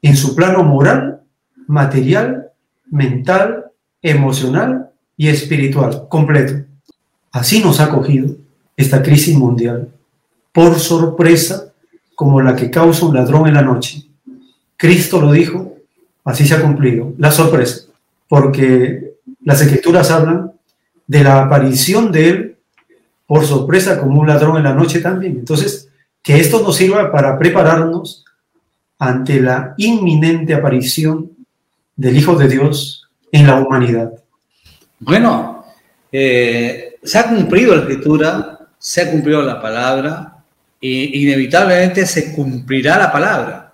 en 0.00 0.16
su 0.16 0.34
plano 0.34 0.62
moral, 0.64 1.20
material, 1.66 2.50
mental, 2.90 3.66
emocional 4.02 4.90
y 5.16 5.28
espiritual, 5.28 6.06
completo. 6.08 6.64
Así 7.32 7.62
nos 7.62 7.80
ha 7.80 7.90
cogido 7.90 8.36
esta 8.76 9.02
crisis 9.02 9.36
mundial, 9.36 9.88
por 10.52 10.78
sorpresa 10.78 11.72
como 12.14 12.40
la 12.40 12.54
que 12.54 12.70
causa 12.70 13.06
un 13.06 13.14
ladrón 13.14 13.48
en 13.48 13.54
la 13.54 13.62
noche. 13.62 14.04
Cristo 14.76 15.20
lo 15.20 15.32
dijo, 15.32 15.74
así 16.24 16.46
se 16.46 16.54
ha 16.54 16.62
cumplido, 16.62 17.12
la 17.18 17.30
sorpresa, 17.30 17.86
porque 18.28 19.14
las 19.42 19.60
escrituras 19.60 20.10
hablan 20.10 20.52
de 21.06 21.24
la 21.24 21.42
aparición 21.42 22.10
de 22.12 22.28
Él 22.28 22.56
por 23.26 23.44
sorpresa 23.46 23.98
como 23.98 24.20
un 24.20 24.26
ladrón 24.26 24.56
en 24.56 24.64
la 24.64 24.74
noche 24.74 25.00
también. 25.00 25.36
Entonces, 25.38 25.88
que 26.22 26.38
esto 26.38 26.60
nos 26.60 26.76
sirva 26.76 27.10
para 27.12 27.38
prepararnos 27.38 28.24
ante 28.98 29.40
la 29.40 29.74
inminente 29.76 30.54
aparición 30.54 31.30
del 31.96 32.16
Hijo 32.16 32.36
de 32.36 32.48
Dios 32.48 33.08
en 33.30 33.46
la 33.46 33.56
humanidad. 33.56 34.12
Bueno, 35.00 35.64
eh, 36.10 36.96
se 37.02 37.18
ha 37.18 37.28
cumplido 37.28 37.74
la 37.74 37.82
escritura, 37.82 38.58
se 38.78 39.02
ha 39.02 39.10
cumplido 39.10 39.42
la 39.42 39.60
palabra, 39.60 40.36
e 40.80 41.10
inevitablemente 41.14 42.06
se 42.06 42.32
cumplirá 42.32 42.98
la 42.98 43.12
palabra. 43.12 43.72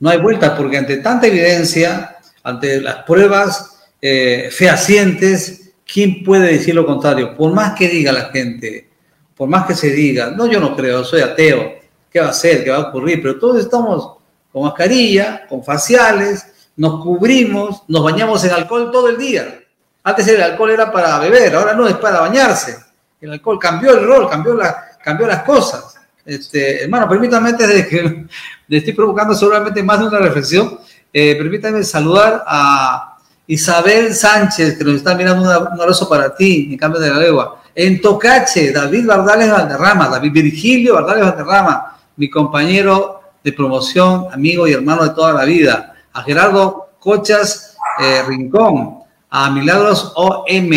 No 0.00 0.10
hay 0.10 0.18
vuelta, 0.18 0.56
porque 0.56 0.78
ante 0.78 0.96
tanta 0.98 1.26
evidencia, 1.26 2.16
ante 2.42 2.80
las 2.80 3.04
pruebas 3.04 3.78
eh, 4.00 4.48
fehacientes, 4.50 5.67
¿quién 5.90 6.22
puede 6.22 6.52
decir 6.52 6.74
lo 6.74 6.86
contrario? 6.86 7.34
Por 7.34 7.52
más 7.52 7.74
que 7.74 7.88
diga 7.88 8.12
la 8.12 8.26
gente, 8.26 8.88
por 9.34 9.48
más 9.48 9.66
que 9.66 9.74
se 9.74 9.90
diga, 9.90 10.30
no, 10.30 10.46
yo 10.46 10.60
no 10.60 10.76
creo, 10.76 11.02
soy 11.02 11.22
ateo, 11.22 11.76
¿qué 12.10 12.20
va 12.20 12.28
a 12.28 12.32
ser? 12.32 12.62
¿Qué 12.62 12.70
va 12.70 12.76
a 12.76 12.88
ocurrir? 12.88 13.22
Pero 13.22 13.38
todos 13.38 13.58
estamos 13.58 14.18
con 14.52 14.62
mascarilla, 14.62 15.46
con 15.48 15.64
faciales, 15.64 16.70
nos 16.76 17.02
cubrimos, 17.02 17.82
nos 17.88 18.04
bañamos 18.04 18.44
en 18.44 18.52
alcohol 18.52 18.90
todo 18.92 19.08
el 19.08 19.16
día. 19.16 19.60
Antes 20.04 20.28
el 20.28 20.42
alcohol 20.42 20.70
era 20.70 20.92
para 20.92 21.18
beber, 21.18 21.54
ahora 21.54 21.74
no, 21.74 21.88
es 21.88 21.96
para 21.96 22.20
bañarse. 22.20 22.76
El 23.20 23.32
alcohol 23.32 23.58
cambió 23.58 23.92
el 23.98 24.06
rol, 24.06 24.28
cambió, 24.28 24.54
la, 24.54 24.98
cambió 25.02 25.26
las 25.26 25.42
cosas. 25.42 25.96
Este, 26.24 26.84
hermano, 26.84 27.08
permítame, 27.08 27.50
antes 27.50 27.68
de 27.68 27.88
que 27.88 28.26
le 28.68 28.76
estoy 28.76 28.92
provocando 28.92 29.34
seguramente 29.34 29.82
más 29.82 30.00
de 30.00 30.06
una 30.06 30.18
reflexión, 30.18 30.78
eh, 31.12 31.34
permítame 31.36 31.82
saludar 31.82 32.44
a 32.46 33.17
Isabel 33.48 34.14
Sánchez, 34.14 34.76
que 34.76 34.84
nos 34.84 34.96
está 34.96 35.14
mirando, 35.14 35.42
un 35.42 35.80
abrazo 35.80 36.06
para 36.06 36.36
ti, 36.36 36.68
en 36.70 36.76
cambio 36.76 37.00
de 37.00 37.08
la 37.08 37.18
legua. 37.18 37.62
En 37.74 37.98
Tocache, 37.98 38.72
David 38.72 39.06
Bardales 39.06 39.50
Valderrama, 39.50 40.08
David 40.08 40.32
Virgilio 40.32 40.94
Bardales 40.94 41.24
Valderrama, 41.24 41.98
mi 42.16 42.28
compañero 42.28 43.22
de 43.42 43.52
promoción, 43.54 44.26
amigo 44.30 44.68
y 44.68 44.74
hermano 44.74 45.02
de 45.04 45.14
toda 45.14 45.32
la 45.32 45.46
vida, 45.46 45.94
a 46.12 46.22
Gerardo 46.22 46.90
Cochas 46.98 47.74
eh, 48.00 48.22
Rincón, 48.28 48.98
a 49.30 49.50
Milagros 49.50 50.12
OM, 50.14 50.70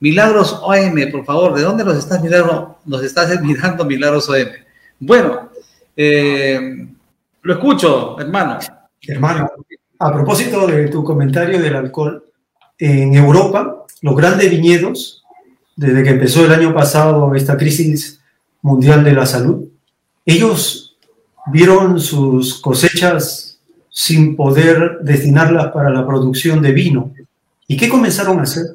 Milagros 0.00 0.58
OM, 0.62 1.12
por 1.12 1.24
favor, 1.24 1.54
¿de 1.54 1.62
dónde 1.62 1.84
nos 1.84 1.96
estás 1.96 2.20
mirando, 2.20 2.78
nos 2.84 3.04
estás 3.04 3.40
mirando 3.40 3.84
Milagros 3.84 4.28
OM? 4.28 4.48
Bueno, 4.98 5.48
eh, 5.96 6.88
lo 7.42 7.52
escucho, 7.54 8.18
hermano. 8.18 8.58
Hermano, 9.00 9.48
a 10.04 10.12
propósito 10.12 10.66
de 10.66 10.88
tu 10.88 11.02
comentario 11.02 11.58
del 11.58 11.76
alcohol, 11.76 12.22
en 12.78 13.14
Europa, 13.14 13.86
los 14.02 14.14
grandes 14.14 14.50
viñedos, 14.50 15.24
desde 15.76 16.02
que 16.02 16.10
empezó 16.10 16.44
el 16.44 16.52
año 16.52 16.74
pasado 16.74 17.34
esta 17.34 17.56
crisis 17.56 18.20
mundial 18.60 19.02
de 19.02 19.14
la 19.14 19.24
salud, 19.24 19.64
ellos 20.26 20.98
vieron 21.46 21.98
sus 21.98 22.60
cosechas 22.60 23.58
sin 23.88 24.36
poder 24.36 24.98
destinarlas 25.00 25.72
para 25.72 25.88
la 25.88 26.06
producción 26.06 26.60
de 26.60 26.72
vino. 26.72 27.10
¿Y 27.66 27.78
qué 27.78 27.88
comenzaron 27.88 28.40
a 28.40 28.42
hacer? 28.42 28.66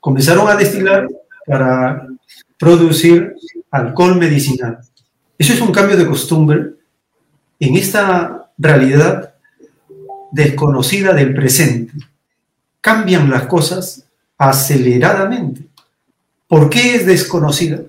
Comenzaron 0.00 0.48
a 0.48 0.56
destilar 0.56 1.06
para 1.46 2.06
producir 2.58 3.34
alcohol 3.70 4.16
medicinal. 4.16 4.78
Eso 5.36 5.52
es 5.52 5.60
un 5.60 5.70
cambio 5.70 5.98
de 5.98 6.06
costumbre 6.06 6.70
en 7.60 7.76
esta 7.76 8.50
realidad 8.56 9.31
desconocida 10.32 11.12
del 11.12 11.34
presente. 11.34 11.92
Cambian 12.80 13.30
las 13.30 13.46
cosas 13.46 14.04
aceleradamente. 14.36 15.62
¿Por 16.48 16.68
qué 16.68 16.96
es 16.96 17.06
desconocida? 17.06 17.82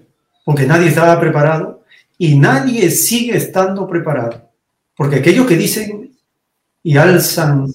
Porque 0.46 0.68
nadie 0.68 0.90
estaba 0.90 1.20
preparado 1.20 1.84
y 2.18 2.38
nadie 2.38 2.92
sigue 2.92 3.36
estando 3.36 3.88
preparado. 3.88 4.50
Porque 4.96 5.18
aquellos 5.18 5.48
que 5.48 5.58
dicen 5.58 6.12
y 6.84 6.98
alzan 6.98 7.68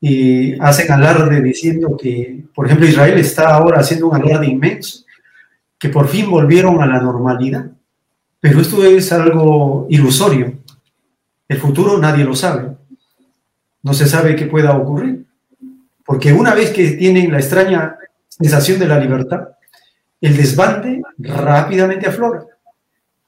y 0.00 0.58
hacen 0.60 0.90
alarde 0.92 1.40
diciendo 1.40 1.96
que, 1.96 2.44
por 2.54 2.66
ejemplo, 2.66 2.86
Israel 2.86 3.18
está 3.18 3.54
ahora 3.54 3.80
haciendo 3.80 4.08
un 4.08 4.16
alarde 4.16 4.46
inmenso, 4.46 5.04
que 5.78 5.88
por 5.88 6.08
fin 6.08 6.30
volvieron 6.30 6.82
a 6.82 6.86
la 6.86 7.00
normalidad. 7.00 7.70
Pero 8.40 8.60
esto 8.60 8.84
es 8.84 9.12
algo 9.12 9.86
ilusorio. 9.88 10.54
El 11.48 11.58
futuro 11.58 11.98
nadie 11.98 12.24
lo 12.24 12.34
sabe. 12.34 12.75
No 13.82 13.94
se 13.94 14.06
sabe 14.06 14.36
qué 14.36 14.46
pueda 14.46 14.76
ocurrir. 14.76 15.26
Porque 16.04 16.32
una 16.32 16.54
vez 16.54 16.70
que 16.70 16.92
tienen 16.92 17.32
la 17.32 17.38
extraña 17.38 17.96
sensación 18.28 18.78
de 18.78 18.86
la 18.86 18.98
libertad, 18.98 19.48
el 20.20 20.36
desbande 20.36 21.02
rápidamente 21.18 22.08
aflora. 22.08 22.44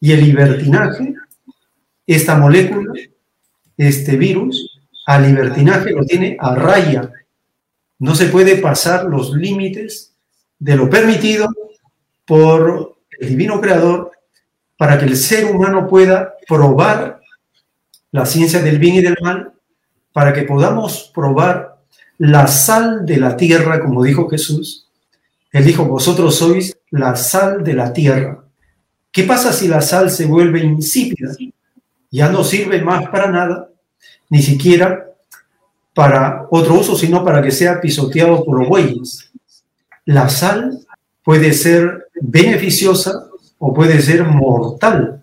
Y 0.01 0.13
el 0.13 0.21
libertinaje, 0.21 1.15
esta 2.07 2.37
molécula, 2.37 2.93
este 3.77 4.17
virus, 4.17 4.81
al 5.07 5.23
libertinaje 5.23 5.93
lo 5.93 6.05
tiene 6.05 6.37
a 6.39 6.55
raya. 6.55 7.11
No 7.99 8.15
se 8.15 8.27
puede 8.27 8.57
pasar 8.57 9.05
los 9.05 9.33
límites 9.33 10.15
de 10.59 10.77
lo 10.77 10.89
permitido 10.89 11.49
por 12.25 12.99
el 13.19 13.29
divino 13.29 13.61
creador 13.61 14.13
para 14.77 14.99
que 14.99 15.07
el 15.07 15.17
ser 15.17 15.47
humano 15.47 15.89
pueda 15.89 16.35
probar 16.47 17.21
la 18.13 18.25
ciencia 18.25 18.63
del 18.63 18.79
bien 18.79 18.97
y 18.97 19.01
del 19.03 19.17
mal, 19.21 19.53
para 20.19 20.33
que 20.33 20.43
podamos 20.43 21.13
probar 21.15 21.79
la 22.19 22.49
sal 22.49 23.07
de 23.07 23.19
la 23.19 23.37
tierra, 23.37 23.79
como 23.79 24.03
dijo 24.03 24.29
Jesús. 24.29 24.89
Él 25.53 25.65
dijo, 25.65 25.85
vosotros 25.85 26.35
sois 26.35 26.77
la 26.91 27.15
sal 27.15 27.63
de 27.63 27.75
la 27.75 27.93
tierra. 27.93 28.43
¿Qué 29.13 29.23
pasa 29.23 29.53
si 29.53 29.69
la 29.69 29.81
sal 29.81 30.11
se 30.11 30.27
vuelve 30.27 30.59
insípida? 30.59 31.31
Ya 32.11 32.31
no 32.31 32.43
sirve 32.43 32.83
más 32.83 33.09
para 33.11 33.31
nada, 33.31 33.69
ni 34.29 34.43
siquiera 34.43 35.07
para 35.95 36.49
otro 36.51 36.75
uso, 36.75 36.97
sino 36.97 37.25
para 37.25 37.41
que 37.41 37.53
sea 37.53 37.81
pisoteado 37.81 38.45
por 38.45 38.59
los 38.59 38.69
bueyes. 38.69 39.31
La 40.05 40.29
sal 40.29 40.81
puede 41.23 41.53
ser 41.53 42.09
beneficiosa 42.21 43.29
o 43.57 43.73
puede 43.73 44.03
ser 44.03 44.25
mortal. 44.25 45.23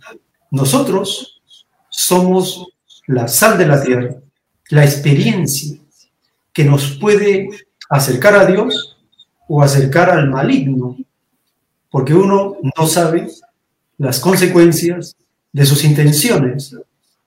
Nosotros 0.52 1.42
somos 1.90 2.66
la 3.08 3.28
sal 3.28 3.58
de 3.58 3.66
la 3.66 3.84
tierra, 3.84 4.16
la 4.70 4.84
experiencia 4.84 5.78
que 6.54 6.64
nos 6.64 6.98
puede 6.98 7.50
acercar 7.90 8.36
a 8.36 8.46
Dios 8.46 8.98
o 9.48 9.62
acercar 9.62 10.10
al 10.10 10.30
maligno, 10.30 10.98
porque 11.90 12.14
uno 12.14 12.58
no 12.78 12.88
sabe 12.88 13.28
las 13.98 14.20
consecuencias 14.20 15.16
de 15.52 15.66
sus 15.66 15.84
intenciones. 15.84 16.76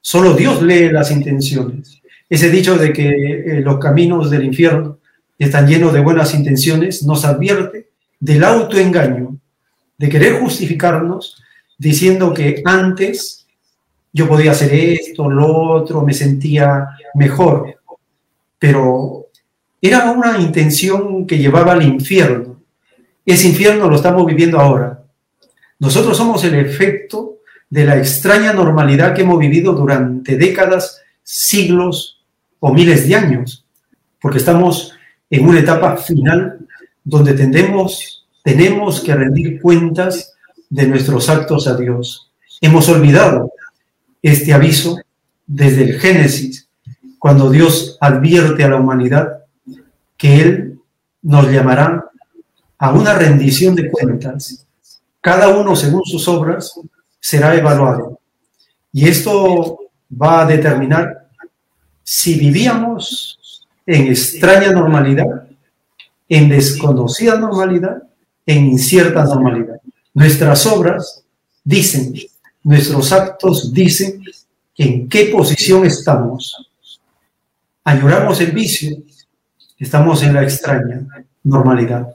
Solo 0.01 0.35
Dios 0.35 0.63
lee 0.63 0.91
las 0.91 1.11
intenciones. 1.11 2.01
Ese 2.29 2.51
dicho 2.51 2.77
de 2.77 2.93
que 2.93 3.09
eh, 3.09 3.61
los 3.61 3.79
caminos 3.79 4.31
del 4.31 4.45
infierno 4.45 4.99
están 5.39 5.67
llenos 5.67 5.93
de 5.93 6.01
buenas 6.01 6.35
intenciones 6.35 7.05
nos 7.05 7.25
advierte 7.25 7.89
del 8.19 8.45
autoengaño, 8.45 9.39
de 9.97 10.09
querer 10.09 10.41
justificarnos 10.41 11.43
diciendo 11.79 12.35
que 12.35 12.63
antes 12.65 13.47
yo 14.13 14.29
podía 14.29 14.53
hacer 14.53 14.73
esto, 14.75 15.29
lo 15.29 15.55
otro, 15.71 16.03
me 16.03 16.15
sentía 16.15 16.89
mejor, 17.15 17.81
pero 18.59 19.27
era 19.81 20.11
una 20.11 20.39
intención 20.39 21.27
que 21.27 21.39
llevaba 21.39 21.73
al 21.73 21.83
infierno. 21.83 22.61
Ese 23.25 23.49
infierno 23.49 23.89
lo 23.89 23.97
estamos 23.97 24.27
viviendo 24.27 24.59
ahora. 24.59 25.03
Nosotros 25.79 26.17
somos 26.17 26.43
el 26.45 26.55
efecto 26.55 27.37
de 27.71 27.85
la 27.85 27.97
extraña 27.97 28.53
normalidad 28.53 29.15
que 29.15 29.23
hemos 29.23 29.39
vivido 29.39 29.73
durante 29.75 30.37
décadas, 30.37 31.01
siglos 31.23 32.25
o 32.61 32.73
miles 32.73 33.07
de 33.07 33.15
años, 33.15 33.65
porque 34.21 34.39
estamos 34.39 34.95
en 35.31 35.47
una 35.47 35.61
etapa 35.61 35.97
final 35.97 36.67
donde 37.05 37.35
tendemos, 37.35 38.27
tenemos 38.43 39.01
que 39.01 39.15
rendir 39.15 39.61
cuentas 39.61 40.35
de 40.71 40.87
nuestros 40.87 41.29
actos 41.29 41.69
a 41.69 41.77
Dios. 41.77 42.33
Hemos 42.61 42.89
olvidado 42.89 43.53
este 44.23 44.53
aviso 44.53 44.99
desde 45.47 45.85
el 45.85 46.01
Génesis, 46.01 46.69
cuando 47.19 47.51
Dios 47.51 47.97
advierte 48.01 48.65
a 48.65 48.69
la 48.69 48.77
humanidad 48.77 49.45
que 50.17 50.41
Él 50.41 50.81
nos 51.23 51.51
llamará 51.51 52.05
a 52.79 52.93
una 52.93 53.15
rendición 53.15 53.75
de 53.75 53.91
cuentas. 53.91 54.67
Cada 55.21 55.49
uno 55.49 55.75
según 55.75 56.05
sus 56.05 56.29
obras 56.29 56.79
será 57.19 57.55
evaluado. 57.55 58.21
Y 58.93 59.09
esto 59.09 59.79
va 60.11 60.43
a 60.43 60.47
determinar 60.47 61.29
si 62.03 62.39
vivíamos 62.39 63.67
en 63.85 64.09
extraña 64.09 64.73
normalidad, 64.73 65.47
en 66.29 66.49
desconocida 66.49 67.39
normalidad, 67.39 68.03
en 68.47 68.67
incierta 68.67 69.25
normalidad. 69.25 69.81
Nuestras 70.15 70.67
obras 70.67 71.23
dicen, 71.65 72.15
nuestros 72.69 73.13
actos 73.13 73.73
dicen 73.73 74.23
en 74.77 75.09
qué 75.09 75.31
posición 75.33 75.87
estamos. 75.87 76.55
Añoramos 77.83 78.43
el 78.43 78.53
vicio, 78.53 78.95
estamos 79.79 80.23
en 80.23 80.35
la 80.35 80.43
extraña 80.43 81.07
normalidad. 81.45 82.09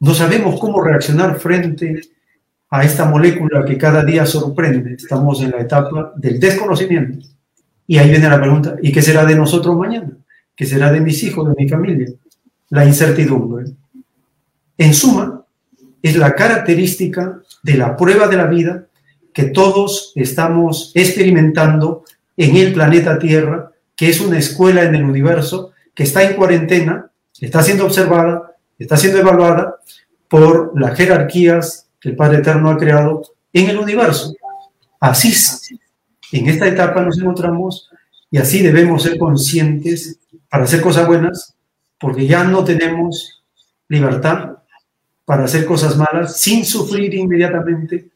No 0.00 0.14
sabemos 0.14 0.58
cómo 0.58 0.82
reaccionar 0.82 1.38
frente 1.38 2.00
a 2.70 2.84
esta 2.84 3.04
molécula 3.04 3.66
que 3.66 3.76
cada 3.76 4.02
día 4.02 4.24
sorprende. 4.24 4.94
Estamos 4.94 5.42
en 5.42 5.50
la 5.50 5.60
etapa 5.60 6.14
del 6.16 6.40
desconocimiento. 6.40 7.28
Y 7.86 7.98
ahí 7.98 8.08
viene 8.08 8.30
la 8.30 8.40
pregunta, 8.40 8.76
¿y 8.80 8.90
qué 8.90 9.02
será 9.02 9.26
de 9.26 9.34
nosotros 9.34 9.76
mañana? 9.76 10.10
¿Qué 10.56 10.64
será 10.64 10.90
de 10.90 11.02
mis 11.02 11.22
hijos, 11.22 11.46
de 11.50 11.62
mi 11.62 11.68
familia? 11.68 12.08
La 12.70 12.86
incertidumbre. 12.86 13.66
En 14.78 14.94
suma, 14.94 15.44
es 16.00 16.16
la 16.16 16.34
característica 16.34 17.42
de 17.62 17.74
la 17.74 17.94
prueba 17.94 18.26
de 18.26 18.36
la 18.38 18.46
vida 18.46 18.86
que 19.36 19.44
todos 19.44 20.12
estamos 20.14 20.92
experimentando 20.94 22.04
en 22.38 22.56
el 22.56 22.72
planeta 22.72 23.18
Tierra, 23.18 23.70
que 23.94 24.08
es 24.08 24.18
una 24.18 24.38
escuela 24.38 24.84
en 24.84 24.94
el 24.94 25.04
universo, 25.04 25.72
que 25.94 26.04
está 26.04 26.22
en 26.22 26.36
cuarentena, 26.36 27.10
está 27.38 27.62
siendo 27.62 27.84
observada, 27.84 28.56
está 28.78 28.96
siendo 28.96 29.18
evaluada 29.18 29.76
por 30.26 30.72
las 30.80 30.96
jerarquías 30.96 31.86
que 32.00 32.08
el 32.08 32.16
Padre 32.16 32.38
Eterno 32.38 32.70
ha 32.70 32.78
creado 32.78 33.24
en 33.52 33.68
el 33.68 33.76
universo. 33.76 34.34
Así, 35.00 35.34
en 36.32 36.48
esta 36.48 36.66
etapa 36.66 37.02
nos 37.02 37.18
encontramos 37.18 37.90
y 38.30 38.38
así 38.38 38.62
debemos 38.62 39.02
ser 39.02 39.18
conscientes 39.18 40.18
para 40.48 40.64
hacer 40.64 40.80
cosas 40.80 41.06
buenas, 41.06 41.54
porque 42.00 42.26
ya 42.26 42.42
no 42.42 42.64
tenemos 42.64 43.42
libertad 43.86 44.52
para 45.26 45.44
hacer 45.44 45.66
cosas 45.66 45.94
malas 45.94 46.38
sin 46.40 46.64
sufrir 46.64 47.12
inmediatamente 47.12 48.12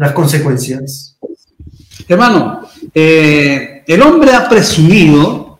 las 0.00 0.12
consecuencias. 0.12 1.16
Hermano, 2.08 2.62
eh, 2.94 3.84
el 3.86 4.02
hombre 4.02 4.32
ha 4.32 4.48
presumido 4.48 5.58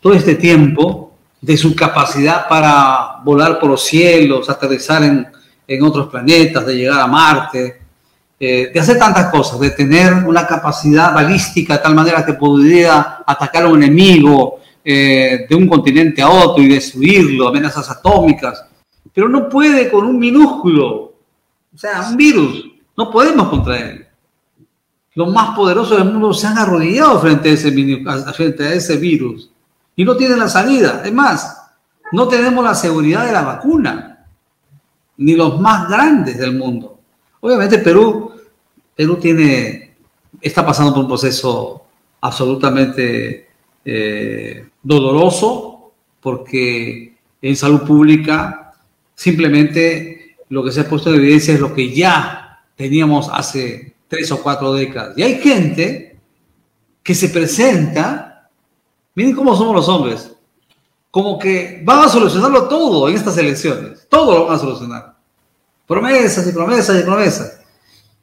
todo 0.00 0.14
este 0.14 0.36
tiempo 0.36 1.14
de 1.40 1.56
su 1.56 1.74
capacidad 1.74 2.48
para 2.48 3.16
volar 3.24 3.58
por 3.58 3.70
los 3.70 3.82
cielos, 3.82 4.48
aterrizar 4.48 5.02
en, 5.02 5.26
en 5.66 5.82
otros 5.82 6.08
planetas, 6.08 6.64
de 6.66 6.76
llegar 6.76 7.00
a 7.00 7.06
Marte, 7.06 7.80
eh, 8.38 8.70
de 8.72 8.80
hacer 8.80 8.98
tantas 8.98 9.30
cosas, 9.30 9.58
de 9.58 9.70
tener 9.70 10.14
una 10.14 10.46
capacidad 10.46 11.12
balística 11.12 11.74
de 11.74 11.82
tal 11.82 11.94
manera 11.94 12.24
que 12.24 12.34
podría 12.34 13.18
atacar 13.26 13.64
a 13.64 13.68
un 13.68 13.82
enemigo 13.82 14.60
eh, 14.84 15.46
de 15.48 15.54
un 15.56 15.66
continente 15.66 16.22
a 16.22 16.30
otro 16.30 16.62
y 16.62 16.68
destruirlo, 16.68 17.48
amenazas 17.48 17.90
atómicas 17.90 18.64
pero 19.12 19.28
no 19.28 19.48
puede 19.48 19.90
con 19.90 20.06
un 20.06 20.18
minúsculo, 20.18 21.14
o 21.74 21.78
sea, 21.78 22.08
un 22.08 22.16
virus. 22.16 22.69
No 23.00 23.10
podemos 23.10 23.48
contra 23.48 23.78
él. 23.78 24.06
Los 25.14 25.32
más 25.32 25.56
poderosos 25.56 25.96
del 25.96 26.12
mundo 26.12 26.34
se 26.34 26.46
han 26.46 26.58
arrodillado 26.58 27.18
frente 27.18 27.48
a 27.48 27.52
ese, 27.54 27.72
frente 28.34 28.62
a 28.62 28.74
ese 28.74 28.98
virus 28.98 29.50
y 29.96 30.04
no 30.04 30.14
tienen 30.18 30.38
la 30.38 30.50
salida. 30.50 31.00
Es 31.02 31.12
más, 31.12 31.72
no 32.12 32.28
tenemos 32.28 32.62
la 32.62 32.74
seguridad 32.74 33.24
de 33.24 33.32
la 33.32 33.40
vacuna, 33.40 34.26
ni 35.16 35.34
los 35.34 35.58
más 35.58 35.88
grandes 35.88 36.36
del 36.38 36.58
mundo. 36.58 37.00
Obviamente 37.40 37.78
Perú, 37.78 38.32
Perú 38.94 39.16
tiene, 39.16 39.96
está 40.38 40.66
pasando 40.66 40.92
por 40.92 41.04
un 41.04 41.08
proceso 41.08 41.86
absolutamente 42.20 43.48
eh, 43.82 44.68
doloroso 44.82 45.92
porque 46.20 47.16
en 47.40 47.56
salud 47.56 47.80
pública 47.80 48.60
Simplemente 49.20 50.36
lo 50.48 50.64
que 50.64 50.72
se 50.72 50.80
ha 50.80 50.88
puesto 50.88 51.10
en 51.10 51.16
evidencia 51.16 51.52
es 51.52 51.60
lo 51.60 51.74
que 51.74 51.94
ya 51.94 52.49
teníamos 52.80 53.28
hace 53.30 53.94
tres 54.08 54.32
o 54.32 54.42
cuatro 54.42 54.72
décadas. 54.72 55.12
Y 55.18 55.22
hay 55.22 55.38
gente 55.38 56.18
que 57.02 57.14
se 57.14 57.28
presenta, 57.28 58.48
miren 59.14 59.34
cómo 59.34 59.54
somos 59.54 59.74
los 59.74 59.86
hombres, 59.86 60.32
como 61.10 61.38
que 61.38 61.82
van 61.84 62.04
a 62.04 62.08
solucionarlo 62.08 62.68
todo 62.68 63.10
en 63.10 63.16
estas 63.16 63.36
elecciones. 63.36 64.06
Todo 64.08 64.32
lo 64.32 64.46
van 64.46 64.56
a 64.56 64.58
solucionar. 64.58 65.14
Promesas 65.86 66.46
y 66.48 66.52
promesas 66.52 66.98
y 66.98 67.02
promesas. 67.02 67.60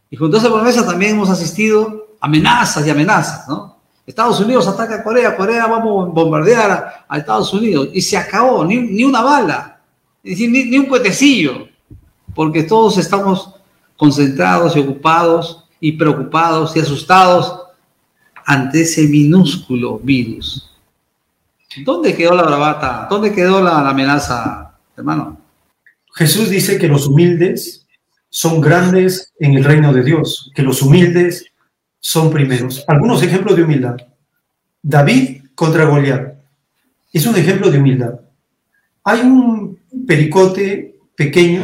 Y 0.09 0.15
junto 0.15 0.37
a 0.37 0.39
esas 0.39 0.51
promesas 0.51 0.87
también 0.87 1.11
hemos 1.11 1.29
asistido 1.29 2.07
a 2.19 2.25
amenazas 2.25 2.87
y 2.87 2.89
amenazas, 2.89 3.47
¿no? 3.47 3.77
Estados 4.07 4.39
Unidos 4.39 4.67
ataca 4.67 4.95
a 4.95 5.03
Corea, 5.03 5.37
Corea 5.37 5.67
vamos 5.67 6.07
a 6.07 6.11
bombardear 6.11 7.05
a, 7.07 7.17
Estados 7.17 7.53
Unidos 7.53 7.89
y 7.93 8.01
se 8.01 8.17
acabó, 8.17 8.65
ni, 8.65 8.77
ni 8.77 9.03
una 9.03 9.21
bala 9.21 9.77
ni, 10.23 10.77
un 10.77 10.85
cuetecillo, 10.85 11.67
porque 12.33 12.63
todos 12.63 12.97
estamos 12.97 13.53
concentrados 13.97 14.75
y 14.75 14.79
ocupados 14.79 15.65
y 15.79 15.93
preocupados 15.93 16.75
y 16.75 16.79
asustados 16.79 17.63
ante 18.45 18.81
ese 18.81 19.07
minúsculo 19.07 19.99
virus. 19.99 20.71
¿Dónde 21.83 22.15
quedó 22.15 22.33
la 22.33 22.43
bravata? 22.43 23.07
¿Dónde 23.09 23.33
quedó 23.33 23.61
la, 23.61 23.87
amenaza, 23.87 24.77
hermano? 24.95 25.37
Jesús 26.15 26.49
dice 26.49 26.79
que 26.79 26.87
los 26.87 27.07
humildes 27.07 27.85
son 28.29 28.61
grandes 28.61 29.33
en 29.39 29.55
el 29.55 29.63
reino 29.63 29.93
de 29.93 30.03
Dios, 30.03 30.51
que 30.55 30.63
los 30.63 30.81
humildes 30.81 31.45
son 31.99 32.31
primeros. 32.31 32.83
Algunos 32.87 33.21
ejemplos 33.21 33.55
de 33.55 33.63
humildad. 33.63 33.97
David 34.81 35.41
contra 35.53 35.85
Goliat 35.85 36.35
es 37.11 37.25
un 37.25 37.35
ejemplo 37.35 37.69
de 37.69 37.79
humildad. 37.79 38.19
Hay 39.03 39.21
un 39.21 39.79
pericote 40.07 40.99
pequeño 41.15 41.61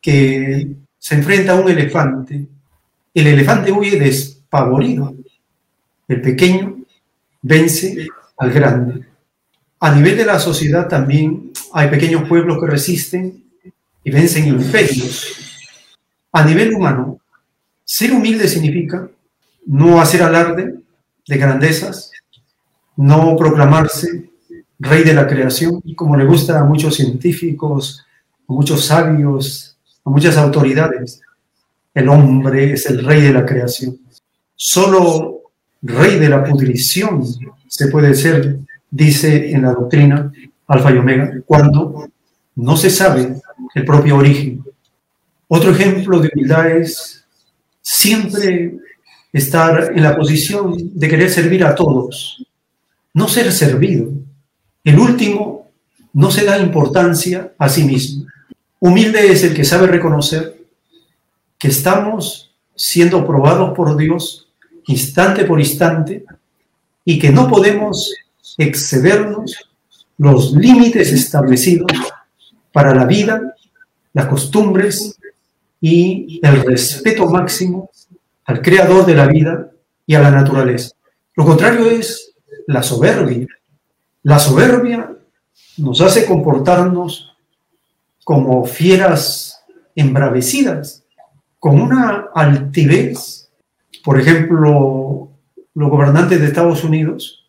que 0.00 0.83
se 1.04 1.16
enfrenta 1.16 1.52
a 1.52 1.60
un 1.60 1.68
elefante. 1.68 2.46
El 3.12 3.26
elefante 3.26 3.70
huye 3.70 3.98
despavorido. 3.98 5.14
El 6.08 6.22
pequeño 6.22 6.78
vence 7.42 8.08
al 8.38 8.50
grande. 8.50 9.04
A 9.80 9.94
nivel 9.94 10.16
de 10.16 10.24
la 10.24 10.38
sociedad 10.38 10.88
también 10.88 11.52
hay 11.74 11.90
pequeños 11.90 12.26
pueblos 12.26 12.58
que 12.58 12.70
resisten 12.70 13.44
y 14.02 14.10
vencen 14.10 14.48
imperios. 14.48 15.26
A 16.32 16.42
nivel 16.42 16.72
humano, 16.72 17.20
ser 17.84 18.10
humilde 18.10 18.48
significa 18.48 19.06
no 19.66 20.00
hacer 20.00 20.22
alarde 20.22 20.74
de 21.28 21.36
grandezas, 21.36 22.12
no 22.96 23.36
proclamarse 23.36 24.30
rey 24.78 25.04
de 25.04 25.12
la 25.12 25.26
creación, 25.26 25.82
como 25.94 26.16
le 26.16 26.24
gusta 26.24 26.60
a 26.60 26.64
muchos 26.64 26.94
científicos, 26.94 28.06
a 28.48 28.52
muchos 28.54 28.86
sabios, 28.86 29.73
a 30.04 30.10
muchas 30.10 30.36
autoridades. 30.36 31.20
El 31.92 32.08
hombre 32.08 32.72
es 32.72 32.86
el 32.86 33.04
rey 33.04 33.22
de 33.22 33.32
la 33.32 33.46
creación. 33.46 33.98
Solo 34.54 35.42
rey 35.82 36.18
de 36.18 36.28
la 36.28 36.44
pudrición 36.44 37.24
se 37.68 37.88
puede 37.88 38.14
ser, 38.14 38.58
dice 38.90 39.50
en 39.50 39.62
la 39.62 39.72
doctrina 39.72 40.32
Alfa 40.66 40.92
y 40.92 40.98
Omega, 40.98 41.32
cuando 41.44 42.08
no 42.56 42.76
se 42.76 42.90
sabe 42.90 43.36
el 43.74 43.84
propio 43.84 44.16
origen. 44.16 44.64
Otro 45.48 45.70
ejemplo 45.70 46.20
de 46.20 46.30
humildad 46.32 46.70
es 46.70 47.24
siempre 47.82 48.76
estar 49.32 49.92
en 49.94 50.02
la 50.02 50.16
posición 50.16 50.76
de 50.94 51.08
querer 51.08 51.30
servir 51.30 51.64
a 51.64 51.74
todos, 51.74 52.46
no 53.12 53.28
ser 53.28 53.52
servido. 53.52 54.10
El 54.82 54.98
último 54.98 55.70
no 56.12 56.30
se 56.30 56.44
da 56.44 56.58
importancia 56.58 57.52
a 57.58 57.68
sí 57.68 57.84
mismo. 57.84 58.26
Humilde 58.80 59.32
es 59.32 59.44
el 59.44 59.54
que 59.54 59.64
sabe 59.64 59.86
reconocer 59.86 60.62
que 61.58 61.68
estamos 61.68 62.54
siendo 62.74 63.26
probados 63.26 63.74
por 63.74 63.96
Dios 63.96 64.44
instante 64.86 65.44
por 65.44 65.60
instante 65.60 66.24
y 67.04 67.18
que 67.18 67.30
no 67.30 67.48
podemos 67.48 68.12
excedernos 68.58 69.56
los 70.18 70.52
límites 70.52 71.12
establecidos 71.12 71.90
para 72.72 72.94
la 72.94 73.04
vida, 73.04 73.54
las 74.12 74.26
costumbres 74.26 75.18
y 75.80 76.40
el 76.42 76.64
respeto 76.64 77.26
máximo 77.26 77.90
al 78.44 78.62
creador 78.62 79.06
de 79.06 79.14
la 79.14 79.26
vida 79.26 79.70
y 80.06 80.14
a 80.14 80.20
la 80.20 80.30
naturaleza. 80.30 80.94
Lo 81.34 81.44
contrario 81.44 81.90
es 81.90 82.32
la 82.66 82.82
soberbia. 82.82 83.46
La 84.22 84.38
soberbia 84.38 85.10
nos 85.78 86.00
hace 86.00 86.26
comportarnos 86.26 87.33
como 88.24 88.64
fieras 88.64 89.62
embravecidas, 89.94 91.04
con 91.58 91.80
una 91.80 92.26
altivez. 92.34 93.48
Por 94.02 94.20
ejemplo, 94.20 95.28
los 95.74 95.90
gobernantes 95.90 96.40
de 96.40 96.46
Estados 96.46 96.84
Unidos 96.84 97.44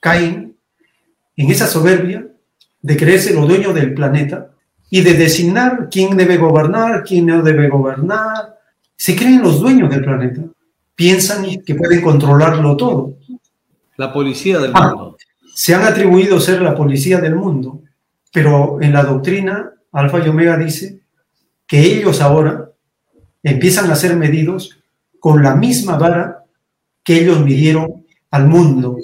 caen 0.00 0.56
en 1.36 1.50
esa 1.50 1.66
soberbia 1.66 2.26
de 2.82 2.96
creerse 2.96 3.34
los 3.34 3.48
dueños 3.48 3.74
del 3.74 3.94
planeta 3.94 4.50
y 4.90 5.00
de 5.02 5.14
designar 5.14 5.88
quién 5.90 6.16
debe 6.16 6.36
gobernar, 6.36 7.04
quién 7.04 7.26
no 7.26 7.42
debe 7.42 7.68
gobernar. 7.68 8.58
Se 8.96 9.14
creen 9.16 9.42
los 9.42 9.60
dueños 9.60 9.90
del 9.90 10.02
planeta. 10.04 10.42
Piensan 10.94 11.44
que 11.64 11.74
pueden 11.74 12.00
controlarlo 12.00 12.76
todo. 12.76 13.14
La 13.96 14.12
policía 14.12 14.58
del 14.58 14.72
Ah, 14.74 14.88
mundo. 14.94 15.16
se 15.54 15.74
han 15.74 15.82
atribuido 15.84 16.40
ser 16.40 16.62
la 16.62 16.74
policía 16.74 17.18
del 17.20 17.34
mundo, 17.34 17.82
pero 18.32 18.78
en 18.80 18.92
la 18.92 19.02
doctrina 19.02 19.72
Alfa 19.98 20.24
y 20.24 20.28
Omega 20.28 20.56
dice 20.56 21.00
que 21.66 21.80
ellos 21.80 22.20
ahora 22.20 22.70
empiezan 23.42 23.90
a 23.90 23.96
ser 23.96 24.14
medidos 24.16 24.78
con 25.18 25.42
la 25.42 25.56
misma 25.56 25.98
vara 25.98 26.44
que 27.02 27.20
ellos 27.20 27.40
midieron 27.40 28.06
al 28.30 28.46
mundo. 28.46 28.96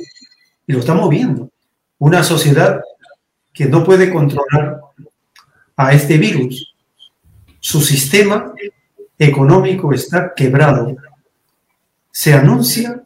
Y 0.66 0.72
lo 0.72 0.78
estamos 0.78 1.10
viendo. 1.10 1.50
Una 1.98 2.22
sociedad 2.22 2.80
que 3.52 3.66
no 3.66 3.82
puede 3.82 4.12
controlar 4.12 4.80
a 5.76 5.92
este 5.92 6.16
virus. 6.16 6.74
Su 7.58 7.80
sistema 7.80 8.52
económico 9.18 9.92
está 9.92 10.32
quebrado. 10.32 10.96
Se 12.12 12.34
anuncia 12.34 13.02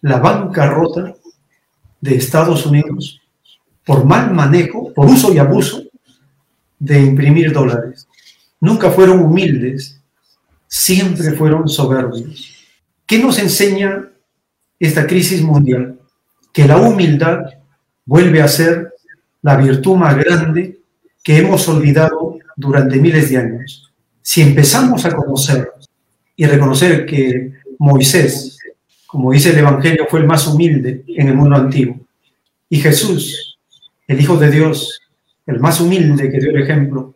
la 0.00 0.18
bancarrota 0.18 1.14
de 2.00 2.16
Estados 2.16 2.66
Unidos 2.66 3.20
por 3.86 4.04
mal 4.04 4.34
manejo, 4.34 4.92
por 4.92 5.06
uso 5.06 5.32
y 5.32 5.38
abuso 5.38 5.83
de 6.78 7.00
imprimir 7.00 7.52
dólares. 7.52 8.06
Nunca 8.60 8.90
fueron 8.90 9.20
humildes, 9.20 10.00
siempre 10.66 11.32
fueron 11.32 11.68
soberbios. 11.68 12.52
¿Qué 13.06 13.18
nos 13.18 13.38
enseña 13.38 14.08
esta 14.78 15.06
crisis 15.06 15.42
mundial? 15.42 15.98
Que 16.52 16.66
la 16.66 16.76
humildad 16.78 17.40
vuelve 18.04 18.42
a 18.42 18.48
ser 18.48 18.94
la 19.42 19.56
virtud 19.56 19.96
más 19.96 20.16
grande 20.16 20.80
que 21.22 21.38
hemos 21.38 21.68
olvidado 21.68 22.38
durante 22.56 22.96
miles 22.96 23.30
de 23.30 23.38
años. 23.38 23.92
Si 24.22 24.40
empezamos 24.40 25.04
a 25.04 25.14
conocer 25.14 25.70
y 26.36 26.46
reconocer 26.46 27.04
que 27.06 27.52
Moisés, 27.78 28.58
como 29.06 29.32
dice 29.32 29.50
el 29.50 29.58
Evangelio, 29.58 30.06
fue 30.08 30.20
el 30.20 30.26
más 30.26 30.46
humilde 30.46 31.04
en 31.06 31.28
el 31.28 31.34
mundo 31.34 31.56
antiguo, 31.56 32.00
y 32.68 32.80
Jesús, 32.80 33.58
el 34.06 34.20
Hijo 34.20 34.36
de 34.36 34.50
Dios, 34.50 35.00
el 35.46 35.60
más 35.60 35.80
humilde 35.80 36.30
que 36.30 36.38
dio 36.38 36.50
el 36.50 36.62
ejemplo 36.62 37.14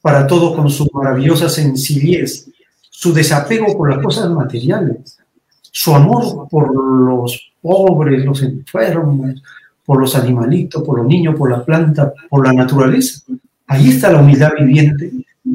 para 0.00 0.26
todo 0.26 0.54
con 0.54 0.68
su 0.68 0.88
maravillosa 0.92 1.48
sencillez, 1.48 2.50
su 2.90 3.12
desapego 3.12 3.76
por 3.76 3.90
las 3.90 4.02
cosas 4.02 4.30
materiales, 4.30 5.18
su 5.62 5.94
amor 5.94 6.46
por 6.48 6.74
los 6.74 7.52
pobres, 7.60 8.24
los 8.24 8.42
enfermos, 8.42 9.42
por 9.84 10.00
los 10.00 10.14
animalitos, 10.14 10.82
por 10.82 10.98
los 10.98 11.06
niños, 11.06 11.34
por 11.36 11.50
la 11.50 11.64
planta, 11.64 12.12
por 12.28 12.46
la 12.46 12.52
naturaleza. 12.52 13.22
Ahí 13.66 13.88
está 13.88 14.12
la 14.12 14.20
humildad 14.20 14.52
viviente 14.58 15.10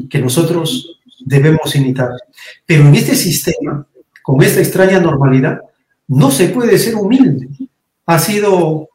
que 0.08 0.20
nosotros 0.20 1.00
debemos 1.24 1.74
imitar. 1.76 2.10
Pero 2.66 2.88
en 2.88 2.94
este 2.94 3.14
sistema, 3.14 3.86
con 4.22 4.42
esta 4.42 4.60
extraña 4.60 5.00
normalidad, 5.00 5.60
no 6.08 6.30
se 6.30 6.48
puede 6.48 6.78
ser 6.78 6.96
humilde. 6.96 7.48
Ha 8.06 8.18
sido 8.18 8.88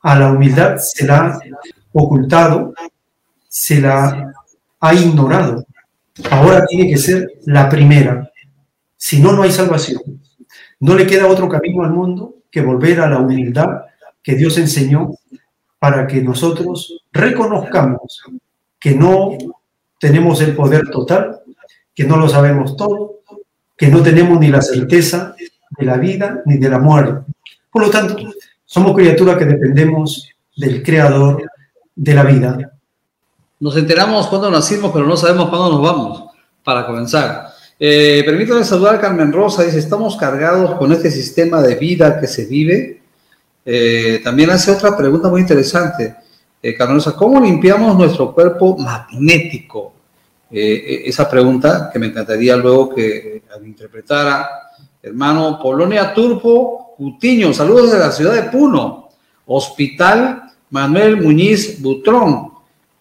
a 0.00 0.18
la 0.18 0.32
humildad, 0.32 0.76
se 0.78 1.06
la 1.06 1.38
ocultado, 1.92 2.74
se 3.48 3.80
la 3.80 4.32
ha 4.80 4.94
ignorado. 4.94 5.64
Ahora 6.30 6.66
tiene 6.66 6.90
que 6.90 6.98
ser 6.98 7.32
la 7.46 7.68
primera. 7.68 8.30
Si 8.96 9.20
no, 9.20 9.32
no 9.32 9.42
hay 9.42 9.52
salvación. 9.52 10.02
No 10.80 10.94
le 10.94 11.06
queda 11.06 11.26
otro 11.26 11.48
camino 11.48 11.84
al 11.84 11.92
mundo 11.92 12.36
que 12.50 12.60
volver 12.60 13.00
a 13.00 13.08
la 13.08 13.18
humildad 13.18 13.68
que 14.22 14.34
Dios 14.34 14.58
enseñó 14.58 15.14
para 15.78 16.06
que 16.06 16.22
nosotros 16.22 17.02
reconozcamos 17.12 18.22
que 18.78 18.94
no 18.94 19.36
tenemos 19.98 20.40
el 20.40 20.54
poder 20.54 20.88
total, 20.90 21.40
que 21.94 22.04
no 22.04 22.16
lo 22.16 22.28
sabemos 22.28 22.76
todo, 22.76 23.20
que 23.76 23.88
no 23.88 24.02
tenemos 24.02 24.38
ni 24.40 24.48
la 24.48 24.62
certeza 24.62 25.34
de 25.78 25.84
la 25.84 25.96
vida 25.96 26.42
ni 26.46 26.58
de 26.58 26.68
la 26.68 26.78
muerte. 26.78 27.32
Por 27.70 27.82
lo 27.82 27.90
tanto, 27.90 28.16
somos 28.64 28.94
criaturas 28.94 29.36
que 29.36 29.44
dependemos 29.44 30.28
del 30.56 30.82
creador 30.82 31.50
de 32.02 32.14
la 32.14 32.24
vida. 32.24 32.72
Nos 33.60 33.76
enteramos 33.76 34.26
cuándo 34.26 34.50
nacimos, 34.50 34.90
pero 34.92 35.06
no 35.06 35.16
sabemos 35.16 35.48
cuándo 35.48 35.70
nos 35.70 35.82
vamos, 35.82 36.24
para 36.64 36.84
comenzar. 36.84 37.46
Eh, 37.78 38.22
permítame 38.26 38.64
saludar 38.64 38.96
a 38.96 39.00
Carmen 39.00 39.32
Rosa, 39.32 39.62
dice, 39.62 39.78
estamos 39.78 40.16
cargados 40.16 40.74
con 40.78 40.90
este 40.90 41.12
sistema 41.12 41.62
de 41.62 41.76
vida 41.76 42.18
que 42.18 42.26
se 42.26 42.46
vive. 42.46 43.02
Eh, 43.64 44.20
también 44.24 44.50
hace 44.50 44.72
otra 44.72 44.96
pregunta 44.96 45.28
muy 45.28 45.42
interesante, 45.42 46.16
eh, 46.60 46.74
Carmen 46.74 46.96
Rosa, 46.96 47.14
¿cómo 47.14 47.40
limpiamos 47.40 47.96
nuestro 47.96 48.34
cuerpo 48.34 48.76
magnético? 48.76 49.92
Eh, 50.50 51.04
esa 51.06 51.30
pregunta 51.30 51.88
que 51.92 52.00
me 52.00 52.06
encantaría 52.06 52.56
luego 52.56 52.92
que 52.92 53.44
interpretara 53.64 54.48
hermano 55.00 55.58
Polonia 55.62 56.12
Turpo 56.12 56.94
Cutiño, 56.96 57.54
saludos 57.54 57.92
de 57.92 57.98
la 57.98 58.10
ciudad 58.10 58.34
de 58.34 58.50
Puno, 58.50 59.08
Hospital 59.46 60.41
Manuel 60.72 61.22
Muñiz 61.22 61.80
Butrón. 61.80 62.50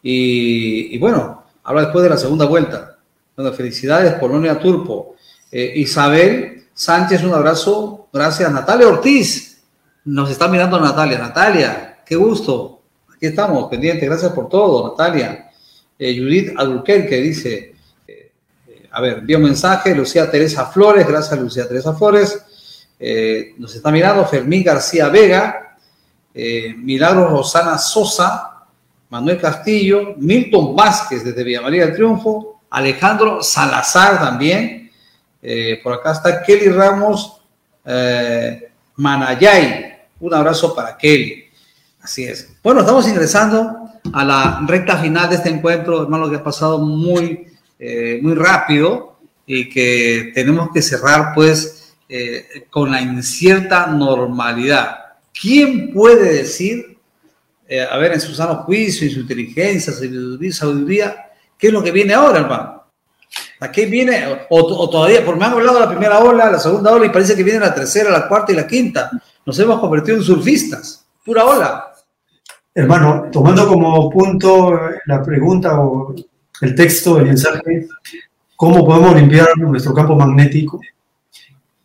Y, 0.03 0.97
bueno, 0.99 1.43
habla 1.63 1.83
después 1.83 2.03
de 2.03 2.09
la 2.09 2.17
segunda 2.17 2.45
vuelta. 2.45 2.97
Bueno, 3.35 3.51
felicidades, 3.53 4.13
Polonia 4.13 4.59
Turpo. 4.59 5.15
Eh, 5.51 5.73
Isabel 5.77 6.65
Sánchez, 6.73 7.23
un 7.23 7.33
abrazo. 7.33 8.07
Gracias, 8.13 8.51
Natalia 8.51 8.87
Ortiz. 8.87 9.61
Nos 10.05 10.29
está 10.29 10.47
mirando 10.47 10.79
Natalia. 10.79 11.17
Natalia, 11.17 11.99
qué 12.05 12.15
gusto. 12.15 12.81
Aquí 13.15 13.27
estamos, 13.27 13.69
pendientes. 13.69 14.07
Gracias 14.07 14.31
por 14.33 14.49
todo, 14.49 14.89
Natalia. 14.89 15.49
Eh, 15.97 16.17
Judith 16.17 16.53
Albuquerque 16.57 17.21
dice, 17.21 17.75
eh, 18.07 18.31
a 18.91 18.99
ver, 18.99 19.19
envía 19.19 19.37
un 19.37 19.43
mensaje. 19.43 19.95
Lucía 19.95 20.29
Teresa 20.29 20.65
Flores, 20.65 21.07
gracias, 21.07 21.39
Lucía 21.39 21.67
Teresa 21.67 21.93
Flores. 21.93 22.43
Eh, 22.99 23.55
nos 23.57 23.73
está 23.73 23.91
mirando 23.91 24.25
Fermín 24.25 24.63
García 24.63 25.07
Vega, 25.09 25.70
eh, 26.33 26.73
Milagro 26.77 27.27
Rosana 27.27 27.77
Sosa, 27.77 28.51
Manuel 29.09 29.39
Castillo, 29.39 30.15
Milton 30.17 30.75
Vázquez 30.75 31.23
desde 31.23 31.43
Villa 31.43 31.61
María 31.61 31.85
del 31.85 31.95
Triunfo, 31.95 32.61
Alejandro 32.69 33.43
Salazar 33.43 34.19
también. 34.19 34.89
Eh, 35.41 35.79
por 35.83 35.93
acá 35.93 36.13
está 36.13 36.41
Kelly 36.41 36.69
Ramos 36.69 37.41
eh, 37.85 38.71
Manayay. 38.95 39.97
Un 40.19 40.33
abrazo 40.33 40.73
para 40.73 40.97
Kelly. 40.97 41.45
Así 42.01 42.23
es. 42.23 42.53
Bueno, 42.63 42.79
estamos 42.81 43.07
ingresando 43.07 43.89
a 44.13 44.23
la 44.23 44.61
recta 44.65 44.97
final 44.97 45.29
de 45.29 45.35
este 45.35 45.49
encuentro, 45.49 46.03
hermano, 46.03 46.29
que 46.29 46.37
ha 46.37 46.43
pasado 46.43 46.79
muy, 46.79 47.47
eh, 47.77 48.19
muy 48.21 48.33
rápido 48.33 49.17
y 49.45 49.69
que 49.69 50.31
tenemos 50.33 50.69
que 50.73 50.81
cerrar, 50.81 51.33
pues, 51.35 51.95
con 52.69 52.91
la 52.91 53.01
incierta 53.01 53.87
normalidad. 53.87 55.00
¿Quién 55.39 55.93
puede 55.93 56.33
decir, 56.33 56.97
eh, 57.67 57.81
a 57.89 57.97
ver, 57.97 58.13
en 58.13 58.21
su 58.21 58.33
sano 58.33 58.63
juicio, 58.63 59.07
en 59.07 59.13
su 59.13 59.19
inteligencia, 59.21 59.93
sabiduría, 59.93 60.53
sabiduría, 60.53 61.15
qué 61.57 61.67
es 61.67 61.73
lo 61.73 61.83
que 61.83 61.91
viene 61.91 62.13
ahora, 62.13 62.39
hermano? 62.39 62.83
¿A 63.59 63.71
qué 63.71 63.85
viene? 63.85 64.25
O, 64.49 64.59
o 64.59 64.89
todavía, 64.89 65.23
por 65.23 65.37
me 65.37 65.45
han 65.45 65.53
hablado 65.53 65.79
la 65.79 65.89
primera 65.89 66.19
ola, 66.19 66.51
la 66.51 66.59
segunda 66.59 66.91
ola, 66.91 67.05
y 67.05 67.09
parece 67.09 67.35
que 67.35 67.43
viene 67.43 67.59
la 67.59 67.73
tercera, 67.73 68.09
la 68.09 68.27
cuarta 68.27 68.51
y 68.51 68.55
la 68.55 68.67
quinta. 68.67 69.09
Nos 69.45 69.57
hemos 69.59 69.79
convertido 69.79 70.17
en 70.17 70.23
surfistas. 70.23 71.05
Pura 71.23 71.45
ola. 71.45 71.93
Hermano, 72.73 73.29
tomando 73.31 73.67
como 73.67 74.09
punto 74.09 74.79
la 75.05 75.21
pregunta 75.21 75.79
o 75.79 76.15
el 76.61 76.75
texto, 76.75 77.17
el 77.19 77.25
mensaje, 77.25 77.87
cómo 78.55 78.85
podemos 78.85 79.15
limpiar 79.15 79.57
nuestro 79.57 79.93
campo 79.93 80.15
magnético 80.15 80.79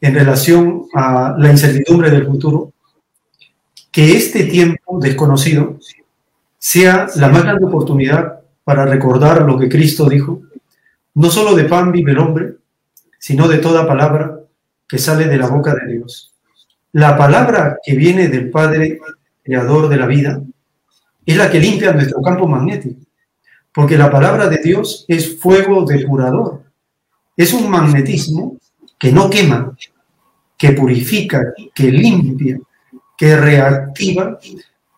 en 0.00 0.14
relación 0.14 0.86
a 0.94 1.34
la 1.36 1.50
incertidumbre 1.50 2.10
del 2.10 2.26
futuro, 2.26 2.72
que 3.96 4.14
este 4.14 4.44
tiempo 4.44 4.98
desconocido 5.00 5.78
sea 6.58 7.06
la 7.16 7.30
más 7.30 7.44
grande 7.44 7.64
oportunidad 7.64 8.40
para 8.62 8.84
recordar 8.84 9.40
lo 9.40 9.58
que 9.58 9.70
Cristo 9.70 10.06
dijo, 10.06 10.42
no 11.14 11.30
solo 11.30 11.54
de 11.54 11.64
pan 11.64 11.92
vive 11.92 12.12
el 12.12 12.18
hombre, 12.18 12.56
sino 13.18 13.48
de 13.48 13.56
toda 13.56 13.86
palabra 13.86 14.40
que 14.86 14.98
sale 14.98 15.24
de 15.28 15.38
la 15.38 15.48
boca 15.48 15.74
de 15.74 15.94
Dios. 15.94 16.34
La 16.92 17.16
palabra 17.16 17.78
que 17.82 17.94
viene 17.94 18.28
del 18.28 18.50
Padre, 18.50 18.98
creador 19.42 19.88
de 19.88 19.96
la 19.96 20.06
vida, 20.06 20.42
es 21.24 21.36
la 21.38 21.50
que 21.50 21.58
limpia 21.58 21.94
nuestro 21.94 22.20
campo 22.20 22.46
magnético, 22.46 23.00
porque 23.72 23.96
la 23.96 24.10
palabra 24.10 24.46
de 24.46 24.58
Dios 24.58 25.06
es 25.08 25.40
fuego 25.40 25.86
depurador, 25.86 26.64
es 27.34 27.50
un 27.54 27.70
magnetismo 27.70 28.58
que 28.98 29.10
no 29.10 29.30
quema, 29.30 29.74
que 30.58 30.72
purifica, 30.72 31.54
que 31.74 31.90
limpia, 31.90 32.58
que 33.16 33.36
reactiva 33.36 34.38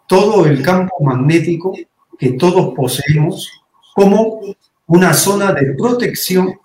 todo 0.06 0.46
el 0.46 0.62
campo 0.62 0.96
magnético 1.00 1.74
que 2.18 2.32
todos 2.32 2.74
poseemos 2.74 3.48
como 3.94 4.40
una 4.86 5.12
zona 5.14 5.52
de 5.52 5.74
protección 5.74 6.58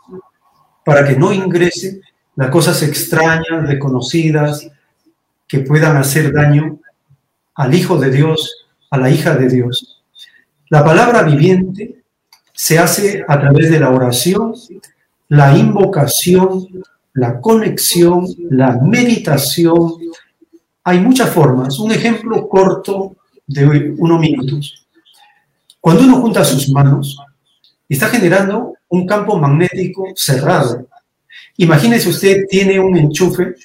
para 0.84 1.08
que 1.08 1.16
no 1.16 1.32
ingrese 1.32 2.02
las 2.36 2.50
cosas 2.50 2.82
extrañas, 2.82 3.68
desconocidas, 3.68 4.68
que 5.48 5.60
puedan 5.60 5.98
hacer 5.98 6.34
daño 6.34 6.80
al 7.56 7.76
Hijo 7.76 7.98
de 7.98 8.10
Dios, 8.10 8.66
a 8.90 8.98
la 8.98 9.10
hija 9.10 9.36
de 9.36 9.48
Dios. 9.50 10.04
La 10.70 10.84
palabra 10.84 11.24
viviente 11.24 12.04
se 12.54 12.80
hace 12.80 13.24
a 13.28 13.40
través 13.40 13.70
de 13.70 13.80
la 13.80 13.92
oración, 13.92 14.54
la 15.28 15.56
invocación, 15.56 16.68
la 17.14 17.40
conexión, 17.40 18.26
la 18.50 18.80
meditación. 18.82 19.94
Hay 20.84 21.00
muchas 21.00 21.30
formas. 21.30 21.80
Un 21.80 21.92
ejemplo 21.92 22.48
corto 22.48 23.16
de 23.48 23.94
unos 23.98 24.20
minutos. 24.20 24.86
Cuando 25.80 26.04
uno 26.04 26.22
junta 26.22 26.44
sus 26.44 26.70
manos, 26.70 27.18
está 27.88 28.08
generando 28.08 28.76
un 28.90 29.06
campo 29.06 29.38
magnético 29.38 30.08
cerrado. 30.16 30.88
Imagínese 31.58 32.10
usted 32.10 32.46
tiene 32.50 32.80
un 32.80 32.98
enchufe, 32.98 33.56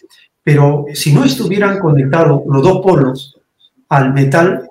pero 0.42 0.86
si 0.94 1.12
no 1.12 1.24
estuvieran 1.24 1.78
conectados 1.78 2.42
los 2.46 2.62
dos 2.62 2.80
polos 2.80 3.38
al 3.88 4.12
metal, 4.12 4.68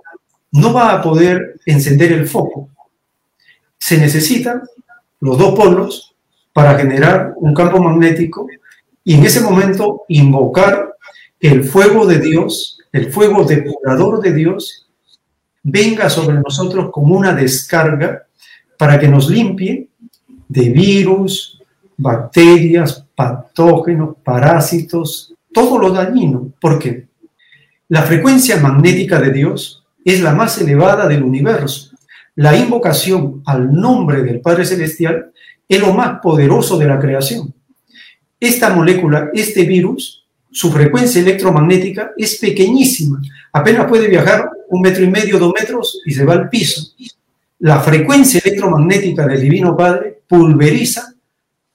no 0.52 0.74
va 0.74 0.94
a 0.94 1.02
poder 1.02 1.60
encender 1.66 2.12
el 2.12 2.28
foco. 2.28 2.70
Se 3.78 3.98
necesitan 3.98 4.64
los 5.20 5.38
dos 5.38 5.56
polos 5.56 6.16
para 6.54 6.78
generar 6.78 7.34
un 7.38 7.54
campo 7.54 7.82
magnético 7.82 8.48
y 9.04 9.16
en 9.16 9.26
ese 9.26 9.42
momento 9.42 10.04
invocar 10.08 10.97
el 11.40 11.64
fuego 11.64 12.06
de 12.06 12.20
Dios, 12.20 12.80
el 12.92 13.12
fuego 13.12 13.44
depurador 13.44 14.22
de 14.22 14.34
Dios, 14.34 14.88
venga 15.64 16.10
sobre 16.10 16.40
nosotros 16.40 16.90
como 16.92 17.16
una 17.16 17.34
descarga 17.34 18.26
para 18.78 19.00
que 19.00 19.08
nos 19.08 19.30
limpie 19.30 19.90
de 20.48 20.70
virus, 20.70 21.62
bacterias, 21.98 23.06
patógenos, 23.16 24.16
parásitos, 24.24 25.34
todo 25.52 25.78
lo 25.78 25.92
dañino. 25.92 26.52
¿Por 26.60 26.80
qué? 26.80 27.08
La 27.90 28.04
frecuencia 28.04 28.58
magnética 28.58 29.20
de 29.20 29.32
Dios 29.32 29.84
es 30.06 30.22
la 30.22 30.34
más 30.34 30.60
elevada 30.62 31.08
del 31.08 31.24
universo. 31.24 31.92
La 32.36 32.56
invocación 32.56 33.42
al 33.46 33.74
nombre 33.74 34.22
del 34.22 34.42
Padre 34.42 34.66
Celestial 34.66 35.32
es 35.68 35.80
lo 35.80 35.94
más 35.94 36.20
poderoso 36.22 36.78
de 36.78 36.86
la 36.86 37.00
creación. 37.00 37.54
Esta 38.40 38.70
molécula, 38.70 39.32
este 39.34 39.64
virus, 39.64 40.27
su 40.58 40.72
frecuencia 40.72 41.22
electromagnética 41.22 42.14
es 42.18 42.38
pequeñísima. 42.38 43.22
Apenas 43.54 43.86
puede 43.86 44.08
viajar 44.08 44.50
un 44.70 44.82
metro 44.82 45.04
y 45.04 45.08
medio, 45.08 45.38
dos 45.38 45.54
metros 45.54 46.02
y 46.04 46.12
se 46.12 46.26
va 46.26 46.34
al 46.34 46.50
piso. 46.50 46.82
La 47.60 47.80
frecuencia 47.80 48.42
electromagnética 48.44 49.28
del 49.28 49.40
Divino 49.40 49.78
Padre 49.78 50.24
pulveriza 50.28 51.14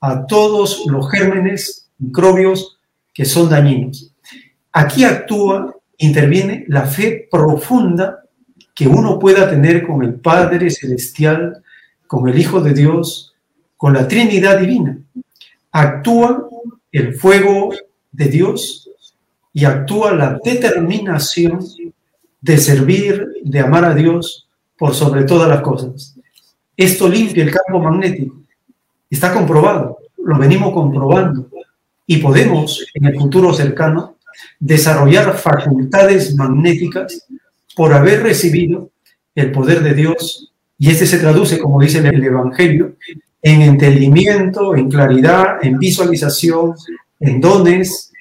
a 0.01 0.27
todos 0.27 0.85
los 0.89 1.09
gérmenes, 1.13 1.91
microbios 1.99 2.77
que 3.15 3.25
son 3.25 3.49
dañinos. 3.49 4.13
Aquí 4.73 5.05
actúa, 5.05 5.77
interviene 5.99 6.65
la 6.67 6.85
fe 6.85 7.29
profunda 7.31 8.25
que 8.75 8.89
uno 8.89 9.17
pueda 9.21 9.49
tener 9.49 9.87
con 9.87 10.03
el 10.03 10.15
Padre 10.15 10.71
Celestial, 10.71 11.63
con 12.09 12.29
el 12.29 12.37
Hijo 12.37 12.61
de 12.61 12.75
Dios, 12.75 13.33
con 13.77 13.93
la 13.93 14.09
Trinidad 14.09 14.59
Divina. 14.59 14.99
Actúa 15.71 16.49
el 16.91 17.15
fuego 17.15 17.71
de 18.13 18.27
Dios 18.27 18.91
y 19.53 19.65
actúa 19.65 20.13
la 20.13 20.39
determinación 20.45 21.61
de 22.41 22.59
servir, 22.59 23.27
de 23.43 23.61
amar 23.61 23.85
a 23.85 23.95
Dios 23.95 24.49
por 24.79 24.95
sobre 24.95 25.25
todas 25.25 25.49
las 25.49 25.63
cosas. 25.63 26.17
Esto 26.77 27.09
limpia 27.09 27.45
el 27.45 27.51
campo 27.51 27.81
magnético. 27.81 28.37
Está 29.11 29.33
comprobado, 29.33 29.99
lo 30.25 30.39
venimos 30.39 30.73
comprobando. 30.73 31.49
Y 32.07 32.17
podemos, 32.17 32.85
en 32.95 33.07
el 33.07 33.19
futuro 33.19 33.53
cercano, 33.53 34.17
desarrollar 34.59 35.37
facultades 35.37 36.35
magnéticas 36.35 37.27
por 37.77 37.93
haber 37.93 38.23
recibido 38.23 38.91
el 39.35 39.53
poder 39.53 39.83
de 39.83 39.95
Dios. 39.95 40.53
Y 40.79 40.91
este 40.91 41.07
se 41.07 41.19
traduce, 41.19 41.59
como 41.59 41.81
dice 41.81 41.99
el 41.99 42.25
Evangelio, 42.25 42.97
en 43.41 43.63
entendimiento, 43.63 44.75
en 44.75 44.89
claridad, 44.89 45.59
en 45.63 45.79
visualización, 45.79 46.75
en 47.23 47.41
dones, 47.41 48.13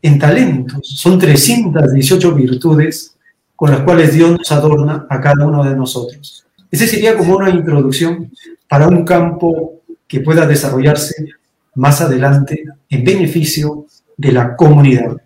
en 0.00 0.18
talentos. 0.18 0.80
Son 0.86 1.18
318 1.18 2.34
virtudes 2.34 3.16
con 3.56 3.70
las 3.70 3.80
cuales 3.80 4.12
Dios 4.14 4.30
nos 4.32 4.52
adorna 4.52 5.06
a 5.08 5.20
cada 5.20 5.46
uno 5.46 5.64
de 5.64 5.74
nosotros. 5.74 6.44
Ese 6.70 6.86
sería 6.86 7.16
como 7.16 7.36
una 7.36 7.50
introducción 7.50 8.30
para 8.68 8.88
un 8.88 9.04
campo 9.04 9.82
que 10.06 10.20
pueda 10.20 10.46
desarrollarse 10.46 11.26
más 11.74 12.00
adelante 12.00 12.64
en 12.88 13.04
beneficio 13.04 13.86
de 14.16 14.32
la 14.32 14.56
comunidad. 14.56 15.16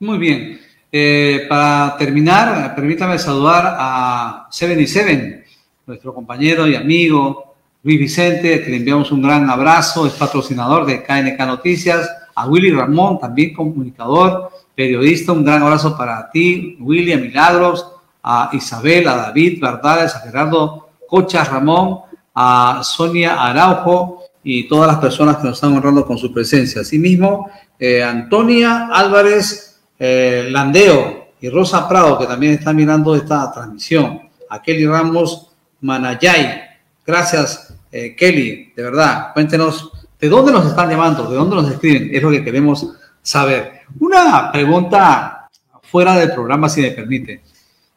Muy 0.00 0.18
bien. 0.18 0.60
Eh, 0.90 1.46
para 1.48 1.96
terminar, 1.98 2.74
permítame 2.74 3.18
saludar 3.18 3.76
a 3.78 4.46
77, 4.50 5.44
nuestro 5.86 6.14
compañero 6.14 6.66
y 6.66 6.74
amigo 6.74 7.54
Luis 7.82 7.98
Vicente, 7.98 8.62
que 8.62 8.70
le 8.70 8.78
enviamos 8.78 9.12
un 9.12 9.22
gran 9.22 9.48
abrazo, 9.48 10.06
es 10.06 10.14
patrocinador 10.14 10.86
de 10.86 11.02
KNK 11.02 11.38
Noticias, 11.46 12.08
a 12.36 12.46
Willy 12.46 12.70
Ramón, 12.70 13.18
también 13.18 13.54
comunicador, 13.54 14.50
periodista, 14.74 15.32
un 15.32 15.44
gran 15.44 15.62
abrazo 15.62 15.96
para 15.96 16.30
ti, 16.30 16.76
William 16.78 17.22
Milagros, 17.22 17.92
a 18.22 18.50
Isabel, 18.52 19.08
a 19.08 19.16
David 19.16 19.60
Verdades, 19.60 20.14
a 20.14 20.20
Gerardo 20.20 20.90
Cochas 21.08 21.48
Ramón, 21.48 22.00
a 22.34 22.82
Sonia 22.84 23.42
Araujo 23.42 24.22
y 24.44 24.68
todas 24.68 24.86
las 24.86 24.98
personas 24.98 25.38
que 25.38 25.44
nos 25.44 25.54
están 25.54 25.72
honrando 25.74 26.06
con 26.06 26.18
su 26.18 26.32
presencia. 26.32 26.82
Asimismo, 26.82 27.50
eh, 27.78 28.02
Antonia 28.02 28.88
Álvarez 28.92 29.80
eh, 29.98 30.48
Landeo 30.50 31.28
y 31.40 31.48
Rosa 31.48 31.88
Prado, 31.88 32.18
que 32.18 32.26
también 32.26 32.52
están 32.52 32.76
mirando 32.76 33.16
esta 33.16 33.50
transmisión. 33.50 34.20
A 34.50 34.60
Kelly 34.60 34.86
Ramos 34.86 35.48
Manayay. 35.80 36.62
Gracias, 37.06 37.74
eh, 37.90 38.14
Kelly, 38.14 38.72
de 38.76 38.82
verdad. 38.82 39.32
Cuéntenos 39.32 39.90
de 40.20 40.28
dónde 40.28 40.52
nos 40.52 40.66
están 40.66 40.90
llamando, 40.90 41.28
de 41.28 41.36
dónde 41.36 41.56
nos 41.56 41.70
escriben. 41.70 42.10
Es 42.12 42.22
lo 42.22 42.30
que 42.30 42.44
queremos 42.44 42.86
saber. 43.22 43.80
Una 44.00 44.50
pregunta 44.52 45.48
fuera 45.82 46.16
del 46.16 46.32
programa, 46.32 46.68
si 46.68 46.80
me 46.80 46.90
permite. 46.90 47.42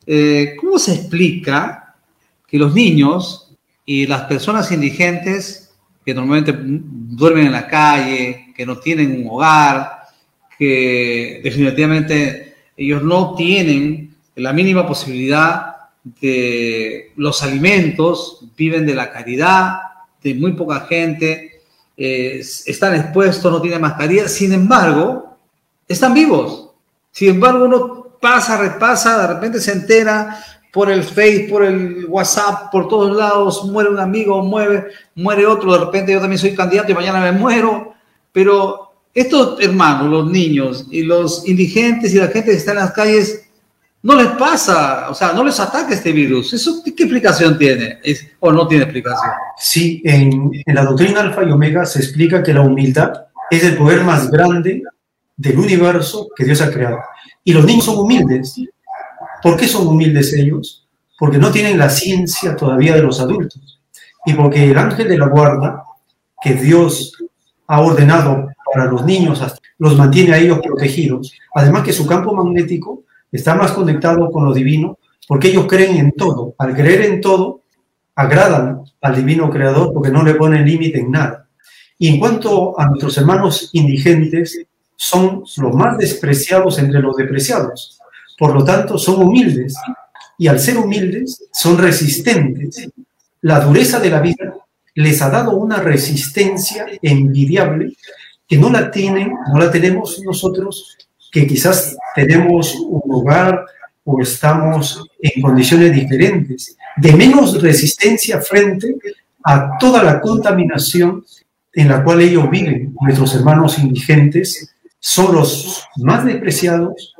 Eh, 0.05 0.55
¿Cómo 0.59 0.79
se 0.79 0.95
explica 0.95 1.95
que 2.47 2.57
los 2.57 2.73
niños 2.73 3.55
y 3.85 4.07
las 4.07 4.23
personas 4.23 4.71
indigentes 4.71 5.71
que 6.05 6.13
normalmente 6.13 6.55
duermen 6.55 7.47
en 7.47 7.51
la 7.51 7.67
calle, 7.67 8.53
que 8.55 8.65
no 8.65 8.77
tienen 8.77 9.21
un 9.21 9.29
hogar, 9.29 9.99
que 10.57 11.41
definitivamente 11.43 12.55
ellos 12.75 13.03
no 13.03 13.35
tienen 13.35 14.15
la 14.35 14.53
mínima 14.53 14.87
posibilidad 14.87 15.75
de 16.03 17.11
los 17.15 17.43
alimentos, 17.43 18.45
viven 18.57 18.85
de 18.85 18.95
la 18.95 19.11
caridad, 19.11 19.79
de 20.23 20.33
muy 20.33 20.53
poca 20.53 20.81
gente, 20.81 21.48
están 21.99 22.95
expuestos, 22.95 23.51
no 23.51 23.61
tienen 23.61 23.81
mascarilla, 23.81 24.27
sin 24.29 24.53
embargo, 24.53 25.37
están 25.87 26.13
vivos. 26.13 26.69
Sin 27.11 27.31
embargo, 27.31 27.65
uno 27.65 28.07
pasa, 28.21 28.57
repasa, 28.57 29.21
de 29.21 29.33
repente 29.33 29.59
se 29.59 29.73
entera 29.73 30.41
por 30.71 30.89
el 30.89 31.03
Face, 31.03 31.47
por 31.49 31.65
el 31.65 32.05
WhatsApp, 32.07 32.71
por 32.71 32.87
todos 32.87 33.15
lados, 33.15 33.65
muere 33.65 33.89
un 33.89 33.99
amigo, 33.99 34.41
muere, 34.43 34.87
muere 35.15 35.45
otro, 35.45 35.73
de 35.73 35.79
repente 35.79 36.13
yo 36.13 36.21
también 36.21 36.39
soy 36.39 36.55
candidato 36.55 36.91
y 36.91 36.95
mañana 36.95 37.19
me 37.19 37.31
muero, 37.31 37.93
pero 38.31 38.93
estos 39.13 39.59
hermanos, 39.59 40.09
los 40.09 40.31
niños 40.31 40.85
y 40.91 41.03
los 41.03 41.47
indigentes 41.47 42.13
y 42.13 42.17
la 42.17 42.27
gente 42.27 42.51
que 42.51 42.57
está 42.57 42.71
en 42.71 42.77
las 42.77 42.91
calles, 42.91 43.48
no 44.01 44.15
les 44.15 44.27
pasa, 44.29 45.09
o 45.09 45.13
sea, 45.13 45.33
no 45.33 45.43
les 45.43 45.59
ataca 45.59 45.93
este 45.93 46.11
virus. 46.11 46.53
¿Eso 46.53 46.81
qué, 46.83 46.91
explicación 46.91 47.57
tiene? 47.57 47.99
¿O 48.39 48.51
no 48.51 48.67
tiene 48.67 48.85
explicación? 48.85 49.31
Sí, 49.57 50.01
en, 50.05 50.51
en 50.65 50.75
la 50.75 50.85
doctrina 50.85 51.21
Alfa 51.21 51.43
y 51.43 51.51
Omega 51.51 51.85
se 51.85 51.99
explica 51.99 52.41
que 52.41 52.53
la 52.53 52.61
humildad 52.61 53.11
es 53.49 53.63
el 53.63 53.77
poder 53.77 54.03
más 54.03 54.31
grande 54.31 54.83
del 55.35 55.59
universo 55.59 56.27
que 56.35 56.45
Dios 56.45 56.61
ha 56.61 56.71
creado. 56.71 56.99
Y 57.43 57.53
los 57.53 57.65
niños 57.65 57.85
son 57.85 57.97
humildes. 57.97 58.55
¿Por 59.41 59.57
qué 59.57 59.67
son 59.67 59.87
humildes 59.87 60.33
ellos? 60.33 60.87
Porque 61.17 61.37
no 61.37 61.51
tienen 61.51 61.77
la 61.77 61.89
ciencia 61.89 62.55
todavía 62.55 62.95
de 62.95 63.01
los 63.01 63.19
adultos. 63.19 63.81
Y 64.25 64.33
porque 64.33 64.71
el 64.71 64.77
ángel 64.77 65.09
de 65.09 65.17
la 65.17 65.27
guarda, 65.27 65.83
que 66.41 66.53
Dios 66.53 67.17
ha 67.67 67.81
ordenado 67.81 68.49
para 68.73 68.85
los 68.85 69.05
niños, 69.05 69.41
los 69.77 69.97
mantiene 69.97 70.33
a 70.33 70.37
ellos 70.37 70.59
protegidos. 70.59 71.33
Además 71.53 71.83
que 71.83 71.93
su 71.93 72.05
campo 72.05 72.33
magnético 72.33 73.03
está 73.31 73.55
más 73.55 73.71
conectado 73.71 74.29
con 74.31 74.45
lo 74.45 74.53
divino, 74.53 74.97
porque 75.27 75.49
ellos 75.49 75.67
creen 75.67 75.97
en 75.97 76.11
todo. 76.13 76.55
Al 76.57 76.75
creer 76.75 77.01
en 77.01 77.21
todo, 77.21 77.61
agradan 78.15 78.81
al 79.01 79.15
divino 79.15 79.49
creador 79.49 79.93
porque 79.93 80.11
no 80.11 80.23
le 80.23 80.35
ponen 80.35 80.65
límite 80.65 80.99
en 80.99 81.11
nada. 81.11 81.47
Y 81.97 82.09
en 82.09 82.19
cuanto 82.19 82.79
a 82.79 82.87
nuestros 82.87 83.17
hermanos 83.17 83.69
indigentes, 83.73 84.65
son 84.95 85.43
los 85.57 85.75
más 85.75 85.97
despreciados 85.97 86.79
entre 86.79 86.99
los 86.99 87.15
despreciados. 87.15 87.99
Por 88.37 88.53
lo 88.53 88.63
tanto, 88.63 88.97
son 88.97 89.21
humildes. 89.21 89.75
Y 90.37 90.47
al 90.47 90.59
ser 90.59 90.77
humildes, 90.77 91.47
son 91.53 91.77
resistentes. 91.77 92.89
La 93.41 93.59
dureza 93.59 93.99
de 93.99 94.09
la 94.09 94.19
vida 94.19 94.55
les 94.95 95.21
ha 95.21 95.29
dado 95.29 95.51
una 95.51 95.77
resistencia 95.77 96.85
envidiable 97.01 97.95
que 98.47 98.57
no 98.57 98.69
la 98.69 98.91
tienen, 98.91 99.31
no 99.53 99.59
la 99.59 99.71
tenemos 99.71 100.21
nosotros, 100.25 100.97
que 101.31 101.47
quizás 101.47 101.97
tenemos 102.15 102.75
un 102.75 103.01
hogar 103.09 103.65
o 104.03 104.21
estamos 104.21 105.05
en 105.19 105.41
condiciones 105.41 105.93
diferentes, 105.93 106.75
de 106.97 107.13
menos 107.13 107.61
resistencia 107.61 108.41
frente 108.41 108.95
a 109.43 109.77
toda 109.77 110.03
la 110.03 110.19
contaminación 110.19 111.23
en 111.73 111.87
la 111.87 112.03
cual 112.03 112.21
ellos 112.21 112.49
viven. 112.49 112.95
Nuestros 113.01 113.35
hermanos 113.35 113.77
indigentes 113.77 114.75
son 114.99 115.35
los 115.35 115.85
más 115.97 116.25
despreciados, 116.25 117.13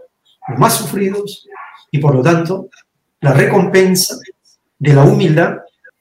los 0.48 0.60
más 0.60 0.76
sufridos 0.76 1.48
y 1.92 2.00
por 2.00 2.16
lo 2.16 2.22
tanto 2.22 2.70
la 3.22 3.34
recompensa 3.34 4.16
de 4.78 4.94
la 4.94 5.04
humildad 5.04 5.58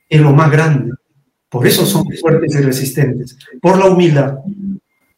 es 0.09 0.21
lo 0.21 0.33
más 0.33 0.51
grande. 0.51 0.93
Por 1.49 1.67
eso 1.67 1.87
son 1.87 2.05
fuertes 2.21 2.55
y 2.55 2.59
resistentes, 2.59 3.37
por 3.61 3.79
la 3.79 3.87
humildad. 3.87 4.39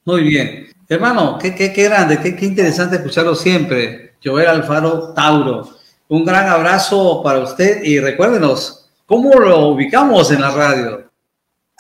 Muy 0.05 0.23
bien. 0.23 0.70
Hermano, 0.93 1.39
qué, 1.39 1.55
qué, 1.55 1.73
qué 1.73 1.85
grande, 1.85 2.19
qué, 2.19 2.35
qué 2.35 2.47
interesante 2.47 2.97
escucharlo 2.97 3.37
siempre. 3.37 4.15
Joel 4.25 4.49
Alfaro 4.49 5.13
Tauro. 5.13 5.69
Un 6.09 6.25
gran 6.25 6.49
abrazo 6.49 7.23
para 7.23 7.39
usted 7.39 7.85
y 7.85 8.01
recuérdenos, 8.01 8.91
¿cómo 9.07 9.39
lo 9.39 9.69
ubicamos 9.69 10.33
en 10.33 10.41
la 10.41 10.51
radio? 10.51 11.05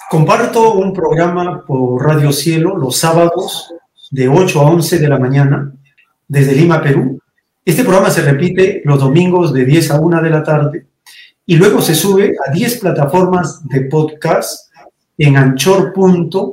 Comparto 0.09 0.74
un 0.74 0.93
programa 0.93 1.65
por 1.66 2.01
Radio 2.07 2.31
Cielo 2.31 2.77
los 2.77 2.99
sábados 2.99 3.74
de 4.12 4.28
8 4.28 4.61
a 4.61 4.70
11 4.70 5.01
de 5.01 5.09
la 5.09 5.19
mañana 5.19 5.73
desde 6.28 6.55
Lima, 6.55 6.81
Perú. 6.81 7.20
Este 7.65 7.82
programa 7.82 8.11
se 8.11 8.23
repite 8.23 8.81
los 8.85 9.01
domingos 9.01 9.53
de 9.53 9.65
10 9.65 9.91
a 9.91 9.99
1 10.01 10.23
de 10.23 10.31
la 10.31 10.45
tarde 10.45 10.87
y 11.45 11.57
luego 11.57 11.82
se 11.82 11.97
sube 11.97 12.37
a 12.47 12.53
10 12.53 12.78
plataformas 12.78 13.66
de 13.66 13.81
podcast 13.81 14.70
en 15.19 15.37
anchor.fm, 15.37 16.53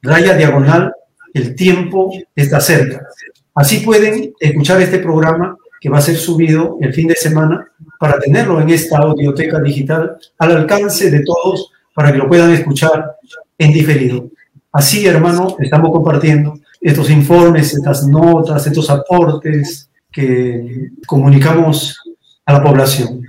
raya 0.00 0.36
diagonal, 0.36 0.92
el 1.38 1.54
tiempo 1.54 2.12
está 2.34 2.60
cerca. 2.60 3.06
Así 3.54 3.80
pueden 3.80 4.32
escuchar 4.38 4.80
este 4.82 4.98
programa 4.98 5.56
que 5.80 5.88
va 5.88 5.98
a 5.98 6.02
ser 6.02 6.16
subido 6.16 6.78
el 6.80 6.92
fin 6.92 7.08
de 7.08 7.14
semana 7.14 7.66
para 7.98 8.18
tenerlo 8.18 8.60
en 8.60 8.70
esta 8.70 8.98
audioteca 8.98 9.60
digital 9.60 10.16
al 10.38 10.56
alcance 10.56 11.10
de 11.10 11.24
todos 11.24 11.70
para 11.94 12.12
que 12.12 12.18
lo 12.18 12.28
puedan 12.28 12.52
escuchar 12.52 13.16
en 13.58 13.72
diferido. 13.72 14.28
Así, 14.72 15.06
hermano, 15.06 15.56
estamos 15.58 15.90
compartiendo 15.90 16.58
estos 16.80 17.10
informes, 17.10 17.74
estas 17.74 18.06
notas, 18.06 18.66
estos 18.66 18.88
aportes 18.90 19.90
que 20.12 20.90
comunicamos 21.06 21.98
a 22.46 22.52
la 22.52 22.62
población. 22.62 23.22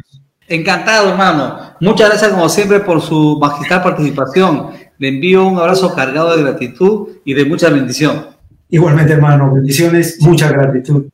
Encantado, 0.48 1.10
hermano. 1.10 1.74
Muchas 1.80 2.10
gracias, 2.10 2.32
como 2.32 2.50
siempre, 2.50 2.80
por 2.80 3.02
su 3.02 3.38
magistral 3.40 3.84
participación. 3.84 4.72
Le 5.00 5.08
envío 5.08 5.46
un 5.48 5.58
abrazo 5.58 5.96
cargado 5.96 6.36
de 6.36 6.44
gratitud 6.44 7.08
y 7.24 7.34
de 7.34 7.46
mucha 7.46 7.70
bendición. 7.70 8.28
Igualmente, 8.70 9.14
hermano, 9.14 9.54
bendiciones, 9.54 10.18
mucha 10.22 10.50
gratitud. 10.52 11.06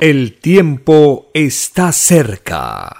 El 0.00 0.38
tiempo 0.40 1.28
está 1.32 1.92
cerca. 1.92 2.96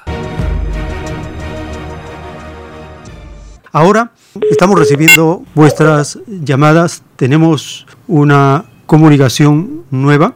Ahora 3.72 4.12
estamos 4.50 4.78
recibiendo 4.78 5.42
vuestras 5.54 6.18
llamadas. 6.26 7.02
Tenemos 7.16 7.84
una 8.06 8.64
comunicación 8.86 9.84
nueva. 9.90 10.34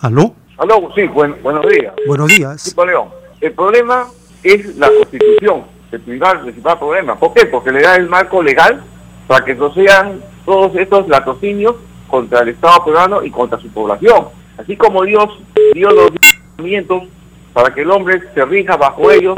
¿Aló? 0.00 0.34
Aló, 0.58 0.90
sí, 0.94 1.02
buen- 1.08 1.42
buenos 1.42 1.64
días. 1.68 1.92
Buenos 2.06 2.28
días. 2.28 2.62
Sí, 2.62 2.74
León. 2.86 3.08
El 3.40 3.52
problema 3.52 4.04
es 4.44 4.76
la 4.76 4.88
constitución, 4.96 5.62
el 5.92 6.00
principal, 6.00 6.40
principal 6.40 6.78
problema. 6.78 7.18
¿Por 7.18 7.34
qué? 7.34 7.46
Porque 7.46 7.72
le 7.72 7.82
da 7.82 7.96
el 7.96 8.08
marco 8.08 8.42
legal 8.42 8.82
para 9.26 9.44
que 9.44 9.54
no 9.54 9.72
sean 9.72 10.20
todos 10.44 10.74
estos 10.76 11.08
latrocinios 11.08 11.76
contra 12.08 12.40
el 12.40 12.50
Estado 12.50 12.84
peruano 12.84 13.22
y 13.22 13.30
contra 13.30 13.58
su 13.58 13.68
población. 13.68 14.26
Así 14.58 14.76
como 14.76 15.04
Dios 15.04 15.28
dio 15.74 15.90
los 15.90 16.10
mandamientos 16.56 17.04
para 17.52 17.74
que 17.74 17.82
el 17.82 17.90
hombre 17.90 18.22
se 18.34 18.44
rija 18.44 18.76
bajo 18.76 19.10
ellos 19.10 19.36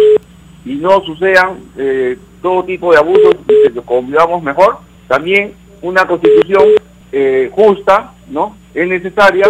y 0.65 0.75
no 0.75 1.01
sucedan 1.03 1.59
eh, 1.77 2.19
todo 2.43 2.65
tipo 2.65 2.93
de 2.93 2.99
abusos 2.99 3.37
y 3.49 3.73
que 3.73 3.81
convivamos 3.83 4.43
mejor, 4.43 4.79
también 5.07 5.55
una 5.83 6.07
constitución 6.07 6.65
eh, 7.13 7.51
justa, 7.53 8.13
¿no? 8.29 8.57
Es 8.75 8.87
necesaria 8.87 9.49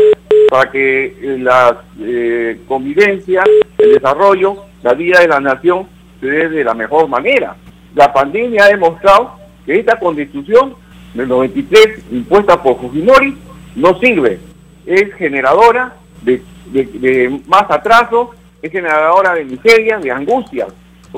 para 0.49 0.71
que 0.71 1.07
eh, 1.07 1.39
la 1.39 1.83
eh, 2.01 2.61
convivencia, 2.67 3.43
el 3.79 3.95
desarrollo, 3.95 4.65
la 4.83 4.95
vida 4.95 5.21
de 5.21 5.29
la 5.29 5.41
nación 5.41 5.89
de 6.21 6.65
la 6.65 6.75
mejor 6.75 7.09
manera. 7.09 7.57
La 7.95 8.13
pandemia 8.13 8.65
ha 8.65 8.69
demostrado 8.69 9.35
que 9.65 9.79
esta 9.79 9.99
constitución 9.99 10.75
del 11.15 11.29
93 11.29 12.05
impuesta 12.13 12.63
por 12.63 12.81
Fujimori 12.81 13.37
no 13.77 13.99
sirve. 13.99 14.39
Es 14.87 15.15
generadora 15.15 15.95
de, 16.23 17.41
más 17.47 17.65
atraso, 17.71 18.31
es 18.63 18.73
generadora 18.73 19.35
de 19.35 19.45
miseria, 19.45 19.99
de 19.99 20.11
angustia. 20.11 20.67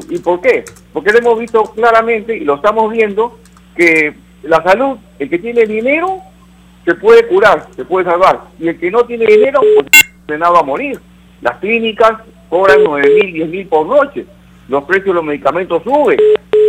¿Y 0.08 0.18
por 0.18 0.40
qué? 0.40 0.64
Porque 0.92 1.12
lo 1.12 1.18
hemos 1.18 1.38
visto 1.38 1.62
claramente 1.64 2.36
y 2.36 2.44
lo 2.44 2.56
estamos 2.56 2.92
viendo 2.92 3.38
que 3.76 4.14
la 4.42 4.62
salud, 4.62 4.98
el 5.18 5.28
que 5.28 5.38
tiene 5.38 5.66
dinero, 5.66 6.20
se 6.84 6.94
puede 6.94 7.26
curar, 7.26 7.66
se 7.76 7.84
puede 7.84 8.04
salvar. 8.06 8.42
Y 8.58 8.68
el 8.68 8.78
que 8.78 8.90
no 8.90 9.04
tiene 9.04 9.26
dinero, 9.26 9.60
pues 9.60 9.86
condenado 10.26 10.56
a 10.58 10.62
morir. 10.62 11.00
Las 11.42 11.56
clínicas 11.58 12.12
cobran 12.48 12.84
9 12.84 13.08
mil, 13.22 13.32
10 13.32 13.48
mil 13.48 13.66
por 13.66 13.86
noche. 13.86 14.26
Los 14.70 14.84
precios 14.84 15.06
de 15.08 15.14
los 15.14 15.24
medicamentos 15.24 15.82
suben. 15.82 16.18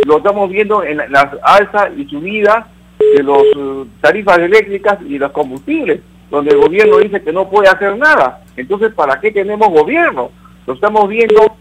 Lo 0.06 0.18
estamos 0.18 0.50
viendo 0.50 0.82
en 0.82 0.96
la- 0.98 1.08
las 1.08 1.28
alzas 1.42 1.90
y 1.96 2.04
subidas 2.06 2.66
de 2.98 3.22
las 3.22 3.38
tarifas 4.00 4.38
eléctricas 4.38 4.98
y 5.08 5.18
los 5.18 5.30
combustibles, 5.32 6.00
donde 6.30 6.50
el 6.50 6.58
gobierno 6.58 6.98
dice 6.98 7.22
que 7.22 7.32
no 7.32 7.48
puede 7.48 7.68
hacer 7.68 7.96
nada. 7.96 8.42
Entonces, 8.56 8.92
¿para 8.92 9.20
qué 9.20 9.30
tenemos 9.30 9.68
gobierno? 9.70 10.30
Lo 10.66 10.74
estamos 10.74 11.08
viendo 11.08 11.56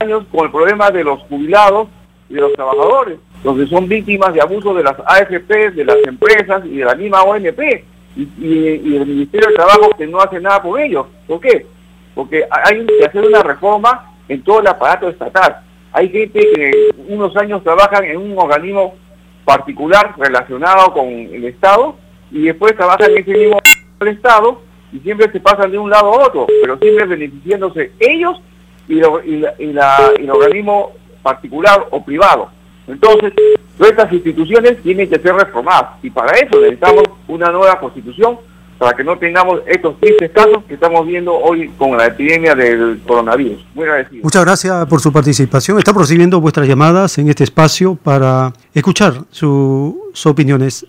años 0.00 0.24
con 0.32 0.46
el 0.46 0.50
problema 0.50 0.90
de 0.90 1.04
los 1.04 1.20
jubilados 1.22 1.88
y 2.28 2.34
de 2.34 2.40
los 2.40 2.52
trabajadores, 2.54 3.18
donde 3.44 3.66
son 3.66 3.86
víctimas 3.88 4.34
de 4.34 4.40
abuso 4.40 4.74
de 4.74 4.82
las 4.82 4.96
AFP, 5.06 5.70
de 5.70 5.84
las 5.84 5.96
empresas 6.06 6.62
y 6.64 6.78
de 6.78 6.84
la 6.84 6.94
misma 6.94 7.22
ONP 7.22 7.84
y, 8.16 8.22
y, 8.22 8.80
y 8.84 8.96
el 8.96 9.06
Ministerio 9.06 9.48
de 9.48 9.54
Trabajo 9.54 9.90
que 9.96 10.06
no 10.06 10.18
hace 10.20 10.40
nada 10.40 10.60
por 10.62 10.80
ellos. 10.80 11.06
¿Por 11.28 11.40
qué? 11.40 11.66
Porque 12.14 12.44
hay 12.50 12.86
que 12.86 13.04
hacer 13.04 13.24
una 13.24 13.42
reforma 13.42 14.09
en 14.30 14.42
todo 14.42 14.60
el 14.60 14.66
aparato 14.68 15.08
estatal. 15.08 15.60
Hay 15.92 16.08
gente 16.08 16.38
que 16.40 16.70
unos 17.08 17.36
años 17.36 17.62
trabajan 17.64 18.04
en 18.04 18.16
un 18.16 18.38
organismo 18.38 18.94
particular 19.44 20.14
relacionado 20.16 20.92
con 20.92 21.08
el 21.08 21.44
Estado 21.44 21.96
y 22.30 22.44
después 22.44 22.76
trabajan 22.76 23.10
en 23.10 23.18
ese 23.18 23.32
mismo 23.32 23.58
Estado 24.06 24.62
y 24.92 25.00
siempre 25.00 25.30
se 25.30 25.40
pasan 25.40 25.70
de 25.72 25.78
un 25.78 25.90
lado 25.90 26.12
a 26.14 26.26
otro, 26.26 26.46
pero 26.62 26.78
siempre 26.78 27.04
beneficiándose 27.06 27.92
ellos 27.98 28.40
y, 28.88 28.94
lo- 28.94 29.22
y 29.22 29.40
la- 29.40 29.54
y 29.58 29.66
la- 29.72 30.12
y 30.18 30.22
el 30.24 30.30
organismo 30.30 30.92
particular 31.22 31.86
o 31.90 32.02
privado. 32.04 32.50
Entonces, 32.88 33.32
estas 33.78 34.12
instituciones 34.12 34.80
tienen 34.82 35.08
que 35.10 35.18
ser 35.18 35.34
reformadas 35.34 35.90
y 36.02 36.10
para 36.10 36.32
eso 36.38 36.58
necesitamos 36.60 37.02
una 37.28 37.50
nueva 37.50 37.78
constitución 37.80 38.38
para 38.80 38.96
que 38.96 39.04
no 39.04 39.18
tengamos 39.18 39.60
estos 39.66 40.00
tristes 40.00 40.30
casos 40.30 40.64
que 40.66 40.72
estamos 40.72 41.06
viendo 41.06 41.34
hoy 41.34 41.68
con 41.76 41.98
la 41.98 42.06
epidemia 42.06 42.54
del 42.54 42.98
coronavirus. 43.06 43.62
Muy 43.74 43.84
agradecido. 43.84 44.22
Muchas 44.24 44.42
gracias 44.42 44.86
por 44.86 45.00
su 45.00 45.12
participación. 45.12 45.76
Estamos 45.78 46.00
recibiendo 46.00 46.40
vuestras 46.40 46.66
llamadas 46.66 47.18
en 47.18 47.28
este 47.28 47.44
espacio 47.44 47.94
para 47.94 48.54
escuchar 48.72 49.12
su- 49.30 50.00
sus 50.14 50.26
opiniones. 50.26 50.86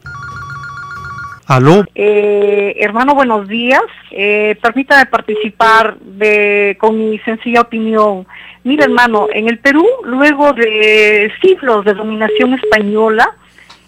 ¿Aló? 1.48 1.84
Eh, 1.94 2.78
hermano, 2.80 3.14
buenos 3.14 3.46
días. 3.50 3.82
Eh, 4.12 4.56
permítame 4.62 5.06
participar 5.08 5.98
de, 6.00 6.78
con 6.80 6.98
mi 6.98 7.20
sencilla 7.20 7.60
opinión. 7.60 8.26
Mira, 8.64 8.86
hermano, 8.86 9.28
en 9.34 9.50
el 9.50 9.60
Perú, 9.60 9.86
luego 10.06 10.54
de 10.54 11.30
siglos 11.42 11.84
de 11.84 11.94
dominación 11.94 12.54
española, 12.54 13.36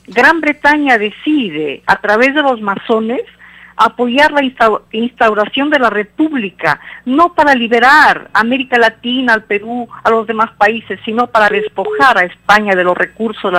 Gran 0.08 0.42
Bretaña 0.42 0.98
decide, 0.98 1.84
a 1.86 2.02
través 2.02 2.36
de 2.36 2.42
los 2.42 2.60
masones, 2.60 3.22
apoyar 3.76 4.32
la 4.32 4.41
insta- 4.41 4.82
instauración 4.91 5.70
de 5.70 5.80
la 5.80 5.90
República, 5.90 6.80
no 7.06 7.34
para 7.34 7.56
liberar 7.56 8.30
a 8.34 8.40
América 8.40 8.78
Latina, 8.78 9.34
al 9.34 9.44
Perú, 9.44 9.88
a 10.04 10.10
los 10.10 10.28
demás 10.28 10.52
países, 10.58 11.00
sino 11.06 11.28
para 11.28 11.50
despojar 11.50 12.18
a 12.18 12.26
España 12.26 12.76
de 12.76 12.84
los 12.84 12.98
recursos 12.98 13.54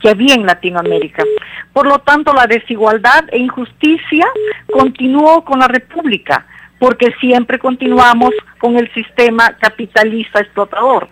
que 0.00 0.10
había 0.10 0.34
en 0.34 0.46
Latinoamérica. 0.46 1.24
Por 1.72 1.86
lo 1.86 1.98
tanto, 1.98 2.32
la 2.32 2.46
desigualdad 2.46 3.24
e 3.30 3.38
injusticia 3.38 4.26
continuó 4.70 5.44
con 5.44 5.58
la 5.58 5.68
República, 5.68 6.46
porque 6.78 7.12
siempre 7.20 7.58
continuamos 7.58 8.30
con 8.58 8.76
el 8.76 8.92
sistema 8.94 9.56
capitalista 9.58 10.40
explotador. 10.40 11.08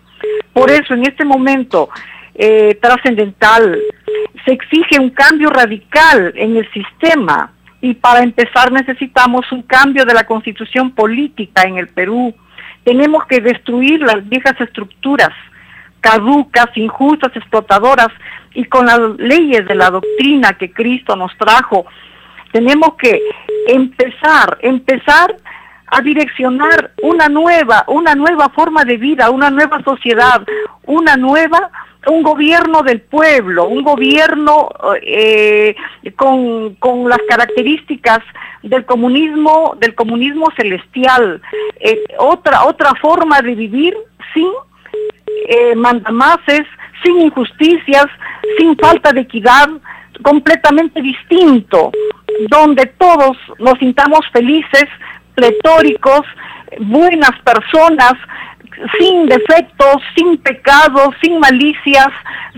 Por 0.53 0.70
eso, 0.70 0.95
en 0.95 1.05
este 1.05 1.24
momento 1.24 1.89
eh, 2.35 2.78
trascendental, 2.81 3.78
se 4.45 4.53
exige 4.53 5.01
un 5.01 5.11
cambio 5.11 5.51
radical 5.51 6.33
en 6.37 6.57
el 6.57 6.70
sistema 6.73 7.51
y 7.87 7.95
para 7.95 8.23
empezar 8.23 8.73
necesitamos 8.73 9.51
un 9.53 9.63
cambio 9.63 10.05
de 10.05 10.13
la 10.13 10.27
constitución 10.27 10.91
política 10.91 11.63
en 11.63 11.79
el 11.79 11.87
Perú. 11.87 12.35
Tenemos 12.83 13.25
que 13.27 13.41
destruir 13.41 14.01
las 14.01 14.29
viejas 14.29 14.61
estructuras 14.61 15.31
caducas, 16.01 16.67
injustas, 16.77 17.35
explotadoras 17.35 18.09
y 18.55 18.65
con 18.65 18.87
las 18.87 19.01
leyes 19.19 19.67
de 19.67 19.75
la 19.75 19.91
doctrina 19.91 20.53
que 20.53 20.73
Cristo 20.73 21.17
nos 21.17 21.37
trajo. 21.39 21.87
Tenemos 22.53 22.95
que 22.95 23.21
empezar, 23.69 24.59
empezar 24.61 25.37
a 25.87 26.01
direccionar 26.01 26.93
una 27.03 27.29
nueva, 27.29 27.85
una 27.87 28.15
nueva 28.15 28.49
forma 28.51 28.85
de 28.85 28.97
vida, 28.97 29.31
una 29.31 29.51
nueva 29.51 29.81
sociedad, 29.85 30.43
una 30.85 31.17
nueva, 31.17 31.71
un 32.07 32.23
gobierno 32.23 32.83
del 32.83 33.01
pueblo, 33.01 33.66
un 33.66 33.83
gobierno 33.83 34.69
eh, 35.03 35.74
con, 36.16 36.74
con 36.77 37.09
las 37.09 37.19
características 37.28 38.20
del 38.62 38.85
comunismo, 38.85 39.77
del 39.78 39.95
comunismo 39.95 40.47
celestial, 40.57 41.41
eh, 41.81 42.03
otra, 42.19 42.65
otra 42.65 42.95
forma 43.01 43.41
de 43.41 43.55
vivir 43.55 43.97
sin 44.35 44.49
eh, 45.49 45.74
mandamases, 45.74 46.62
sin 47.03 47.20
injusticias, 47.20 48.07
sin 48.59 48.77
falta 48.77 49.12
de 49.12 49.20
equidad, 49.20 49.69
completamente 50.23 51.01
distinto, 51.03 51.93
donde 52.49 52.87
todos 52.99 53.37
nos 53.59 53.78
sintamos 53.78 54.20
felices, 54.33 54.87
pletóricos, 55.35 56.23
buenas 56.81 57.33
personas, 57.45 58.15
sin 58.98 59.27
defectos, 59.27 60.03
sin 60.15 60.39
pecados, 60.39 61.15
sin 61.20 61.39
malicias, 61.39 62.09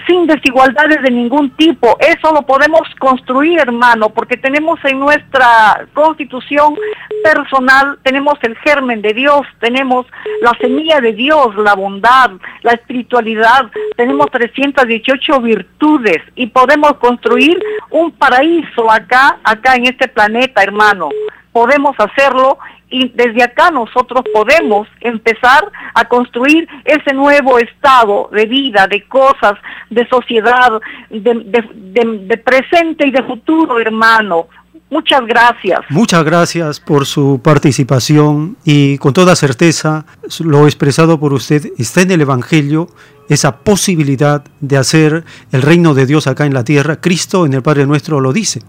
sin 0.06 0.26
desigualdades 0.26 1.02
de 1.02 1.10
ningún 1.10 1.50
tipo. 1.50 1.96
Eso 2.00 2.32
lo 2.32 2.42
podemos 2.42 2.82
construir, 2.98 3.60
hermano, 3.60 4.10
porque 4.10 4.36
tenemos 4.36 4.78
en 4.84 4.98
nuestra 4.98 5.86
constitución 5.94 6.76
personal, 7.22 7.98
tenemos 8.02 8.34
el 8.42 8.56
germen 8.58 9.02
de 9.02 9.12
Dios, 9.12 9.42
tenemos 9.60 10.06
la 10.42 10.52
semilla 10.60 11.00
de 11.00 11.12
Dios, 11.12 11.54
la 11.56 11.74
bondad, 11.74 12.30
la 12.62 12.72
espiritualidad, 12.72 13.70
tenemos 13.96 14.30
318 14.30 15.40
virtudes 15.40 16.18
y 16.34 16.46
podemos 16.48 16.94
construir 16.94 17.58
un 17.90 18.10
paraíso 18.12 18.90
acá, 18.90 19.38
acá 19.44 19.76
en 19.76 19.86
este 19.86 20.08
planeta, 20.08 20.62
hermano. 20.62 21.10
Podemos 21.52 21.96
hacerlo 21.98 22.58
y 22.90 23.08
desde 23.10 23.42
acá 23.42 23.70
nosotros 23.70 24.24
podemos 24.32 24.88
empezar 25.00 25.70
a 25.94 26.04
construir 26.06 26.66
ese 26.84 27.12
nuevo 27.12 27.58
estado 27.58 28.30
de 28.32 28.46
vida, 28.46 28.86
de 28.86 29.06
cosas, 29.06 29.54
de 29.90 30.06
sociedad, 30.08 30.80
de, 31.10 32.42
presente 32.44 33.06
y 33.06 33.10
de 33.10 33.22
futuro, 33.22 33.78
hermano. 33.78 34.48
Muchas 34.90 35.26
gracias. 35.26 35.80
Muchas 35.90 36.24
gracias 36.24 36.80
por 36.80 37.04
su 37.04 37.40
participación 37.42 38.56
y 38.64 38.96
con 38.96 39.12
toda 39.12 39.36
certeza 39.36 40.06
lo 40.42 40.64
expresado 40.64 41.20
por 41.20 41.34
usted 41.34 41.72
está 41.76 42.00
en 42.00 42.10
el 42.10 42.22
Evangelio 42.22 42.88
esa 43.28 43.58
posibilidad 43.58 44.42
de 44.60 44.78
hacer 44.78 45.24
el 45.52 45.60
reino 45.60 45.92
de 45.92 46.06
Dios 46.06 46.26
acá 46.26 46.46
en 46.46 46.54
la 46.54 46.64
tierra. 46.64 47.02
Cristo 47.02 47.44
en 47.44 47.52
el 47.52 47.62
Padre 47.62 47.86
Nuestro 47.86 48.20
lo 48.20 48.32
dice. 48.32 48.62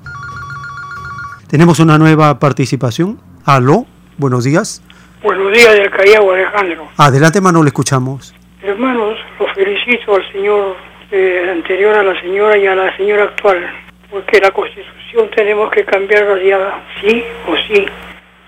Tenemos 1.48 1.80
una 1.80 1.98
nueva 1.98 2.38
participación. 2.38 3.22
Aló, 3.46 3.88
buenos 4.20 4.44
días. 4.44 4.84
Buenos 5.24 5.52
días 5.52 5.74
del 5.74 5.90
Callao, 5.90 6.32
Alejandro. 6.32 6.90
Adelante, 6.98 7.40
hermano, 7.40 7.64
le 7.64 7.70
escuchamos. 7.70 8.36
Hermanos, 8.62 9.18
los 9.40 9.52
felicito 9.54 10.16
al 10.16 10.32
señor 10.32 10.76
eh, 11.12 11.50
anterior, 11.52 11.98
a 11.98 12.04
la 12.04 12.20
señora 12.22 12.58
y 12.58 12.68
a 12.68 12.76
la 12.76 12.96
señora 12.98 13.24
actual, 13.24 13.66
porque 14.12 14.40
la 14.40 14.52
constitución 14.52 15.30
tenemos 15.36 15.72
que 15.72 15.84
cambiarla 15.86 16.42
ya, 16.44 16.84
sí 17.02 17.24
o 17.48 17.56
sí, 17.68 17.86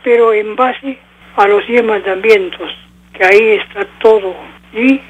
pero 0.04 0.34
en 0.34 0.56
base 0.56 1.00
a 1.38 1.48
los 1.48 1.66
diez 1.66 1.84
mandamientos, 1.84 2.70
que 3.14 3.24
ahí 3.24 3.52
está 3.54 3.86
todo, 4.02 4.36
y 4.74 5.02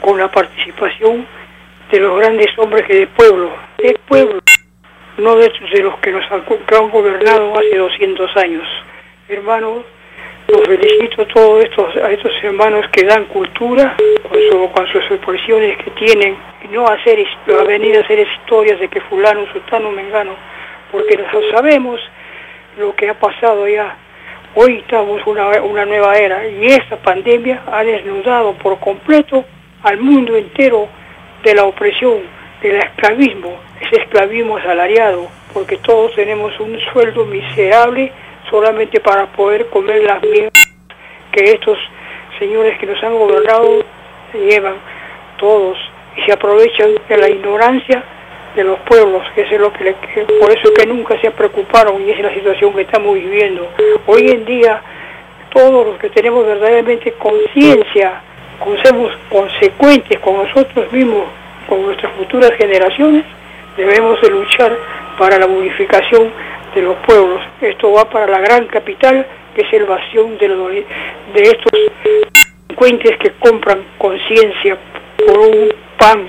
con 0.00 0.18
la 0.18 0.30
participación 0.30 1.26
de 1.90 2.00
los 2.00 2.18
grandes 2.18 2.46
hombres 2.58 2.86
que 2.86 2.94
de 2.94 3.06
pueblo, 3.08 3.50
de 3.78 3.98
pueblo, 4.06 4.40
no 5.18 5.36
de, 5.36 5.50
de 5.72 5.82
los 5.82 5.98
que 5.98 6.12
nos 6.12 6.30
han, 6.30 6.42
que 6.42 6.76
han 6.76 6.90
gobernado 6.90 7.58
hace 7.58 7.76
200 7.76 8.36
años. 8.36 8.68
Hermanos, 9.28 9.84
los 10.50 10.66
felicito 10.66 11.22
a 11.22 11.26
todos 11.26 11.64
estos, 11.64 11.96
a 11.96 12.10
estos 12.10 12.32
hermanos 12.42 12.86
que 12.92 13.04
dan 13.04 13.24
cultura 13.26 13.96
con, 14.28 14.38
su- 14.50 14.70
con 14.72 14.86
sus 14.88 15.02
expresiones 15.10 15.76
que 15.78 15.90
tienen 15.92 16.36
y 16.64 16.68
no 16.68 16.86
hacer, 16.86 17.24
a 17.58 17.64
venir 17.64 17.96
a 17.96 18.00
hacer 18.00 18.18
historias 18.20 18.78
de 18.80 18.88
que 18.88 19.00
fulano, 19.02 19.46
sultano, 19.52 19.90
mengano, 19.90 20.34
porque 20.90 21.16
nosotros 21.16 21.44
sabemos 21.52 22.00
lo 22.78 22.94
que 22.94 23.08
ha 23.08 23.14
pasado 23.14 23.66
ya. 23.68 23.96
Hoy 24.54 24.78
estamos 24.78 25.24
una, 25.26 25.48
una 25.62 25.84
nueva 25.86 26.16
era 26.18 26.46
y 26.48 26.66
esta 26.66 26.96
pandemia 26.96 27.62
ha 27.70 27.84
desnudado 27.84 28.54
por 28.54 28.78
completo 28.80 29.44
al 29.84 29.98
mundo 29.98 30.36
entero 30.36 30.88
de 31.44 31.54
la 31.54 31.64
opresión, 31.64 32.18
del 32.60 32.76
esclavismo, 32.76 33.56
ese 33.80 34.02
esclavismo 34.02 34.56
asalariado, 34.58 35.28
porque 35.54 35.76
todos 35.78 36.14
tenemos 36.14 36.58
un 36.60 36.78
sueldo 36.92 37.24
miserable 37.24 38.12
solamente 38.48 39.00
para 39.00 39.26
poder 39.26 39.66
comer 39.68 40.02
las 40.04 40.22
mierdas 40.22 40.52
que 41.32 41.44
estos 41.44 41.78
señores 42.38 42.78
que 42.78 42.86
nos 42.86 43.02
han 43.02 43.16
gobernado 43.16 43.84
se 44.32 44.38
llevan 44.38 44.74
todos 45.38 45.78
y 46.16 46.22
se 46.22 46.32
aprovechan 46.32 46.90
de 47.08 47.16
la 47.16 47.28
ignorancia 47.28 48.02
de 48.56 48.64
los 48.64 48.78
pueblos, 48.80 49.22
que 49.34 49.42
es 49.42 49.52
lo 49.60 49.72
que, 49.72 49.84
le- 49.84 49.94
por 50.40 50.50
eso 50.50 50.72
que 50.74 50.86
nunca 50.86 51.20
se 51.20 51.30
preocuparon 51.30 52.02
y 52.04 52.10
es 52.10 52.18
la 52.20 52.34
situación 52.34 52.74
que 52.74 52.80
estamos 52.82 53.14
viviendo. 53.14 53.68
Hoy 54.06 54.28
en 54.30 54.44
día 54.44 54.80
todos 55.52 55.86
los 55.86 55.98
que 55.98 56.10
tenemos 56.10 56.44
verdaderamente 56.46 57.12
conciencia, 57.12 58.20
con- 58.58 58.76
somos 58.84 59.12
consecuentes 59.28 60.18
con 60.18 60.36
nosotros 60.38 60.90
mismos, 60.92 61.24
con 61.68 61.82
nuestras 61.86 62.12
futuras 62.14 62.50
generaciones, 62.58 63.24
debemos 63.76 64.20
de 64.20 64.30
luchar 64.30 64.76
para 65.16 65.38
la 65.38 65.46
unificación 65.46 66.32
de 66.74 66.82
los 66.82 66.96
pueblos. 67.06 67.40
Esto 67.60 67.92
va 67.92 68.08
para 68.08 68.26
la 68.26 68.38
gran 68.40 68.66
capital, 68.66 69.26
que 69.54 69.62
es 69.62 69.72
el 69.72 69.84
vacío 69.86 70.28
de, 70.40 70.48
los- 70.48 70.70
de 70.72 71.42
estos 71.42 71.72
delincuentes 72.68 73.18
que 73.18 73.32
compran 73.38 73.80
conciencia 73.98 74.78
por 75.26 75.38
un 75.38 75.68
pan, 75.98 76.28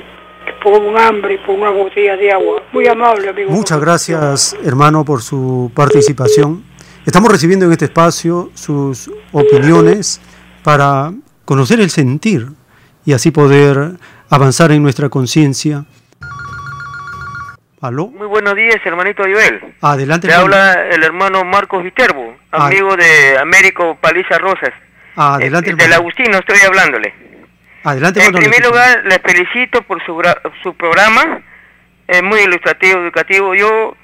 por 0.64 0.82
un 0.82 0.98
hambre, 0.98 1.40
por 1.46 1.56
una 1.56 1.70
botella 1.70 2.18
de 2.18 2.32
agua. 2.32 2.62
Muy 2.72 2.88
amable, 2.88 3.30
amigo. 3.30 3.52
Muchas 3.52 3.80
gracias, 3.80 4.56
hermano, 4.64 5.06
por 5.06 5.22
su 5.22 5.72
participación. 5.76 6.64
Estamos 7.06 7.32
recibiendo 7.32 7.66
en 7.66 7.72
este 7.72 7.86
espacio 7.86 8.52
sus 8.54 9.10
opiniones 9.32 10.22
para 10.64 11.12
conocer 11.46 11.80
el 11.80 11.90
sentir 11.90 12.48
y 13.06 13.14
así 13.14 13.32
poder 13.32 13.94
avanzar 14.30 14.72
en 14.72 14.84
nuestra 14.84 15.10
conciencia. 15.10 15.86
¿Aló? 17.82 18.08
Muy 18.08 18.28
buenos 18.28 18.56
días, 18.56 18.78
hermanito 18.86 19.24
Joel. 19.24 19.74
Adelante, 19.82 20.28
Te 20.28 20.34
hermano. 20.34 20.56
habla 20.56 20.86
el 20.92 21.04
hermano 21.04 21.44
Marcos 21.44 21.84
Viterbo, 21.84 22.38
Ah. 22.52 22.68
amigo 22.68 22.96
de 22.96 23.40
Américo 23.40 23.98
Paliza 24.00 24.38
Rosas. 24.38 24.72
Adelante, 25.16 25.72
Eh, 25.72 25.76
del. 25.76 25.94
Agustino 25.94 26.38
estoy 26.38 26.60
hablándole. 26.66 27.14
Adelante, 27.84 28.24
En 28.24 28.34
primer 28.34 28.64
lugar, 28.64 29.02
les 29.06 29.20
felicito 29.20 29.82
por 29.82 30.04
su, 30.06 30.22
su 30.62 30.76
programa, 30.76 31.42
es 32.08 32.22
muy 32.22 32.42
ilustrativo, 32.42 33.00
educativo. 33.00 33.56
Yo 33.56 33.98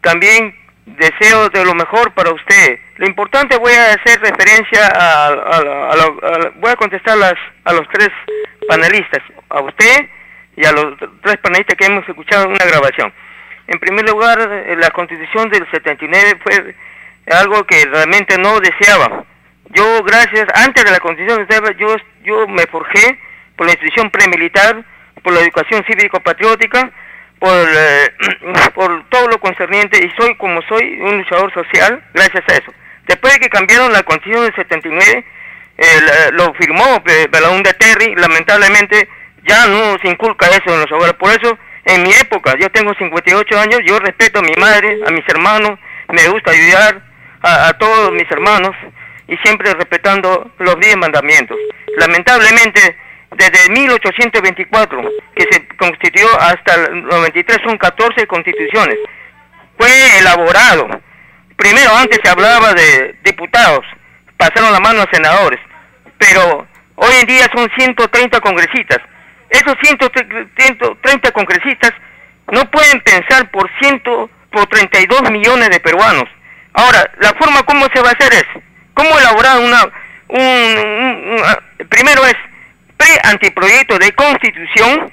también 0.00 0.54
deseo 0.86 1.48
de 1.48 1.64
lo 1.64 1.74
mejor 1.74 2.12
para 2.14 2.30
usted. 2.32 2.78
Lo 2.98 3.06
importante 3.08 3.56
voy 3.56 3.72
a 3.72 3.94
hacer 3.94 4.20
referencia 4.20 4.86
a, 4.86 5.26
a- 5.26 5.90
a 5.90 5.92
a 5.92 6.50
voy 6.60 6.70
a 6.70 6.76
contestar 6.76 7.18
las, 7.18 7.34
a 7.64 7.72
los 7.72 7.88
tres 7.88 8.10
panelistas, 8.68 9.22
a 9.50 9.60
usted 9.62 10.08
y 10.56 10.64
a 10.64 10.72
los 10.72 10.96
tres 11.22 11.36
panelistas 11.38 11.76
que 11.76 11.86
hemos 11.86 12.08
escuchado 12.08 12.44
en 12.44 12.50
una 12.52 12.64
grabación. 12.64 13.12
En 13.68 13.78
primer 13.78 14.08
lugar, 14.08 14.38
eh, 14.40 14.76
la 14.78 14.90
constitución 14.90 15.50
del 15.50 15.68
79 15.70 16.38
fue 16.42 16.74
algo 17.30 17.64
que 17.64 17.84
realmente 17.84 18.38
no 18.38 18.58
deseaba. 18.60 19.24
Yo, 19.70 20.02
gracias, 20.04 20.46
antes 20.54 20.84
de 20.84 20.90
la 20.90 21.00
constitución, 21.00 21.46
yo, 21.78 21.96
yo 22.22 22.48
me 22.48 22.66
forjé 22.66 23.18
por 23.56 23.66
la 23.66 23.72
institución 23.72 24.10
premilitar, 24.10 24.84
por 25.22 25.32
la 25.32 25.40
educación 25.40 25.84
cívico-patriótica, 25.88 26.90
por, 27.38 27.68
eh, 27.68 28.12
por 28.74 29.08
todo 29.08 29.28
lo 29.28 29.38
concerniente, 29.38 29.98
y 29.98 30.10
soy 30.20 30.36
como 30.36 30.62
soy, 30.62 31.00
un 31.00 31.18
luchador 31.18 31.52
social, 31.52 32.02
gracias 32.14 32.44
a 32.48 32.52
eso. 32.52 32.72
Después 33.08 33.34
de 33.34 33.40
que 33.40 33.48
cambiaron 33.48 33.92
la 33.92 34.04
constitución 34.04 34.44
del 34.44 34.54
79, 34.54 35.24
lo 36.32 36.54
firmó 36.54 37.02
Belaún 37.30 37.62
de 37.62 37.74
Terry, 37.74 38.14
lamentablemente 38.16 39.08
ya 39.46 39.66
no 39.66 39.96
se 40.02 40.08
inculca 40.08 40.46
eso 40.46 40.74
en 40.74 40.80
los 40.80 40.92
hogares. 40.92 41.14
Por 41.14 41.30
eso, 41.30 41.58
en 41.84 42.02
mi 42.02 42.10
época, 42.12 42.54
yo 42.60 42.70
tengo 42.70 42.92
58 42.94 43.58
años, 43.58 43.80
yo 43.84 43.98
respeto 43.98 44.40
a 44.40 44.42
mi 44.42 44.52
madre, 44.58 44.98
a 45.06 45.10
mis 45.10 45.26
hermanos, 45.28 45.78
me 46.08 46.28
gusta 46.28 46.50
ayudar 46.50 47.02
a, 47.42 47.72
todos 47.74 48.12
mis 48.12 48.30
hermanos 48.30 48.72
y 49.28 49.36
siempre 49.38 49.72
respetando 49.72 50.50
los 50.58 50.78
10 50.80 50.96
mandamientos. 50.96 51.56
Lamentablemente, 51.96 52.96
desde 53.36 53.70
1824, 53.72 55.02
que 55.34 55.46
se 55.50 55.68
constituyó 55.76 56.28
hasta 56.40 56.74
el 56.74 57.04
93, 57.04 57.58
son 57.64 57.78
14 57.78 58.26
constituciones. 58.26 58.96
Fue 59.78 59.88
elaborado. 60.18 60.88
Primero, 61.56 61.90
antes 61.96 62.18
se 62.22 62.30
hablaba 62.30 62.72
de 62.74 63.16
diputados, 63.24 63.84
pasaron 64.36 64.72
la 64.72 64.80
mano 64.80 65.02
a 65.02 65.10
senadores, 65.10 65.60
pero 66.18 66.66
hoy 66.96 67.14
en 67.20 67.26
día 67.26 67.46
son 67.54 67.70
130 67.76 68.40
congresistas. 68.40 68.98
Esos 69.50 69.76
130 69.82 71.30
congresistas 71.32 71.92
no 72.52 72.70
pueden 72.70 73.00
pensar 73.00 73.50
por, 73.50 73.70
ciento, 73.80 74.30
por 74.50 74.66
32 74.66 75.30
millones 75.30 75.70
de 75.70 75.80
peruanos. 75.80 76.24
Ahora, 76.72 77.10
la 77.18 77.32
forma 77.34 77.62
como 77.62 77.86
se 77.94 78.00
va 78.00 78.10
a 78.10 78.12
hacer 78.12 78.32
es, 78.34 78.46
cómo 78.94 79.18
elaborar 79.18 79.58
una, 79.58 79.82
un, 80.28 81.42
primero 81.88 82.24
es 82.26 82.36
pre-antiproyecto 82.96 83.98
de 83.98 84.12
constitución, 84.12 85.12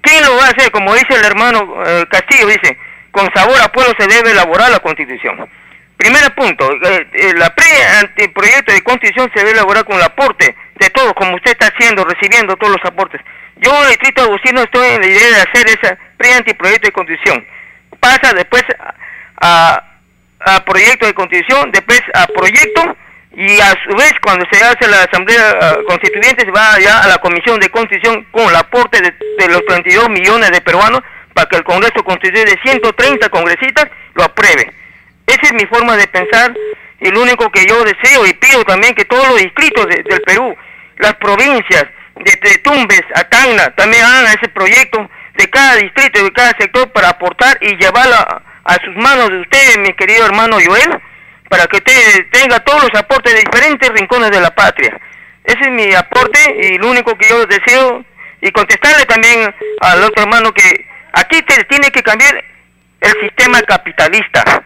¿quién 0.00 0.24
lo 0.24 0.36
va 0.36 0.46
a 0.46 0.50
hacer? 0.50 0.70
Como 0.70 0.94
dice 0.94 1.14
el 1.14 1.24
hermano 1.24 1.82
eh, 1.86 2.04
Castillo, 2.10 2.46
dice, 2.46 2.78
con 3.10 3.30
sabor 3.34 3.60
a 3.62 3.72
pueblo 3.72 3.94
se 3.98 4.06
debe 4.06 4.32
elaborar 4.32 4.70
la 4.70 4.80
constitución. 4.80 5.48
Primer 5.96 6.34
punto, 6.34 6.70
eh, 6.72 7.06
eh, 7.12 7.34
la 7.36 7.54
pre-anteproyecto 7.54 8.72
de 8.72 8.82
constitución 8.82 9.30
se 9.32 9.40
debe 9.40 9.52
elaborar 9.52 9.84
con 9.84 9.96
el 9.96 10.02
aporte 10.02 10.54
de 10.76 10.90
todos, 10.90 11.14
como 11.14 11.36
usted 11.36 11.52
está 11.52 11.68
haciendo, 11.68 12.04
recibiendo 12.04 12.56
todos 12.56 12.76
los 12.76 12.84
aportes. 12.84 13.20
Yo, 13.56 13.82
el 13.82 13.88
distrito 13.90 14.22
Agustino, 14.22 14.62
estoy 14.62 14.86
en 14.88 15.00
la 15.00 15.06
idea 15.06 15.28
de 15.28 15.42
hacer 15.42 15.66
ese 15.68 15.98
pre-anteproyecto 16.16 16.88
de 16.88 16.92
constitución. 16.92 17.46
Pasa 18.00 18.32
después 18.34 18.64
a, 19.40 19.82
proyecto 20.66 21.06
de 21.06 21.14
constitución, 21.14 21.70
después 21.70 22.02
a 22.14 22.26
proyecto, 22.26 22.96
y 23.36 23.58
a 23.60 23.74
su 23.82 23.96
vez, 23.96 24.12
cuando 24.22 24.46
se 24.50 24.62
hace 24.62 24.86
la 24.86 25.02
Asamblea 25.02 25.58
ah, 25.60 25.76
Constituyente, 25.88 26.44
se 26.44 26.52
va 26.52 26.78
ya 26.78 27.00
a 27.00 27.08
la 27.08 27.18
Comisión 27.18 27.58
de 27.58 27.68
Constitución 27.68 28.24
con 28.30 28.48
el 28.48 28.54
aporte 28.54 29.00
de, 29.00 29.12
de 29.38 29.48
los 29.48 29.64
32 29.66 30.08
millones 30.08 30.52
de 30.52 30.60
peruanos 30.60 31.00
para 31.32 31.48
que 31.48 31.56
el 31.56 31.64
Congreso 31.64 32.04
Constituyente 32.04 32.52
de 32.52 32.62
130 32.62 33.28
congresistas 33.30 33.88
lo 34.14 34.22
apruebe. 34.22 34.72
Esa 35.26 35.40
es 35.42 35.52
mi 35.54 35.66
forma 35.66 35.96
de 35.96 36.06
pensar 36.06 36.54
y 37.00 37.10
lo 37.10 37.22
único 37.22 37.50
que 37.50 37.66
yo 37.66 37.82
deseo 37.84 38.24
y 38.26 38.34
pido 38.34 38.64
también 38.64 38.94
que 38.94 39.04
todos 39.04 39.28
los 39.28 39.38
distritos 39.38 39.86
del 39.86 40.22
Perú, 40.22 40.56
las 40.98 41.14
provincias, 41.14 41.86
de 42.16 42.58
Tumbes 42.58 43.02
a 43.14 43.24
Tacna, 43.24 43.70
también 43.74 44.04
hagan 44.04 44.26
ese 44.26 44.48
proyecto 44.48 45.08
de 45.36 45.50
cada 45.50 45.76
distrito 45.76 46.20
y 46.20 46.24
de 46.24 46.32
cada 46.32 46.52
sector 46.58 46.90
para 46.92 47.10
aportar 47.10 47.58
y 47.60 47.76
llevarlo 47.76 48.14
a, 48.14 48.74
sus 48.84 48.96
manos 48.96 49.30
de 49.30 49.40
ustedes, 49.40 49.78
mi 49.78 49.92
querido 49.94 50.24
hermano 50.26 50.56
Joel, 50.64 51.00
para 51.48 51.66
que 51.66 51.76
usted 51.76 52.26
tenga 52.30 52.60
todos 52.60 52.84
los 52.84 53.00
aportes 53.00 53.34
de 53.34 53.40
diferentes 53.40 53.88
rincones 53.90 54.30
de 54.30 54.40
la 54.40 54.54
patria. 54.54 54.98
Ese 55.44 55.60
es 55.60 55.70
mi 55.70 55.92
aporte 55.94 56.38
y 56.62 56.78
lo 56.78 56.90
único 56.90 57.16
que 57.18 57.28
yo 57.28 57.44
deseo 57.46 58.04
y 58.40 58.50
contestarle 58.52 59.04
también 59.06 59.54
al 59.80 60.02
otro 60.02 60.22
hermano 60.22 60.52
que 60.52 60.86
aquí 61.12 61.42
tiene 61.68 61.90
que 61.90 62.02
cambiar 62.02 62.42
el 63.00 63.12
sistema 63.20 63.60
capitalista 63.62 64.64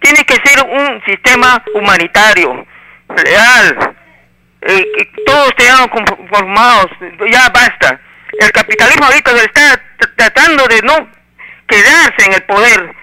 tiene 0.00 0.24
que 0.24 0.34
ser 0.44 0.64
un 0.64 1.02
sistema 1.04 1.62
humanitario, 1.74 2.66
real, 3.08 3.95
eh, 4.68 5.10
todos 5.24 5.48
estemos 5.48 5.88
conformados, 5.88 6.86
ya 7.30 7.48
basta. 7.50 8.00
El 8.38 8.50
capitalismo 8.52 9.06
ahorita 9.06 9.30
está 9.32 9.80
tratando 10.16 10.66
de 10.66 10.82
no 10.82 11.08
quedarse 11.66 12.26
en 12.26 12.34
el 12.34 12.42
poder, 12.42 12.94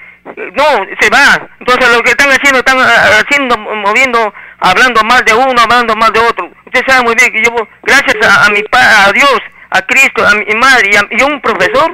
no, 0.53 0.85
se 0.99 1.09
va. 1.09 1.49
Entonces 1.59 1.95
lo 1.95 2.03
que 2.03 2.11
están 2.11 2.29
haciendo, 2.29 2.59
están 2.59 2.79
ah, 2.79 3.21
haciendo, 3.23 3.57
moviendo, 3.57 4.33
hablando 4.59 5.03
más 5.03 5.25
de 5.25 5.33
uno, 5.33 5.61
hablando 5.61 5.95
más 5.95 6.13
de 6.13 6.19
otro. 6.19 6.51
Usted 6.65 6.81
sabe 6.87 7.03
muy 7.03 7.15
bien 7.15 7.31
que 7.31 7.43
yo, 7.43 7.51
gracias 7.83 8.15
a, 8.25 8.49
mi 8.49 8.63
a 8.71 9.11
Dios, 9.11 9.39
a 9.69 9.81
Cristo, 9.81 10.25
a 10.25 10.35
mi 10.35 10.55
madre 10.55 10.91
y 11.11 11.21
a 11.21 11.25
un 11.25 11.41
profesor, 11.41 11.91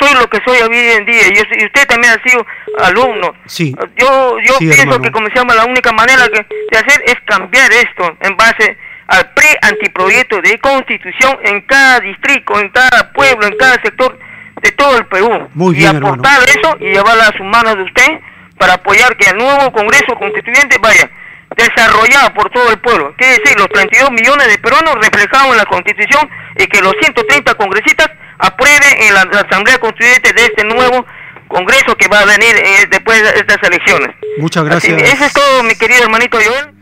soy 0.00 0.14
lo 0.14 0.28
que 0.28 0.38
soy 0.44 0.60
hoy 0.62 0.76
en 0.76 1.04
día 1.04 1.28
y, 1.28 1.64
usted 1.64 1.86
también 1.86 2.14
ha 2.14 2.28
sido 2.28 2.44
alumno. 2.78 3.34
Sí. 3.46 3.74
Yo, 3.96 4.38
yo 4.40 4.58
pienso 4.58 5.00
que 5.00 5.10
como 5.10 5.26
se 5.28 5.34
llama 5.34 5.54
la 5.54 5.66
única 5.66 5.92
manera 5.92 6.26
que, 6.28 6.46
de 6.70 6.78
hacer 6.78 7.02
es 7.06 7.16
cambiar 7.26 7.70
esto 7.72 8.16
en 8.20 8.36
base 8.36 8.76
al 9.10 9.28
pre-antiproyecto 9.32 10.40
de 10.40 10.58
constitución 10.60 11.36
en 11.42 11.60
cada 11.62 11.98
distrito, 11.98 12.58
en 12.60 12.68
cada 12.70 13.12
pueblo, 13.12 13.46
en 13.46 13.56
cada 13.56 13.74
sector 13.82 14.16
de 14.62 14.70
todo 14.72 14.98
el 14.98 15.06
Perú. 15.06 15.48
Muy 15.54 15.74
bien, 15.74 15.94
y 15.94 15.96
aportar 15.96 16.38
eso 16.48 16.76
y 16.78 16.92
llevarla 16.92 17.24
a 17.24 17.36
sus 17.36 17.44
manos 17.44 17.76
de 17.76 17.82
usted 17.82 18.20
para 18.56 18.74
apoyar 18.74 19.16
que 19.16 19.30
el 19.30 19.36
nuevo 19.36 19.72
Congreso 19.72 20.14
Constituyente 20.16 20.78
vaya 20.80 21.10
desarrollado 21.56 22.32
por 22.34 22.50
todo 22.50 22.70
el 22.70 22.78
pueblo. 22.78 23.12
Quiere 23.18 23.38
decir, 23.38 23.58
los 23.58 23.68
32 23.70 24.12
millones 24.12 24.46
de 24.46 24.58
peruanos 24.58 24.94
reflejados 24.94 25.50
en 25.50 25.56
la 25.56 25.66
Constitución 25.66 26.30
y 26.56 26.66
que 26.66 26.80
los 26.80 26.94
130 27.00 27.54
congresistas 27.54 28.10
aprueben 28.38 28.94
en 29.00 29.14
la, 29.14 29.22
Asamblea 29.22 29.78
Constituyente 29.78 30.32
de 30.32 30.44
este 30.44 30.64
nuevo 30.64 31.04
Congreso 31.48 31.96
que 31.96 32.06
va 32.06 32.20
a 32.20 32.26
venir 32.26 32.54
eh, 32.54 32.86
después 32.88 33.20
de 33.20 33.40
estas 33.40 33.58
elecciones. 33.64 34.14
Muchas 34.38 34.62
gracias. 34.62 35.02
eso 35.02 35.24
es 35.24 35.32
todo, 35.32 35.64
mi 35.64 35.74
querido 35.74 36.04
hermanito 36.04 36.38
Joel. 36.38 36.79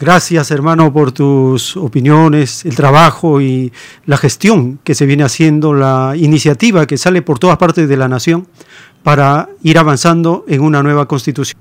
Gracias, 0.00 0.50
hermano, 0.50 0.90
por 0.90 1.12
tus 1.12 1.76
opiniones, 1.76 2.64
el 2.64 2.74
trabajo 2.74 3.42
y 3.42 3.70
la 4.06 4.16
gestión 4.16 4.78
que 4.82 4.94
se 4.94 5.04
viene 5.04 5.24
haciendo, 5.24 5.74
la 5.74 6.14
iniciativa 6.16 6.86
que 6.86 6.96
sale 6.96 7.20
por 7.20 7.38
todas 7.38 7.58
partes 7.58 7.86
de 7.86 7.98
la 7.98 8.08
nación 8.08 8.48
para 9.02 9.50
ir 9.62 9.78
avanzando 9.78 10.46
en 10.48 10.62
una 10.62 10.82
nueva 10.82 11.06
constitución. 11.06 11.60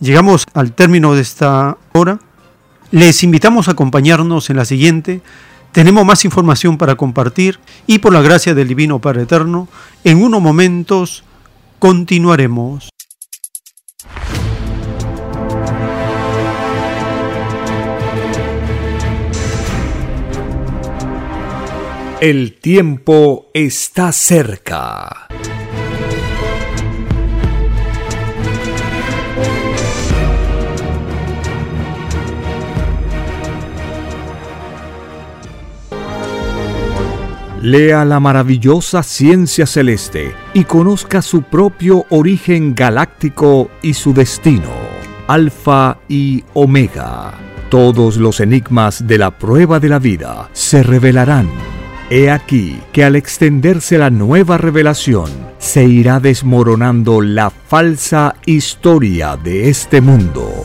Llegamos 0.00 0.44
al 0.52 0.72
término 0.72 1.14
de 1.14 1.22
esta 1.22 1.78
hora. 1.92 2.18
Les 2.90 3.22
invitamos 3.22 3.68
a 3.68 3.70
acompañarnos 3.70 4.50
en 4.50 4.56
la 4.58 4.66
siguiente. 4.66 5.22
Tenemos 5.72 6.04
más 6.04 6.24
información 6.26 6.76
para 6.76 6.96
compartir 6.96 7.58
y 7.86 7.98
por 7.98 8.12
la 8.12 8.20
gracia 8.20 8.54
del 8.54 8.68
Divino 8.68 8.98
Padre 9.00 9.22
Eterno, 9.22 9.68
en 10.04 10.22
unos 10.22 10.42
momentos 10.42 11.24
continuaremos. 11.78 12.90
El 22.20 22.58
tiempo 22.60 23.46
está 23.54 24.12
cerca. 24.12 25.26
Lea 37.62 38.04
la 38.04 38.18
maravillosa 38.18 39.04
ciencia 39.04 39.66
celeste 39.66 40.34
y 40.52 40.64
conozca 40.64 41.22
su 41.22 41.42
propio 41.42 42.06
origen 42.10 42.74
galáctico 42.74 43.70
y 43.82 43.94
su 43.94 44.12
destino. 44.12 44.68
Alfa 45.28 45.98
y 46.08 46.42
Omega. 46.54 47.34
Todos 47.70 48.16
los 48.16 48.40
enigmas 48.40 49.06
de 49.06 49.16
la 49.16 49.38
prueba 49.38 49.78
de 49.78 49.88
la 49.90 50.00
vida 50.00 50.50
se 50.52 50.82
revelarán. 50.82 51.48
He 52.10 52.32
aquí 52.32 52.80
que 52.92 53.04
al 53.04 53.14
extenderse 53.14 53.96
la 53.96 54.10
nueva 54.10 54.58
revelación, 54.58 55.30
se 55.58 55.84
irá 55.84 56.18
desmoronando 56.18 57.20
la 57.20 57.50
falsa 57.50 58.34
historia 58.44 59.36
de 59.36 59.68
este 59.68 60.00
mundo. 60.00 60.64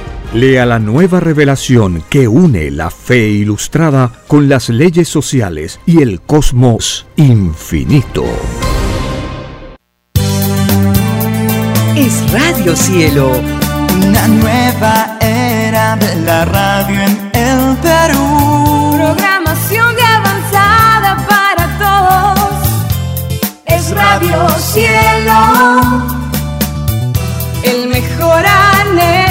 Lea 0.33 0.65
la 0.65 0.79
nueva 0.79 1.19
revelación 1.19 2.05
que 2.09 2.25
une 2.25 2.71
la 2.71 2.89
fe 2.89 3.27
ilustrada 3.27 4.13
con 4.27 4.47
las 4.47 4.69
leyes 4.69 5.09
sociales 5.09 5.81
y 5.85 6.01
el 6.01 6.21
cosmos 6.21 7.05
infinito. 7.17 8.23
Es 11.97 12.31
Radio 12.31 12.73
Cielo. 12.77 13.29
Una 14.07 14.27
nueva 14.29 15.17
era 15.19 15.97
de 15.97 16.15
la 16.21 16.45
radio 16.45 17.01
en 17.01 17.31
el 17.33 17.75
Perú. 17.81 18.93
Programación 18.95 19.95
de 19.97 20.01
avanzada 20.01 21.27
para 21.27 21.77
todos. 22.37 22.69
Es 23.65 23.91
Radio 23.91 24.47
Cielo. 24.59 26.01
El 27.63 27.89
mejor 27.89 28.45
anhelo 28.45 29.30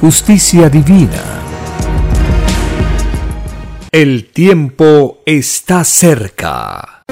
justicia 0.00 0.70
divina. 0.70 1.22
El 3.92 4.30
tiempo 4.30 5.20
está 5.26 5.84
cerca. 5.84 7.02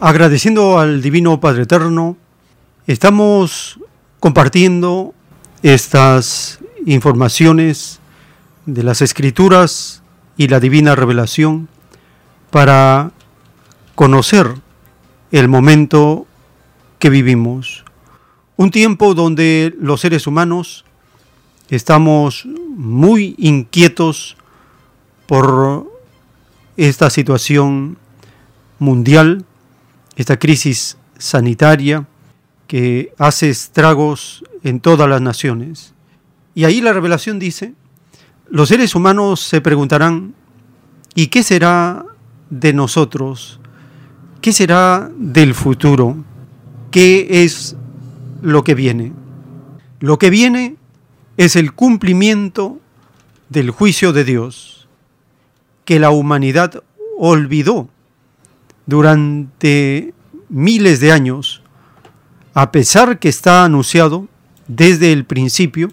Agradeciendo 0.00 0.78
al 0.78 1.02
Divino 1.02 1.38
Padre 1.38 1.64
Eterno, 1.64 2.16
estamos 2.86 3.78
compartiendo 4.18 5.12
estas 5.62 6.60
informaciones 6.86 8.00
de 8.64 8.82
las 8.82 9.02
Escrituras 9.02 10.02
y 10.38 10.48
la 10.48 10.58
Divina 10.58 10.94
Revelación 10.94 11.68
para 12.50 13.10
conocer 13.96 14.54
el 15.32 15.48
momento 15.48 16.26
que 17.00 17.10
vivimos. 17.10 17.84
Un 18.56 18.70
tiempo 18.70 19.14
donde 19.14 19.74
los 19.80 20.02
seres 20.02 20.26
humanos 20.26 20.84
estamos 21.70 22.46
muy 22.46 23.34
inquietos 23.38 24.36
por 25.26 25.90
esta 26.76 27.10
situación 27.10 27.96
mundial, 28.78 29.44
esta 30.14 30.38
crisis 30.38 30.98
sanitaria 31.18 32.06
que 32.66 33.12
hace 33.18 33.48
estragos 33.48 34.44
en 34.62 34.80
todas 34.80 35.08
las 35.08 35.22
naciones. 35.22 35.94
Y 36.54 36.64
ahí 36.64 36.82
la 36.82 36.92
revelación 36.92 37.38
dice, 37.38 37.72
los 38.48 38.68
seres 38.68 38.94
humanos 38.94 39.40
se 39.40 39.62
preguntarán, 39.62 40.34
¿y 41.14 41.28
qué 41.28 41.42
será 41.42 42.04
de 42.50 42.74
nosotros? 42.74 43.58
¿Qué 44.40 44.52
será 44.52 45.10
del 45.16 45.54
futuro? 45.54 46.16
¿Qué 46.90 47.44
es 47.44 47.76
lo 48.42 48.64
que 48.64 48.74
viene? 48.74 49.12
Lo 50.00 50.18
que 50.18 50.30
viene 50.30 50.76
es 51.36 51.56
el 51.56 51.72
cumplimiento 51.72 52.78
del 53.48 53.70
juicio 53.70 54.12
de 54.12 54.24
Dios 54.24 54.88
que 55.84 55.98
la 55.98 56.10
humanidad 56.10 56.82
olvidó 57.18 57.88
durante 58.86 60.14
miles 60.48 61.00
de 61.00 61.12
años, 61.12 61.62
a 62.54 62.70
pesar 62.72 63.18
que 63.18 63.28
está 63.28 63.64
anunciado 63.64 64.28
desde 64.68 65.12
el 65.12 65.24
principio 65.24 65.90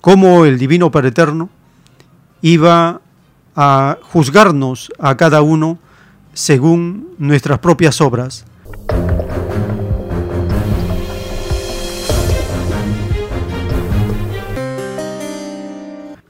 cómo 0.00 0.44
el 0.44 0.58
Divino 0.58 0.90
Padre 0.90 1.08
Eterno 1.08 1.48
iba 2.42 3.00
a 3.56 3.98
juzgarnos 4.02 4.92
a 4.98 5.16
cada 5.16 5.42
uno 5.42 5.78
según 6.34 7.08
nuestras 7.18 7.58
propias 7.60 8.00
obras. 8.00 8.44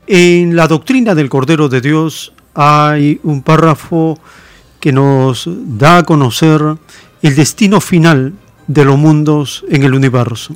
En 0.06 0.54
la 0.54 0.68
doctrina 0.68 1.14
del 1.14 1.30
Cordero 1.30 1.68
de 1.68 1.80
Dios 1.80 2.34
hay 2.54 3.18
un 3.22 3.42
párrafo 3.42 4.18
que 4.78 4.92
nos 4.92 5.48
da 5.48 5.98
a 5.98 6.02
conocer 6.04 6.60
el 7.22 7.34
destino 7.34 7.80
final 7.80 8.34
de 8.66 8.84
los 8.84 8.98
mundos 8.98 9.64
en 9.70 9.82
el 9.82 9.94
universo. 9.94 10.54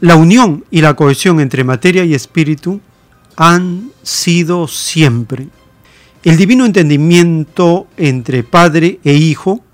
La 0.00 0.16
unión 0.16 0.64
y 0.70 0.82
la 0.82 0.94
cohesión 0.94 1.40
entre 1.40 1.64
materia 1.64 2.04
y 2.04 2.14
espíritu 2.14 2.80
han 3.36 3.90
sido 4.02 4.68
siempre. 4.68 5.48
El 6.22 6.36
divino 6.36 6.66
entendimiento 6.66 7.86
entre 7.96 8.42
Padre 8.42 9.00
e 9.04 9.14
Hijo 9.14 9.64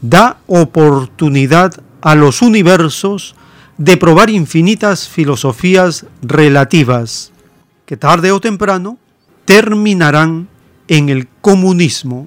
da 0.00 0.38
oportunidad 0.46 1.82
a 2.00 2.14
los 2.14 2.40
universos 2.40 3.34
de 3.76 3.98
probar 3.98 4.30
infinitas 4.30 5.06
filosofías 5.06 6.06
relativas 6.22 7.32
que 7.84 7.98
tarde 7.98 8.32
o 8.32 8.40
temprano 8.40 8.98
terminarán 9.44 10.48
en 10.88 11.10
el 11.10 11.28
comunismo. 11.42 12.26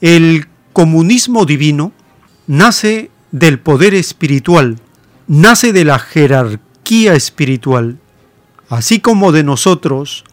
El 0.00 0.46
comunismo 0.72 1.44
divino 1.44 1.92
nace 2.46 3.10
del 3.30 3.58
poder 3.58 3.92
espiritual, 3.92 4.78
nace 5.26 5.74
de 5.74 5.84
la 5.84 5.98
jerarquía 5.98 7.12
espiritual, 7.12 7.98
así 8.70 9.00
como 9.00 9.32
de 9.32 9.44
nosotros 9.44 10.24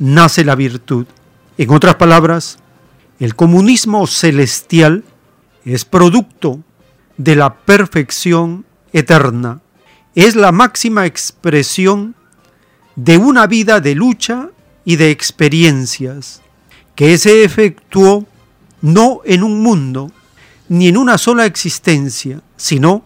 nace 0.00 0.44
la 0.44 0.56
virtud. 0.56 1.06
En 1.58 1.70
otras 1.70 1.96
palabras, 1.96 2.60
el 3.18 3.34
comunismo 3.34 4.06
celestial 4.06 5.02
es 5.64 5.84
producto 5.84 6.60
de 7.16 7.34
la 7.34 7.56
perfección 7.56 8.64
eterna. 8.92 9.60
Es 10.14 10.36
la 10.36 10.52
máxima 10.52 11.04
expresión 11.04 12.14
de 12.94 13.18
una 13.18 13.48
vida 13.48 13.80
de 13.80 13.96
lucha 13.96 14.50
y 14.84 14.96
de 14.96 15.10
experiencias 15.10 16.42
que 16.94 17.18
se 17.18 17.42
efectuó 17.42 18.24
no 18.80 19.20
en 19.24 19.42
un 19.42 19.60
mundo 19.60 20.12
ni 20.68 20.86
en 20.86 20.96
una 20.96 21.18
sola 21.18 21.44
existencia, 21.44 22.40
sino 22.56 23.02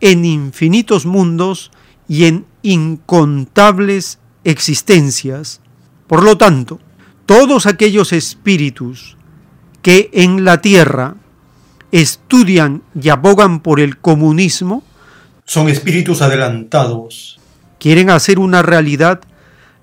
en 0.00 0.24
infinitos 0.24 1.04
mundos 1.04 1.70
y 2.08 2.24
en 2.24 2.46
incontables 2.62 4.18
existencias. 4.44 5.60
Por 6.06 6.22
lo 6.22 6.38
tanto, 6.38 6.80
todos 7.26 7.66
aquellos 7.66 8.12
espíritus 8.12 9.16
que 9.82 10.10
en 10.12 10.44
la 10.44 10.60
tierra 10.60 11.16
estudian 11.90 12.82
y 13.00 13.10
abogan 13.10 13.60
por 13.60 13.80
el 13.80 13.98
comunismo, 13.98 14.82
son 15.44 15.68
espíritus 15.68 16.22
adelantados. 16.22 17.38
Quieren 17.78 18.10
hacer 18.10 18.38
una 18.38 18.62
realidad 18.62 19.20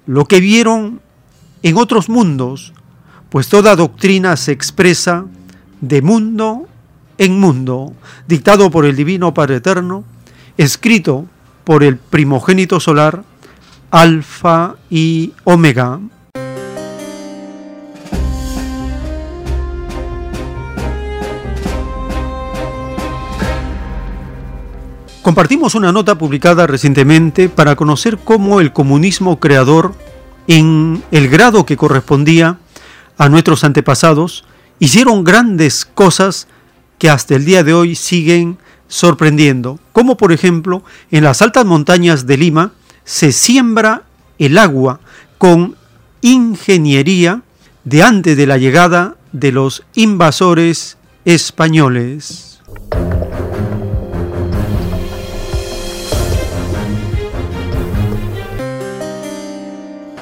lo 0.06 0.26
que 0.26 0.40
vieron 0.40 1.02
en 1.62 1.78
otros 1.78 2.10
mundos, 2.10 2.74
pues 3.30 3.48
toda 3.50 3.76
doctrina 3.76 4.36
se 4.38 4.52
expresa 4.52 5.26
de 5.82 6.02
mundo 6.02 6.68
en 7.18 7.40
mundo, 7.40 7.94
dictado 8.28 8.72
por 8.72 8.86
el 8.86 8.96
Divino 8.96 9.34
Padre 9.34 9.58
Eterno, 9.58 10.04
escrito 10.58 11.28
por 11.64 11.84
el 11.84 11.98
primogénito 11.98 12.80
solar, 12.80 13.24
Alfa 13.92 14.76
y 14.90 15.34
Omega. 15.44 16.00
Compartimos 25.22 25.76
una 25.76 25.92
nota 25.92 26.18
publicada 26.18 26.66
recientemente 26.66 27.50
para 27.50 27.76
conocer 27.76 28.18
cómo 28.18 28.62
el 28.62 28.72
comunismo 28.72 29.40
creador, 29.40 29.94
en 30.48 31.04
el 31.12 31.28
grado 31.28 31.66
que 31.66 31.76
correspondía 31.76 32.58
a 33.18 33.28
nuestros 33.28 33.66
antepasados, 33.66 34.46
hicieron 34.80 35.26
grandes 35.26 35.86
cosas 35.86 36.48
que 36.98 37.10
hasta 37.10 37.36
el 37.36 37.44
día 37.44 37.64
de 37.64 37.74
hoy 37.74 37.96
siguen 37.96 38.58
sorprendiendo, 38.88 39.78
como 39.92 40.16
por 40.16 40.32
ejemplo 40.32 40.84
en 41.12 41.26
las 41.26 41.42
altas 41.42 41.66
montañas 41.66 42.26
de 42.26 42.38
Lima 42.38 42.72
se 43.04 43.32
siembra 43.32 44.04
el 44.40 44.58
agua 44.58 45.02
con 45.38 45.76
ingeniería 46.22 47.42
de 47.84 48.04
antes 48.04 48.38
de 48.38 48.48
la 48.48 48.58
llegada 48.58 49.18
de 49.32 49.52
los 49.52 49.84
invasores 49.96 50.98
españoles. 51.26 52.62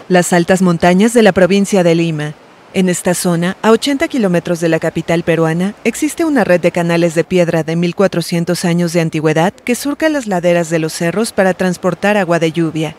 Las 0.10 0.32
altas 0.32 0.62
montañas 0.62 1.14
de 1.14 1.22
la 1.22 1.34
provincia 1.34 1.84
de 1.84 1.94
Lima. 1.94 2.34
En 2.74 2.88
esta 2.88 3.14
zona, 3.14 3.58
a 3.62 3.72
80 3.72 4.08
kilómetros 4.08 4.62
de 4.62 4.70
la 4.70 4.80
capital 4.80 5.24
peruana, 5.24 5.74
existe 5.84 6.24
una 6.24 6.46
red 6.46 6.62
de 6.62 6.72
canales 6.72 7.14
de 7.14 7.26
piedra 7.26 7.64
de 7.64 7.76
1400 7.76 8.64
años 8.64 8.94
de 8.94 9.02
antigüedad 9.02 9.52
que 9.52 9.76
surca 9.76 10.08
las 10.08 10.28
laderas 10.28 10.70
de 10.70 10.80
los 10.80 10.94
cerros 10.94 11.34
para 11.34 11.54
transportar 11.54 12.16
agua 12.16 12.40
de 12.40 12.54
lluvia. 12.54 12.96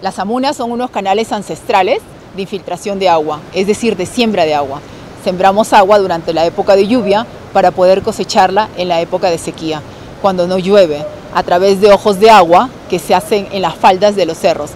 Las 0.00 0.18
amunas 0.18 0.56
son 0.56 0.70
unos 0.70 0.90
canales 0.90 1.32
ancestrales 1.32 1.98
de 2.34 2.42
infiltración 2.42 2.98
de 2.98 3.10
agua, 3.10 3.40
es 3.52 3.66
decir, 3.66 3.96
de 3.96 4.06
siembra 4.06 4.44
de 4.44 4.54
agua. 4.54 4.80
Sembramos 5.24 5.74
agua 5.74 5.98
durante 5.98 6.32
la 6.32 6.46
época 6.46 6.76
de 6.76 6.86
lluvia 6.86 7.26
para 7.52 7.72
poder 7.72 8.00
cosecharla 8.00 8.70
en 8.78 8.88
la 8.88 9.02
época 9.02 9.28
de 9.28 9.36
sequía, 9.36 9.82
cuando 10.22 10.46
no 10.46 10.58
llueve, 10.58 11.04
a 11.34 11.42
través 11.42 11.80
de 11.82 11.92
ojos 11.92 12.20
de 12.20 12.30
agua 12.30 12.70
que 12.88 12.98
se 12.98 13.14
hacen 13.14 13.48
en 13.52 13.60
las 13.62 13.74
faldas 13.74 14.16
de 14.16 14.24
los 14.24 14.38
cerros. 14.38 14.70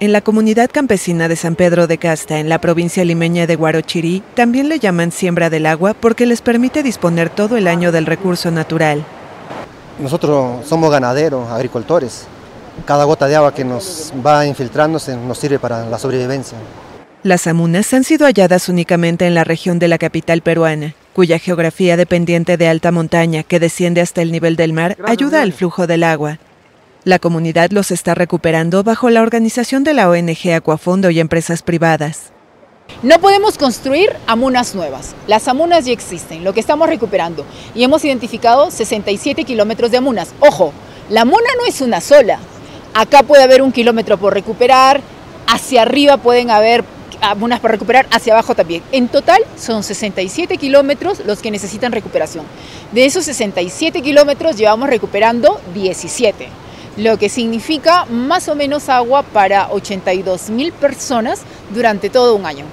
En 0.00 0.12
la 0.12 0.22
comunidad 0.22 0.70
campesina 0.72 1.28
de 1.28 1.36
San 1.36 1.56
Pedro 1.56 1.86
de 1.86 1.98
Casta, 1.98 2.38
en 2.38 2.48
la 2.48 2.58
provincia 2.58 3.04
limeña 3.04 3.46
de 3.46 3.54
Guarochirí, 3.54 4.22
también 4.32 4.70
le 4.70 4.78
llaman 4.78 5.12
siembra 5.12 5.50
del 5.50 5.66
agua 5.66 5.92
porque 5.92 6.24
les 6.24 6.40
permite 6.40 6.82
disponer 6.82 7.28
todo 7.28 7.58
el 7.58 7.68
año 7.68 7.92
del 7.92 8.06
recurso 8.06 8.50
natural. 8.50 9.04
Nosotros 9.98 10.66
somos 10.66 10.90
ganaderos, 10.90 11.50
agricultores. 11.50 12.24
Cada 12.86 13.04
gota 13.04 13.26
de 13.26 13.36
agua 13.36 13.52
que 13.52 13.62
nos 13.62 14.10
va 14.26 14.46
infiltrándose 14.46 15.14
nos 15.18 15.36
sirve 15.36 15.58
para 15.58 15.84
la 15.84 15.98
sobrevivencia. 15.98 16.56
Las 17.22 17.46
amunas 17.46 17.92
han 17.92 18.04
sido 18.04 18.24
halladas 18.24 18.70
únicamente 18.70 19.26
en 19.26 19.34
la 19.34 19.44
región 19.44 19.78
de 19.78 19.88
la 19.88 19.98
capital 19.98 20.40
peruana, 20.40 20.94
cuya 21.12 21.38
geografía 21.38 21.98
dependiente 21.98 22.56
de 22.56 22.68
alta 22.68 22.90
montaña 22.90 23.42
que 23.42 23.60
desciende 23.60 24.00
hasta 24.00 24.22
el 24.22 24.32
nivel 24.32 24.56
del 24.56 24.72
mar 24.72 24.96
ayuda 25.04 25.42
al 25.42 25.52
flujo 25.52 25.86
del 25.86 26.04
agua. 26.04 26.38
La 27.04 27.18
comunidad 27.18 27.70
los 27.70 27.92
está 27.92 28.14
recuperando 28.14 28.82
bajo 28.82 29.08
la 29.08 29.22
organización 29.22 29.84
de 29.84 29.94
la 29.94 30.10
ONG 30.10 30.52
Acuafondo 30.54 31.08
y 31.08 31.18
empresas 31.18 31.62
privadas. 31.62 32.30
No 33.02 33.18
podemos 33.20 33.56
construir 33.56 34.14
amunas 34.26 34.74
nuevas. 34.74 35.14
Las 35.26 35.48
amunas 35.48 35.86
ya 35.86 35.92
existen, 35.92 36.44
lo 36.44 36.52
que 36.52 36.60
estamos 36.60 36.90
recuperando. 36.90 37.46
Y 37.74 37.84
hemos 37.84 38.04
identificado 38.04 38.70
67 38.70 39.44
kilómetros 39.44 39.90
de 39.90 39.96
amunas. 39.96 40.34
Ojo, 40.40 40.74
la 41.08 41.22
amuna 41.22 41.48
no 41.58 41.64
es 41.64 41.80
una 41.80 42.02
sola. 42.02 42.38
Acá 42.92 43.22
puede 43.22 43.44
haber 43.44 43.62
un 43.62 43.72
kilómetro 43.72 44.18
por 44.18 44.34
recuperar, 44.34 45.00
hacia 45.46 45.82
arriba 45.82 46.18
pueden 46.18 46.50
haber 46.50 46.84
amunas 47.22 47.60
por 47.60 47.70
recuperar, 47.70 48.08
hacia 48.10 48.34
abajo 48.34 48.54
también. 48.54 48.82
En 48.92 49.08
total 49.08 49.42
son 49.56 49.82
67 49.84 50.58
kilómetros 50.58 51.24
los 51.24 51.40
que 51.40 51.50
necesitan 51.50 51.92
recuperación. 51.92 52.44
De 52.92 53.06
esos 53.06 53.24
67 53.24 54.02
kilómetros 54.02 54.58
llevamos 54.58 54.90
recuperando 54.90 55.58
17 55.72 56.60
lo 57.02 57.18
que 57.18 57.30
significa 57.30 58.04
más 58.06 58.48
o 58.48 58.54
menos 58.54 58.90
agua 58.90 59.22
para 59.22 59.70
82 59.72 60.50
mil 60.50 60.70
personas 60.72 61.40
durante 61.72 62.10
todo 62.10 62.36
un 62.36 62.44
año. 62.44 62.66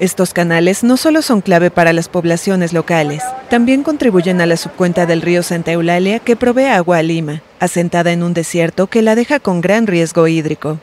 Estos 0.00 0.32
canales 0.32 0.82
no 0.82 0.96
solo 0.96 1.20
son 1.20 1.42
clave 1.42 1.70
para 1.70 1.92
las 1.92 2.08
poblaciones 2.08 2.72
locales, 2.72 3.22
también 3.50 3.82
contribuyen 3.82 4.40
a 4.40 4.46
la 4.46 4.56
subcuenta 4.56 5.04
del 5.04 5.20
río 5.20 5.42
Santa 5.42 5.72
Eulalia 5.72 6.20
que 6.20 6.36
provee 6.36 6.66
agua 6.66 6.98
a 6.98 7.02
Lima, 7.02 7.42
asentada 7.60 8.12
en 8.12 8.22
un 8.22 8.32
desierto 8.32 8.86
que 8.86 9.02
la 9.02 9.14
deja 9.14 9.40
con 9.40 9.60
gran 9.60 9.86
riesgo 9.86 10.26
hídrico. 10.26 10.78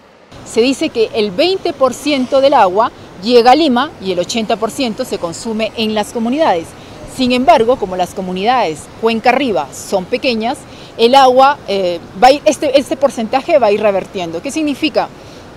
Se 0.46 0.62
dice 0.62 0.90
que 0.90 1.10
el 1.16 1.36
20% 1.36 2.42
del 2.42 2.54
agua 2.54 2.92
llega 3.24 3.52
a 3.52 3.56
Lima 3.56 3.92
y 4.02 4.12
el 4.12 4.20
80% 4.20 5.04
se 5.04 5.18
consume 5.18 5.72
en 5.78 5.96
las 5.96 6.12
comunidades. 6.12 6.68
Sin 7.16 7.32
embargo, 7.32 7.78
como 7.78 7.96
las 7.96 8.14
comunidades 8.14 8.82
cuenca 9.02 9.30
arriba 9.30 9.68
son 9.72 10.06
pequeñas, 10.06 10.58
el 10.98 11.16
agua, 11.16 11.58
eh, 11.68 12.00
va 12.22 12.30
este, 12.46 12.78
este 12.80 12.98
porcentaje 12.98 13.60
va 13.60 13.68
a 13.68 13.72
ir 13.72 13.82
revertiendo. 13.82 14.42
¿Qué 14.42 14.52
significa? 14.52 15.10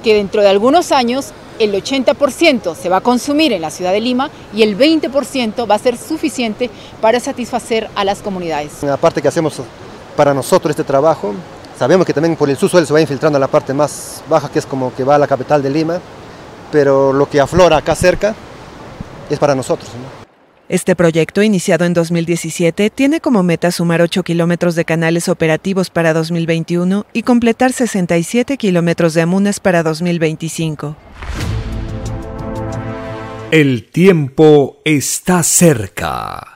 Que 0.02 0.14
dentro 0.14 0.42
de 0.42 0.48
algunos 0.48 0.92
años 0.92 1.32
el 1.58 1.72
80% 1.72 2.74
se 2.74 2.88
va 2.88 2.98
a 2.98 3.00
consumir 3.00 3.52
en 3.52 3.62
la 3.62 3.70
ciudad 3.70 3.92
de 3.92 4.00
Lima 4.00 4.30
y 4.54 4.62
el 4.62 4.76
20% 4.76 5.68
va 5.68 5.74
a 5.74 5.78
ser 5.78 5.96
suficiente 5.96 6.70
para 7.00 7.20
satisfacer 7.20 7.88
a 7.94 8.04
las 8.04 8.20
comunidades. 8.20 8.84
Aparte 8.84 9.22
que 9.22 9.28
hacemos 9.28 9.60
para 10.16 10.34
nosotros 10.34 10.70
este 10.70 10.84
trabajo, 10.84 11.34
sabemos 11.78 12.06
que 12.06 12.12
también 12.12 12.36
por 12.36 12.50
el 12.50 12.56
subsuelo 12.56 12.86
se 12.86 12.92
va 12.92 13.00
infiltrando 13.00 13.36
a 13.36 13.40
la 13.40 13.48
parte 13.48 13.72
más 13.72 14.22
baja, 14.28 14.50
que 14.50 14.58
es 14.58 14.66
como 14.66 14.94
que 14.94 15.04
va 15.04 15.16
a 15.16 15.18
la 15.18 15.26
capital 15.26 15.62
de 15.62 15.70
Lima, 15.70 16.00
pero 16.70 17.12
lo 17.12 17.28
que 17.28 17.40
aflora 17.40 17.78
acá 17.78 17.94
cerca 17.94 18.34
es 19.30 19.38
para 19.38 19.54
nosotros. 19.54 19.90
Este 20.68 20.96
proyecto, 20.96 21.44
iniciado 21.44 21.84
en 21.84 21.94
2017, 21.94 22.90
tiene 22.90 23.20
como 23.20 23.44
meta 23.44 23.70
sumar 23.70 24.02
8 24.02 24.24
kilómetros 24.24 24.74
de 24.74 24.84
canales 24.84 25.28
operativos 25.28 25.90
para 25.90 26.12
2021 26.12 27.06
y 27.12 27.22
completar 27.22 27.72
67 27.72 28.56
kilómetros 28.56 29.14
de 29.14 29.22
amunas 29.22 29.60
para 29.60 29.84
2025. 29.84 30.96
El 33.52 33.84
tiempo 33.84 34.78
está 34.84 35.44
cerca. 35.44 36.54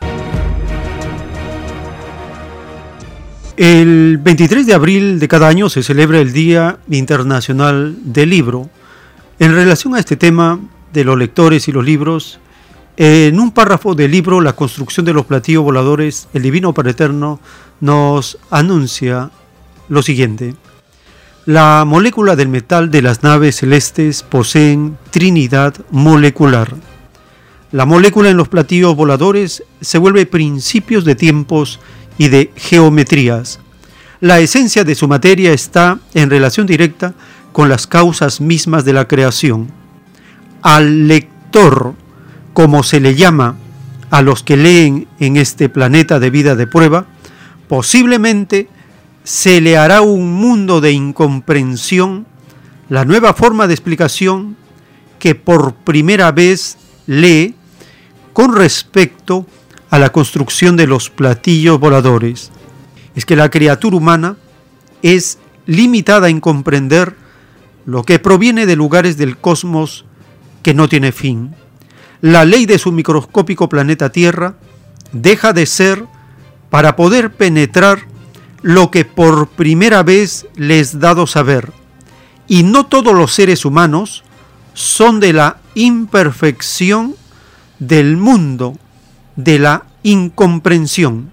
El 3.56 4.18
23 4.18 4.66
de 4.66 4.74
abril 4.74 5.20
de 5.20 5.28
cada 5.28 5.46
año 5.46 5.68
se 5.68 5.84
celebra 5.84 6.18
el 6.18 6.32
Día 6.32 6.80
Internacional 6.90 7.96
del 8.02 8.30
Libro. 8.30 8.70
En 9.38 9.54
relación 9.54 9.94
a 9.94 10.00
este 10.00 10.16
tema 10.16 10.58
de 10.92 11.04
los 11.04 11.16
lectores 11.16 11.68
y 11.68 11.72
los 11.72 11.84
libros, 11.84 12.40
en 13.02 13.40
un 13.40 13.50
párrafo 13.50 13.94
del 13.94 14.10
libro 14.10 14.42
La 14.42 14.52
construcción 14.52 15.06
de 15.06 15.14
los 15.14 15.24
platillos 15.24 15.64
voladores, 15.64 16.28
el 16.34 16.42
Divino 16.42 16.74
Padre 16.74 16.90
Eterno 16.90 17.40
nos 17.80 18.36
anuncia 18.50 19.30
lo 19.88 20.02
siguiente. 20.02 20.54
La 21.46 21.86
molécula 21.86 22.36
del 22.36 22.48
metal 22.48 22.90
de 22.90 23.00
las 23.00 23.22
naves 23.22 23.56
celestes 23.56 24.22
poseen 24.22 24.98
trinidad 25.10 25.76
molecular. 25.90 26.74
La 27.72 27.86
molécula 27.86 28.28
en 28.28 28.36
los 28.36 28.48
platillos 28.48 28.94
voladores 28.94 29.64
se 29.80 29.96
vuelve 29.96 30.26
principios 30.26 31.06
de 31.06 31.14
tiempos 31.14 31.80
y 32.18 32.28
de 32.28 32.52
geometrías. 32.54 33.60
La 34.20 34.40
esencia 34.40 34.84
de 34.84 34.94
su 34.94 35.08
materia 35.08 35.54
está 35.54 36.00
en 36.12 36.28
relación 36.28 36.66
directa 36.66 37.14
con 37.52 37.70
las 37.70 37.86
causas 37.86 38.42
mismas 38.42 38.84
de 38.84 38.92
la 38.92 39.08
creación. 39.08 39.72
Al 40.60 41.08
lector, 41.08 41.94
como 42.52 42.82
se 42.82 43.00
le 43.00 43.14
llama 43.14 43.56
a 44.10 44.22
los 44.22 44.42
que 44.42 44.56
leen 44.56 45.06
en 45.18 45.36
este 45.36 45.68
planeta 45.68 46.18
de 46.18 46.30
vida 46.30 46.56
de 46.56 46.66
prueba, 46.66 47.06
posiblemente 47.68 48.68
se 49.24 49.60
le 49.60 49.76
hará 49.76 50.00
un 50.00 50.32
mundo 50.32 50.80
de 50.80 50.92
incomprensión, 50.92 52.26
la 52.88 53.04
nueva 53.04 53.34
forma 53.34 53.66
de 53.66 53.74
explicación 53.74 54.56
que 55.18 55.34
por 55.34 55.74
primera 55.74 56.32
vez 56.32 56.78
lee 57.06 57.54
con 58.32 58.56
respecto 58.56 59.46
a 59.90 59.98
la 59.98 60.10
construcción 60.10 60.76
de 60.76 60.86
los 60.86 61.10
platillos 61.10 61.78
voladores. 61.78 62.50
Es 63.14 63.26
que 63.26 63.36
la 63.36 63.50
criatura 63.50 63.96
humana 63.96 64.36
es 65.02 65.38
limitada 65.66 66.28
en 66.28 66.40
comprender 66.40 67.14
lo 67.84 68.04
que 68.04 68.18
proviene 68.18 68.66
de 68.66 68.76
lugares 68.76 69.16
del 69.16 69.36
cosmos 69.36 70.04
que 70.62 70.74
no 70.74 70.88
tiene 70.88 71.12
fin. 71.12 71.54
La 72.20 72.44
ley 72.44 72.66
de 72.66 72.78
su 72.78 72.92
microscópico 72.92 73.68
planeta 73.68 74.10
Tierra 74.10 74.54
deja 75.12 75.52
de 75.52 75.66
ser 75.66 76.04
para 76.68 76.94
poder 76.94 77.32
penetrar 77.32 78.00
lo 78.62 78.90
que 78.90 79.04
por 79.04 79.48
primera 79.48 80.02
vez 80.02 80.46
les 80.54 81.00
dado 81.00 81.26
saber. 81.26 81.72
Y 82.46 82.62
no 82.62 82.86
todos 82.86 83.14
los 83.14 83.32
seres 83.32 83.64
humanos 83.64 84.22
son 84.74 85.20
de 85.20 85.32
la 85.32 85.58
imperfección 85.74 87.16
del 87.78 88.16
mundo, 88.16 88.76
de 89.36 89.58
la 89.58 89.84
incomprensión, 90.02 91.32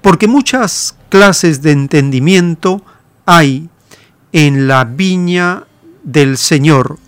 porque 0.00 0.28
muchas 0.28 0.96
clases 1.08 1.62
de 1.62 1.72
entendimiento 1.72 2.82
hay 3.26 3.68
en 4.32 4.68
la 4.68 4.84
viña 4.84 5.64
del 6.04 6.38
Señor. 6.38 6.98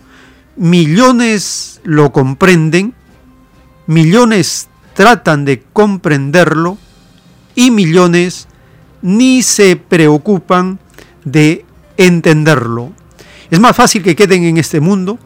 Millones 0.56 1.80
lo 1.84 2.12
comprenden, 2.12 2.94
millones 3.86 4.68
tratan 4.94 5.44
de 5.44 5.62
comprenderlo 5.72 6.78
y 7.54 7.70
millones 7.70 8.48
ni 9.00 9.42
se 9.42 9.76
preocupan 9.76 10.78
de 11.24 11.64
entenderlo. 11.96 12.92
Es 13.50 13.60
más 13.60 13.76
fácil 13.76 14.02
que 14.02 14.16
queden 14.16 14.44
en 14.44 14.56
este 14.56 14.80
mundo 14.80 15.18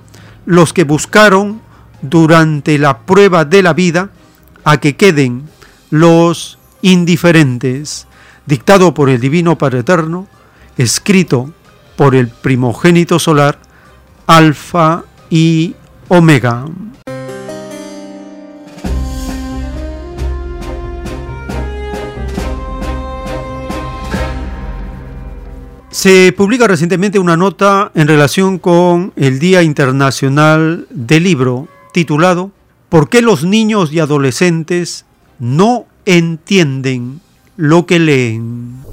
los 0.45 0.73
que 0.73 0.85
buscaron 0.85 1.61
durante 2.03 2.79
la 2.79 3.01
prueba 3.01 3.45
de 3.45 3.63
la 3.63 3.73
vida 3.73 4.11
a 4.65 4.79
que 4.79 4.97
queden 4.97 5.49
los 5.91 6.59
indiferentes, 6.83 8.07
dictado 8.47 8.95
por 8.95 9.09
el 9.09 9.21
Divino 9.21 9.59
Padre 9.59 9.81
Eterno, 9.81 10.27
escrito 10.77 11.53
por 11.97 12.15
el 12.15 12.29
primogénito 12.29 13.19
solar, 13.19 13.59
Alfa 14.27 15.05
y 15.31 15.75
Omega. 16.09 16.65
Se 25.97 26.31
publica 26.37 26.69
recientemente 26.69 27.19
una 27.19 27.39
nota 27.39 27.91
en 27.95 28.07
relación 28.07 28.59
con 28.59 29.15
el 29.17 29.39
Día 29.39 29.63
Internacional 29.63 30.87
del 30.91 31.23
Libro 31.23 31.69
titulado 31.95 32.51
¿Por 32.91 33.09
qué 33.09 33.23
los 33.23 33.45
niños 33.45 33.91
y 33.95 34.01
adolescentes 34.01 35.07
no 35.39 35.87
entienden 36.05 37.23
lo 37.57 37.87
que 37.87 37.99
leen? 37.99 38.85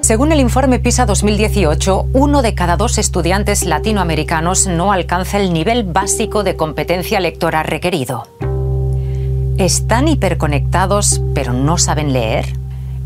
Según 0.00 0.30
el 0.30 0.38
informe 0.38 0.78
PISA 0.78 1.06
2018, 1.06 2.10
uno 2.12 2.42
de 2.42 2.54
cada 2.54 2.76
dos 2.76 2.98
estudiantes 2.98 3.64
latinoamericanos 3.64 4.68
no 4.68 4.92
alcanza 4.92 5.40
el 5.40 5.52
nivel 5.52 5.82
básico 5.82 6.44
de 6.44 6.54
competencia 6.54 7.18
lectora 7.18 7.64
requerido. 7.64 8.28
¿Están 9.58 10.06
hiperconectados 10.06 11.22
pero 11.34 11.54
no 11.54 11.78
saben 11.78 12.12
leer? 12.12 12.44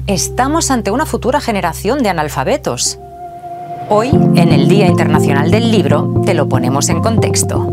Estamos 0.09 0.73
ante 0.73 0.91
una 0.91 1.07
futura 1.07 1.41
generación 1.41 2.03
de 2.03 2.09
analfabetos. 2.09 2.99
Hoy, 3.89 4.09
en 4.09 4.51
el 4.51 4.67
Día 4.67 4.87
Internacional 4.87 5.53
del 5.53 5.71
Libro, 5.71 6.23
te 6.27 6.35
lo 6.35 6.49
ponemos 6.49 6.89
en 6.89 7.03
contexto. 7.03 7.73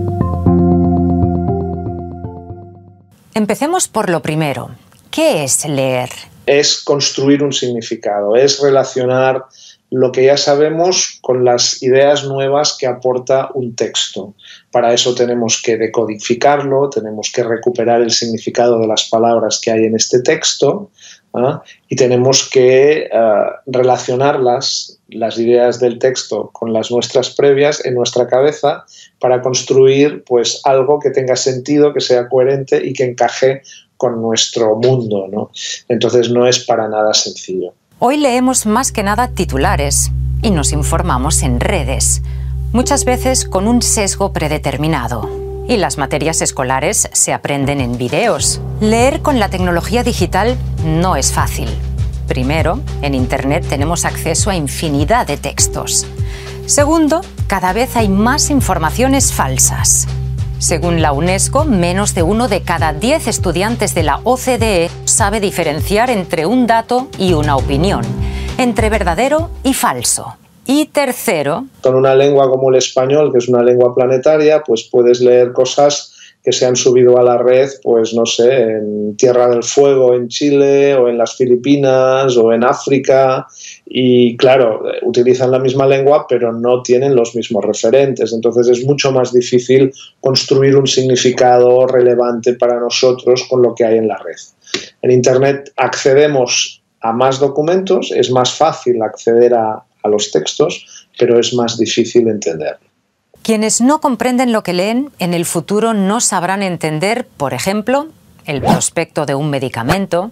Empecemos 3.34 3.88
por 3.88 4.12
lo 4.12 4.22
primero. 4.22 4.70
¿Qué 5.10 5.44
es 5.44 5.68
leer? 5.68 6.10
es 6.48 6.82
construir 6.82 7.44
un 7.44 7.52
significado, 7.52 8.36
es 8.36 8.60
relacionar 8.60 9.46
lo 9.90 10.12
que 10.12 10.26
ya 10.26 10.38
sabemos 10.38 11.20
con 11.22 11.46
las 11.46 11.82
ideas 11.82 12.26
nuevas 12.26 12.76
que 12.78 12.88
aporta 12.88 13.50
un 13.54 13.76
texto. 13.76 14.34
Para 14.72 14.94
eso 14.94 15.16
tenemos 15.16 15.62
que 15.62 15.78
decodificarlo, 15.78 16.90
tenemos 16.90 17.32
que 17.34 17.44
recuperar 17.44 18.02
el 18.02 18.12
significado 18.12 18.80
de 18.80 18.88
las 18.88 19.08
palabras 19.10 19.62
que 19.62 19.72
hay 19.72 19.86
en 19.86 19.96
este 19.96 20.22
texto 20.22 20.92
¿ah? 21.34 21.62
y 21.88 21.96
tenemos 21.96 22.50
que 22.50 23.10
ah, 23.14 23.62
relacionarlas, 23.66 25.00
las 25.08 25.40
ideas 25.40 25.80
del 25.80 26.00
texto, 26.00 26.50
con 26.52 26.74
las 26.74 26.92
nuestras 26.92 27.30
previas 27.30 27.86
en 27.86 27.94
nuestra 27.94 28.28
cabeza 28.28 28.84
para 29.20 29.42
construir 29.42 30.26
pues, 30.26 30.60
algo 30.66 31.00
que 31.00 31.12
tenga 31.12 31.38
sentido, 31.38 31.94
que 31.94 32.02
sea 32.02 32.28
coherente 32.28 32.86
y 32.86 32.92
que 32.92 33.06
encaje 33.06 33.62
con 33.96 34.22
nuestro 34.22 34.76
mundo. 34.76 35.50
Entonces 35.88 36.30
no 36.30 36.46
es 36.46 36.66
para 36.66 36.90
nada 36.90 37.14
sencillo. 37.14 37.74
Hoy 38.00 38.18
leemos 38.18 38.68
más 38.68 38.92
que 38.92 39.02
nada 39.02 39.30
titulares 39.30 40.12
y 40.44 40.52
nos 40.52 40.72
informamos 40.72 41.42
en 41.42 41.60
redes, 41.60 42.22
muchas 42.72 43.06
veces 43.06 43.44
con 43.44 43.68
un 43.68 43.82
sesgo 43.82 44.34
predeterminado. 44.34 45.28
Y 45.68 45.78
las 45.78 45.98
materias 45.98 46.44
escolares 46.44 47.10
se 47.12 47.34
aprenden 47.34 47.82
en 47.82 47.98
videos. 47.98 48.62
Leer 48.82 49.24
con 49.24 49.40
la 49.40 49.50
tecnología 49.50 50.04
digital 50.04 50.58
no 50.86 51.16
es 51.16 51.34
fácil. 51.34 51.70
Primero, 52.28 52.82
en 53.02 53.16
Internet 53.16 53.66
tenemos 53.68 54.06
acceso 54.06 54.52
a 54.52 54.56
infinidad 54.56 55.26
de 55.26 55.38
textos. 55.38 56.06
Segundo, 56.68 57.22
cada 57.48 57.74
vez 57.74 57.96
hay 57.96 58.10
más 58.10 58.52
informaciones 58.52 59.34
falsas. 59.34 60.08
Según 60.60 61.04
la 61.04 61.12
UNESCO, 61.12 61.66
menos 61.66 62.16
de 62.16 62.24
uno 62.24 62.48
de 62.48 62.62
cada 62.62 62.92
diez 62.92 63.28
estudiantes 63.28 63.94
de 63.94 64.02
la 64.02 64.22
OCDE 64.24 64.90
sabe 65.06 65.40
diferenciar 65.40 66.10
entre 66.10 66.48
un 66.48 66.66
dato 66.66 67.10
y 67.20 67.34
una 67.34 67.56
opinión, 67.56 68.02
entre 68.58 68.90
verdadero 68.90 69.52
y 69.64 69.76
falso. 69.76 70.36
Y 70.66 70.88
tercero, 70.88 71.66
con 71.82 71.94
una 71.94 72.16
lengua 72.16 72.50
como 72.50 72.70
el 72.72 72.76
español, 72.76 73.32
que 73.32 73.38
es 73.38 73.48
una 73.48 73.62
lengua 73.62 73.94
planetaria, 73.94 74.64
pues 74.64 74.90
puedes 74.92 75.22
leer 75.22 75.54
cosas 75.54 76.17
que 76.48 76.54
se 76.54 76.66
han 76.66 76.78
subido 76.78 77.18
a 77.18 77.24
la 77.24 77.38
red, 77.38 77.70
pues 77.84 78.14
no 78.14 78.26
sé, 78.26 78.50
en 78.50 79.18
Tierra 79.18 79.50
del 79.50 79.64
Fuego 79.64 80.16
en 80.16 80.30
Chile 80.30 80.96
o 80.96 81.10
en 81.10 81.18
las 81.18 81.36
Filipinas 81.36 82.38
o 82.38 82.54
en 82.54 82.64
África 82.64 83.46
y 83.86 84.38
claro, 84.38 84.82
utilizan 85.02 85.52
la 85.52 85.60
misma 85.60 85.86
lengua 85.86 86.26
pero 86.26 86.54
no 86.54 86.82
tienen 86.84 87.18
los 87.18 87.36
mismos 87.36 87.66
referentes, 87.66 88.32
entonces 88.32 88.70
es 88.70 88.86
mucho 88.86 89.12
más 89.12 89.34
difícil 89.34 89.92
construir 90.22 90.78
un 90.78 90.88
significado 90.88 91.86
relevante 91.86 92.54
para 92.54 92.80
nosotros 92.80 93.46
con 93.50 93.62
lo 93.62 93.76
que 93.76 93.84
hay 93.84 93.98
en 93.98 94.08
la 94.08 94.16
red. 94.16 94.40
En 95.02 95.12
Internet 95.12 95.74
accedemos 95.76 96.82
a 97.02 97.12
más 97.12 97.42
documentos, 97.42 98.10
es 98.16 98.32
más 98.32 98.54
fácil 98.54 99.02
acceder 99.02 99.54
a, 99.54 99.84
a 100.02 100.08
los 100.08 100.32
textos, 100.32 101.10
pero 101.20 101.38
es 101.42 101.54
más 101.54 101.78
difícil 101.78 102.30
entender. 102.30 102.78
Quienes 103.44 103.82
no 103.82 104.02
comprenden 104.02 104.52
lo 104.52 104.64
que 104.64 104.74
leen 104.74 105.12
en 105.20 105.34
el 105.34 105.46
futuro 105.46 105.94
no 105.94 106.20
sabrán 106.20 106.64
entender, 106.64 107.28
por 107.38 107.54
ejemplo, 107.54 108.08
el 108.46 108.62
prospecto 108.62 109.26
de 109.26 109.36
un 109.36 109.50
medicamento, 109.50 110.32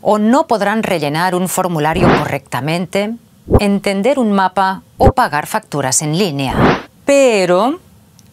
o 0.00 0.18
no 0.18 0.46
podrán 0.46 0.82
rellenar 0.82 1.34
un 1.34 1.48
formulario 1.48 2.08
correctamente, 2.18 3.14
entender 3.60 4.18
un 4.18 4.32
mapa 4.32 4.82
o 4.98 5.12
pagar 5.12 5.46
facturas 5.46 6.02
en 6.02 6.16
línea. 6.16 6.88
Pero 7.04 7.78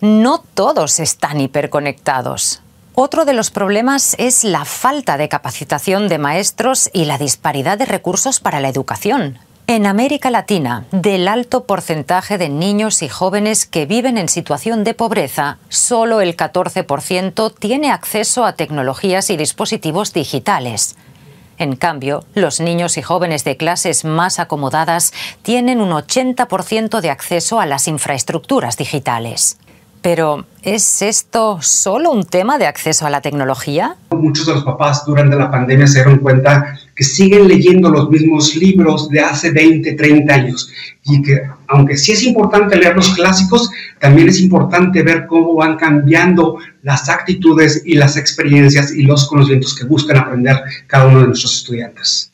no 0.02 0.44
todos 0.54 1.00
están 1.00 1.40
hiperconectados. 1.40 2.62
Otro 2.96 3.26
de 3.26 3.34
los 3.34 3.50
problemas 3.50 4.16
es 4.20 4.44
la 4.44 4.66
falta 4.66 5.18
de 5.18 5.30
capacitación 5.30 6.08
de 6.10 6.20
maestros 6.20 6.90
y 6.94 7.06
la 7.06 7.18
disparidad 7.18 7.78
de 7.78 7.86
recursos 7.86 8.40
para 8.40 8.60
la 8.60 8.70
educación. 8.70 9.40
En 9.74 9.88
América 9.88 10.30
Latina, 10.30 10.86
del 10.92 11.28
alto 11.28 11.64
porcentaje 11.64 12.38
de 12.38 12.48
niños 12.48 13.02
y 13.02 13.10
jóvenes 13.10 13.66
que 13.66 13.88
viven 13.88 14.20
en 14.20 14.30
situación 14.30 14.84
de 14.84 14.94
pobreza, 14.94 15.58
solo 15.68 16.22
el 16.22 16.38
14% 16.38 17.52
tiene 17.58 17.90
acceso 17.90 18.46
a 18.46 18.54
tecnologías 18.54 19.32
y 19.32 19.36
dispositivos 19.36 20.14
digitales. 20.14 20.96
En 21.58 21.76
cambio, 21.76 22.24
los 22.36 22.60
niños 22.60 23.00
y 23.00 23.02
jóvenes 23.02 23.46
de 23.46 23.58
clases 23.58 24.06
más 24.06 24.38
acomodadas 24.38 25.12
tienen 25.42 25.82
un 25.82 25.90
80% 25.90 27.02
de 27.02 27.10
acceso 27.10 27.60
a 27.60 27.66
las 27.66 27.88
infraestructuras 27.88 28.78
digitales. 28.78 29.58
Pero, 30.04 30.46
¿es 30.64 31.02
esto 31.02 31.60
solo 31.62 32.12
un 32.12 32.26
tema 32.26 32.58
de 32.58 32.68
acceso 32.68 33.06
a 33.06 33.10
la 33.10 33.22
tecnología? 33.22 33.96
Muchos 34.12 34.46
de 34.46 34.54
los 34.54 34.66
papás 34.66 35.06
durante 35.06 35.38
la 35.38 35.50
pandemia 35.50 35.88
se 35.88 36.04
dieron 36.04 36.20
cuenta 36.20 36.78
que 36.94 37.06
siguen 37.06 37.48
leyendo 37.48 37.90
los 37.90 38.10
mismos 38.10 38.54
libros 38.58 39.08
de 39.08 39.22
hace 39.22 39.52
20, 39.52 39.94
30 39.94 40.34
años 40.34 40.70
y 41.06 41.22
que 41.22 41.44
aunque 41.68 41.96
sí 41.96 42.12
es 42.12 42.24
importante 42.24 42.76
leer 42.76 42.98
los 42.98 43.16
clásicos, 43.16 43.72
también 44.02 44.28
es 44.28 44.42
importante 44.42 45.02
ver 45.04 45.26
cómo 45.26 45.56
van 45.56 45.78
cambiando 45.78 46.58
las 46.82 47.08
actitudes 47.08 47.82
y 47.86 47.96
las 47.96 48.18
experiencias 48.18 48.92
y 48.92 49.04
los 49.04 49.26
conocimientos 49.26 49.74
que 49.74 49.86
buscan 49.86 50.18
aprender 50.18 50.58
cada 50.86 51.08
uno 51.08 51.22
de 51.22 51.28
nuestros 51.28 51.56
estudiantes. 51.56 52.30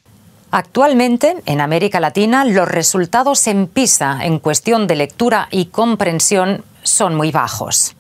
Actualmente, 0.49 1.35
en 1.45 1.61
América 1.61 1.99
Latina, 1.99 2.43
los 2.45 2.67
resultados 2.67 3.45
en 3.45 3.67
PISA 3.67 4.25
en 4.25 4.39
cuestión 4.39 4.87
de 4.87 4.95
lectura 4.95 5.47
y 5.51 5.65
comprensión 5.65 6.63
son 6.99 7.15
muy 7.15 7.31
bajos. 7.31 7.95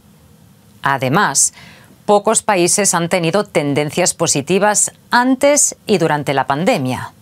Además, 0.81 1.53
pocos 2.05 2.41
países 2.41 2.93
han 2.93 3.07
tenido 3.07 3.45
tendencias 3.45 4.13
positivas 4.13 4.91
antes 5.09 5.77
y 5.87 5.99
durante 5.99 6.33
la 6.33 6.45
pandemia. 6.47 7.13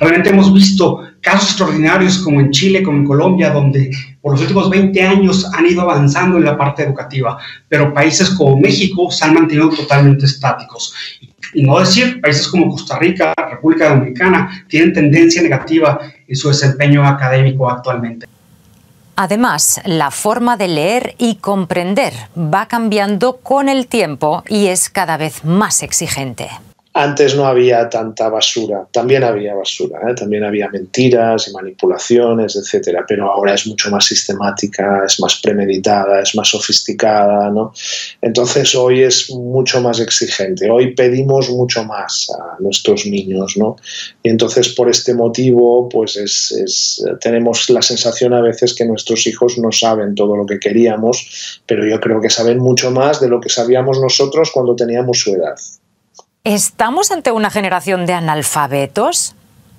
Realmente 0.00 0.30
hemos 0.30 0.52
visto 0.52 1.04
casos 1.20 1.50
extraordinarios 1.50 2.18
como 2.18 2.40
en 2.40 2.50
Chile, 2.50 2.82
como 2.82 2.98
en 2.98 3.04
Colombia, 3.04 3.50
donde 3.50 3.92
por 4.20 4.32
los 4.32 4.40
últimos 4.40 4.68
20 4.70 5.00
años 5.04 5.48
han 5.54 5.66
ido 5.66 5.82
avanzando 5.82 6.36
en 6.36 6.46
la 6.46 6.58
parte 6.58 6.82
educativa, 6.82 7.38
pero 7.68 7.94
países 7.94 8.30
como 8.30 8.56
México 8.56 9.08
se 9.12 9.24
han 9.24 9.34
mantenido 9.34 9.68
totalmente 9.70 10.26
estáticos. 10.26 10.92
Y 11.52 11.62
no 11.62 11.78
decir, 11.78 12.20
países 12.20 12.48
como 12.48 12.70
Costa 12.70 12.98
Rica, 12.98 13.32
República 13.36 13.90
Dominicana, 13.90 14.66
tienen 14.68 14.92
tendencia 14.92 15.40
negativa 15.42 16.00
en 16.26 16.34
su 16.34 16.48
desempeño 16.48 17.06
académico 17.06 17.70
actualmente. 17.70 18.26
Además, 19.16 19.80
la 19.84 20.10
forma 20.10 20.56
de 20.56 20.68
leer 20.68 21.14
y 21.18 21.36
comprender 21.36 22.12
va 22.36 22.66
cambiando 22.66 23.36
con 23.36 23.68
el 23.68 23.86
tiempo 23.86 24.42
y 24.48 24.66
es 24.66 24.90
cada 24.90 25.16
vez 25.16 25.44
más 25.44 25.82
exigente. 25.82 26.50
Antes 26.96 27.34
no 27.34 27.44
había 27.44 27.88
tanta 27.90 28.28
basura, 28.28 28.86
también 28.92 29.24
había 29.24 29.52
basura, 29.52 29.98
¿eh? 30.08 30.14
también 30.14 30.44
había 30.44 30.68
mentiras 30.68 31.48
y 31.48 31.52
manipulaciones, 31.52 32.54
etcétera, 32.54 33.04
pero 33.08 33.32
ahora 33.32 33.54
es 33.54 33.66
mucho 33.66 33.90
más 33.90 34.04
sistemática, 34.04 35.02
es 35.04 35.18
más 35.18 35.40
premeditada, 35.42 36.20
es 36.20 36.36
más 36.36 36.50
sofisticada, 36.50 37.50
¿no? 37.50 37.72
Entonces 38.22 38.76
hoy 38.76 39.02
es 39.02 39.28
mucho 39.30 39.80
más 39.80 39.98
exigente, 39.98 40.70
hoy 40.70 40.94
pedimos 40.94 41.50
mucho 41.50 41.84
más 41.84 42.30
a 42.30 42.62
nuestros 42.62 43.06
niños, 43.06 43.56
¿no? 43.56 43.74
Y 44.22 44.28
entonces 44.28 44.68
por 44.68 44.88
este 44.88 45.14
motivo, 45.14 45.88
pues 45.88 46.14
es, 46.14 46.52
es, 46.52 47.04
tenemos 47.20 47.68
la 47.70 47.82
sensación 47.82 48.34
a 48.34 48.40
veces 48.40 48.72
que 48.72 48.84
nuestros 48.84 49.26
hijos 49.26 49.58
no 49.58 49.72
saben 49.72 50.14
todo 50.14 50.36
lo 50.36 50.46
que 50.46 50.60
queríamos, 50.60 51.60
pero 51.66 51.84
yo 51.84 51.98
creo 51.98 52.20
que 52.20 52.30
saben 52.30 52.60
mucho 52.60 52.92
más 52.92 53.20
de 53.20 53.28
lo 53.28 53.40
que 53.40 53.48
sabíamos 53.48 54.00
nosotros 54.00 54.52
cuando 54.54 54.76
teníamos 54.76 55.18
su 55.18 55.34
edad. 55.34 55.56
¿Estamos 56.46 57.10
ante 57.10 57.32
una 57.32 57.48
generación 57.48 58.04
de 58.04 58.12
analfabetos? 58.12 59.34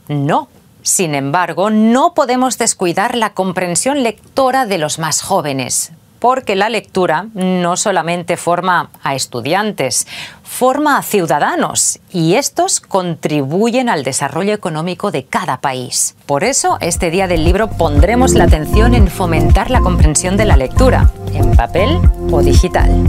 No. 0.07 0.47
Sin 0.81 1.13
embargo, 1.13 1.69
no 1.69 2.15
podemos 2.15 2.57
descuidar 2.57 3.15
la 3.15 3.33
comprensión 3.33 4.01
lectora 4.01 4.65
de 4.65 4.79
los 4.79 4.97
más 4.97 5.21
jóvenes, 5.21 5.91
porque 6.17 6.55
la 6.55 6.69
lectura 6.69 7.27
no 7.35 7.77
solamente 7.77 8.35
forma 8.35 8.89
a 9.03 9.13
estudiantes, 9.13 10.07
forma 10.41 10.97
a 10.97 11.03
ciudadanos 11.03 11.99
y 12.11 12.33
estos 12.33 12.79
contribuyen 12.79 13.87
al 13.87 14.03
desarrollo 14.03 14.53
económico 14.55 15.11
de 15.11 15.23
cada 15.23 15.61
país. 15.61 16.15
Por 16.25 16.43
eso, 16.43 16.79
este 16.81 17.11
día 17.11 17.27
del 17.27 17.43
libro 17.43 17.69
pondremos 17.69 18.33
la 18.33 18.45
atención 18.45 18.95
en 18.95 19.07
fomentar 19.07 19.69
la 19.69 19.81
comprensión 19.81 20.35
de 20.35 20.45
la 20.45 20.57
lectura, 20.57 21.11
en 21.31 21.55
papel 21.55 21.99
o 22.31 22.41
digital. 22.41 23.05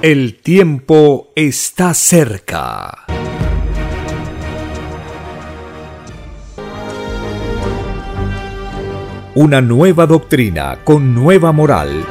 El 0.00 0.36
tiempo 0.36 1.32
está 1.34 1.92
cerca. 1.92 3.04
Una 9.34 9.60
nueva 9.60 10.06
doctrina 10.06 10.78
con 10.84 11.16
nueva 11.16 11.50
moral, 11.50 12.04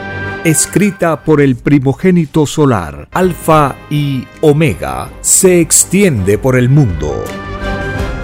escrita 0.44 1.24
por 1.24 1.40
el 1.40 1.56
primogénito 1.56 2.46
solar, 2.46 3.08
Alfa 3.14 3.78
y 3.90 4.28
Omega, 4.42 5.10
se 5.22 5.62
extiende 5.62 6.38
por 6.38 6.58
el 6.58 6.68
mundo. 6.68 7.24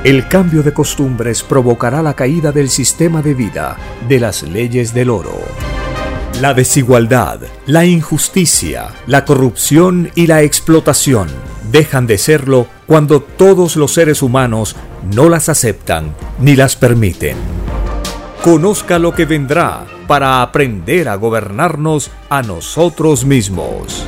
El 0.03 0.27
cambio 0.27 0.61
de 0.61 0.73
costumbres 0.73 1.41
provocará 1.41 2.01
la 2.01 2.15
caída 2.15 2.51
del 2.51 2.67
sistema 2.67 3.21
de 3.21 3.33
vida, 3.33 3.77
de 4.09 4.19
las 4.19 4.43
leyes 4.43 4.93
del 4.93 5.09
oro. 5.09 5.39
La 6.41 6.53
desigualdad, 6.53 7.41
la 7.67 7.85
injusticia, 7.85 8.89
la 9.05 9.23
corrupción 9.23 10.09
y 10.15 10.25
la 10.27 10.41
explotación 10.41 11.29
dejan 11.71 12.07
de 12.07 12.17
serlo 12.17 12.67
cuando 12.87 13.21
todos 13.21 13.75
los 13.75 13.93
seres 13.93 14.21
humanos 14.21 14.75
no 15.13 15.29
las 15.29 15.47
aceptan 15.47 16.13
ni 16.39 16.55
las 16.55 16.75
permiten. 16.75 17.37
Conozca 18.43 18.99
lo 18.99 19.13
que 19.13 19.25
vendrá 19.25 19.85
para 20.07 20.41
aprender 20.41 21.07
a 21.07 21.15
gobernarnos 21.15 22.09
a 22.29 22.41
nosotros 22.41 23.25
mismos. 23.25 24.03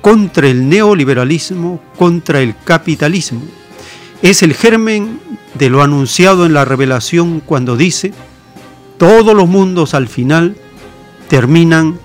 contra 0.00 0.48
el 0.48 0.68
neoliberalismo, 0.68 1.80
contra 1.96 2.40
el 2.40 2.54
capitalismo. 2.64 3.42
Es 4.22 4.42
el 4.42 4.54
germen 4.54 5.20
de 5.54 5.70
lo 5.70 5.82
anunciado 5.82 6.46
en 6.46 6.54
la 6.54 6.64
revelación 6.64 7.40
cuando 7.40 7.76
dice, 7.76 8.12
todos 8.98 9.34
los 9.34 9.48
mundos 9.48 9.94
al 9.94 10.08
final 10.08 10.56
terminan 11.28 11.98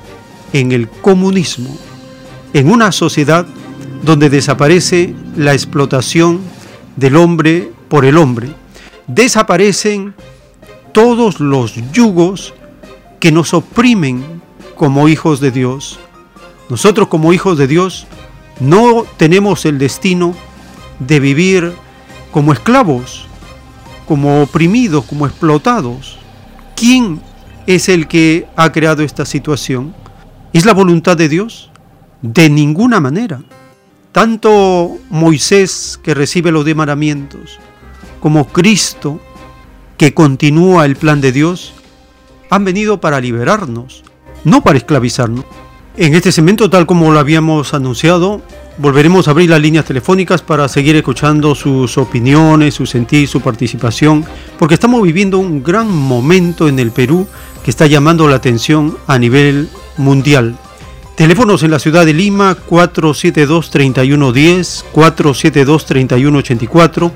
en 0.54 0.72
el 0.72 0.90
comunismo, 0.90 1.78
en 2.54 2.70
una 2.70 2.92
sociedad 2.92 3.46
donde 4.04 4.30
desaparece 4.30 5.14
la 5.38 5.54
explotación 5.54 6.42
del 6.96 7.16
hombre 7.16 7.72
por 7.88 8.06
el 8.06 8.18
hombre. 8.18 8.50
Desaparecen 9.08 10.14
todos 10.92 11.40
los 11.40 11.76
yugos 11.92 12.54
que 13.20 13.32
nos 13.32 13.54
oprimen 13.54 14.42
como 14.76 15.08
hijos 15.08 15.40
de 15.40 15.52
Dios. 15.52 16.00
Nosotros 16.70 17.08
como 17.08 17.34
hijos 17.34 17.58
de 17.58 17.68
Dios 17.68 18.08
no 18.60 19.06
tenemos 19.18 19.66
el 19.66 19.78
destino 19.78 20.34
de 21.00 21.20
vivir 21.20 21.74
como 22.32 22.54
esclavos, 22.54 23.26
como 24.08 24.42
oprimidos, 24.42 25.06
como 25.06 25.26
explotados. 25.26 26.18
¿Quién 26.76 27.22
es 27.68 27.90
el 27.90 28.08
que 28.08 28.48
ha 28.56 28.72
creado 28.72 29.04
esta 29.04 29.26
situación? 29.26 29.94
¿Es 30.54 30.66
la 30.66 30.74
voluntad 30.74 31.18
de 31.18 31.30
Dios? 31.30 31.70
De 32.22 32.50
ninguna 32.50 33.00
manera. 33.00 33.42
Tanto 34.12 34.98
Moisés 35.10 36.00
que 36.04 36.14
recibe 36.14 36.52
los 36.52 36.66
demandamientos, 36.66 37.60
como 38.20 38.48
Cristo 38.48 39.22
que 40.02 40.14
continúa 40.16 40.86
el 40.86 40.96
plan 40.96 41.22
de 41.22 41.32
Dios, 41.32 41.74
han 42.50 42.66
venido 42.66 43.00
para 43.00 43.22
liberarnos, 43.22 44.02
no 44.44 44.64
para 44.64 44.80
esclavizarnos. 44.80 45.46
En 45.96 46.16
este 46.16 46.32
segmento, 46.32 46.72
tal 46.72 46.88
como 46.88 47.12
lo 47.12 47.20
habíamos 47.20 47.76
anunciado, 47.76 48.42
volveremos 48.80 49.28
a 49.28 49.32
abrir 49.32 49.52
las 49.52 49.62
líneas 49.62 49.86
telefónicas 49.86 50.42
para 50.42 50.68
seguir 50.70 50.96
escuchando 50.96 51.54
sus 51.54 52.00
opiniones, 52.00 52.74
su 52.74 52.88
sentir, 52.88 53.28
su 53.28 53.42
participación, 53.42 54.26
porque 54.58 54.74
estamos 54.74 55.04
viviendo 55.04 55.38
un 55.38 55.62
gran 55.62 55.88
momento 55.88 56.68
en 56.68 56.80
el 56.80 56.90
Perú 56.90 57.28
que 57.64 57.70
está 57.70 57.86
llamando 57.86 58.28
la 58.28 58.38
atención 58.38 58.98
a 59.06 59.20
nivel 59.20 59.70
mundial. 59.98 60.58
Teléfonos 61.16 61.62
en 61.62 61.70
la 61.70 61.78
ciudad 61.78 62.08
de 62.08 62.16
Lima 62.16 62.58
472-3110, 62.68 64.84
472-3184 64.96 67.12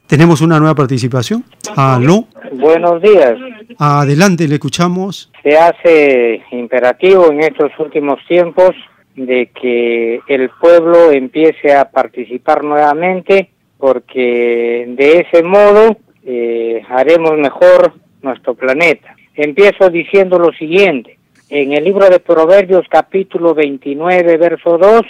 Tenemos 0.06 0.40
una 0.40 0.58
nueva 0.58 0.74
participación. 0.74 1.44
Aló. 1.76 2.24
Buenos 2.52 3.00
días. 3.00 3.34
Adelante, 3.78 4.48
le 4.48 4.54
escuchamos. 4.54 5.30
Se 5.42 5.56
hace 5.56 6.42
imperativo 6.50 7.30
en 7.30 7.40
estos 7.40 7.70
últimos 7.78 8.18
tiempos 8.26 8.70
de 9.14 9.50
que 9.54 10.20
el 10.26 10.50
pueblo 10.60 11.12
empiece 11.12 11.74
a 11.74 11.90
participar 11.90 12.64
nuevamente 12.64 13.50
porque 13.78 14.86
de 14.88 15.18
ese 15.18 15.42
modo 15.42 15.96
eh, 16.24 16.82
haremos 16.88 17.36
mejor 17.38 17.92
nuestro 18.22 18.54
planeta. 18.54 19.14
Empiezo 19.34 19.90
diciendo 19.90 20.38
lo 20.38 20.52
siguiente. 20.52 21.19
En 21.50 21.72
el 21.72 21.82
libro 21.82 22.08
de 22.08 22.20
Proverbios 22.20 22.86
capítulo 22.88 23.54
29, 23.54 24.36
verso 24.36 24.78
2, 24.78 25.02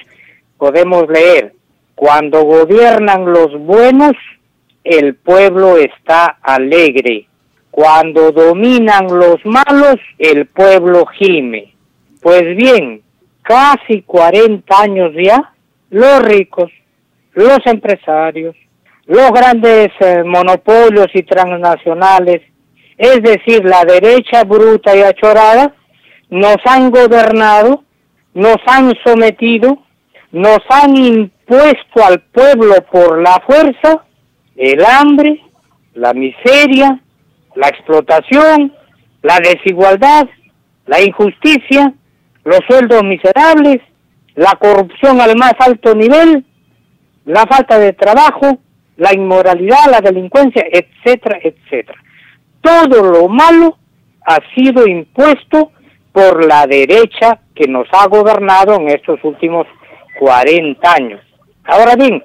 podemos 0.56 1.06
leer, 1.06 1.52
cuando 1.94 2.44
gobiernan 2.44 3.30
los 3.30 3.58
buenos, 3.58 4.14
el 4.82 5.16
pueblo 5.16 5.76
está 5.76 6.38
alegre. 6.40 7.26
Cuando 7.70 8.32
dominan 8.32 9.08
los 9.08 9.44
malos, 9.44 9.96
el 10.18 10.46
pueblo 10.46 11.04
gime. 11.04 11.74
Pues 12.22 12.56
bien, 12.56 13.02
casi 13.42 14.00
40 14.00 14.80
años 14.80 15.12
ya, 15.22 15.52
los 15.90 16.22
ricos, 16.22 16.72
los 17.34 17.58
empresarios, 17.66 18.56
los 19.04 19.30
grandes 19.30 19.90
eh, 20.00 20.22
monopolios 20.24 21.08
y 21.12 21.22
transnacionales, 21.22 22.40
es 22.96 23.22
decir, 23.22 23.62
la 23.62 23.84
derecha 23.84 24.44
bruta 24.44 24.96
y 24.96 25.02
achorada, 25.02 25.74
nos 26.30 26.56
han 26.64 26.90
gobernado, 26.90 27.84
nos 28.34 28.56
han 28.66 28.92
sometido, 29.04 29.78
nos 30.32 30.60
han 30.68 30.96
impuesto 30.96 32.04
al 32.04 32.20
pueblo 32.20 32.74
por 32.90 33.20
la 33.20 33.42
fuerza 33.46 34.04
el 34.56 34.84
hambre, 34.84 35.40
la 35.94 36.12
miseria, 36.12 37.00
la 37.54 37.68
explotación, 37.68 38.72
la 39.22 39.38
desigualdad, 39.38 40.28
la 40.86 41.00
injusticia, 41.00 41.92
los 42.44 42.60
sueldos 42.68 43.02
miserables, 43.02 43.80
la 44.34 44.52
corrupción 44.60 45.20
al 45.20 45.36
más 45.36 45.54
alto 45.58 45.94
nivel, 45.94 46.44
la 47.24 47.46
falta 47.46 47.78
de 47.78 47.92
trabajo, 47.92 48.58
la 48.96 49.14
inmoralidad, 49.14 49.90
la 49.90 50.00
delincuencia, 50.00 50.64
etcétera, 50.70 51.38
etcétera. 51.42 51.98
Todo 52.60 53.02
lo 53.02 53.28
malo 53.28 53.78
ha 54.26 54.38
sido 54.54 54.86
impuesto 54.86 55.72
por 56.12 56.44
la 56.44 56.66
derecha 56.66 57.40
que 57.54 57.66
nos 57.68 57.86
ha 57.92 58.06
gobernado 58.08 58.74
en 58.74 58.88
estos 58.88 59.22
últimos 59.22 59.66
40 60.18 60.92
años. 60.92 61.20
Ahora 61.64 61.94
bien, 61.96 62.22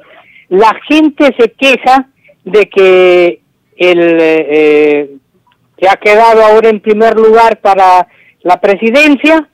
la 0.50 0.74
gente 0.88 1.36
se 1.38 1.52
queja 1.52 2.10
de 2.44 2.70
que 2.70 3.42
el 3.78 4.18
eh, 4.22 5.10
que 5.78 5.90
ha 5.90 5.96
quedado 5.98 6.44
ahora 6.44 6.70
en 6.70 6.80
primer 6.80 7.16
lugar 7.16 7.60
para 7.60 8.08
la 8.42 8.62
presidencia 8.62 9.48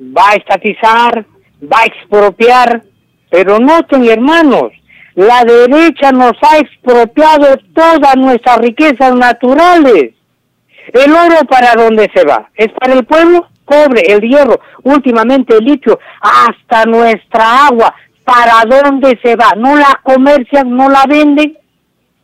va 0.00 0.30
a 0.30 0.34
estatizar, 0.34 1.26
va 1.62 1.80
a 1.80 1.86
expropiar, 1.86 2.82
pero 3.30 3.58
noten 3.58 4.04
hermanos, 4.04 4.72
la 5.14 5.42
derecha 5.44 6.12
nos 6.12 6.34
ha 6.42 6.58
expropiado 6.58 7.56
todas 7.74 8.16
nuestras 8.16 8.58
riquezas 8.58 9.14
naturales. 9.14 10.12
¿El 10.92 11.12
oro 11.12 11.44
para 11.48 11.72
dónde 11.74 12.08
se 12.14 12.24
va? 12.24 12.50
¿Es 12.54 12.68
para 12.78 12.92
el 12.92 13.04
pueblo? 13.04 13.48
Cobre, 13.66 14.00
el 14.06 14.22
hierro, 14.22 14.58
últimamente 14.84 15.56
el 15.56 15.64
litio, 15.64 15.98
hasta 16.22 16.86
nuestra 16.86 17.66
agua. 17.66 17.94
¿Para 18.24 18.62
dónde 18.64 19.18
se 19.22 19.36
va? 19.36 19.52
¿No 19.56 19.76
la 19.76 20.00
comercian, 20.02 20.74
no 20.74 20.88
la 20.88 21.04
venden? 21.06 21.58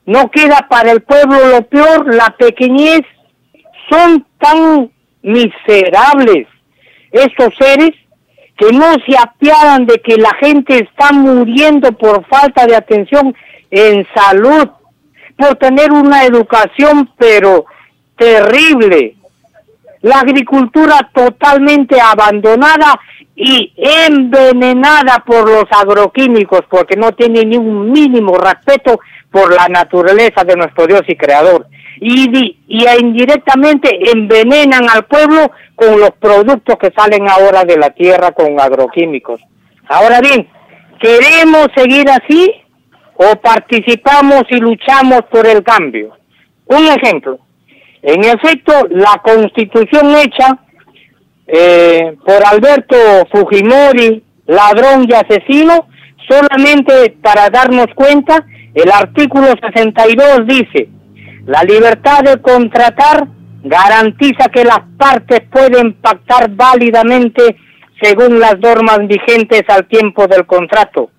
¿No 0.06 0.30
queda 0.30 0.66
para 0.70 0.92
el 0.92 1.02
pueblo 1.02 1.38
lo 1.48 1.62
peor, 1.62 2.14
la 2.14 2.34
pequeñez? 2.38 3.02
Son 3.90 4.24
tan 4.38 4.90
miserables 5.22 6.48
estos 7.12 7.54
seres 7.60 7.90
que 8.56 8.72
no 8.72 8.94
se 9.06 9.16
apiadan 9.18 9.86
de 9.86 9.96
que 9.98 10.16
la 10.16 10.32
gente 10.40 10.76
está 10.78 11.12
muriendo 11.12 11.92
por 11.92 12.24
falta 12.26 12.66
de 12.66 12.76
atención 12.76 13.34
en 13.70 14.06
salud, 14.14 14.68
por 15.36 15.56
tener 15.56 15.90
una 15.92 16.24
educación 16.24 17.10
pero 17.18 17.66
terrible, 18.16 19.16
la 20.02 20.20
agricultura 20.20 21.10
totalmente 21.14 22.00
abandonada 22.00 22.98
y 23.34 23.72
envenenada 23.76 25.24
por 25.24 25.48
los 25.48 25.64
agroquímicos 25.70 26.62
porque 26.68 26.96
no 26.96 27.12
tiene 27.12 27.44
ni 27.44 27.56
un 27.56 27.90
mínimo 27.90 28.36
respeto 28.36 29.00
por 29.30 29.54
la 29.54 29.68
naturaleza 29.68 30.44
de 30.44 30.56
nuestro 30.56 30.86
Dios 30.86 31.02
y 31.08 31.16
Creador. 31.16 31.66
Y, 32.00 32.58
y 32.66 32.84
indirectamente 33.00 33.98
envenenan 34.12 34.88
al 34.90 35.04
pueblo 35.04 35.52
con 35.74 35.98
los 36.00 36.10
productos 36.12 36.76
que 36.76 36.92
salen 36.96 37.28
ahora 37.28 37.64
de 37.64 37.78
la 37.78 37.90
tierra 37.90 38.32
con 38.32 38.60
agroquímicos. 38.60 39.40
Ahora 39.88 40.20
bien, 40.20 40.48
¿queremos 41.00 41.68
seguir 41.76 42.10
así 42.10 42.52
o 43.14 43.36
participamos 43.36 44.42
y 44.50 44.56
luchamos 44.56 45.22
por 45.30 45.46
el 45.46 45.62
cambio? 45.62 46.16
Un 46.66 46.86
ejemplo, 46.86 47.38
en 48.02 48.24
efecto, 48.24 48.72
la 48.90 49.20
constitución 49.22 50.14
hecha 50.16 50.58
eh, 51.46 52.16
por 52.24 52.44
Alberto 52.44 52.96
Fujimori, 53.30 54.22
ladrón 54.46 55.06
y 55.08 55.14
asesino, 55.14 55.86
solamente 56.28 57.16
para 57.22 57.48
darnos 57.48 57.86
cuenta, 57.94 58.44
el 58.74 58.90
artículo 58.90 59.48
62 59.60 60.46
dice, 60.46 60.88
la 61.46 61.62
libertad 61.62 62.22
de 62.24 62.40
contratar 62.40 63.28
garantiza 63.62 64.48
que 64.52 64.64
las 64.64 64.80
partes 64.98 65.42
pueden 65.50 65.94
pactar 65.94 66.50
válidamente 66.50 67.56
según 68.00 68.40
las 68.40 68.58
normas 68.58 68.98
vigentes 69.06 69.62
al 69.68 69.86
tiempo 69.86 70.26
del 70.26 70.44
contrato. 70.46 71.10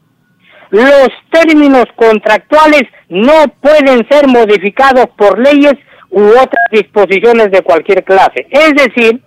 Los 0.69 1.09
términos 1.31 1.85
contractuales 1.95 2.83
no 3.07 3.45
pueden 3.61 4.05
ser 4.09 4.27
modificados 4.27 5.05
por 5.17 5.39
leyes 5.39 5.75
u 6.13 6.27
otras 6.29 6.67
disposiciones 6.71 7.49
de 7.51 7.63
cualquier 7.63 8.03
clase. 8.03 8.47
Es 8.51 8.73
decir, 8.75 9.19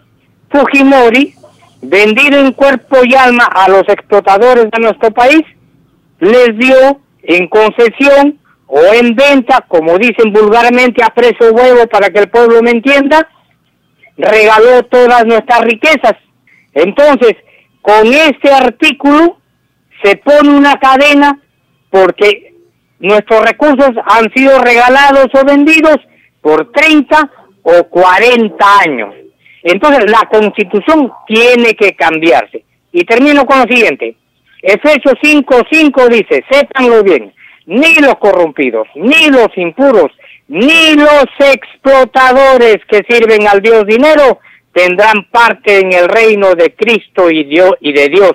Fujimori, 0.50 1.34
vendido 1.82 2.38
en 2.38 2.52
cuerpo 2.52 2.98
y 3.02 3.14
alma 3.14 3.44
a 3.44 3.68
los 3.68 3.82
explotadores 3.88 4.70
de 4.70 4.80
nuestro 4.80 5.10
país, 5.10 5.42
les 6.20 6.56
dio 6.56 7.00
en 7.24 7.48
concesión 7.48 8.38
o 8.68 8.80
en 8.94 9.16
venta, 9.16 9.64
como 9.66 9.98
dicen 9.98 10.32
vulgarmente, 10.32 11.02
a 11.02 11.08
precio 11.08 11.52
huevo 11.52 11.88
para 11.88 12.10
que 12.10 12.20
el 12.20 12.28
pueblo 12.28 12.62
me 12.62 12.70
entienda, 12.70 13.28
regaló 14.16 14.84
todas 14.84 15.26
nuestras 15.26 15.62
riquezas. 15.62 16.14
Entonces, 16.72 17.34
con 17.82 18.06
este 18.06 18.52
artículo 18.52 19.38
se 20.04 20.16
pone 20.18 20.50
una 20.50 20.76
cadena 20.76 21.40
porque 21.90 22.54
nuestros 23.00 23.42
recursos 23.42 23.90
han 24.04 24.32
sido 24.32 24.60
regalados 24.60 25.26
o 25.34 25.44
vendidos 25.44 25.96
por 26.40 26.72
30 26.72 27.30
o 27.62 27.84
40 27.84 28.56
años. 28.86 29.14
Entonces, 29.62 30.10
la 30.10 30.28
constitución 30.30 31.12
tiene 31.26 31.74
que 31.74 31.96
cambiarse. 31.96 32.64
Y 32.92 33.04
termino 33.04 33.44
con 33.44 33.58
lo 33.58 33.64
siguiente. 33.64 34.16
Efesios 34.62 35.14
5.5 35.22 36.08
dice, 36.08 36.44
sépanlo 36.50 37.02
bien, 37.02 37.32
ni 37.66 37.94
los 37.96 38.16
corrompidos, 38.16 38.86
ni 38.94 39.28
los 39.28 39.48
impuros, 39.56 40.12
ni 40.48 40.94
los 40.94 41.26
explotadores 41.38 42.78
que 42.88 43.02
sirven 43.08 43.46
al 43.48 43.60
Dios 43.60 43.84
dinero 43.86 44.40
tendrán 44.72 45.24
parte 45.30 45.80
en 45.80 45.92
el 45.92 46.08
reino 46.08 46.54
de 46.54 46.74
Cristo 46.74 47.30
y, 47.30 47.44
Dios, 47.44 47.72
y 47.80 47.92
de 47.92 48.08
Dios. 48.08 48.32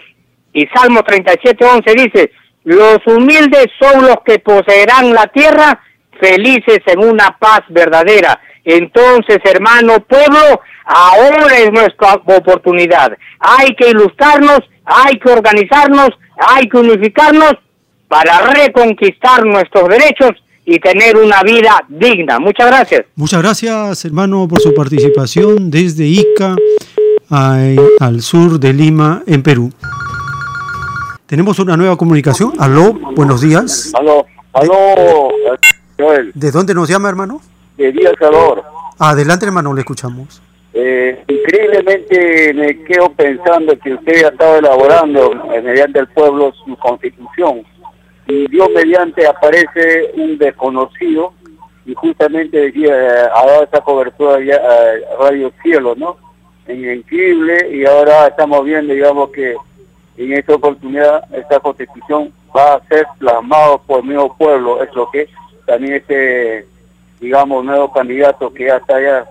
Y 0.54 0.66
Salmo 0.74 1.02
37.11 1.02 1.96
dice, 1.96 2.32
los 2.64 3.00
humildes 3.06 3.68
son 3.80 4.06
los 4.06 4.18
que 4.26 4.40
poseerán 4.40 5.14
la 5.14 5.28
tierra, 5.28 5.80
felices 6.22 6.80
en 6.86 7.00
una 7.00 7.36
paz 7.40 7.62
verdadera. 7.70 8.40
Entonces, 8.64 9.40
hermano 9.44 10.00
pueblo, 10.02 10.62
ahora 10.86 11.58
es 11.58 11.72
nuestra 11.72 12.14
oportunidad. 12.14 13.18
Hay 13.40 13.76
que 13.76 13.90
ilustrarnos, 13.90 14.60
hay 14.86 15.18
que 15.20 15.32
organizarnos, 15.32 16.10
hay 16.38 16.70
que 16.70 16.78
unificarnos 16.78 17.54
para 18.08 18.42
reconquistar 18.54 19.46
nuestros 19.46 19.90
derechos 19.90 20.32
y 20.66 20.80
tener 20.80 21.18
una 21.18 21.42
vida 21.44 21.84
digna. 21.90 22.40
Muchas 22.40 22.68
gracias. 22.68 23.06
Muchas 23.16 23.42
gracias, 23.42 24.06
hermano, 24.06 24.48
por 24.48 24.60
su 24.60 24.74
participación 24.74 25.72
desde 25.72 26.06
Ica 26.06 26.56
al 27.30 28.22
sur 28.22 28.60
de 28.60 28.74
Lima, 28.74 29.24
en 29.26 29.42
Perú. 29.42 29.72
Tenemos 31.26 31.60
una 31.60 31.78
nueva 31.78 31.96
comunicación. 31.96 32.54
Aló, 32.60 32.94
buenos 33.16 33.42
días. 33.42 33.94
Aló, 33.98 34.26
aló, 34.54 35.32
Joel, 36.02 36.32
¿De 36.34 36.52
dónde 36.52 36.74
nos 36.74 36.90
llama, 36.90 37.10
hermano? 37.10 37.42
de 37.78 37.92
Día 37.92 38.12
Salvador. 38.20 38.64
Adelante, 39.00 39.46
hermano, 39.46 39.74
le 39.74 39.82
escuchamos. 39.82 40.42
Eh, 40.74 41.24
increíblemente 41.28 42.54
me 42.54 42.84
quedo 42.84 43.12
pensando 43.14 43.78
que 43.80 43.94
usted 43.94 44.24
ha 44.24 44.30
estado 44.30 44.58
elaborando 44.58 45.34
eh, 45.54 45.62
mediante 45.62 46.00
el 46.00 46.08
pueblo 46.08 46.54
su 46.64 46.78
constitución 46.78 47.64
y 48.28 48.48
Dios 48.48 48.70
mediante 48.74 49.28
aparece 49.28 50.12
un 50.16 50.38
desconocido 50.38 51.34
y 51.86 51.94
justamente 51.94 52.58
decía, 52.58 52.96
eh, 52.96 53.30
ha 53.36 53.46
dado 53.48 53.64
esa 53.64 53.82
cobertura 53.82 54.40
ya 54.40 54.56
a 54.56 55.24
Radio 55.24 55.52
Cielo, 55.62 55.94
¿no? 55.98 56.16
En 56.68 57.00
Increíble 57.00 57.70
y 57.76 57.86
ahora 57.86 58.28
estamos 58.28 58.64
viendo, 58.64 58.94
digamos 58.94 59.30
que 59.32 59.56
en 60.18 60.34
esta 60.34 60.56
oportunidad 60.56 61.24
esta 61.34 61.60
constitución 61.60 62.32
va 62.56 62.76
a 62.76 62.88
ser 62.88 63.08
plasmado 63.18 63.82
por 63.86 64.00
el 64.00 64.06
mismo 64.06 64.38
pueblo, 64.38 64.82
es 64.82 64.94
lo 64.94 65.10
que 65.12 65.28
también 65.72 65.94
este, 65.96 66.66
digamos, 67.22 67.64
nuevo 67.64 67.92
candidato 67.94 68.54
que 68.54 68.66
ya 68.66 68.78
está 68.78 68.98
allá 68.98 69.26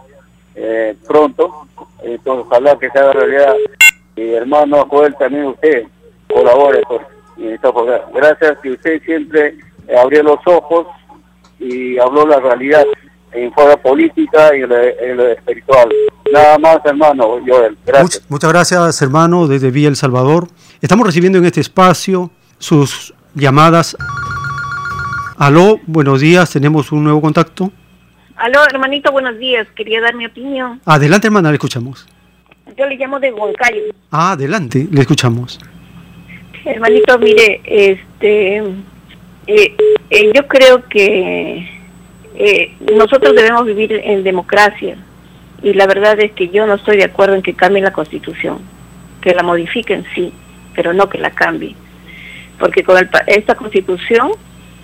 eh, 0.55 0.97
pronto, 1.07 1.67
entonces 2.03 2.47
ojalá 2.47 2.79
que 2.79 2.89
se 2.91 2.99
haga 2.99 3.13
realidad. 3.13 3.55
Y 4.17 4.31
hermano 4.33 4.87
Joel, 4.89 5.15
también 5.19 5.47
usted 5.47 5.85
colabore 6.33 6.83
pues, 6.89 7.03
en 7.37 7.51
esta 7.55 7.69
oportunidad. 7.69 8.07
Gracias 8.15 8.59
que 8.63 8.71
usted 8.71 9.03
siempre 9.03 9.57
eh, 9.87 9.97
abrió 9.97 10.23
los 10.23 10.39
ojos 10.47 10.87
y 11.59 11.99
habló 11.99 12.27
la 12.27 12.41
realidad 12.41 12.85
en 13.33 13.53
forma 13.53 13.77
política 13.77 14.57
y 14.57 14.63
en 14.63 15.17
lo, 15.17 15.29
espiritual. 15.29 15.89
Nada 16.33 16.59
más, 16.59 16.79
hermano 16.85 17.39
Joel. 17.47 17.77
Gracias. 17.85 18.23
Much- 18.23 18.25
muchas 18.29 18.51
gracias, 18.53 19.03
hermano, 19.03 19.47
desde 19.47 19.71
Villa 19.71 19.89
El 19.89 19.97
Salvador. 19.97 20.49
Estamos 20.81 21.07
recibiendo 21.07 21.39
en 21.39 21.45
este 21.45 21.61
espacio 21.61 22.31
sus 22.59 23.13
llamadas. 23.35 23.97
Aló, 25.41 25.81
buenos 25.87 26.21
días, 26.21 26.53
tenemos 26.53 26.93
un 26.93 27.03
nuevo 27.03 27.23
contacto. 27.23 27.73
Aló, 28.37 28.63
hermanito, 28.71 29.11
buenos 29.11 29.39
días. 29.39 29.67
Quería 29.75 29.99
dar 30.03 30.15
mi 30.15 30.27
opinión. 30.27 30.83
Adelante, 30.85 31.29
hermana, 31.29 31.49
le 31.49 31.55
escuchamos. 31.55 32.07
Yo 32.77 32.85
le 32.87 32.97
llamo 32.97 33.19
de 33.19 33.33
Huancayo. 33.33 33.85
Ah, 34.11 34.33
adelante, 34.33 34.87
le 34.91 35.01
escuchamos. 35.01 35.59
Hermanito, 36.63 37.19
mire, 37.19 37.59
este, 37.65 38.59
eh, 39.47 39.77
eh, 40.11 40.31
yo 40.35 40.47
creo 40.47 40.87
que 40.91 41.67
eh, 42.35 42.77
nosotros 42.95 43.35
debemos 43.35 43.65
vivir 43.65 43.95
en 43.95 44.23
democracia 44.23 44.99
y 45.63 45.73
la 45.73 45.87
verdad 45.87 46.21
es 46.21 46.33
que 46.33 46.51
yo 46.51 46.67
no 46.67 46.75
estoy 46.75 46.99
de 46.99 47.05
acuerdo 47.05 47.35
en 47.35 47.41
que 47.41 47.55
cambien 47.55 47.87
la 47.87 47.95
constitución, 47.95 48.59
que 49.23 49.35
la 49.35 49.43
modifiquen 49.43 50.05
sí, 50.15 50.35
pero 50.75 50.93
no 50.93 51.09
que 51.09 51.17
la 51.17 51.31
cambien, 51.31 51.77
porque 52.59 52.85
con 52.85 52.99
el 52.99 53.09
esta 53.27 53.55
constitución, 53.55 54.33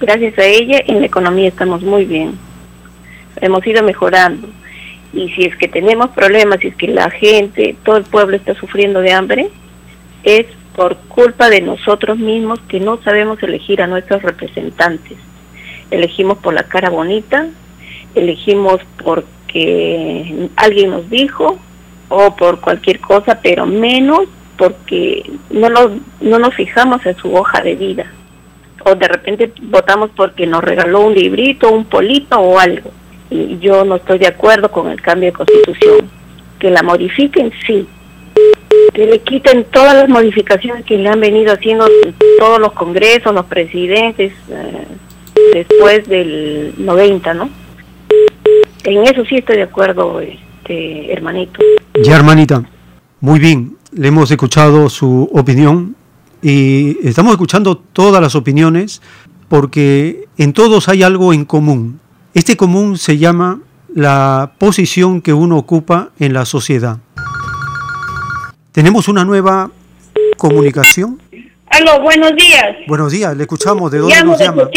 gracias 0.01 0.39
a 0.39 0.45
ella, 0.45 0.83
en 0.87 1.01
la 1.01 1.07
economía 1.07 1.49
estamos 1.49 1.83
muy 1.83 2.05
bien, 2.05 2.39
hemos 3.41 3.67
ido 3.67 3.83
mejorando 3.83 4.49
y 5.13 5.31
si 5.31 5.45
es 5.45 5.57
que 5.57 5.69
tenemos 5.69 6.11
problemas, 6.11 6.61
si 6.61 6.69
es 6.69 6.77
que 6.77 6.89
la 6.89 7.11
gente, 7.11 7.77
todo 7.85 7.97
el 7.97 8.05
pueblo 8.05 8.37
está 8.37 8.55
sufriendo 8.55 9.01
de 9.01 9.13
hambre, 9.13 9.51
es 10.23 10.47
por 10.75 10.97
culpa 11.09 11.49
de 11.49 11.63
nosotros 11.63 12.19
mismos 12.19 12.61
que 12.69 12.81
no 12.81 13.03
sabemos 13.03 13.43
elegir 13.43 13.81
a 13.81 13.87
nuestros 13.87 14.23
representantes. 14.23 15.17
Elegimos 15.91 16.39
por 16.39 16.53
la 16.53 16.65
cara 16.65 16.91
bonita, 16.91 17.47
elegimos 18.15 18.81
porque 19.03 20.49
alguien 20.57 20.91
nos 20.91 21.09
dijo 21.09 21.59
o 22.09 22.37
por 22.37 22.61
cualquier 22.61 23.01
cosa, 23.01 23.41
pero 23.43 23.65
menos 23.67 24.25
porque 24.59 25.31
no 25.51 25.71
nos, 25.71 25.93
no 26.21 26.39
nos 26.39 26.55
fijamos 26.55 27.05
en 27.07 27.17
su 27.17 27.35
hoja 27.35 27.63
de 27.63 27.75
vida. 27.75 28.13
O 28.89 28.95
de 28.95 29.09
repente 29.09 29.53
votamos 29.63 30.11
porque 30.15 30.47
nos 30.47 30.63
regaló 30.63 31.01
un 31.01 31.15
librito, 31.15 31.73
un 31.73 31.85
polito 31.85 32.39
o 32.39 32.59
algo. 32.59 32.91
Y 33.31 33.59
yo 33.59 33.85
no 33.85 33.97
estoy 33.97 34.19
de 34.19 34.29
acuerdo 34.29 34.71
con 34.71 34.89
el 34.89 35.01
cambio 35.01 35.31
de 35.31 35.33
constitución. 35.33 36.09
Que 36.61 36.71
la 36.71 36.83
modifiquen, 36.83 37.53
sí, 37.67 37.87
que 38.95 39.07
le 39.07 39.19
quiten 39.21 39.65
todas 39.65 39.95
las 39.95 40.09
modificaciones 40.09 40.85
que 40.85 40.97
le 40.97 41.09
han 41.09 41.21
venido 41.21 41.53
haciendo 41.53 41.87
todos 42.39 42.61
los 42.61 42.73
congresos, 42.73 43.35
los 43.35 43.47
presidentes 43.47 44.33
eh, 44.51 44.87
después 45.53 46.09
del 46.09 46.73
90, 46.79 47.35
¿no? 47.35 47.51
En 48.85 49.03
eso 49.03 49.25
sí 49.27 49.37
estoy 49.37 49.57
de 49.57 49.63
acuerdo, 49.65 50.21
este 50.21 51.13
hermanito. 51.13 51.61
Ya, 52.03 52.17
hermanita, 52.17 52.63
muy 53.21 53.39
bien, 53.39 53.77
le 53.93 54.09
hemos 54.09 54.31
escuchado 54.31 54.89
su 54.89 55.29
opinión 55.33 55.97
y 56.43 56.99
estamos 57.07 57.33
escuchando 57.33 57.77
todas 57.77 58.21
las 58.21 58.35
opiniones 58.35 59.03
porque 59.49 60.27
en 60.39 60.53
todos 60.53 60.89
hay 60.89 61.03
algo 61.03 61.33
en 61.33 61.45
común. 61.45 62.01
Este 62.35 62.57
común 62.57 62.99
se 62.99 63.19
llama 63.19 63.61
la 63.95 64.53
posición 64.59 65.23
que 65.23 65.33
uno 65.33 65.57
ocupa 65.57 66.11
en 66.19 66.33
la 66.33 66.45
sociedad. 66.45 66.99
Tenemos 68.73 69.09
una 69.09 69.25
nueva 69.25 69.71
comunicación. 70.37 71.21
Aló, 71.71 72.01
buenos 72.03 72.35
días. 72.37 72.77
Buenos 72.87 73.11
días, 73.13 73.37
le 73.37 73.45
escuchamos. 73.45 73.91
¿De 73.91 73.99
dónde 73.99 74.15
Llamo 74.15 74.33
nos 74.33 74.39
de 74.39 74.45
llama? 74.45 74.69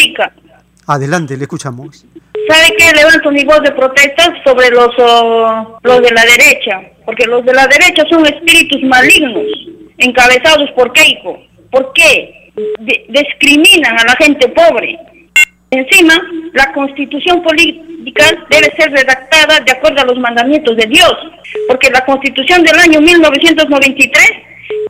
Adelante, 0.86 1.36
le 1.36 1.42
escuchamos. 1.42 2.04
¿Sabe 2.48 2.74
qué? 2.76 2.92
Levanto 2.94 3.30
mi 3.30 3.44
voz 3.44 3.60
de 3.62 3.70
protesta 3.72 4.34
sobre 4.44 4.70
los, 4.70 4.88
oh, 4.98 5.78
los 5.82 6.00
de 6.00 6.10
la 6.10 6.22
derecha, 6.22 6.80
porque 7.04 7.26
los 7.26 7.44
de 7.44 7.52
la 7.52 7.66
derecha 7.66 8.04
son 8.10 8.26
espíritus 8.26 8.82
malignos, 8.82 9.44
encabezados 9.98 10.70
por 10.74 10.92
Keiko. 10.92 11.38
¿Por 11.70 11.92
qué? 11.92 12.52
Discriminan 13.08 13.98
a 13.98 14.04
la 14.04 14.16
gente 14.16 14.48
pobre. 14.48 14.98
Encima, 15.70 16.14
la 16.52 16.72
constitución 16.72 17.42
política 17.42 18.24
debe 18.50 18.74
ser 18.76 18.90
redactada 18.90 19.60
de 19.60 19.72
acuerdo 19.72 20.00
a 20.00 20.04
los 20.04 20.18
mandamientos 20.18 20.76
de 20.76 20.86
Dios, 20.86 21.14
porque 21.68 21.90
la 21.90 22.04
constitución 22.04 22.64
del 22.64 22.76
año 22.76 23.00
1993 23.00 24.32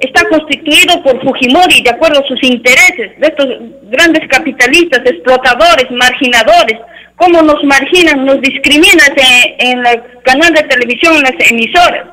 está 0.00 0.26
constituido 0.28 1.02
por 1.02 1.22
Fujimori 1.22 1.82
de 1.82 1.90
acuerdo 1.90 2.20
a 2.20 2.28
sus 2.28 2.42
intereses, 2.42 3.18
de 3.18 3.26
estos 3.26 3.46
grandes 3.90 4.26
capitalistas, 4.28 5.00
explotadores, 5.04 5.90
marginadores. 5.90 6.78
¿Cómo 7.16 7.42
nos 7.42 7.62
marginan, 7.64 8.24
nos 8.24 8.40
discriminan 8.40 9.12
en, 9.16 9.68
en 9.68 9.86
el 9.86 10.02
canal 10.22 10.54
de 10.54 10.62
televisión, 10.62 11.16
en 11.16 11.22
las 11.22 11.50
emisoras? 11.50 12.06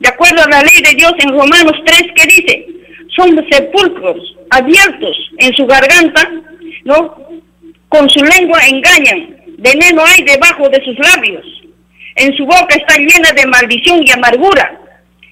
De 0.00 0.08
acuerdo 0.08 0.42
a 0.42 0.48
la 0.48 0.62
ley 0.62 0.82
de 0.82 0.96
Dios 0.96 1.12
en 1.18 1.28
Romanos 1.28 1.76
3, 1.84 2.02
que 2.16 2.26
dice, 2.26 2.66
son 3.16 3.44
sepulcros 3.50 4.36
abiertos 4.50 5.16
en 5.38 5.54
su 5.54 5.66
garganta, 5.66 6.30
¿no? 6.84 7.16
Con 7.88 8.08
su 8.08 8.22
lengua 8.24 8.60
engañan, 8.68 9.36
veneno 9.58 10.02
hay 10.06 10.22
debajo 10.24 10.68
de 10.68 10.82
sus 10.84 10.98
labios, 10.98 11.44
en 12.16 12.36
su 12.36 12.44
boca 12.44 12.74
está 12.74 12.96
llena 12.96 13.32
de 13.32 13.46
maldición 13.46 14.02
y 14.06 14.10
amargura, 14.10 14.78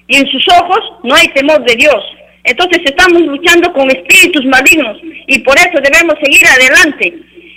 y 0.07 0.17
en 0.17 0.27
sus 0.27 0.45
ojos 0.49 0.79
no 1.03 1.15
hay 1.15 1.27
temor 1.29 1.63
de 1.63 1.75
Dios. 1.75 2.03
Entonces 2.43 2.81
estamos 2.85 3.21
luchando 3.21 3.71
con 3.73 3.89
espíritus 3.91 4.43
malignos 4.45 4.97
y 5.27 5.39
por 5.39 5.57
eso 5.57 5.79
debemos 5.83 6.15
seguir 6.21 6.45
adelante, 6.47 7.13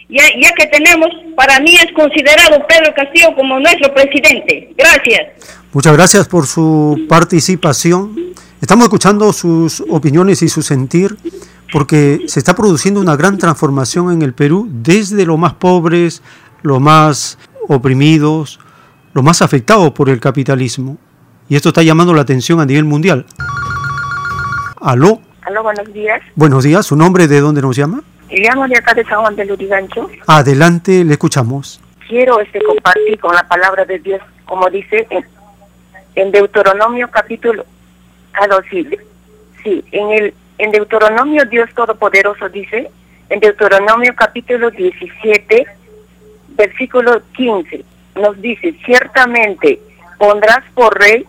ya, 0.08 0.24
ya 0.40 0.52
que 0.52 0.66
tenemos, 0.66 1.08
para 1.36 1.58
mí 1.60 1.74
es 1.74 1.90
considerado 1.94 2.66
Pedro 2.66 2.92
Castillo 2.94 3.34
como 3.34 3.58
nuestro 3.58 3.94
presidente. 3.94 4.70
Gracias. 4.76 5.62
Muchas 5.72 5.94
gracias 5.94 6.28
por 6.28 6.46
su 6.46 7.06
participación. 7.08 8.34
Estamos 8.62 8.84
escuchando 8.84 9.32
sus 9.32 9.82
opiniones 9.90 10.40
y 10.42 10.48
su 10.48 10.62
sentir 10.62 11.16
porque 11.72 12.20
se 12.28 12.38
está 12.38 12.54
produciendo 12.54 13.00
una 13.00 13.16
gran 13.16 13.36
transformación 13.36 14.12
en 14.12 14.22
el 14.22 14.34
Perú 14.34 14.68
desde 14.70 15.26
los 15.26 15.36
más 15.36 15.54
pobres, 15.54 16.22
los 16.62 16.80
más 16.80 17.40
oprimidos, 17.66 18.60
los 19.14 19.24
más 19.24 19.42
afectados 19.42 19.90
por 19.90 20.08
el 20.08 20.20
capitalismo. 20.20 20.96
Y 21.48 21.56
esto 21.56 21.70
está 21.70 21.82
llamando 21.82 22.14
la 22.14 22.22
atención 22.22 22.60
a 22.60 22.64
nivel 22.64 22.84
mundial. 22.84 23.26
Aló, 24.80 25.20
Aló, 25.40 25.64
buenos 25.64 25.92
días. 25.92 26.22
buenos 26.36 26.62
días, 26.62 26.86
¿su 26.86 26.94
nombre 26.94 27.26
de 27.26 27.40
dónde 27.40 27.62
nos 27.62 27.74
llama? 27.74 28.00
Llamo 28.30 28.68
de 28.68 28.76
acá 28.76 28.94
de 28.94 29.04
San 29.06 29.22
Juan 29.22 29.34
del 29.34 29.48
Lurigancho. 29.48 30.08
Adelante, 30.28 31.02
le 31.02 31.14
escuchamos. 31.14 31.80
quiero 32.08 32.38
este 32.38 32.62
compartir 32.62 33.18
con 33.18 33.34
la 33.34 33.42
palabra 33.48 33.84
de 33.84 33.98
Dios, 33.98 34.20
como 34.44 34.70
dice 34.70 35.04
en, 35.10 35.26
en 36.14 36.30
Deuteronomio 36.30 37.10
capítulo, 37.10 37.64
sí, 39.62 39.84
en 39.92 40.10
el 40.10 40.34
en 40.58 40.70
Deuteronomio 40.70 41.44
Dios 41.46 41.68
Todopoderoso 41.74 42.48
dice, 42.48 42.88
en 43.30 43.40
Deuteronomio 43.40 44.14
capítulo 44.14 44.70
17, 44.70 45.66
versículo 46.50 47.20
15, 47.32 47.84
nos 48.14 48.40
dice, 48.40 48.74
ciertamente 48.84 49.80
pondrás 50.18 50.62
por 50.74 50.96
rey 50.96 51.26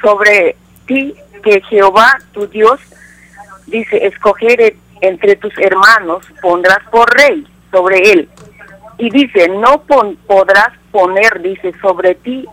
sobre 0.00 0.54
ti 0.86 1.14
que 1.42 1.60
Jehová 1.62 2.16
tu 2.32 2.46
Dios 2.46 2.78
dice, 3.66 4.06
escoger 4.06 4.76
entre 5.00 5.34
tus 5.36 5.56
hermanos, 5.58 6.24
pondrás 6.40 6.82
por 6.90 7.12
rey 7.12 7.44
sobre 7.72 7.98
él 8.12 8.28
Y 8.98 9.10
dice, 9.10 9.48
no 9.48 9.82
podrás 9.82 10.72
poner, 10.92 11.42
dice, 11.42 11.74
sobre 11.80 12.14
ti 12.14 12.46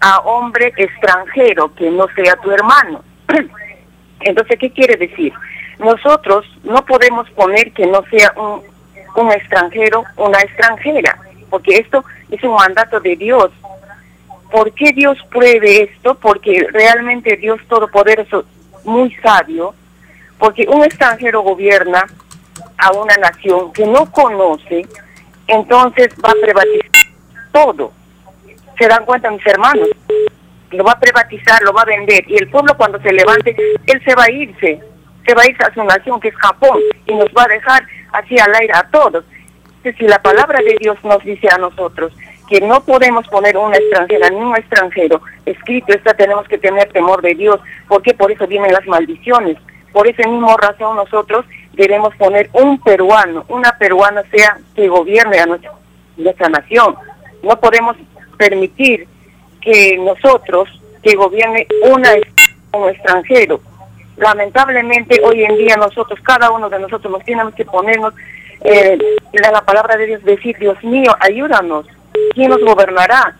a 0.00 0.18
hombre 0.20 0.72
extranjero 0.76 1.72
que 1.74 1.90
no 1.90 2.06
sea 2.16 2.36
tu 2.36 2.50
hermano. 2.50 3.02
Entonces, 4.20 4.58
¿qué 4.58 4.70
quiere 4.70 4.96
decir? 4.96 5.32
Nosotros 5.78 6.46
no 6.64 6.84
podemos 6.84 7.28
poner 7.30 7.72
que 7.72 7.86
no 7.86 8.02
sea 8.10 8.32
un, 8.36 8.62
un 9.16 9.32
extranjero, 9.32 10.04
una 10.16 10.38
extranjera, 10.40 11.18
porque 11.50 11.76
esto 11.76 12.04
es 12.30 12.42
un 12.42 12.54
mandato 12.54 13.00
de 13.00 13.16
Dios. 13.16 13.50
¿Por 14.50 14.72
qué 14.72 14.92
Dios 14.92 15.18
pruebe 15.30 15.82
esto? 15.82 16.14
Porque 16.14 16.66
realmente 16.72 17.36
Dios 17.36 17.60
Todopoderoso, 17.68 18.44
muy 18.84 19.14
sabio, 19.16 19.74
porque 20.38 20.66
un 20.68 20.84
extranjero 20.84 21.42
gobierna 21.42 22.06
a 22.78 22.92
una 22.92 23.16
nación 23.16 23.72
que 23.72 23.86
no 23.86 24.10
conoce, 24.10 24.86
entonces 25.46 26.08
va 26.24 26.30
a 26.30 26.44
privatizar 26.44 26.90
todo. 27.52 27.92
¿Se 28.78 28.86
dan 28.86 29.04
cuenta 29.04 29.30
mis 29.30 29.46
hermanos? 29.46 29.88
Lo 30.70 30.84
va 30.84 30.92
a 30.92 31.00
privatizar, 31.00 31.62
lo 31.62 31.72
va 31.72 31.82
a 31.82 31.86
vender. 31.86 32.24
Y 32.28 32.36
el 32.36 32.48
pueblo 32.48 32.76
cuando 32.76 33.00
se 33.00 33.12
levante, 33.12 33.56
él 33.86 34.02
se 34.04 34.14
va 34.14 34.24
a 34.24 34.30
irse. 34.30 34.80
Se 35.24 35.34
va 35.34 35.42
a 35.42 35.48
irse 35.48 35.62
a 35.62 35.74
su 35.74 35.82
nación, 35.84 36.20
que 36.20 36.28
es 36.28 36.36
Japón, 36.36 36.78
y 37.06 37.14
nos 37.14 37.28
va 37.36 37.44
a 37.44 37.48
dejar 37.48 37.84
así 38.12 38.38
al 38.38 38.54
aire 38.54 38.72
a 38.74 38.88
todos. 38.90 39.24
Si 39.82 40.06
la 40.08 40.20
palabra 40.20 40.58
de 40.60 40.76
Dios 40.80 40.96
nos 41.04 41.22
dice 41.22 41.48
a 41.48 41.58
nosotros 41.58 42.12
que 42.48 42.60
no 42.60 42.84
podemos 42.84 43.26
poner 43.28 43.56
una 43.56 43.76
extranjera 43.76 44.28
ni 44.30 44.36
un 44.36 44.56
extranjero, 44.56 45.20
escrito 45.44 45.92
está, 45.92 46.14
tenemos 46.14 46.46
que 46.48 46.58
tener 46.58 46.90
temor 46.92 47.22
de 47.22 47.34
Dios, 47.34 47.60
porque 47.86 48.12
por 48.14 48.32
eso 48.32 48.46
vienen 48.48 48.72
las 48.72 48.86
maldiciones. 48.86 49.56
Por 49.92 50.08
esa 50.08 50.28
misma 50.28 50.56
razón 50.56 50.96
nosotros 50.96 51.44
debemos 51.72 52.14
poner 52.16 52.50
un 52.52 52.80
peruano, 52.80 53.44
una 53.48 53.78
peruana 53.78 54.22
sea 54.30 54.58
que 54.74 54.88
gobierne 54.88 55.38
a 55.38 55.46
nuestra, 55.46 55.72
nuestra 56.16 56.48
nación. 56.48 56.96
No 57.42 57.58
podemos 57.60 57.96
permitir 58.36 59.06
que 59.66 59.98
nosotros, 59.98 60.68
que 61.02 61.16
gobierne 61.16 61.66
una 61.82 62.10
un 62.72 62.88
extranjero. 62.88 63.60
Lamentablemente 64.16 65.20
hoy 65.24 65.44
en 65.44 65.56
día 65.56 65.76
nosotros, 65.76 66.18
cada 66.22 66.50
uno 66.50 66.68
de 66.70 66.78
nosotros 66.78 67.10
nos 67.12 67.24
tenemos 67.24 67.52
que 67.54 67.64
ponernos 67.64 68.14
eh, 68.62 68.96
la, 69.32 69.50
la 69.50 69.62
palabra 69.62 69.96
de 69.96 70.06
Dios, 70.06 70.24
decir, 70.24 70.56
Dios 70.58 70.82
mío, 70.84 71.10
ayúdanos. 71.20 71.86
¿Quién 72.34 72.50
nos 72.50 72.60
gobernará? 72.60 73.34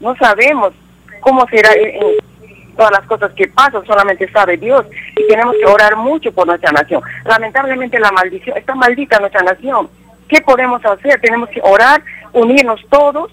No 0.00 0.16
sabemos 0.16 0.72
cómo 1.20 1.46
será 1.48 1.72
en, 1.74 2.00
todas 2.76 2.92
las 2.92 3.06
cosas 3.06 3.32
que 3.32 3.48
pasan, 3.48 3.84
solamente 3.84 4.30
sabe 4.30 4.56
Dios. 4.56 4.86
Y 5.16 5.26
tenemos 5.26 5.54
que 5.60 5.66
orar 5.66 5.96
mucho 5.96 6.32
por 6.32 6.46
nuestra 6.46 6.72
nación. 6.72 7.02
Lamentablemente 7.24 7.98
la 7.98 8.12
maldición, 8.12 8.56
está 8.56 8.74
maldita 8.74 9.18
nuestra 9.18 9.42
nación. 9.42 9.88
¿Qué 10.28 10.40
podemos 10.40 10.84
hacer? 10.84 11.20
Tenemos 11.20 11.48
que 11.50 11.60
orar, 11.62 12.00
unirnos 12.32 12.80
todos 12.88 13.32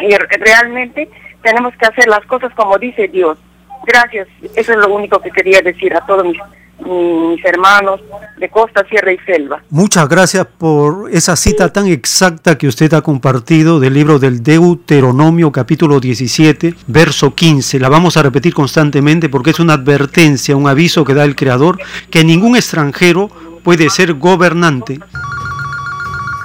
y 0.00 0.14
re- 0.14 0.36
realmente 0.38 1.08
tenemos 1.42 1.74
que 1.76 1.86
hacer 1.86 2.08
las 2.08 2.24
cosas 2.26 2.52
como 2.54 2.78
dice 2.78 3.08
Dios. 3.08 3.38
Gracias, 3.86 4.28
eso 4.54 4.72
es 4.72 4.78
lo 4.78 4.94
único 4.94 5.20
que 5.20 5.30
quería 5.30 5.60
decir 5.60 5.94
a 5.94 6.06
todos 6.06 6.24
mis, 6.24 6.38
mis 6.86 7.44
hermanos 7.44 8.00
de 8.38 8.48
costa, 8.48 8.84
sierra 8.88 9.12
y 9.12 9.18
selva. 9.18 9.62
Muchas 9.70 10.08
gracias 10.08 10.46
por 10.46 11.10
esa 11.10 11.34
cita 11.36 11.72
tan 11.72 11.86
exacta 11.88 12.56
que 12.56 12.68
usted 12.68 12.92
ha 12.94 13.02
compartido 13.02 13.80
del 13.80 13.94
libro 13.94 14.18
del 14.18 14.42
Deuteronomio 14.42 15.50
capítulo 15.50 16.00
17, 16.00 16.74
verso 16.86 17.34
15. 17.34 17.80
La 17.80 17.88
vamos 17.88 18.16
a 18.16 18.22
repetir 18.22 18.54
constantemente 18.54 19.28
porque 19.28 19.50
es 19.50 19.60
una 19.60 19.74
advertencia, 19.74 20.56
un 20.56 20.68
aviso 20.68 21.04
que 21.04 21.14
da 21.14 21.24
el 21.24 21.34
Creador, 21.34 21.78
que 22.10 22.24
ningún 22.24 22.56
extranjero 22.56 23.30
puede 23.62 23.90
ser 23.90 24.14
gobernante. 24.14 25.00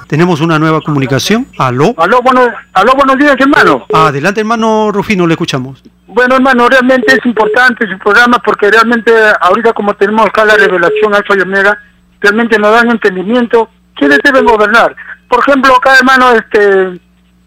Tenemos 0.08 0.40
una 0.40 0.58
nueva 0.58 0.80
comunicación. 0.80 1.46
Aló. 1.58 1.94
Aló, 1.98 2.20
bueno, 2.22 2.48
aló, 2.72 2.92
buenos 2.94 3.16
días, 3.18 3.36
hermano. 3.38 3.86
Adelante, 3.92 4.40
hermano 4.40 4.90
Rufino, 4.90 5.26
le 5.26 5.34
escuchamos. 5.34 5.82
Bueno, 6.06 6.36
hermano, 6.36 6.66
realmente 6.68 7.12
es 7.12 7.24
importante 7.26 7.86
su 7.86 7.98
programa 7.98 8.38
porque 8.44 8.70
realmente 8.70 9.12
ahorita 9.40 9.74
como 9.74 9.94
tenemos 9.94 10.26
acá 10.26 10.44
la 10.46 10.54
revelación 10.56 11.14
Alfa 11.14 11.34
y 11.36 11.42
Omega, 11.42 11.78
realmente 12.20 12.58
nos 12.58 12.72
dan 12.72 12.90
entendimiento 12.90 13.68
quiénes 13.94 14.18
deben 14.24 14.46
gobernar. 14.46 14.96
Por 15.28 15.40
ejemplo, 15.40 15.76
acá, 15.76 15.96
hermano, 15.98 16.32
este, 16.32 16.98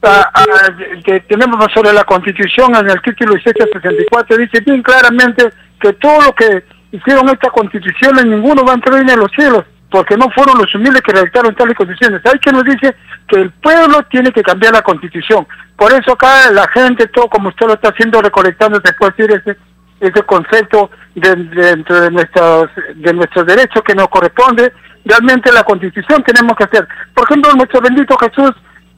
a- 0.03 0.29
a- 0.31 1.01
que 1.03 1.19
tenemos 1.21 1.57
sobre 1.73 1.91
la 1.93 2.03
Constitución 2.03 2.75
en 2.75 2.89
el 2.91 3.01
título 3.01 3.33
1864 3.33 4.37
dice 4.37 4.59
bien 4.61 4.83
claramente 4.83 5.49
que 5.79 5.93
todo 5.93 6.21
lo 6.21 6.35
que 6.35 6.63
hicieron 6.91 7.27
esta 7.29 7.49
Constitución 7.49 8.15
ninguno 8.29 8.63
va 8.63 8.73
a 8.73 8.75
entrar 8.75 8.99
en 9.01 9.19
los 9.19 9.31
cielos 9.31 9.63
porque 9.91 10.15
no 10.17 10.29
fueron 10.31 10.57
los 10.57 10.73
humildes 10.73 11.01
que 11.01 11.11
redactaron 11.11 11.53
tales 11.53 11.75
constituciones. 11.75 12.25
Hay 12.25 12.39
que 12.39 12.51
nos 12.51 12.63
dice 12.63 12.95
que 13.27 13.35
el 13.35 13.51
pueblo 13.51 14.01
tiene 14.09 14.31
que 14.31 14.41
cambiar 14.41 14.73
la 14.73 14.81
constitución. 14.81 15.45
Por 15.75 15.91
eso 15.93 16.13
acá 16.13 16.49
la 16.51 16.67
gente, 16.69 17.07
todo 17.07 17.27
como 17.27 17.49
usted 17.49 17.67
lo 17.67 17.73
está 17.73 17.89
haciendo, 17.89 18.21
recolectando, 18.21 18.79
se 18.83 18.93
puede 18.93 19.11
decir 19.17 19.35
ese, 19.35 19.59
ese 19.99 20.23
concepto 20.23 20.89
de, 21.13 21.35
de- 21.35 21.65
dentro 21.75 21.99
de 22.01 22.09
nuestros, 22.09 22.69
de 22.95 23.13
nuestros 23.13 23.45
derechos 23.45 23.83
que 23.83 23.93
nos 23.93 24.07
corresponde. 24.07 24.71
Realmente 25.03 25.51
la 25.51 25.63
constitución 25.63 26.23
tenemos 26.23 26.55
que 26.55 26.63
hacer. 26.63 26.87
Por 27.13 27.25
ejemplo, 27.25 27.53
nuestro 27.53 27.81
bendito 27.81 28.17
Jesús, 28.17 28.51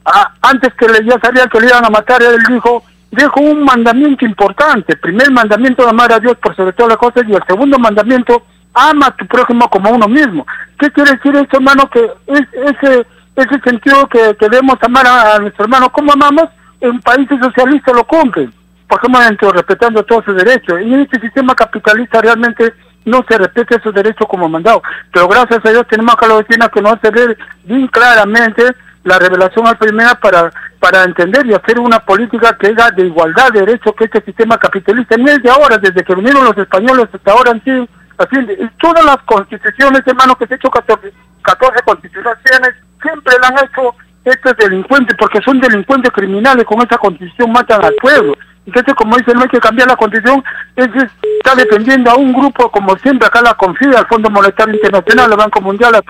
a- 0.04 0.32
antes 0.42 0.72
que 0.74 0.86
ya 1.04 1.18
sabían 1.20 1.48
que 1.48 1.60
le 1.60 1.66
iban 1.66 1.84
a 1.84 1.90
matar, 1.90 2.22
él 2.22 2.38
dijo, 2.48 2.84
dijo 3.10 3.40
un 3.40 3.64
mandamiento 3.64 4.24
importante. 4.24 4.96
Primer 4.96 5.30
mandamiento 5.32 5.88
amar 5.88 6.12
a 6.12 6.20
Dios 6.20 6.36
por 6.36 6.54
sobre 6.54 6.72
todas 6.72 6.90
las 6.90 6.98
cosas 6.98 7.24
y 7.26 7.32
el 7.34 7.42
segundo 7.48 7.78
mandamiento 7.80 8.44
ama 8.74 9.06
a 9.06 9.16
tu 9.16 9.26
prójimo 9.26 9.68
como 9.70 9.88
a 9.88 9.92
uno 9.92 10.08
mismo. 10.08 10.46
¿Qué 10.78 10.90
quiere 10.90 11.12
decir 11.12 11.34
esto, 11.36 11.56
hermano? 11.56 11.88
Que 11.88 12.10
es, 12.26 12.42
ese, 12.52 13.06
ese 13.36 13.60
sentido 13.60 14.06
que, 14.08 14.36
debemos 14.40 14.76
amar 14.82 15.06
a, 15.06 15.36
a 15.36 15.38
nuestro 15.38 15.64
hermano 15.64 15.90
como 15.90 16.12
amamos, 16.12 16.48
en 16.80 17.00
países 17.00 17.38
socialistas 17.40 17.94
lo 17.94 18.04
cumplen. 18.04 18.52
Por 18.88 18.98
ejemplo, 18.98 19.20
dentro, 19.20 19.50
respetando 19.52 20.04
todos 20.04 20.24
sus 20.24 20.36
derechos. 20.36 20.80
Y 20.82 20.92
en 20.92 21.00
este 21.00 21.20
sistema 21.20 21.54
capitalista 21.54 22.20
realmente 22.20 22.74
no 23.04 23.24
se 23.28 23.38
respeta 23.38 23.76
esos 23.76 23.94
derechos 23.94 24.26
como 24.28 24.48
mandado. 24.48 24.82
Pero 25.12 25.28
gracias 25.28 25.64
a 25.64 25.70
Dios 25.70 25.86
tenemos 25.88 26.14
acá 26.14 26.26
la 26.26 26.36
vecina 26.36 26.68
que 26.68 26.82
nos 26.82 26.94
hace 26.94 27.10
ver 27.10 27.38
bien 27.64 27.86
claramente 27.88 28.74
la 29.04 29.18
revelación 29.18 29.66
al 29.66 29.76
primera 29.76 30.14
para, 30.14 30.50
para 30.80 31.04
entender 31.04 31.46
y 31.46 31.52
hacer 31.52 31.78
una 31.78 32.00
política 32.00 32.56
que 32.58 32.68
haga 32.68 32.90
de 32.90 33.06
igualdad 33.06 33.52
de 33.52 33.60
derechos 33.60 33.94
que 33.96 34.04
este 34.04 34.22
sistema 34.22 34.58
capitalista. 34.58 35.16
Ni 35.16 35.30
es 35.30 35.42
de 35.42 35.50
ahora, 35.50 35.78
desde 35.78 36.02
que 36.02 36.14
vinieron 36.14 36.44
los 36.44 36.56
españoles 36.56 37.08
hasta 37.12 37.32
ahora 37.32 37.52
han 37.52 37.62
sido 37.62 37.86
así. 38.18 38.36
Y 38.38 38.68
todas 38.80 39.04
las 39.04 39.18
constituciones, 39.24 40.02
hermano, 40.06 40.34
que 40.36 40.46
se 40.46 40.54
han 40.54 40.58
hecho 40.58 40.70
14, 40.70 41.12
14 41.42 41.82
constituciones, 41.82 42.74
siempre 43.02 43.34
la 43.40 43.48
han 43.48 43.64
hecho 43.64 43.94
estos 44.24 44.56
delincuentes, 44.56 45.16
porque 45.18 45.40
son 45.42 45.60
delincuentes 45.60 46.10
criminales, 46.12 46.64
con 46.64 46.80
esta 46.80 46.98
constitución 46.98 47.52
matan 47.52 47.84
al 47.84 47.94
pueblo. 47.94 48.36
Entonces, 48.66 48.94
como 48.94 49.16
dice, 49.16 49.34
no 49.34 49.42
hay 49.42 49.48
que 49.48 49.60
cambiar 49.60 49.88
la 49.88 49.96
constitución, 49.96 50.42
ese 50.74 51.10
está 51.38 51.54
defendiendo 51.54 52.10
a 52.10 52.16
un 52.16 52.32
grupo, 52.32 52.70
como 52.70 52.96
siempre, 52.96 53.26
acá 53.26 53.42
la 53.42 53.52
confía, 53.54 53.98
el 53.98 54.06
Fondo 54.06 54.30
Monetario 54.30 54.74
Internacional, 54.74 55.30
el 55.30 55.36
Banco 55.36 55.60
Mundial, 55.60 55.92
las 55.92 56.02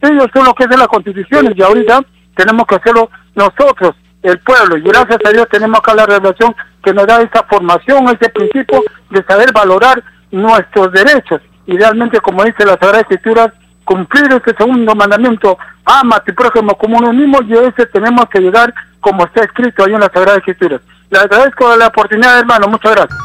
ellos 0.00 0.26
son 0.32 0.44
los 0.44 0.54
que 0.54 0.64
hacen 0.64 0.78
las 0.78 0.88
constituciones 0.88 1.52
y 1.54 1.62
ahorita 1.62 2.00
tenemos 2.34 2.66
que 2.66 2.76
hacerlo 2.76 3.10
nosotros, 3.34 3.94
el 4.22 4.38
pueblo, 4.40 4.78
y 4.78 4.82
gracias 4.82 5.18
a 5.24 5.30
Dios 5.30 5.46
tenemos 5.50 5.78
acá 5.78 5.94
la 5.94 6.06
revelación 6.06 6.56
que 6.82 6.94
nos 6.94 7.06
da 7.06 7.20
esa 7.20 7.42
formación, 7.44 8.08
ese 8.08 8.30
principio 8.30 8.82
de 9.10 9.22
saber 9.24 9.52
valorar 9.52 10.02
nuestros 10.36 10.92
derechos, 10.92 11.40
y 11.66 11.76
realmente, 11.76 12.20
como 12.20 12.44
dice 12.44 12.64
la 12.64 12.78
Sagrada 12.78 13.00
Escritura, 13.00 13.52
cumplir 13.84 14.26
ese 14.32 14.56
segundo 14.56 14.94
mandamiento, 14.94 15.58
ama 15.84 16.16
a 16.16 16.24
tu 16.24 16.34
prójimo 16.34 16.76
como 16.76 16.98
uno 16.98 17.12
mismo, 17.12 17.38
y 17.42 17.54
a 17.54 17.62
ese 17.62 17.86
tenemos 17.86 18.28
que 18.28 18.40
llegar 18.40 18.72
como 19.00 19.24
está 19.24 19.44
escrito 19.44 19.84
ahí 19.84 19.94
en 19.94 20.00
la 20.00 20.10
Sagrada 20.12 20.38
Escritura. 20.38 20.80
Le 21.10 21.18
agradezco 21.18 21.76
la 21.76 21.88
oportunidad, 21.88 22.38
hermano, 22.40 22.68
muchas 22.68 22.92
gracias. 22.92 23.18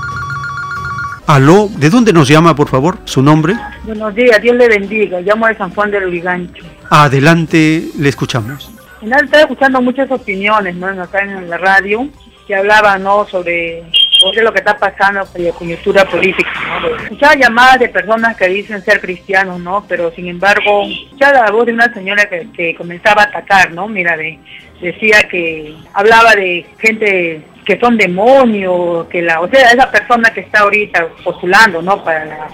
Aló, 1.28 1.70
¿de 1.78 1.90
dónde 1.90 2.12
nos 2.12 2.28
llama, 2.28 2.56
por 2.56 2.68
favor? 2.68 2.98
¿Su 3.06 3.22
nombre? 3.22 3.56
Buenos 3.84 4.14
días, 4.14 4.42
Dios 4.42 4.56
le 4.56 4.68
bendiga. 4.68 5.22
Llamo 5.22 5.48
de 5.48 5.56
San 5.56 5.74
Juan 5.74 5.90
del 5.90 6.06
Urigancho. 6.06 6.64
Adelante, 6.90 7.86
le 7.98 8.10
escuchamos. 8.10 8.70
Nada, 9.02 9.24
estaba 9.24 9.44
escuchando 9.44 9.82
muchas 9.82 10.12
opiniones, 10.12 10.76
¿no? 10.76 10.88
Acá 10.88 11.22
en 11.22 11.50
la 11.50 11.58
radio, 11.58 12.08
que 12.48 12.56
hablaban, 12.56 13.04
¿no? 13.04 13.26
Sobre, 13.28 13.84
sobre 14.22 14.44
lo 14.44 14.54
que 14.54 14.60
está 14.60 14.78
pasando 14.78 15.26
con 15.26 15.44
la 15.44 15.52
coyuntura 15.52 16.06
política, 16.06 16.52
¿no? 16.80 16.96
Escuchaba 16.96 17.36
llamadas 17.36 17.80
de 17.80 17.90
personas 17.90 18.38
que 18.38 18.48
dicen 18.48 18.82
ser 18.84 19.02
cristianos, 19.02 19.60
¿no? 19.60 19.84
Pero 19.88 20.12
sin 20.12 20.28
embargo, 20.28 20.86
escuchaba 20.86 21.46
la 21.46 21.52
voz 21.52 21.66
de 21.66 21.74
una 21.74 21.92
señora 21.92 22.30
que, 22.30 22.76
comenzaba 22.76 23.24
a 23.24 23.26
atacar, 23.26 23.72
¿no? 23.72 23.88
Mira, 23.88 24.16
de, 24.16 24.38
decía 24.80 25.24
que 25.24 25.76
hablaba 25.94 26.36
de 26.36 26.66
gente 26.78 27.42
que 27.66 27.80
son 27.80 27.98
demonios, 27.98 29.08
que 29.08 29.22
la, 29.22 29.42
o 29.42 29.50
sea, 29.50 29.72
esa 29.72 29.90
persona 29.92 30.32
que 30.32 30.42
está 30.42 30.60
ahorita 30.60 31.08
postulando, 31.24 31.82
¿no? 31.82 32.04
Para 32.04 32.26
la 32.26 32.48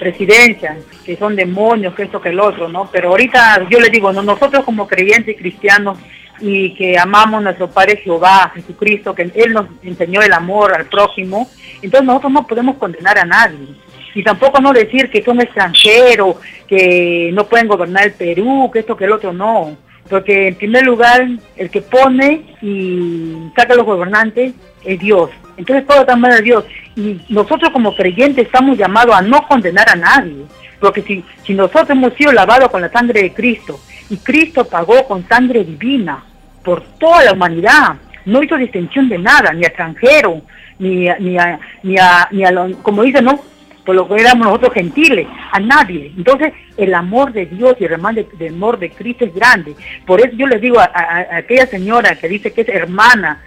presidencia, 0.00 0.76
que 1.04 1.16
son 1.16 1.36
demonios, 1.36 1.94
que 1.94 2.04
esto, 2.04 2.20
que 2.20 2.30
el 2.30 2.40
otro, 2.40 2.68
¿no? 2.68 2.88
Pero 2.90 3.10
ahorita 3.10 3.68
yo 3.70 3.78
les 3.78 3.92
digo, 3.92 4.12
no, 4.12 4.22
nosotros 4.22 4.64
como 4.64 4.86
creyentes 4.88 5.36
cristianos 5.36 5.98
y 6.40 6.74
que 6.74 6.98
amamos 6.98 7.38
a 7.38 7.44
nuestro 7.44 7.68
Padre 7.68 7.96
Jehová, 7.96 8.44
a 8.44 8.50
Jesucristo, 8.50 9.14
que 9.14 9.30
Él 9.34 9.52
nos 9.52 9.66
enseñó 9.82 10.22
el 10.22 10.32
amor 10.32 10.74
al 10.74 10.86
prójimo, 10.86 11.48
entonces 11.82 12.06
nosotros 12.06 12.32
no 12.32 12.46
podemos 12.46 12.76
condenar 12.76 13.18
a 13.18 13.24
nadie. 13.24 13.68
Y 14.14 14.22
tampoco 14.22 14.60
no 14.60 14.72
decir 14.72 15.10
que 15.10 15.22
son 15.22 15.40
extranjeros, 15.40 16.36
que 16.66 17.30
no 17.32 17.46
pueden 17.46 17.68
gobernar 17.68 18.04
el 18.04 18.12
Perú, 18.12 18.70
que 18.72 18.80
esto, 18.80 18.96
que 18.96 19.04
el 19.04 19.12
otro, 19.12 19.32
no. 19.32 19.76
Porque 20.08 20.48
en 20.48 20.54
primer 20.54 20.84
lugar, 20.84 21.28
el 21.56 21.70
que 21.70 21.82
pone 21.82 22.56
y 22.62 23.50
saca 23.54 23.74
a 23.74 23.76
los 23.76 23.86
gobernantes 23.86 24.54
es 24.84 24.98
Dios. 24.98 25.30
Entonces 25.56 25.86
todo 25.86 26.00
está 26.00 26.16
mal 26.16 26.32
de 26.32 26.42
Dios. 26.42 26.64
Y 26.96 27.20
nosotros 27.28 27.70
como 27.70 27.94
creyentes 27.94 28.46
estamos 28.46 28.78
llamados 28.78 29.14
a 29.14 29.20
no 29.20 29.46
condenar 29.46 29.88
a 29.90 29.96
nadie. 29.96 30.46
Porque 30.80 31.02
si, 31.02 31.22
si 31.44 31.54
nosotros 31.54 31.90
hemos 31.90 32.14
sido 32.14 32.32
lavados 32.32 32.70
con 32.70 32.80
la 32.80 32.90
sangre 32.90 33.22
de 33.22 33.32
Cristo 33.34 33.78
y 34.08 34.16
Cristo 34.16 34.64
pagó 34.64 35.06
con 35.06 35.26
sangre 35.28 35.64
divina 35.64 36.24
por 36.68 36.82
toda 36.98 37.24
la 37.24 37.32
humanidad, 37.32 37.94
no 38.26 38.42
hizo 38.42 38.58
distinción 38.58 39.08
de 39.08 39.16
nada, 39.16 39.54
ni 39.54 39.64
a 39.64 39.68
extranjero, 39.68 40.42
ni 40.78 41.08
a, 41.08 41.16
ni 41.18 41.38
a, 41.38 41.58
ni 41.82 41.96
a, 41.96 42.28
ni 42.30 42.44
a 42.44 42.50
lo- 42.50 42.76
como 42.82 43.02
dice, 43.04 43.22
¿no? 43.22 43.40
Por 43.86 43.94
lo 43.94 44.06
que 44.06 44.16
éramos 44.20 44.46
nosotros 44.48 44.74
gentiles, 44.74 45.26
a 45.50 45.58
nadie. 45.60 46.12
Entonces, 46.14 46.52
el 46.76 46.92
amor 46.92 47.32
de 47.32 47.46
Dios 47.46 47.74
y 47.80 47.84
el 47.86 47.94
amor 47.94 48.12
de, 48.16 48.48
amor 48.48 48.78
de 48.78 48.90
Cristo 48.90 49.24
es 49.24 49.34
grande. 49.34 49.74
Por 50.04 50.20
eso 50.20 50.32
yo 50.36 50.46
les 50.46 50.60
digo 50.60 50.78
a, 50.78 50.84
a- 50.84 51.20
a 51.20 51.36
aquella 51.38 51.66
señora 51.66 52.16
que 52.16 52.28
dice 52.28 52.52
que 52.52 52.60
es 52.60 52.68
hermana 52.68 53.40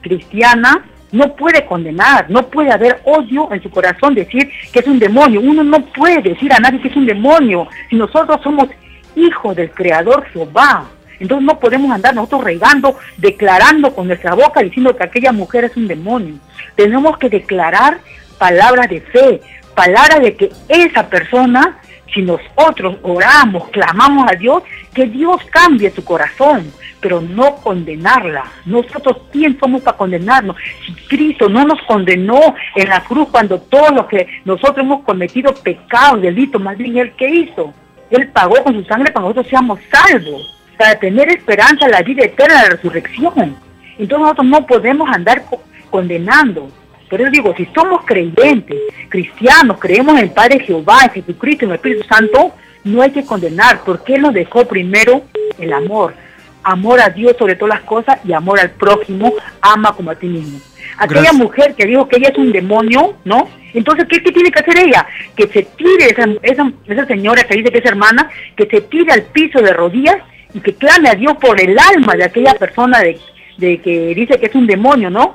cristiana, 0.00 0.84
no 1.10 1.34
puede 1.34 1.66
condenar, 1.66 2.30
no 2.30 2.46
puede 2.46 2.70
haber 2.70 3.00
odio 3.04 3.52
en 3.52 3.60
su 3.60 3.68
corazón, 3.68 4.14
decir 4.14 4.48
que 4.72 4.78
es 4.78 4.86
un 4.86 5.00
demonio. 5.00 5.40
Uno 5.40 5.64
no 5.64 5.84
puede 5.86 6.22
decir 6.22 6.52
a 6.52 6.60
nadie 6.60 6.80
que 6.80 6.86
es 6.86 6.96
un 6.96 7.06
demonio 7.06 7.66
si 7.88 7.96
nosotros 7.96 8.40
somos 8.44 8.68
hijos 9.16 9.56
del 9.56 9.72
Creador 9.72 10.24
Jehová. 10.32 10.84
Entonces 11.20 11.46
no 11.46 11.60
podemos 11.60 11.92
andar 11.92 12.14
nosotros 12.14 12.44
regando, 12.44 12.98
declarando 13.18 13.94
con 13.94 14.08
nuestra 14.08 14.34
boca 14.34 14.60
diciendo 14.60 14.96
que 14.96 15.04
aquella 15.04 15.32
mujer 15.32 15.64
es 15.64 15.76
un 15.76 15.86
demonio. 15.86 16.34
Tenemos 16.74 17.18
que 17.18 17.28
declarar 17.28 18.00
palabras 18.38 18.88
de 18.88 19.02
fe, 19.02 19.40
palabras 19.74 20.20
de 20.20 20.34
que 20.34 20.50
esa 20.68 21.08
persona, 21.08 21.78
si 22.12 22.22
nosotros 22.22 22.96
oramos, 23.02 23.68
clamamos 23.68 24.30
a 24.32 24.34
Dios, 24.34 24.62
que 24.94 25.06
Dios 25.06 25.40
cambie 25.50 25.90
su 25.90 26.02
corazón, 26.04 26.72
pero 27.00 27.20
no 27.20 27.56
condenarla. 27.56 28.44
Nosotros, 28.64 29.18
¿quién 29.30 29.58
somos 29.58 29.82
para 29.82 29.96
condenarnos? 29.96 30.56
Si 30.84 30.92
Cristo 31.06 31.48
no 31.48 31.64
nos 31.64 31.80
condenó 31.82 32.54
en 32.74 32.88
la 32.88 33.02
cruz 33.04 33.28
cuando 33.30 33.60
todos 33.60 33.90
los 33.92 34.06
que 34.06 34.26
nosotros 34.44 34.78
hemos 34.78 35.02
cometido 35.02 35.54
pecados, 35.54 36.22
delitos, 36.22 36.60
más 36.60 36.76
bien 36.76 36.96
Él 36.96 37.12
que 37.12 37.28
hizo. 37.28 37.72
Él 38.10 38.28
pagó 38.28 38.62
con 38.64 38.74
su 38.74 38.84
sangre 38.84 39.12
para 39.12 39.22
que 39.22 39.28
nosotros 39.28 39.46
seamos 39.48 39.78
salvos, 39.90 40.59
para 40.80 40.98
tener 40.98 41.28
esperanza 41.28 41.86
la 41.88 42.00
vida 42.00 42.24
eterna, 42.24 42.62
la 42.62 42.70
resurrección. 42.70 43.54
Entonces 43.98 44.18
nosotros 44.18 44.46
no 44.46 44.66
podemos 44.66 45.06
andar 45.10 45.44
co- 45.44 45.62
condenando. 45.90 46.70
Pero 47.10 47.24
yo 47.24 47.30
digo, 47.30 47.54
si 47.54 47.66
somos 47.74 48.02
creyentes, 48.06 48.78
cristianos, 49.10 49.78
creemos 49.78 50.14
en 50.16 50.24
el 50.24 50.30
Padre 50.30 50.60
Jehová, 50.60 51.00
en 51.04 51.10
Jesucristo, 51.10 51.66
en 51.66 51.72
el 51.72 51.74
Espíritu 51.76 52.04
Santo, 52.08 52.54
no 52.84 53.02
hay 53.02 53.10
que 53.10 53.26
condenar, 53.26 53.80
porque 53.84 54.14
Él 54.14 54.22
nos 54.22 54.32
dejó 54.32 54.66
primero 54.66 55.22
el 55.58 55.70
amor. 55.74 56.14
Amor 56.62 56.98
a 57.02 57.10
Dios 57.10 57.36
sobre 57.38 57.56
todas 57.56 57.74
las 57.78 57.84
cosas 57.86 58.18
y 58.24 58.32
amor 58.32 58.58
al 58.58 58.70
prójimo, 58.70 59.34
ama 59.60 59.92
como 59.94 60.10
a 60.12 60.14
ti 60.14 60.28
mismo. 60.28 60.60
Aquella 60.96 61.20
Gracias. 61.20 61.34
mujer 61.44 61.74
que 61.74 61.84
dijo 61.84 62.08
que 62.08 62.16
ella 62.16 62.30
es 62.30 62.38
un 62.38 62.52
demonio, 62.52 63.16
¿no? 63.26 63.48
Entonces, 63.74 64.06
¿qué, 64.08 64.22
qué 64.22 64.32
tiene 64.32 64.50
que 64.50 64.60
hacer 64.60 64.78
ella? 64.78 65.06
Que 65.36 65.46
se 65.46 65.62
tire, 65.76 66.06
esa, 66.10 66.24
esa, 66.42 66.72
esa 66.86 67.06
señora 67.06 67.44
que 67.44 67.56
dice 67.56 67.70
que 67.70 67.78
es 67.78 67.84
hermana, 67.84 68.30
que 68.56 68.66
se 68.66 68.80
tire 68.80 69.12
al 69.12 69.22
piso 69.24 69.60
de 69.60 69.72
rodillas 69.74 70.16
y 70.54 70.60
que 70.60 70.74
clame 70.74 71.08
a 71.08 71.14
Dios 71.14 71.34
por 71.40 71.60
el 71.60 71.76
alma 71.78 72.14
de 72.14 72.24
aquella 72.24 72.54
persona 72.54 73.00
de, 73.00 73.18
de 73.58 73.80
que 73.80 74.14
dice 74.14 74.38
que 74.38 74.46
es 74.46 74.54
un 74.54 74.66
demonio, 74.66 75.10
¿no? 75.10 75.34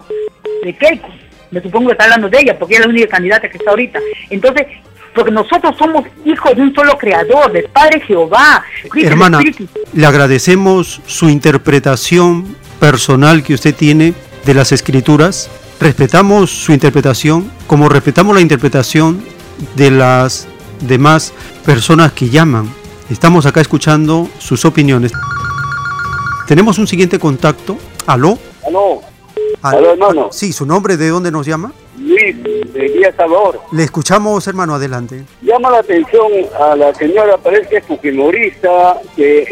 De 0.63 0.73
Keiko. 0.73 1.09
Me 1.51 1.61
supongo 1.61 1.87
que 1.87 1.93
está 1.93 2.05
hablando 2.05 2.29
de 2.29 2.39
ella, 2.39 2.57
porque 2.57 2.75
ella 2.75 2.81
es 2.81 2.87
la 2.87 2.91
única 2.91 3.07
candidata 3.07 3.49
que 3.49 3.57
está 3.57 3.69
ahorita. 3.69 3.99
Entonces, 4.29 4.67
porque 5.13 5.31
nosotros 5.31 5.75
somos 5.77 6.05
hijos 6.25 6.55
de 6.55 6.61
un 6.61 6.75
solo 6.75 6.97
creador, 6.97 7.51
del 7.51 7.65
Padre 7.65 8.01
Jehová. 8.01 8.63
Cristo, 8.89 9.09
Hermana, 9.09 9.39
le 9.93 10.05
agradecemos 10.05 11.01
su 11.05 11.29
interpretación 11.29 12.55
personal 12.79 13.41
que 13.41 13.53
usted 13.53 13.73
tiene 13.73 14.13
de 14.45 14.53
las 14.53 14.73
escrituras. 14.73 15.49
Respetamos 15.79 16.51
su 16.51 16.73
interpretación 16.73 17.49
como 17.67 17.87
respetamos 17.87 18.35
la 18.35 18.41
interpretación 18.41 19.23
de 19.75 19.91
las 19.91 20.47
demás 20.81 21.33
personas 21.65 22.11
que 22.11 22.29
llaman. 22.29 22.69
Estamos 23.09 23.45
acá 23.45 23.61
escuchando 23.61 24.27
sus 24.39 24.65
opiniones. 24.65 25.11
Tenemos 26.47 26.77
un 26.77 26.87
siguiente 26.87 27.19
contacto. 27.19 27.77
¿Aló? 28.07 28.37
Aló, 28.65 29.01
Al- 29.61 29.77
Aló, 29.77 29.91
hermano. 29.91 30.29
Sí, 30.31 30.51
su 30.53 30.65
nombre, 30.65 30.97
¿de 30.97 31.09
dónde 31.09 31.31
nos 31.31 31.45
llama? 31.45 31.71
Luis, 31.99 32.35
de 32.43 32.81
Villa 32.81 33.13
Salvador. 33.15 33.61
Le 33.71 33.83
escuchamos, 33.83 34.47
hermano, 34.47 34.75
adelante. 34.75 35.23
Llama 35.41 35.71
la 35.71 35.79
atención 35.79 36.27
a 36.59 36.75
la 36.75 36.93
señora, 36.93 37.37
parece 37.37 37.69
que 37.69 37.77
es 37.77 37.85
fujimorista, 37.85 38.99
que 39.15 39.43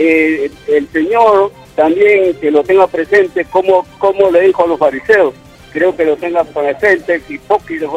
eh, 0.45 0.51
el 0.67 0.87
señor 0.89 1.51
también 1.75 2.35
que 2.39 2.51
lo 2.51 2.63
tenga 2.63 2.85
presente, 2.87 3.45
como, 3.45 3.85
como 3.97 4.29
le 4.29 4.41
dijo 4.41 4.63
a 4.63 4.67
los 4.67 4.77
fariseos, 4.79 5.33
creo 5.71 5.95
que 5.95 6.05
lo 6.05 6.15
tenga 6.17 6.43
presente, 6.43 7.21
hipócrita, 7.29 7.87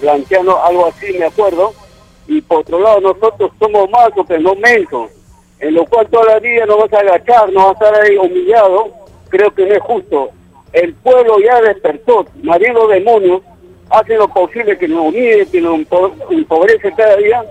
blanqueano, 0.00 0.62
algo 0.64 0.86
así 0.86 1.12
me 1.18 1.26
acuerdo, 1.26 1.74
y 2.30 2.40
por 2.42 2.58
otro 2.58 2.78
lado 2.78 3.00
nosotros 3.00 3.50
somos 3.58 3.90
más 3.90 4.10
que 4.28 4.38
no 4.38 4.54
mensos, 4.54 5.10
en 5.58 5.74
lo 5.74 5.84
cual 5.84 6.06
toda 6.08 6.34
la 6.34 6.38
vida 6.38 6.64
nos 6.64 6.78
vas 6.78 6.92
a 6.92 7.00
agachar, 7.00 7.52
nos 7.52 7.64
vas 7.64 7.82
a 7.82 7.86
estar 7.88 8.04
ahí 8.04 8.16
humillado, 8.16 8.92
creo 9.28 9.52
que 9.52 9.66
no 9.66 9.74
es 9.74 9.82
justo. 9.82 10.30
El 10.72 10.94
pueblo 10.94 11.40
ya 11.40 11.60
despertó, 11.60 12.24
los 12.40 12.88
demonios 12.88 13.42
hacen 13.90 14.18
lo 14.18 14.28
posible 14.28 14.78
que 14.78 14.86
nos 14.86 15.08
humille, 15.08 15.44
que 15.46 15.60
nos 15.60 15.80
empo- 15.80 16.12
empobrece 16.30 16.94
cada 16.96 17.16
día, 17.16 17.44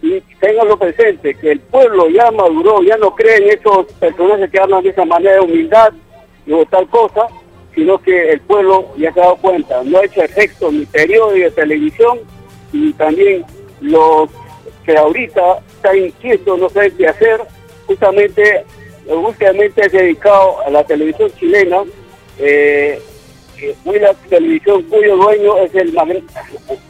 y 0.00 0.18
tenganlo 0.40 0.78
presente, 0.78 1.34
que 1.34 1.52
el 1.52 1.60
pueblo 1.60 2.08
ya 2.08 2.30
maduró, 2.30 2.82
ya 2.82 2.96
no 2.96 3.14
cree 3.14 3.36
en 3.36 3.58
esos 3.58 3.84
personajes 4.00 4.50
que 4.50 4.58
hablan 4.58 4.82
de 4.82 4.88
esa 4.88 5.04
manera 5.04 5.34
de 5.34 5.40
humildad 5.40 5.92
o 6.50 6.64
tal 6.64 6.88
cosa, 6.88 7.26
sino 7.74 7.98
que 7.98 8.30
el 8.30 8.40
pueblo 8.40 8.86
ya 8.96 9.12
se 9.12 9.20
ha 9.20 9.24
dado 9.24 9.36
cuenta, 9.36 9.82
no 9.84 9.98
ha 9.98 10.04
hecho 10.06 10.22
efecto 10.22 10.72
ni 10.72 10.86
periódico 10.86 11.44
de 11.44 11.50
televisión, 11.50 12.18
y 12.72 12.94
también 12.94 13.44
los 13.82 14.30
que 14.84 14.96
ahorita 14.96 15.58
están 15.76 15.96
inquietos, 15.98 16.58
no 16.58 16.68
saben 16.70 16.96
qué 16.96 17.08
hacer, 17.08 17.40
justamente, 17.86 18.64
últimamente 19.06 19.86
es 19.86 19.92
dedicado 19.92 20.60
a 20.66 20.70
la 20.70 20.84
televisión 20.84 21.30
chilena, 21.38 21.82
eh, 22.38 23.00
eh, 23.60 23.76
televisión 24.28 24.82
cuyo 24.84 25.16
dueño 25.16 25.56
es 25.58 25.74
el 25.74 25.92
magn- 25.94 26.24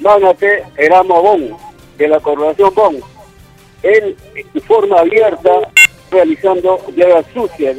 magnate 0.01 0.65
Eramo 0.77 1.21
Bon, 1.23 1.57
de 1.99 2.09
la 2.09 2.21
corporación 2.21 2.75
Bon. 2.75 2.97
Él, 3.83 4.17
de 4.55 4.61
forma 4.61 5.01
abierta, 5.01 5.51
realizando 6.11 6.79
guerra 6.95 7.23
sucia 7.35 7.75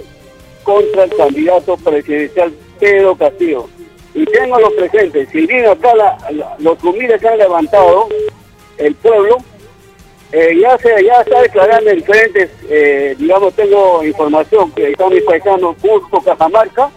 contra 0.64 1.04
el 1.06 1.16
candidato 1.16 1.78
presidencial 1.78 2.54
Pedro 2.80 3.16
Castillo. 3.16 3.68
Y 4.14 4.26
tengo 4.26 4.60
los 4.60 4.74
presentes, 4.74 5.30
si 5.30 5.48
bien 5.48 5.66
acá 5.66 5.96
la- 5.96 6.18
la- 6.32 6.56
los 6.60 6.84
humildes 6.84 7.20
se 7.22 7.28
han 7.28 7.38
levantado, 7.38 8.10
el 8.78 8.96
pueblo, 8.96 9.38
eh, 10.32 10.58
ya 10.60 10.76
se 10.80 11.04
ya 11.04 11.22
está 11.22 11.42
declarando 11.42 11.92
en 11.92 11.98
diferentes, 11.98 12.50
eh, 12.68 13.16
digamos, 13.20 13.54
tengo 13.54 14.04
información 14.04 14.72
que 14.72 14.92
están 14.92 15.14
mis 15.14 15.24
paisanos 15.24 15.76
Cusco, 15.80 16.24
Cajamarca, 16.24 16.90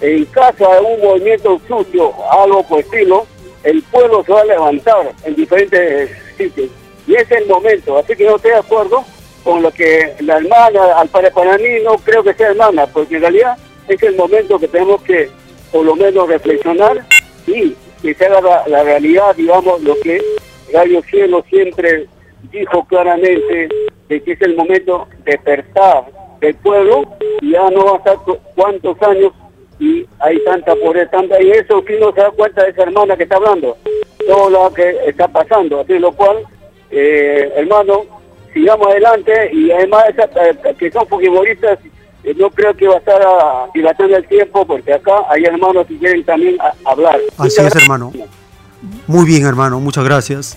en 0.00 0.24
caso 0.26 0.70
de 0.72 0.80
un 0.80 1.00
movimiento 1.02 1.60
sucio, 1.68 2.12
algo 2.30 2.66
por 2.66 2.80
estilo, 2.80 3.26
el 3.62 3.82
pueblo 3.82 4.24
se 4.24 4.32
va 4.32 4.40
a 4.40 4.44
levantar 4.44 5.12
en 5.24 5.34
diferentes 5.34 6.10
sitios. 6.38 6.70
Y 7.06 7.14
es 7.14 7.30
el 7.30 7.46
momento, 7.46 7.98
así 7.98 8.16
que 8.16 8.24
yo 8.24 8.36
estoy 8.36 8.52
de 8.52 8.56
acuerdo 8.56 9.04
con 9.44 9.60
lo 9.60 9.70
que 9.70 10.14
la 10.20 10.38
hermana, 10.38 10.96
al 10.96 11.08
para 11.08 11.58
mí 11.58 11.68
no 11.84 11.96
creo 11.98 12.22
que 12.22 12.32
sea 12.32 12.48
hermana, 12.48 12.86
porque 12.86 13.16
en 13.16 13.22
realidad 13.22 13.58
es 13.86 14.02
el 14.02 14.16
momento 14.16 14.58
que 14.58 14.68
tenemos 14.68 15.02
que 15.02 15.28
por 15.70 15.84
lo 15.84 15.94
menos 15.94 16.28
reflexionar 16.28 17.04
y 17.46 17.74
que 18.00 18.14
se 18.14 18.26
haga 18.26 18.40
la, 18.40 18.68
la 18.68 18.82
realidad, 18.82 19.34
digamos, 19.36 19.82
lo 19.82 19.98
que 20.00 20.22
Radio 20.72 21.02
Cielo 21.02 21.44
siempre 21.48 22.06
dijo 22.50 22.84
claramente 22.86 23.68
de 24.08 24.22
que 24.22 24.32
es 24.32 24.42
el 24.42 24.56
momento 24.56 25.06
de 25.24 25.32
despertar 25.32 26.04
del 26.40 26.54
pueblo 26.56 27.04
y 27.40 27.52
ya 27.52 27.70
no 27.70 27.84
va 27.84 27.92
a 27.92 27.96
estar 27.96 28.16
cu- 28.18 28.38
cuántos 28.54 29.00
años 29.02 29.32
y 29.78 30.06
hay 30.20 30.38
tanta 30.44 30.74
pobreza, 30.76 31.10
tanta, 31.10 31.42
y 31.42 31.50
eso 31.50 31.82
si 31.86 31.94
no 31.98 32.12
se 32.12 32.20
da 32.20 32.30
cuenta 32.30 32.62
de 32.64 32.70
esa 32.70 32.82
hermana 32.82 33.16
que 33.16 33.22
está 33.24 33.36
hablando, 33.36 33.76
todo 34.26 34.50
lo 34.50 34.72
que 34.72 34.96
está 35.06 35.26
pasando, 35.28 35.80
así 35.80 35.98
lo 35.98 36.12
cual, 36.12 36.38
eh, 36.90 37.50
hermano, 37.56 38.02
sigamos 38.52 38.86
adelante 38.88 39.50
y 39.52 39.70
además 39.70 40.04
esa- 40.10 40.48
eh, 40.50 40.74
que 40.78 40.90
son 40.90 41.06
fujimoristas, 41.08 41.78
eh, 42.24 42.34
no 42.36 42.50
creo 42.50 42.74
que 42.76 42.86
va 42.86 42.94
a 42.94 42.98
estar 42.98 43.20
ah, 43.24 43.66
dilatando 43.74 44.16
el 44.16 44.26
tiempo 44.28 44.64
porque 44.66 44.92
acá 44.92 45.24
hay 45.28 45.44
hermanos 45.44 45.86
que 45.86 45.98
quieren 45.98 46.22
también 46.24 46.60
a- 46.60 46.74
hablar. 46.84 47.18
Así 47.38 47.60
es, 47.60 47.74
hermano. 47.82 48.12
Muy 49.06 49.26
bien, 49.26 49.44
hermano, 49.46 49.80
muchas 49.80 50.04
gracias. 50.04 50.56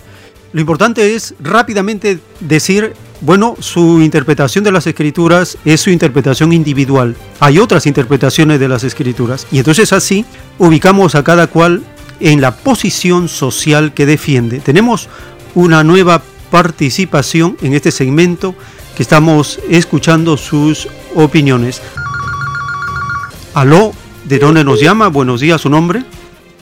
Lo 0.54 0.62
importante 0.62 1.16
es 1.16 1.36
rápidamente 1.40 2.20
decir, 2.40 2.94
bueno, 3.22 3.56
su 3.60 4.02
interpretación 4.02 4.64
de 4.64 4.72
las 4.72 4.88
escrituras 4.88 5.58
es 5.66 5.82
su 5.82 5.90
interpretación 5.90 6.54
individual. 6.54 7.16
Hay 7.40 7.60
otras 7.60 7.86
interpretaciones 7.88 8.60
de 8.60 8.70
las 8.70 8.84
escrituras. 8.84 9.48
Y 9.52 9.58
entonces 9.58 9.92
así 9.94 10.26
ubicamos 10.58 11.16
a 11.16 11.24
cada 11.24 11.48
cual 11.48 11.84
en 12.20 12.40
la 12.40 12.56
posición 12.56 13.28
social 13.28 13.94
que 13.94 14.06
defiende. 14.06 14.60
Tenemos 14.60 15.10
una 15.56 15.84
nueva 15.84 16.22
participación 16.52 17.58
en 17.62 17.74
este 17.74 17.92
segmento 17.92 18.56
que 18.96 19.04
estamos 19.04 19.60
escuchando 19.70 20.38
sus 20.38 20.88
opiniones. 21.16 21.82
Aló, 23.54 23.94
¿de 24.24 24.40
dónde 24.40 24.64
nos 24.64 24.80
llama? 24.80 25.10
Buenos 25.10 25.42
días, 25.42 25.62
su 25.62 25.70
nombre. 25.70 26.06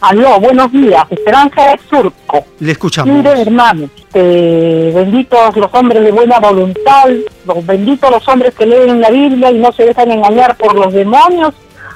Aló, 0.03 0.37
buenos 0.37 0.69
días, 0.73 1.05
Esperanza 1.09 1.61
de 1.61 1.79
Surco. 1.89 2.45
Le 2.59 2.73
escuchamos. 2.73 3.15
Mire, 3.15 3.41
hermano, 3.41 3.87
benditos 4.13 5.55
los 5.55 5.73
hombres 5.73 6.03
de 6.03 6.11
buena 6.11 6.39
voluntad, 6.39 7.07
los 7.45 7.65
benditos 7.65 8.11
los 8.11 8.27
hombres 8.27 8.53
que 8.53 8.65
leen 8.65 8.99
la 8.99 9.09
Biblia 9.09 9.49
y 9.49 9.59
no 9.59 9.71
se 9.71 9.85
dejan 9.85 10.11
engañar 10.11 10.57
por 10.57 10.75
los 10.75 10.91
demonios, 10.91 11.53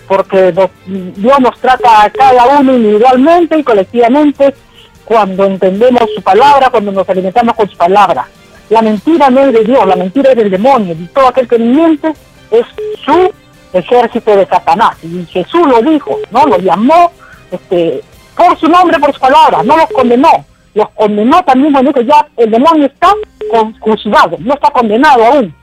porque 0.08 0.54
Dios 0.86 1.40
nos 1.42 1.60
trata 1.60 2.04
a 2.04 2.10
cada 2.10 2.58
uno 2.58 2.78
individualmente 2.78 3.60
y 3.60 3.64
colectivamente 3.64 4.56
cuando 5.04 5.44
entendemos 5.44 6.04
su 6.16 6.22
palabra, 6.22 6.70
cuando 6.70 6.94
nos 6.94 7.10
alimentamos 7.10 7.56
con 7.58 7.70
su 7.70 7.76
palabra. 7.76 8.26
La 8.70 8.82
mentira 8.82 9.30
no 9.30 9.42
es 9.42 9.52
de 9.52 9.66
Dios, 9.66 9.86
la 9.86 9.98
mentira 9.98 10.30
es 10.32 10.38
del 10.38 10.50
demonio, 10.50 10.96
y 10.98 11.08
todo 11.08 11.28
aquel 11.28 11.50
que 11.50 11.60
miente 11.60 12.14
es 12.52 12.66
su 13.04 13.34
ejército 13.74 14.34
de 14.34 14.46
Satanás. 14.46 14.96
Y 15.04 15.26
Jesús 15.26 15.68
lo 15.68 15.82
dijo, 15.82 16.18
¿no? 16.32 16.46
Lo 16.46 16.58
llamó 16.58 17.12
este, 17.52 18.02
por 18.36 18.58
su 18.60 18.68
nombre, 18.68 19.00
por 19.00 19.14
su 19.14 19.20
palabra, 19.20 19.64
no 19.64 19.78
los 19.78 19.88
condenó. 19.92 20.30
Los 20.74 20.90
condenó 20.92 21.44
también 21.44 21.74
cuando 21.74 22.02
ya 22.02 22.28
el 22.38 22.52
demonio 22.52 22.86
está 22.86 23.12
con- 23.52 23.78
juzgado, 23.80 24.38
no 24.40 24.54
está 24.54 24.70
condenado 24.72 25.26
aún. 25.26 25.54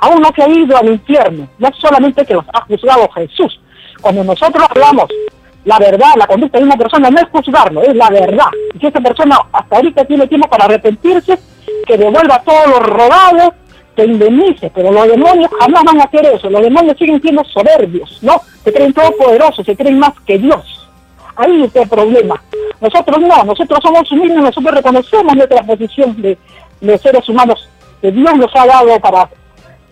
Aún 0.00 0.20
no 0.20 0.30
se 0.34 0.42
ha 0.42 0.48
ido 0.48 0.76
al 0.76 0.88
infierno, 0.90 1.48
no 1.58 1.68
solamente 1.80 2.24
que 2.24 2.34
los 2.34 2.44
ha 2.52 2.60
juzgado 2.62 3.08
Jesús. 3.10 3.60
Cuando 4.00 4.22
nosotros 4.24 4.64
hablamos 4.70 5.06
la 5.64 5.78
verdad, 5.78 6.12
la 6.16 6.26
conducta 6.26 6.58
de 6.58 6.64
una 6.64 6.76
persona 6.76 7.10
no 7.10 7.18
es 7.18 7.26
juzgarlo, 7.30 7.82
es 7.82 7.94
la 7.94 8.08
verdad. 8.10 8.46
Y 8.74 8.78
si 8.78 8.86
esa 8.86 9.00
persona 9.00 9.38
hasta 9.52 9.76
ahorita 9.76 10.04
tiene 10.04 10.26
tiempo 10.26 10.48
para 10.48 10.64
arrepentirse, 10.66 11.38
que 11.86 11.98
devuelva 11.98 12.40
todo 12.42 12.66
lo 12.68 12.80
robado, 12.80 13.54
que 13.96 14.04
indemnice, 14.04 14.70
pero 14.74 14.92
los 14.92 15.08
demonios 15.08 15.50
jamás 15.58 15.82
van 15.84 16.00
a 16.00 16.04
hacer 16.04 16.24
eso, 16.26 16.48
los 16.48 16.62
demonios 16.62 16.96
siguen 16.96 17.20
siendo 17.20 17.44
soberbios, 17.44 18.18
¿no? 18.22 18.40
Se 18.64 18.72
creen 18.72 18.94
todopoderosos, 18.94 19.66
se 19.66 19.76
creen 19.76 19.98
más 19.98 20.12
que 20.26 20.38
Dios. 20.38 20.87
Ahí 21.38 21.62
está 21.62 21.82
el 21.82 21.88
problema. 21.88 22.42
Nosotros 22.80 23.20
no, 23.20 23.44
nosotros 23.44 23.78
somos 23.80 24.10
humildes, 24.10 24.38
nosotros 24.38 24.74
reconocemos 24.74 25.36
nuestra 25.36 25.62
posición 25.62 26.20
de, 26.20 26.36
seres 26.98 27.28
humanos 27.28 27.68
que 28.02 28.10
Dios 28.10 28.36
nos 28.36 28.54
ha 28.56 28.66
dado 28.66 28.98
para 29.00 29.28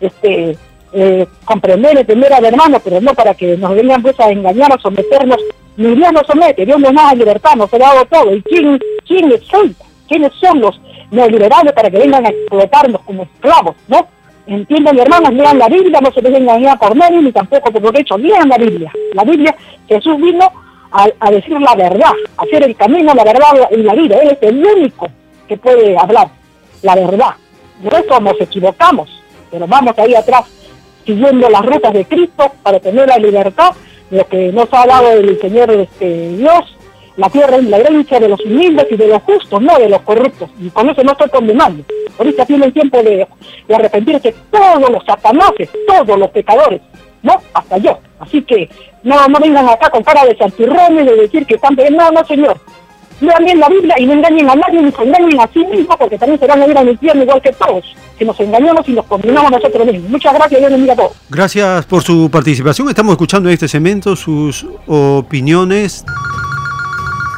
este 0.01 0.59
eh, 0.93 1.27
comprender, 1.45 1.99
entender 1.99 2.33
al 2.33 2.45
hermano, 2.45 2.81
pero 2.83 3.01
no 3.01 3.15
para 3.15 3.35
que 3.35 3.57
nos 3.57 3.75
vengan 3.77 4.03
pues 4.03 4.19
a 4.19 4.29
engañar, 4.29 4.73
a 4.73 4.79
someternos. 4.79 5.39
Ni 5.77 5.95
Dios 5.95 6.13
nos 6.13 6.27
somete, 6.27 6.67
Dios 6.67 6.81
nos 6.81 6.93
da 6.93 7.15
libertad, 7.15 7.55
nos 7.55 7.73
ha 7.73 7.79
dado 7.79 8.05
todo. 8.07 8.35
¿Y 8.35 8.43
quién, 8.43 8.81
quiénes 9.07 9.45
son? 9.47 9.77
¿Quiénes 10.09 10.33
son 10.41 10.61
los 10.61 10.81
neoliberales 11.13 11.73
para 11.75 11.91
que 11.91 11.99
vengan 11.99 12.27
a 12.27 12.31
explotarnos 12.31 13.03
como 13.03 13.23
esclavos, 13.23 13.77
no? 13.87 14.09
Entiendan, 14.49 14.99
hermanos, 14.99 15.33
lean 15.33 15.59
la 15.59 15.69
Biblia, 15.69 16.01
no 16.01 16.11
se 16.13 16.21
dejen 16.21 16.43
engañar 16.43 16.79
por 16.79 16.95
medio 16.95 17.21
ni 17.21 17.31
tampoco 17.31 17.71
por 17.71 17.83
derecho, 17.93 18.19
lean 18.19 18.49
la 18.49 18.59
Biblia. 18.59 18.93
La 19.13 19.25
Biblia, 19.25 19.55
Jesús 19.89 20.17
vino 20.17 20.66
a, 20.97 21.09
a 21.21 21.31
decir 21.31 21.61
la 21.61 21.75
verdad, 21.75 22.13
a 22.37 22.43
hacer 22.43 22.63
el 22.63 22.75
camino, 22.77 23.15
la 23.15 23.25
verdad 23.25 23.71
y 23.71 23.83
la 23.83 23.95
vida. 23.95 24.19
Él 24.19 24.31
es 24.31 24.39
el 24.49 24.65
único 24.65 25.09
que 25.47 25.57
puede 25.57 25.97
hablar 25.97 26.29
la 26.83 26.95
verdad. 26.95 27.35
De 27.81 28.21
nos 28.21 28.41
equivocamos, 28.41 29.11
pero 29.51 29.67
vamos 29.67 29.99
ahí 29.99 30.15
atrás 30.15 30.45
siguiendo 31.05 31.49
las 31.49 31.65
rutas 31.65 31.93
de 31.93 32.05
Cristo 32.05 32.53
para 32.63 32.81
tener 32.81 33.07
la 33.07 33.19
libertad, 33.19 33.73
lo 34.11 34.27
que 34.27 34.51
nos 34.53 34.69
ha 34.73 34.87
dado 34.87 35.13
el 35.13 35.39
Señor 35.41 35.71
este, 35.71 36.37
Dios, 36.37 36.77
la 37.17 37.31
tierra 37.31 37.57
es 37.57 37.65
la 37.65 37.79
herencia 37.79 38.19
de 38.19 38.29
los 38.29 38.41
humildes 38.45 38.87
y 38.91 38.97
de 38.97 39.09
los 39.09 39.23
justos, 39.23 39.61
no 39.63 39.79
de 39.79 39.89
los 39.89 40.01
corruptos. 40.03 40.51
Y 40.61 40.69
con 40.71 40.89
eso 40.89 41.03
no 41.03 41.13
estoy 41.13 41.29
condenando. 41.31 41.85
Ahorita 42.19 42.45
tienen 42.45 42.73
tiempo 42.73 43.03
de, 43.03 43.27
de 43.69 43.75
arrepentirse 43.75 44.35
todos 44.51 44.91
los 44.91 45.05
satanases, 45.05 45.71
todos 45.87 46.19
los 46.19 46.31
pecadores, 46.31 46.81
¿no? 47.27 47.43
Hasta 47.53 47.77
yo. 47.79 47.99
Así 48.21 48.43
que 48.43 48.69
no, 49.03 49.27
no 49.29 49.39
vengan 49.39 49.69
acá 49.69 49.91
con 49.91 50.03
cara 50.03 50.25
de 50.25 50.37
santirrones, 50.37 51.05
de 51.05 51.17
decir 51.17 51.45
que 51.45 51.57
están... 51.57 51.77
No, 51.77 52.11
no, 52.11 52.25
señor. 52.25 52.57
Lean 53.21 53.45
bien 53.45 53.61
la 53.61 53.69
Biblia 53.69 53.95
y 53.99 54.07
no 54.07 54.13
engañen 54.13 54.51
a 54.51 54.55
nadie 54.55 54.83
ni 54.83 54.93
se 54.93 55.03
engañen 55.03 55.41
a 55.41 55.49
sí 55.49 55.65
mismos 55.65 55.97
porque 55.97 56.19
también 56.19 56.39
se 56.39 56.47
van 56.47 56.63
a 56.63 56.67
ir 56.67 56.77
al 56.77 56.89
infierno 56.89 57.23
igual 57.23 57.41
que 57.41 57.53
todos. 57.53 57.85
Si 58.19 58.25
nos 58.25 58.39
engañamos 58.41 58.89
y 58.89 58.93
nos 58.93 59.07
condenamos 59.07 59.51
nosotros 59.51 59.87
mismos. 59.87 60.11
Muchas 60.11 60.35
gracias, 60.35 60.61
Dios 60.61 60.71
bendiga 60.71 60.93
a 60.93 60.97
todos. 60.97 61.13
Gracias 61.31 61.87
por 61.87 62.03
su 62.03 62.31
participación. 62.31 62.89
Estamos 62.89 63.13
escuchando 63.13 63.49
en 63.49 63.55
este 63.55 63.69
segmento 63.69 64.17
sus 64.17 64.67
opiniones. 64.87 66.05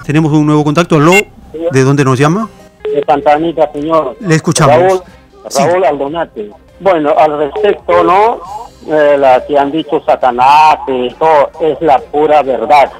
Tenemos 0.04 0.32
un 0.32 0.46
nuevo 0.46 0.64
contacto. 0.64 0.96
Aló, 0.96 1.12
¿de 1.72 1.84
dónde 1.84 2.04
nos 2.04 2.18
llama? 2.18 2.48
de 2.94 3.02
Pantanita, 3.02 3.70
señor. 3.72 4.16
Le 4.20 4.34
escuchamos. 4.34 4.76
Raúl, 4.76 5.02
Raúl 5.54 5.84
Aldonate. 5.84 6.50
Bueno, 6.80 7.14
al 7.16 7.38
respecto, 7.38 8.02
¿no? 8.04 8.40
Eh, 8.90 9.18
la 9.18 9.44
que 9.44 9.58
han 9.58 9.70
dicho 9.70 10.02
Satanás 10.06 10.78
y 10.86 11.10
todo 11.14 11.50
es 11.60 11.78
la 11.82 11.98
pura 11.98 12.42
verdad. 12.42 12.90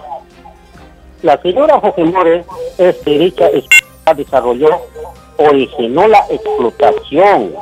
La 1.22 1.40
señora 1.40 1.80
Fujimori, 1.80 2.42
este, 2.76 3.10
dicha 3.18 3.46
escuela 3.46 4.14
desarrolló, 4.14 4.68
originó 5.38 6.06
la 6.06 6.26
explotación 6.28 7.54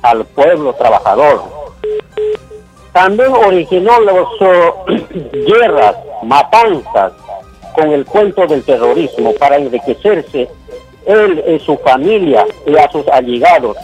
al 0.00 0.24
pueblo 0.24 0.72
trabajador. 0.72 1.42
También 2.92 3.34
originó 3.34 4.00
las 4.00 4.26
guerras, 5.32 5.96
matanzas, 6.22 7.12
con 7.74 7.92
el 7.92 8.06
cuento 8.06 8.46
del 8.46 8.64
terrorismo 8.64 9.34
para 9.34 9.56
enriquecerse 9.56 10.48
él 11.04 11.44
y 11.46 11.58
su 11.58 11.76
familia 11.76 12.46
y 12.66 12.74
a 12.74 12.90
sus 12.90 13.06
allegados. 13.08 13.76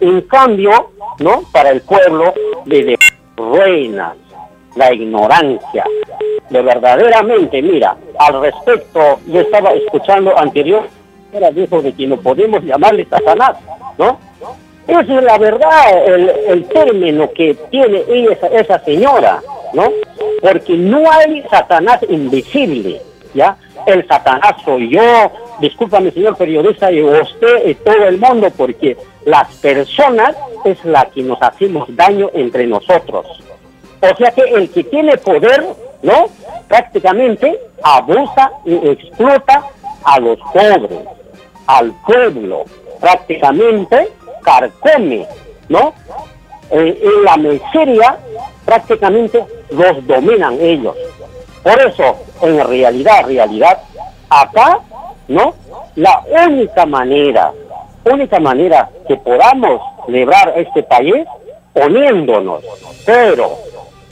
En 0.00 0.22
cambio, 0.22 0.90
¿no? 1.20 1.44
Para 1.52 1.70
el 1.70 1.80
pueblo 1.82 2.34
de 2.66 2.97
ruinas, 3.38 4.16
la 4.76 4.92
ignorancia. 4.92 5.84
De 6.50 6.62
verdaderamente, 6.62 7.62
mira, 7.62 7.96
al 8.18 8.40
respecto, 8.40 9.20
yo 9.26 9.40
estaba 9.40 9.70
escuchando 9.70 10.36
anterior, 10.36 10.88
era 11.32 11.50
dijo 11.50 11.82
de 11.82 11.92
que 11.92 12.06
no 12.06 12.16
podemos 12.16 12.62
llamarle 12.64 13.06
Satanás, 13.06 13.56
¿no? 13.98 14.18
Es 14.86 15.06
la 15.06 15.36
verdad, 15.36 16.06
el, 16.06 16.30
el 16.48 16.64
término 16.68 17.30
que 17.32 17.54
tiene 17.70 18.04
esa, 18.08 18.46
esa 18.46 18.78
señora, 18.84 19.42
¿no? 19.74 19.92
Porque 20.40 20.74
no 20.78 21.02
hay 21.10 21.42
Satanás 21.50 22.00
invisible, 22.08 23.02
El 23.86 24.06
Satanás 24.06 24.54
soy 24.64 24.90
yo, 24.90 25.32
discúlpame 25.60 26.10
señor 26.10 26.36
periodista, 26.36 26.90
y 26.90 27.02
usted 27.02 27.68
y 27.68 27.74
todo 27.74 28.04
el 28.04 28.18
mundo, 28.18 28.48
porque 28.56 28.96
las 29.24 29.52
personas 29.56 30.36
es 30.64 30.84
la 30.84 31.04
que 31.06 31.22
nos 31.22 31.40
hacemos 31.42 31.88
daño 31.94 32.30
entre 32.34 32.66
nosotros. 32.66 33.26
O 34.00 34.16
sea 34.16 34.30
que 34.30 34.42
el 34.42 34.70
que 34.70 34.84
tiene 34.84 35.16
poder, 35.18 35.64
¿no? 36.02 36.26
Prácticamente 36.68 37.58
abusa 37.82 38.52
y 38.64 38.74
explota 38.88 39.64
a 40.04 40.20
los 40.20 40.38
pobres, 40.52 41.00
al 41.66 41.92
pueblo, 42.06 42.64
prácticamente 43.00 44.08
carcome, 44.42 45.26
¿no? 45.68 45.92
Eh, 46.70 47.00
en 47.02 47.24
la 47.24 47.36
miseria 47.36 48.18
prácticamente 48.64 49.44
los 49.70 50.06
dominan 50.06 50.58
ellos. 50.60 50.96
Por 51.68 51.82
eso, 51.82 52.16
en 52.40 52.66
realidad, 52.66 53.26
realidad, 53.26 53.78
acá, 54.30 54.78
¿no? 55.28 55.52
La 55.96 56.24
única 56.46 56.86
manera, 56.86 57.52
única 58.10 58.40
manera 58.40 58.88
que 59.06 59.16
podamos 59.18 59.78
librar 60.06 60.54
este 60.56 60.82
país, 60.84 61.26
poniéndonos, 61.74 62.64
pero 63.04 63.50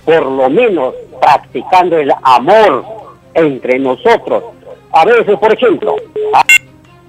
por 0.05 0.27
lo 0.27 0.51
menos 0.51 0.93
practicando 1.19 1.97
el 1.97 2.13
amor 2.25 2.85
entre 3.33 3.79
nosotros. 3.79 4.45
A 4.93 5.07
veces, 5.07 5.39
por 5.39 5.55
ejemplo, 5.55 5.97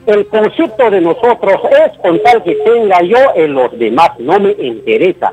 el 0.05 0.27
concepto 0.27 0.89
de 0.89 1.01
nosotros 1.01 1.59
es 1.71 1.99
con 1.99 2.23
tal 2.23 2.41
que 2.43 2.55
tenga 2.55 3.01
yo 3.01 3.17
en 3.35 3.53
los 3.53 3.77
demás, 3.77 4.11
no 4.19 4.39
me 4.39 4.51
interesa. 4.51 5.29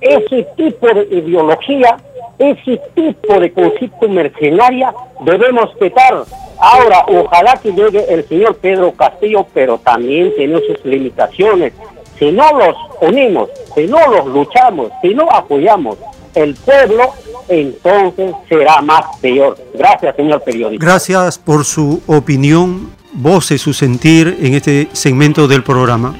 Ese 0.00 0.44
tipo 0.56 0.86
de 0.94 1.02
ideología, 1.10 1.98
ese 2.38 2.80
tipo 2.94 3.40
de 3.40 3.52
concepto 3.52 4.08
mercenaria 4.08 4.94
debemos 5.24 5.70
quitar. 5.80 6.24
Ahora, 6.58 7.04
ojalá 7.08 7.56
que 7.62 7.72
llegue 7.72 8.04
el 8.12 8.26
señor 8.28 8.56
Pedro 8.56 8.92
Castillo, 8.92 9.46
pero 9.52 9.78
también 9.78 10.32
tiene 10.36 10.60
sus 10.66 10.84
limitaciones. 10.84 11.72
Si 12.18 12.30
no 12.32 12.50
los 12.58 12.76
unimos, 13.00 13.50
si 13.74 13.86
no 13.86 13.98
los 14.08 14.26
luchamos, 14.26 14.90
si 15.02 15.14
no 15.14 15.30
apoyamos 15.30 15.98
el 16.34 16.54
pueblo, 16.54 17.10
entonces 17.48 18.34
será 18.48 18.80
más 18.80 19.04
peor. 19.20 19.56
Gracias, 19.74 20.16
señor 20.16 20.42
periodista. 20.42 20.84
Gracias 20.84 21.38
por 21.38 21.64
su 21.64 22.02
opinión, 22.06 22.90
voz 23.12 23.50
y 23.50 23.58
su 23.58 23.72
sentir 23.72 24.38
en 24.40 24.54
este 24.54 24.88
segmento 24.92 25.46
del 25.46 25.62
programa. 25.62 26.14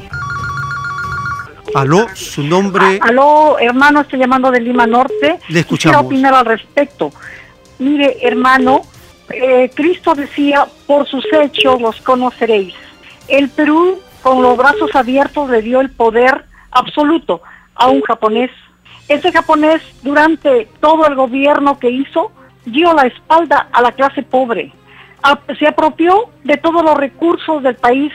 Aló, 1.81 2.07
su 2.15 2.43
nombre. 2.43 2.99
Aló, 3.03 3.59
hermano, 3.59 4.01
estoy 4.01 4.19
llamando 4.19 4.51
de 4.51 4.61
Lima 4.61 4.87
Norte. 4.87 5.39
Le 5.49 5.61
escuchamos. 5.61 5.97
Quisiera 5.97 6.01
opinar 6.01 6.35
al 6.35 6.47
respecto. 6.47 7.13
Mire, 7.79 8.17
hermano, 8.23 8.83
eh, 9.31 9.71
Cristo 9.75 10.15
decía, 10.15 10.67
por 10.87 11.07
sus 11.07 11.25
hechos 11.33 11.81
los 11.81 12.01
conoceréis. 12.01 12.75
El 13.29 13.49
Perú, 13.51 14.01
con 14.23 14.43
los 14.43 14.57
brazos 14.57 14.95
abiertos, 14.95 15.51
le 15.51 15.63
dio 15.63 15.81
el 15.81 15.91
poder 15.91 16.45
absoluto 16.71 17.43
a 17.75 17.89
un 17.89 18.01
japonés. 18.03 18.51
Ese 19.09 19.31
japonés 19.33 19.83
durante 20.03 20.69
todo 20.81 21.07
el 21.07 21.15
gobierno 21.15 21.79
que 21.79 21.91
hizo 21.91 22.33
dio 22.65 22.93
la 22.95 23.03
espalda 23.03 23.69
a 23.73 23.81
la 23.83 23.93
clase 23.93 24.23
pobre, 24.23 24.73
A- 25.23 25.39
se 25.59 25.67
apropió 25.67 26.31
de 26.45 26.57
todos 26.57 26.83
los 26.83 26.97
recursos 26.97 27.63
del 27.63 27.77
país, 27.77 28.13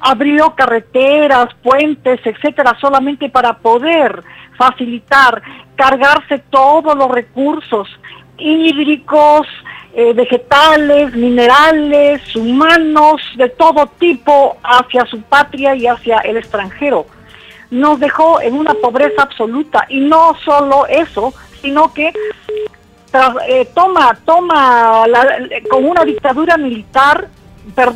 abrió 0.00 0.54
carreteras, 0.54 1.48
puentes, 1.62 2.20
etcétera, 2.24 2.76
solamente 2.80 3.28
para 3.28 3.58
poder 3.58 4.22
facilitar, 4.56 5.42
cargarse 5.76 6.38
todos 6.50 6.96
los 6.96 7.10
recursos 7.10 7.88
hídricos, 8.38 9.46
eh, 9.94 10.12
vegetales, 10.12 11.14
minerales, 11.14 12.34
humanos, 12.36 13.20
de 13.36 13.48
todo 13.48 13.86
tipo 13.98 14.56
hacia 14.62 15.04
su 15.06 15.20
patria 15.22 15.74
y 15.74 15.86
hacia 15.86 16.18
el 16.18 16.36
extranjero. 16.36 17.06
Nos 17.70 18.00
dejó 18.00 18.40
en 18.40 18.54
una 18.54 18.74
pobreza 18.74 19.22
absoluta 19.22 19.86
y 19.88 20.00
no 20.00 20.34
solo 20.44 20.86
eso, 20.86 21.32
sino 21.60 21.92
que 21.92 22.12
tras- 23.10 23.36
eh, 23.48 23.68
toma, 23.74 24.16
toma 24.24 25.06
la- 25.08 25.38
con 25.70 25.84
una 25.84 26.04
dictadura 26.04 26.56
militar, 26.56 27.28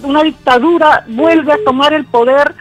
una 0.02 0.22
dictadura 0.22 1.04
vuelve 1.08 1.52
a 1.52 1.64
tomar 1.64 1.92
el 1.92 2.04
poder, 2.04 2.54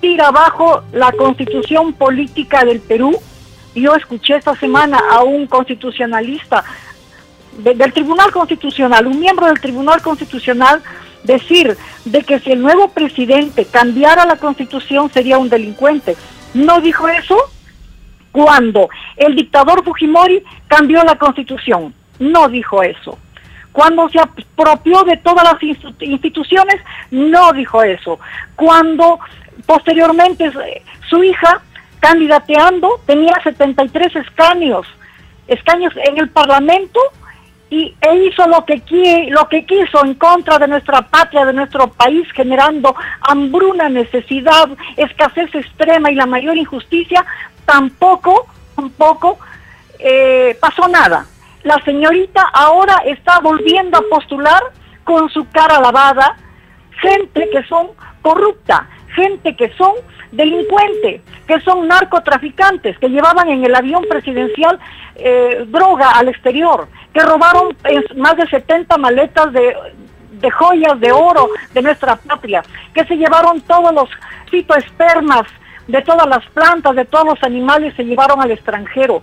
tira 0.00 0.28
abajo 0.28 0.82
la 0.92 1.12
constitución 1.12 1.92
política 1.92 2.64
del 2.64 2.80
Perú. 2.80 3.16
Yo 3.74 3.94
escuché 3.94 4.36
esta 4.36 4.54
semana 4.56 4.98
a 5.10 5.22
un 5.22 5.46
constitucionalista 5.46 6.64
de- 7.58 7.74
del 7.74 7.92
Tribunal 7.92 8.30
Constitucional, 8.32 9.06
un 9.06 9.18
miembro 9.18 9.46
del 9.46 9.60
Tribunal 9.60 10.00
Constitucional, 10.02 10.82
decir 11.24 11.76
de 12.04 12.22
que 12.22 12.38
si 12.40 12.52
el 12.52 12.62
nuevo 12.62 12.88
presidente 12.88 13.64
cambiara 13.64 14.24
la 14.24 14.36
constitución 14.36 15.10
sería 15.12 15.38
un 15.38 15.48
delincuente. 15.48 16.16
¿No 16.54 16.80
dijo 16.80 17.08
eso? 17.08 17.36
Cuando 18.32 18.88
el 19.16 19.34
dictador 19.34 19.84
Fujimori 19.84 20.42
cambió 20.68 21.02
la 21.02 21.16
constitución. 21.16 21.92
No 22.18 22.48
dijo 22.48 22.82
eso. 22.82 23.18
Cuando 23.78 24.08
se 24.08 24.18
apropió 24.18 25.04
de 25.04 25.18
todas 25.18 25.44
las 25.44 25.62
instituciones, 26.00 26.82
no 27.12 27.52
dijo 27.52 27.80
eso. 27.80 28.18
Cuando 28.56 29.20
posteriormente 29.66 30.50
su 31.08 31.22
hija, 31.22 31.60
candidateando, 32.00 33.00
tenía 33.06 33.40
73 33.40 34.16
escaños, 34.16 34.84
escaños 35.46 35.94
en 36.08 36.18
el 36.18 36.28
Parlamento 36.28 36.98
y 37.70 37.94
e 38.00 38.16
hizo 38.16 38.48
lo 38.48 38.64
que 38.64 38.82
lo 39.30 39.48
que 39.48 39.64
quiso 39.64 40.04
en 40.04 40.14
contra 40.14 40.58
de 40.58 40.66
nuestra 40.66 41.02
patria, 41.02 41.44
de 41.44 41.52
nuestro 41.52 41.86
país, 41.86 42.26
generando 42.32 42.96
hambruna, 43.20 43.88
necesidad, 43.88 44.70
escasez 44.96 45.54
extrema 45.54 46.10
y 46.10 46.16
la 46.16 46.26
mayor 46.26 46.56
injusticia, 46.56 47.24
tampoco, 47.64 48.48
tampoco 48.74 49.38
eh, 50.00 50.58
pasó 50.60 50.88
nada. 50.88 51.26
La 51.62 51.82
señorita 51.84 52.42
ahora 52.52 53.02
está 53.04 53.40
volviendo 53.40 53.98
a 53.98 54.02
postular 54.10 54.62
con 55.04 55.28
su 55.30 55.48
cara 55.48 55.80
lavada, 55.80 56.36
gente 57.00 57.48
que 57.50 57.62
son 57.64 57.88
corrupta, 58.22 58.88
gente 59.14 59.56
que 59.56 59.72
son 59.74 59.92
delincuentes, 60.32 61.22
que 61.46 61.60
son 61.60 61.88
narcotraficantes, 61.88 62.98
que 62.98 63.08
llevaban 63.08 63.48
en 63.48 63.64
el 63.64 63.74
avión 63.74 64.04
presidencial 64.08 64.78
eh, 65.16 65.64
droga 65.66 66.10
al 66.10 66.28
exterior, 66.28 66.88
que 67.12 67.20
robaron 67.20 67.76
eh, 67.84 68.04
más 68.16 68.36
de 68.36 68.46
70 68.46 68.96
maletas 68.98 69.52
de, 69.52 69.74
de 70.32 70.50
joyas 70.50 71.00
de 71.00 71.10
oro 71.10 71.48
de 71.72 71.82
nuestra 71.82 72.16
patria, 72.16 72.62
que 72.94 73.04
se 73.06 73.16
llevaron 73.16 73.60
todos 73.62 73.92
los 73.92 74.08
fitoespermas 74.50 75.46
de 75.86 76.02
todas 76.02 76.26
las 76.26 76.44
plantas, 76.50 76.94
de 76.94 77.06
todos 77.06 77.24
los 77.24 77.42
animales, 77.42 77.94
se 77.96 78.04
llevaron 78.04 78.40
al 78.42 78.50
extranjero 78.50 79.22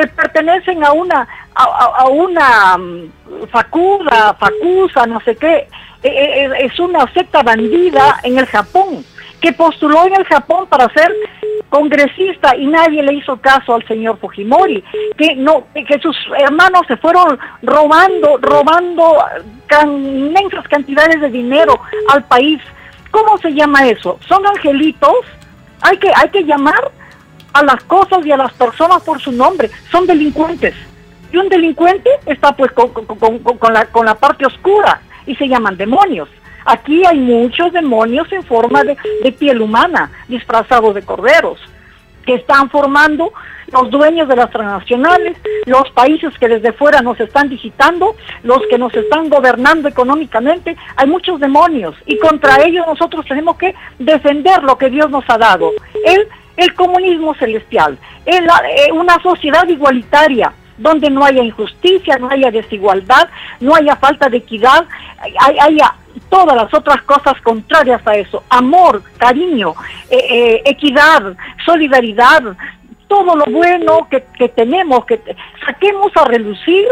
que 0.00 0.06
pertenecen 0.08 0.84
a 0.84 0.92
una 0.92 1.26
a, 1.54 2.06
una 2.10 2.76
mm, 2.76 3.46
facuda, 3.50 4.34
facusa, 4.38 5.06
no 5.06 5.20
sé 5.20 5.36
qué, 5.36 5.68
eh, 6.02 6.10
eh, 6.44 6.50
es 6.60 6.78
una 6.78 7.10
secta 7.14 7.42
bandida 7.42 8.20
en 8.22 8.38
el 8.38 8.44
Japón, 8.46 9.02
que 9.40 9.52
postuló 9.54 10.06
en 10.06 10.16
el 10.16 10.24
Japón 10.24 10.66
para 10.68 10.86
ser 10.92 11.10
congresista 11.70 12.54
y 12.56 12.66
nadie 12.66 13.02
le 13.02 13.14
hizo 13.14 13.38
caso 13.38 13.74
al 13.74 13.86
señor 13.88 14.18
Fujimori, 14.18 14.84
que 15.16 15.34
no, 15.34 15.64
que 15.74 15.98
sus 16.00 16.16
hermanos 16.38 16.82
se 16.86 16.96
fueron 16.98 17.38
robando, 17.62 18.36
robando 18.42 19.16
can- 19.66 20.06
inmensas 20.06 20.68
cantidades 20.68 21.20
de 21.22 21.30
dinero 21.30 21.80
al 22.10 22.22
país. 22.24 22.60
¿Cómo 23.10 23.38
se 23.38 23.50
llama 23.54 23.86
eso? 23.88 24.18
¿Son 24.28 24.46
angelitos? 24.46 25.16
Hay 25.80 25.96
que, 25.96 26.10
hay 26.14 26.28
que 26.28 26.44
llamar 26.44 26.90
a 27.58 27.64
las 27.64 27.82
cosas 27.84 28.24
y 28.24 28.32
a 28.32 28.36
las 28.36 28.52
personas 28.52 29.02
por 29.02 29.20
su 29.20 29.32
nombre. 29.32 29.70
Son 29.90 30.06
delincuentes. 30.06 30.74
Y 31.32 31.36
un 31.36 31.48
delincuente 31.48 32.10
está 32.26 32.52
pues 32.56 32.70
con, 32.72 32.90
con- 32.90 33.38
con- 33.40 33.72
la, 33.72 33.86
con 33.86 34.06
la 34.06 34.14
parte 34.14 34.46
oscura 34.46 35.00
y 35.26 35.34
se 35.36 35.48
llaman 35.48 35.76
demonios. 35.76 36.28
Aquí 36.64 37.04
hay 37.04 37.18
muchos 37.18 37.72
demonios 37.72 38.30
en 38.32 38.42
forma 38.42 38.82
de, 38.84 38.96
de 39.22 39.32
piel 39.32 39.60
humana, 39.62 40.10
disfrazados 40.28 40.94
de 40.94 41.02
corderos, 41.02 41.60
que 42.24 42.34
están 42.34 42.70
formando 42.70 43.32
los 43.72 43.90
dueños 43.90 44.28
de 44.28 44.36
las 44.36 44.50
transnacionales, 44.50 45.36
los 45.66 45.90
países 45.90 46.32
que 46.38 46.48
desde 46.48 46.72
fuera 46.72 47.00
nos 47.02 47.18
están 47.20 47.48
digitando, 47.48 48.14
los 48.42 48.60
que 48.70 48.78
nos 48.78 48.94
están 48.94 49.28
gobernando 49.28 49.88
económicamente. 49.88 50.76
Hay 50.96 51.06
muchos 51.08 51.40
demonios 51.40 51.94
y 52.06 52.18
contra 52.18 52.62
ellos 52.64 52.86
nosotros 52.86 53.24
tenemos 53.26 53.56
que 53.56 53.74
defender 53.98 54.62
lo 54.62 54.78
que 54.78 54.90
Dios 54.90 55.10
nos 55.10 55.24
ha 55.28 55.38
dado. 55.38 55.72
El, 56.04 56.28
el 56.56 56.74
comunismo 56.74 57.34
celestial, 57.34 57.98
el- 58.24 58.44
eh, 58.46 58.92
una 58.92 59.20
sociedad 59.22 59.66
igualitaria 59.68 60.52
donde 60.78 61.08
no 61.10 61.24
haya 61.24 61.42
injusticia, 61.42 62.18
no 62.18 62.28
haya 62.28 62.50
desigualdad, 62.50 63.28
no 63.60 63.74
haya 63.74 63.96
falta 63.96 64.28
de 64.28 64.36
equidad, 64.38 64.84
hay- 65.40 65.58
haya 65.58 65.94
todas 66.28 66.54
las 66.56 66.72
otras 66.74 67.02
cosas 67.02 67.40
contrarias 67.42 68.06
a 68.06 68.14
eso, 68.14 68.42
amor, 68.50 69.02
cariño, 69.18 69.74
eh, 70.10 70.18
eh, 70.30 70.62
equidad, 70.66 71.34
solidaridad, 71.64 72.42
todo 73.08 73.36
lo 73.36 73.44
bueno 73.46 74.08
que, 74.10 74.24
que 74.38 74.48
tenemos, 74.48 75.04
que 75.04 75.20
saquemos 75.64 76.10
a 76.16 76.24
relucir 76.24 76.86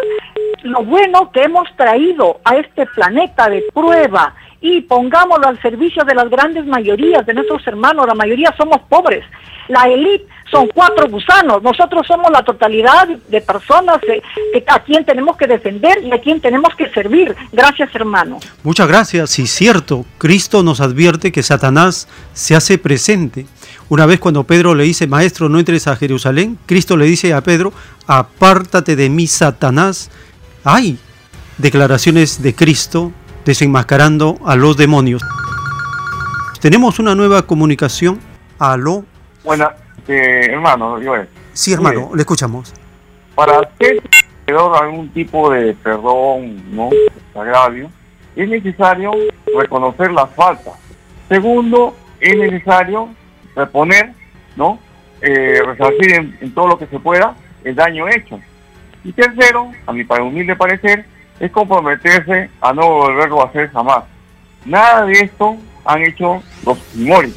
lo 0.62 0.83
bueno 0.83 1.31
que 1.33 1.43
hemos 1.43 1.68
traído 1.76 2.41
a 2.44 2.57
este 2.57 2.86
planeta 2.86 3.49
de 3.49 3.65
prueba 3.73 4.34
y 4.65 4.81
pongámoslo 4.81 5.47
al 5.47 5.60
servicio 5.60 6.05
de 6.05 6.15
las 6.15 6.31
grandes 6.31 6.65
mayorías 6.65 7.26
de 7.26 7.34
nuestros 7.34 7.67
hermanos, 7.67 8.07
la 8.07 8.15
mayoría 8.15 8.55
somos 8.57 8.81
pobres, 8.89 9.23
la 9.68 9.83
élite 9.83 10.25
son 10.51 10.68
cuatro 10.68 11.07
gusanos, 11.07 11.62
nosotros 11.62 12.07
somos 12.07 12.31
la 12.31 12.43
totalidad 12.43 13.07
de 13.07 13.41
personas 13.43 13.99
eh, 14.09 14.65
a 14.67 14.78
quien 14.78 15.05
tenemos 15.05 15.36
que 15.36 15.47
defender 15.47 16.02
y 16.02 16.12
a 16.12 16.18
quien 16.18 16.41
tenemos 16.41 16.75
que 16.76 16.89
servir. 16.93 17.36
Gracias 17.52 17.94
hermano. 17.94 18.39
Muchas 18.62 18.89
gracias. 18.89 19.28
Sí, 19.28 19.47
cierto, 19.47 20.07
Cristo 20.17 20.62
nos 20.62 20.81
advierte 20.81 21.31
que 21.31 21.43
Satanás 21.43 22.09
se 22.33 22.57
hace 22.57 22.78
presente. 22.78 23.44
Una 23.91 24.07
vez 24.07 24.18
cuando 24.18 24.44
Pedro 24.44 24.75
le 24.75 24.84
dice, 24.84 25.07
Maestro, 25.07 25.51
no 25.51 25.59
entres 25.59 25.89
a 25.89 25.97
Jerusalén, 25.97 26.59
Cristo 26.65 26.97
le 26.97 27.05
dice 27.05 27.34
a 27.34 27.43
Pedro, 27.43 27.75
apártate 28.07 28.97
de 28.97 29.10
mí, 29.10 29.26
Satanás. 29.26 30.10
Hay 30.65 30.97
declaraciones 31.59 32.43
de 32.43 32.55
Cristo 32.55 33.12
desenmascarando 33.44 34.39
a 34.44 34.56
los 34.56 34.76
demonios. 34.76 35.23
Tenemos 36.60 36.98
una 36.98 37.14
nueva 37.14 37.42
comunicación. 37.42 38.18
Aló. 38.58 39.05
Bueno, 39.44 39.68
eh, 40.08 40.48
hermano, 40.50 40.98
Joel, 41.05 41.28
Sí, 41.52 41.73
hermano, 41.73 42.10
le 42.14 42.23
escuchamos. 42.23 42.73
para 43.34 43.60
de 44.47 44.78
algún 44.81 45.08
tipo 45.10 45.50
de 45.50 45.74
perdón, 45.74 46.62
¿no? 46.74 46.90
Agravio, 47.34 47.90
es 48.36 48.48
necesario 48.48 49.12
reconocer 49.58 50.10
las 50.12 50.31
faltas. 50.34 50.74
Segundo, 51.28 51.97
es 52.20 52.36
necesario 52.36 53.08
reponer, 53.56 54.12
¿no? 54.56 54.78
Eh, 55.20 55.60
resarcir 55.64 56.14
en, 56.14 56.39
en 56.40 56.52
todo 56.55 56.68
lo 56.68 56.78
que 56.78 56.86
se 56.86 56.98
pueda 56.98 57.34
el 57.64 57.74
daño 57.74 58.08
hecho. 58.08 58.39
Y 59.02 59.12
tercero, 59.12 59.70
a 59.86 59.92
mi 59.92 60.05
humilde 60.23 60.56
parecer, 60.56 61.06
es 61.40 61.50
comprometerse 61.50 62.50
a 62.60 62.72
no 62.72 62.88
volverlo 62.88 63.42
a 63.42 63.46
hacer 63.46 63.70
jamás. 63.70 64.04
Nada 64.64 65.04
de 65.06 65.12
esto 65.12 65.56
han 65.84 66.02
hecho 66.02 66.42
los 66.64 66.78
Fujimori. 66.78 67.34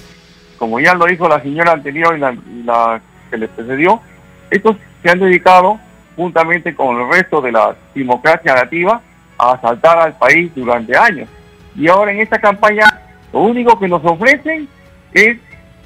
Como 0.58 0.80
ya 0.80 0.94
lo 0.94 1.06
dijo 1.06 1.28
la 1.28 1.42
señora 1.42 1.74
anterior 1.74 2.18
y 2.18 2.64
la, 2.64 3.02
que 3.30 3.38
le 3.38 3.48
precedió, 3.48 4.02
estos 4.50 4.78
se 5.04 5.10
han 5.10 5.20
dedicado, 5.20 5.80
juntamente 6.16 6.74
con 6.74 6.98
el 6.98 7.10
resto 7.12 7.42
de 7.42 7.52
la 7.52 7.76
democracia 7.94 8.56
nativa, 8.56 9.02
a 9.38 9.52
asaltar 9.54 10.00
al 10.00 10.18
país 10.18 10.52
durante 10.56 10.98
años. 10.98 11.30
Y 11.76 11.88
ahora 11.88 12.12
en 12.12 12.22
esta 12.22 12.40
campaña, 12.40 12.86
lo 13.32 13.42
único 13.42 13.78
que 13.78 13.88
nos 13.88 14.04
ofrecen 14.04 14.68
es 15.14 15.38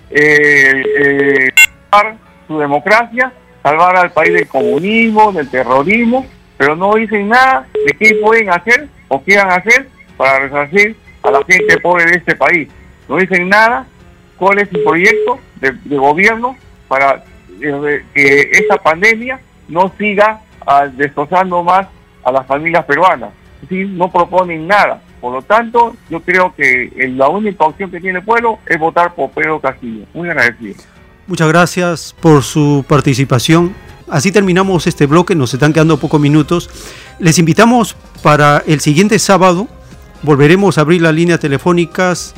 eh, 0.09 0.83
eh, 0.97 1.49
salvar 1.89 2.15
su 2.47 2.59
democracia, 2.59 3.33
salvar 3.61 3.97
al 3.97 4.11
país 4.11 4.33
del 4.33 4.47
comunismo, 4.47 5.33
del 5.33 5.49
terrorismo, 5.49 6.25
pero 6.61 6.75
no 6.75 6.93
dicen 6.93 7.27
nada 7.27 7.65
de 7.73 7.91
qué 7.93 8.13
pueden 8.21 8.51
hacer 8.51 8.87
o 9.07 9.23
qué 9.23 9.35
van 9.35 9.49
a 9.49 9.55
hacer 9.55 9.87
para 10.15 10.41
resarcir 10.41 10.95
a 11.23 11.31
la 11.31 11.43
gente 11.43 11.79
pobre 11.79 12.05
de 12.05 12.17
este 12.17 12.35
país. 12.35 12.69
No 13.09 13.17
dicen 13.17 13.49
nada 13.49 13.87
cuál 14.37 14.59
es 14.59 14.69
su 14.69 14.83
proyecto 14.83 15.39
de, 15.59 15.97
gobierno 15.97 16.55
para 16.87 17.23
eh, 17.59 18.05
que 18.13 18.51
esta 18.51 18.77
pandemia 18.77 19.39
no 19.69 19.91
siga 19.97 20.41
ah, 20.67 20.85
destrozando 20.85 21.63
más 21.63 21.87
a 22.23 22.31
las 22.31 22.45
familias 22.45 22.85
peruanas. 22.85 23.31
No 23.67 24.11
proponen 24.11 24.67
nada. 24.67 25.01
Por 25.19 25.33
lo 25.33 25.41
tanto, 25.41 25.95
yo 26.11 26.19
creo 26.19 26.53
que 26.55 26.91
la 27.15 27.27
única 27.27 27.63
opción 27.63 27.89
que 27.89 27.99
tiene 27.99 28.19
el 28.19 28.25
pueblo 28.25 28.59
es 28.67 28.77
votar 28.77 29.15
por 29.15 29.31
Pedro 29.31 29.59
Castillo. 29.59 30.05
Muy 30.13 30.29
agradecido. 30.29 30.75
Muchas 31.25 31.47
gracias 31.47 32.15
por 32.21 32.43
su 32.43 32.85
participación. 32.87 33.73
Así 34.11 34.31
terminamos 34.31 34.87
este 34.87 35.05
bloque, 35.05 35.35
nos 35.35 35.53
están 35.53 35.71
quedando 35.71 35.97
pocos 35.97 36.19
minutos. 36.19 36.69
Les 37.17 37.39
invitamos 37.39 37.95
para 38.21 38.61
el 38.67 38.81
siguiente 38.81 39.17
sábado, 39.17 39.69
volveremos 40.21 40.77
a 40.77 40.81
abrir 40.81 41.01
las 41.01 41.15
líneas 41.15 41.39
telefónicas 41.39 42.35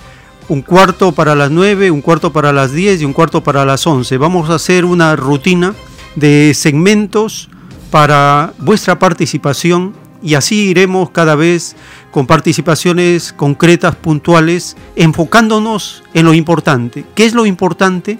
un 0.49 0.61
cuarto 0.61 1.13
para 1.13 1.35
las 1.35 1.49
9, 1.49 1.89
un 1.89 2.01
cuarto 2.01 2.31
para 2.31 2.53
las 2.53 2.73
10 2.73 3.01
y 3.01 3.05
un 3.05 3.13
cuarto 3.13 3.41
para 3.41 3.65
las 3.65 3.87
11. 3.87 4.17
Vamos 4.17 4.51
a 4.51 4.55
hacer 4.55 4.85
una 4.85 5.15
rutina 5.15 5.73
de 6.15 6.53
segmentos 6.53 7.49
para 7.89 8.53
vuestra 8.59 8.99
participación 8.99 9.93
y 10.21 10.35
así 10.35 10.69
iremos 10.69 11.09
cada 11.09 11.35
vez 11.35 11.75
con 12.11 12.27
participaciones 12.27 13.33
concretas, 13.33 13.95
puntuales, 13.95 14.77
enfocándonos 14.95 16.03
en 16.13 16.25
lo 16.25 16.35
importante. 16.35 17.03
¿Qué 17.15 17.25
es 17.25 17.33
lo 17.33 17.45
importante? 17.47 18.19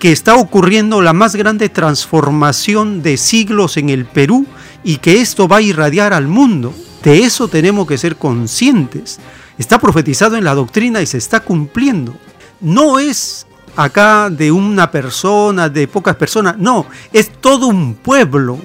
Que 0.00 0.10
está 0.10 0.34
ocurriendo 0.34 1.02
la 1.02 1.12
más 1.12 1.36
grande 1.36 1.68
transformación 1.68 3.02
de 3.02 3.16
siglos 3.18 3.76
en 3.76 3.90
el 3.90 4.06
Perú 4.06 4.46
y 4.82 4.96
que 4.96 5.20
esto 5.20 5.46
va 5.46 5.58
a 5.58 5.62
irradiar 5.62 6.12
al 6.12 6.26
mundo. 6.26 6.74
De 7.04 7.22
eso 7.22 7.48
tenemos 7.48 7.86
que 7.86 7.98
ser 7.98 8.16
conscientes. 8.16 9.20
Está 9.58 9.78
profetizado 9.78 10.36
en 10.36 10.44
la 10.44 10.54
doctrina 10.54 11.02
y 11.02 11.06
se 11.06 11.18
está 11.18 11.40
cumpliendo. 11.40 12.16
No 12.60 12.98
es 12.98 13.46
acá 13.76 14.30
de 14.30 14.50
una 14.50 14.90
persona, 14.90 15.68
de 15.68 15.86
pocas 15.86 16.16
personas, 16.16 16.56
no, 16.56 16.86
es 17.12 17.30
todo 17.30 17.66
un 17.66 17.94
pueblo. 17.94 18.58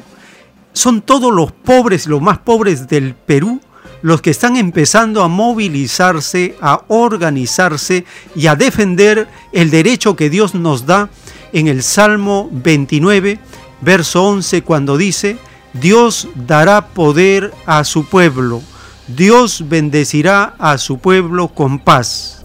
Son 0.72 1.01
todos 1.01 1.33
los 1.33 1.51
pobres, 1.51 2.07
los 2.07 2.22
más 2.22 2.38
pobres 2.38 2.88
del 2.88 3.14
Perú, 3.14 3.59
los 4.01 4.22
que 4.22 4.30
están 4.30 4.55
empezando 4.55 5.22
a 5.22 5.27
movilizarse, 5.27 6.55
a 6.61 6.83
organizarse 6.88 8.05
y 8.35 8.47
a 8.47 8.55
defender 8.55 9.27
el 9.51 9.69
derecho 9.69 10.15
que 10.15 10.30
Dios 10.30 10.55
nos 10.55 10.85
da 10.85 11.09
en 11.56 11.67
el 11.67 11.82
Salmo 11.82 12.48
29, 12.51 13.40
verso 13.82 14.24
11, 14.24 14.61
cuando 14.61 14.95
dice, 14.95 15.38
Dios 15.74 16.27
dará 16.35 16.90
poder 16.90 17.51
a 17.66 17.84
su 17.84 18.06
pueblo 18.06 18.61
Dios 19.08 19.69
bendecirá 19.69 20.56
a 20.58 20.80
su 20.80 20.98
pueblo 20.98 21.50
con 21.50 21.77
paz. 21.77 22.43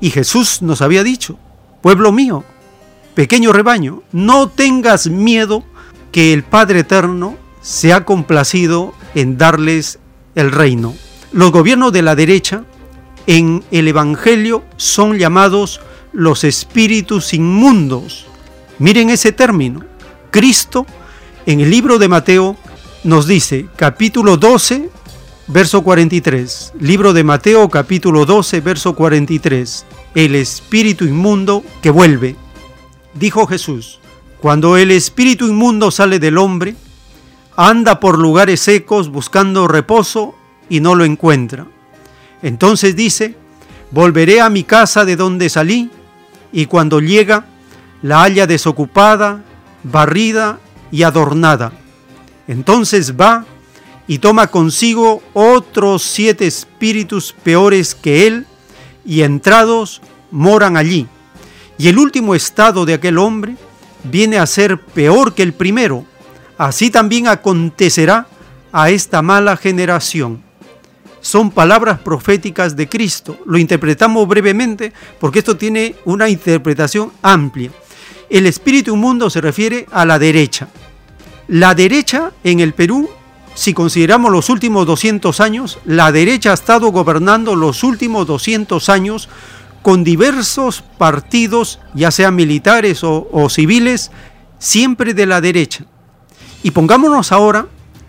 Y 0.00 0.10
Jesús 0.10 0.62
nos 0.62 0.82
había 0.82 1.04
dicho, 1.04 1.38
pueblo 1.80 2.10
mío, 2.10 2.44
pequeño 3.14 3.52
rebaño, 3.52 4.02
no 4.10 4.48
tengas 4.48 5.06
miedo 5.06 5.62
que 6.10 6.32
el 6.32 6.42
Padre 6.42 6.80
Eterno 6.80 7.36
se 7.60 7.92
ha 7.92 8.04
complacido 8.04 8.94
en 9.14 9.38
darles 9.38 9.98
el 10.34 10.50
reino. 10.50 10.94
Los 11.32 11.52
gobiernos 11.52 11.92
de 11.92 12.02
la 12.02 12.14
derecha 12.14 12.64
en 13.26 13.64
el 13.70 13.88
Evangelio 13.88 14.64
son 14.76 15.18
llamados 15.18 15.80
los 16.12 16.44
espíritus 16.44 17.34
inmundos 17.34 18.28
Miren 18.78 19.10
ese 19.10 19.32
término. 19.32 19.80
Cristo 20.30 20.86
en 21.46 21.60
el 21.60 21.70
libro 21.70 21.98
de 21.98 22.08
Mateo 22.08 22.56
nos 23.02 23.26
dice, 23.26 23.66
capítulo 23.74 24.36
12, 24.36 24.88
verso 25.48 25.82
43. 25.82 26.74
Libro 26.78 27.12
de 27.12 27.24
Mateo, 27.24 27.68
capítulo 27.68 28.24
12, 28.24 28.60
verso 28.60 28.94
43. 28.94 29.84
El 30.14 30.36
espíritu 30.36 31.06
inmundo 31.06 31.64
que 31.82 31.90
vuelve. 31.90 32.36
Dijo 33.14 33.46
Jesús, 33.48 33.98
cuando 34.40 34.76
el 34.76 34.92
espíritu 34.92 35.48
inmundo 35.48 35.90
sale 35.90 36.20
del 36.20 36.38
hombre, 36.38 36.76
anda 37.56 37.98
por 37.98 38.16
lugares 38.16 38.60
secos 38.60 39.08
buscando 39.08 39.66
reposo 39.66 40.36
y 40.68 40.80
no 40.80 40.94
lo 40.94 41.04
encuentra. 41.04 41.66
Entonces 42.42 42.94
dice, 42.94 43.34
volveré 43.90 44.40
a 44.40 44.50
mi 44.50 44.64
casa 44.64 45.04
de 45.04 45.16
donde 45.16 45.48
salí, 45.48 45.90
y 46.52 46.66
cuando 46.66 47.00
llega, 47.00 47.46
la 48.02 48.22
halla 48.22 48.46
desocupada, 48.46 49.42
barrida 49.82 50.58
y 50.90 51.02
adornada. 51.02 51.72
Entonces 52.46 53.14
va 53.16 53.44
y 54.06 54.18
toma 54.18 54.46
consigo 54.46 55.22
otros 55.34 56.02
siete 56.02 56.46
espíritus 56.46 57.34
peores 57.42 57.94
que 57.94 58.26
él, 58.26 58.46
y 59.04 59.22
entrados 59.22 60.00
moran 60.30 60.76
allí. 60.76 61.06
Y 61.76 61.88
el 61.88 61.98
último 61.98 62.34
estado 62.34 62.84
de 62.84 62.94
aquel 62.94 63.18
hombre 63.18 63.56
viene 64.04 64.38
a 64.38 64.46
ser 64.46 64.80
peor 64.80 65.34
que 65.34 65.42
el 65.42 65.52
primero. 65.52 66.04
Así 66.56 66.90
también 66.90 67.28
acontecerá 67.28 68.26
a 68.72 68.90
esta 68.90 69.22
mala 69.22 69.56
generación. 69.56 70.42
Son 71.28 71.50
palabras 71.50 71.98
proféticas 71.98 72.74
de 72.74 72.88
Cristo. 72.88 73.36
Lo 73.44 73.58
interpretamos 73.58 74.26
brevemente 74.26 74.94
porque 75.20 75.40
esto 75.40 75.58
tiene 75.58 75.94
una 76.06 76.30
interpretación 76.30 77.12
amplia. 77.20 77.70
El 78.30 78.46
espíritu 78.46 78.94
inmundo 78.94 79.28
se 79.28 79.42
refiere 79.42 79.84
a 79.90 80.06
la 80.06 80.18
derecha. 80.18 80.68
La 81.48 81.74
derecha 81.74 82.32
en 82.44 82.60
el 82.60 82.72
Perú, 82.72 83.10
si 83.54 83.74
consideramos 83.74 84.32
los 84.32 84.48
últimos 84.48 84.86
200 84.86 85.38
años, 85.40 85.78
la 85.84 86.12
derecha 86.12 86.52
ha 86.52 86.54
estado 86.54 86.90
gobernando 86.92 87.54
los 87.54 87.84
últimos 87.84 88.26
200 88.26 88.88
años 88.88 89.28
con 89.82 90.04
diversos 90.04 90.82
partidos, 90.96 91.78
ya 91.92 92.10
sean 92.10 92.36
militares 92.36 93.04
o, 93.04 93.28
o 93.30 93.50
civiles, 93.50 94.12
siempre 94.58 95.12
de 95.12 95.26
la 95.26 95.42
derecha. 95.42 95.84
Y 96.62 96.70
pongámonos 96.70 97.32
ahora 97.32 97.66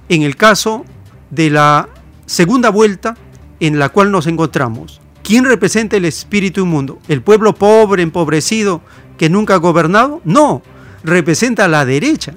en 0.07 0.21
el 0.21 0.37
caso 0.37 0.85
de 1.31 1.49
la 1.49 1.89
segunda 2.29 2.69
vuelta 2.69 3.17
en 3.59 3.79
la 3.79 3.89
cual 3.89 4.11
nos 4.11 4.27
encontramos. 4.27 5.01
¿Quién 5.23 5.45
representa 5.45 5.97
el 5.97 6.05
espíritu 6.05 6.61
inmundo? 6.61 6.99
¿El 7.07 7.23
pueblo 7.23 7.55
pobre, 7.55 8.03
empobrecido, 8.03 8.81
que 9.17 9.29
nunca 9.29 9.55
ha 9.55 9.57
gobernado? 9.57 10.21
No, 10.23 10.61
representa 11.03 11.67
la 11.67 11.85
derecha. 11.85 12.35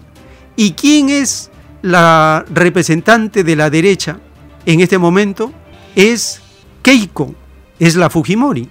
¿Y 0.57 0.73
quién 0.73 1.11
es 1.11 1.51
la 1.83 2.45
representante 2.51 3.45
de 3.45 3.55
la 3.55 3.69
derecha 3.69 4.19
en 4.65 4.81
este 4.81 4.97
momento? 4.97 5.53
Es 5.95 6.41
Keiko, 6.81 7.35
es 7.79 7.95
la 7.95 8.09
Fujimori. 8.09 8.69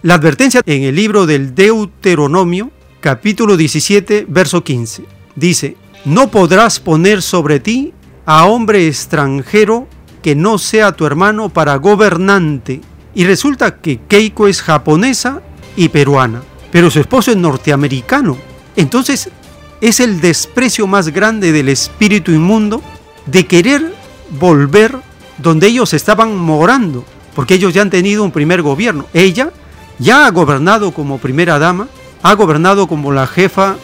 La 0.00 0.14
advertencia 0.14 0.62
en 0.64 0.82
el 0.82 0.96
libro 0.96 1.26
del 1.26 1.54
Deuteronomio, 1.54 2.70
capítulo 3.00 3.58
17, 3.58 4.24
verso 4.28 4.64
15, 4.64 5.04
dice, 5.36 5.76
no 6.06 6.30
podrás 6.30 6.80
poner 6.80 7.20
sobre 7.20 7.60
ti 7.60 7.92
a 8.24 8.46
hombre 8.46 8.86
extranjero 8.86 9.88
que 10.22 10.34
no 10.34 10.58
sea 10.58 10.92
tu 10.92 11.06
hermano 11.06 11.48
para 11.48 11.76
gobernante. 11.76 12.80
Y 13.14 13.24
resulta 13.24 13.76
que 13.76 14.00
Keiko 14.06 14.48
es 14.48 14.62
japonesa 14.62 15.40
y 15.76 15.88
peruana 15.88 16.42
pero 16.70 16.90
su 16.90 17.00
esposo 17.00 17.30
es 17.30 17.36
norteamericano. 17.36 18.36
Entonces 18.76 19.30
es 19.80 20.00
el 20.00 20.20
desprecio 20.20 20.86
más 20.86 21.08
grande 21.08 21.52
del 21.52 21.68
espíritu 21.68 22.32
inmundo 22.32 22.82
de 23.26 23.46
querer 23.46 23.94
volver 24.40 24.96
donde 25.38 25.68
ellos 25.68 25.94
estaban 25.94 26.36
morando, 26.36 27.04
porque 27.34 27.54
ellos 27.54 27.72
ya 27.72 27.82
han 27.82 27.90
tenido 27.90 28.24
un 28.24 28.32
primer 28.32 28.62
gobierno. 28.62 29.06
Ella 29.14 29.50
ya 29.98 30.26
ha 30.26 30.30
gobernado 30.30 30.92
como 30.92 31.18
primera 31.18 31.58
dama, 31.58 31.88
ha 32.22 32.34
gobernado 32.34 32.88
como 32.88 33.12
la 33.12 33.26
jefa 33.26 33.76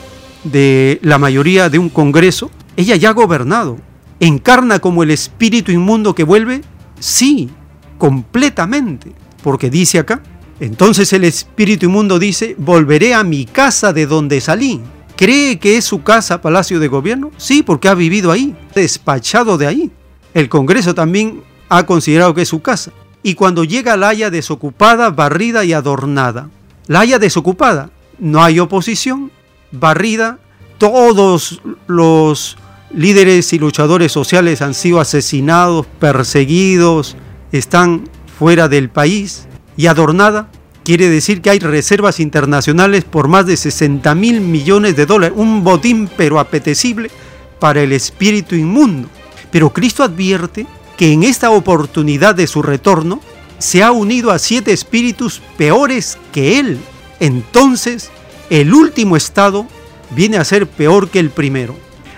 de 0.42 0.98
la 1.02 1.18
mayoría 1.18 1.70
de 1.70 1.78
un 1.78 1.88
congreso, 1.88 2.50
ella 2.76 2.96
ya 2.96 3.10
ha 3.10 3.12
gobernado. 3.12 3.78
¿Encarna 4.20 4.78
como 4.78 5.02
el 5.02 5.10
espíritu 5.10 5.72
inmundo 5.72 6.14
que 6.14 6.24
vuelve? 6.24 6.62
Sí, 7.00 7.50
completamente, 7.98 9.12
porque 9.42 9.70
dice 9.70 9.98
acá, 9.98 10.22
entonces 10.60 11.12
el 11.12 11.24
espíritu 11.24 11.86
inmundo 11.86 12.18
dice, 12.18 12.54
volveré 12.58 13.14
a 13.14 13.24
mi 13.24 13.44
casa 13.44 13.92
de 13.92 14.06
donde 14.06 14.40
salí. 14.40 14.80
¿Cree 15.16 15.58
que 15.58 15.76
es 15.76 15.84
su 15.84 16.02
casa 16.02 16.40
Palacio 16.40 16.80
de 16.80 16.88
Gobierno? 16.88 17.30
Sí, 17.36 17.62
porque 17.62 17.88
ha 17.88 17.94
vivido 17.94 18.32
ahí, 18.32 18.56
despachado 18.74 19.58
de 19.58 19.66
ahí. 19.66 19.90
El 20.32 20.48
Congreso 20.48 20.94
también 20.94 21.42
ha 21.68 21.86
considerado 21.86 22.34
que 22.34 22.42
es 22.42 22.48
su 22.48 22.62
casa. 22.62 22.92
Y 23.22 23.34
cuando 23.34 23.64
llega 23.64 23.96
la 23.96 24.08
haya 24.08 24.30
desocupada, 24.30 25.10
barrida 25.10 25.64
y 25.64 25.72
adornada. 25.72 26.50
La 26.86 27.00
haya 27.00 27.18
desocupada, 27.18 27.90
no 28.18 28.42
hay 28.42 28.60
oposición, 28.60 29.30
barrida, 29.70 30.38
todos 30.78 31.62
los 31.86 32.56
líderes 32.96 33.52
y 33.52 33.58
luchadores 33.58 34.12
sociales 34.12 34.62
han 34.62 34.74
sido 34.74 35.00
asesinados, 35.00 35.86
perseguidos, 35.98 37.16
están 37.52 38.08
fuera 38.38 38.68
del 38.68 38.90
país 38.90 39.46
y 39.76 39.86
adornada 39.86 40.48
quiere 40.84 41.08
decir 41.08 41.40
que 41.40 41.50
hay 41.50 41.58
reservas 41.58 42.20
internacionales 42.20 43.04
por 43.04 43.28
más 43.28 43.46
de 43.46 43.56
60 43.56 44.14
mil 44.14 44.40
millones 44.40 44.96
de 44.96 45.06
dólares, 45.06 45.36
un 45.38 45.64
botín 45.64 46.08
pero 46.16 46.38
apetecible 46.38 47.10
para 47.58 47.82
el 47.82 47.92
espíritu 47.92 48.54
inmundo. 48.54 49.08
Pero 49.50 49.72
Cristo 49.72 50.02
advierte 50.02 50.66
que 50.96 51.12
en 51.12 51.24
esta 51.24 51.50
oportunidad 51.50 52.34
de 52.34 52.46
su 52.46 52.62
retorno, 52.62 53.20
se 53.58 53.82
ha 53.82 53.92
unido 53.92 54.30
a 54.30 54.38
siete 54.38 54.72
espíritus 54.72 55.40
peores 55.56 56.18
que 56.32 56.58
él. 56.58 56.78
Entonces, 57.20 58.10
el 58.50 58.74
último 58.74 59.16
estado 59.16 59.66
viene 60.10 60.36
a 60.36 60.44
ser 60.44 60.66
peor 60.66 61.08
que 61.08 61.18
el 61.18 61.30
primero. 61.30 61.74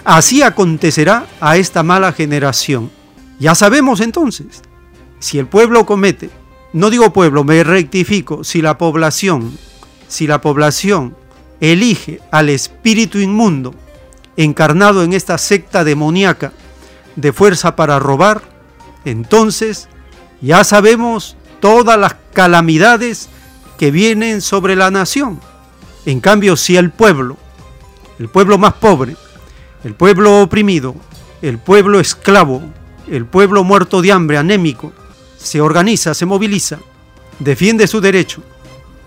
Así 0.07 0.41
acontecerá 0.41 1.27
a 1.41 1.57
esta 1.57 1.83
mala 1.83 2.13
generación. 2.13 2.93
Ya 3.41 3.57
sabemos 3.57 4.01
entonces, 4.01 4.63
si 5.19 5.41
el 5.41 5.49
pueblo 5.49 5.85
comete, 5.85 6.31
no 6.73 6.91
digo 6.91 7.13
pueblo, 7.13 7.43
me 7.43 7.65
rectifico, 7.65 8.45
si 8.45 8.63
la 8.63 8.79
población, 8.79 9.59
si 10.07 10.29
la 10.29 10.41
población 10.41 11.17
elige 11.59 12.21
al 12.31 12.51
espíritu 12.51 13.19
inmundo 13.19 13.75
encarnado 14.37 15.03
en 15.03 15.13
esta 15.13 15.39
secta 15.39 15.83
demoníaca 15.83 16.53
de 17.17 17.33
fuerza 17.33 17.75
para 17.75 17.99
robar, 17.99 18.43
entonces 19.05 19.89
ya 20.41 20.63
sabemos 20.63 21.37
todas 21.59 21.99
las 21.99 22.15
calamidades 22.33 23.29
que 23.77 23.91
vienen 23.91 24.41
sobre 24.41 24.77
la 24.77 24.93
nación. 24.93 25.41
En 26.05 26.21
cambio, 26.21 26.57
si 26.57 26.77
el 26.77 26.91
pueblo, 26.93 27.37
el 28.21 28.29
pueblo 28.29 28.57
más 28.57 28.75
pobre, 28.75 29.17
el 29.85 29.95
pueblo 29.95 30.43
oprimido, 30.43 30.95
el 31.43 31.59
pueblo 31.59 32.01
esclavo, 32.01 32.63
el 33.09 33.25
pueblo 33.27 33.65
muerto 33.65 34.03
de 34.03 34.13
hambre, 34.13 34.39
anémico, 34.39 34.93
se 35.37 35.61
organiza, 35.61 36.15
se 36.15 36.27
moviliza, 36.27 36.79
defiende 37.39 37.87
su 37.87 38.01
derecho 38.01 38.43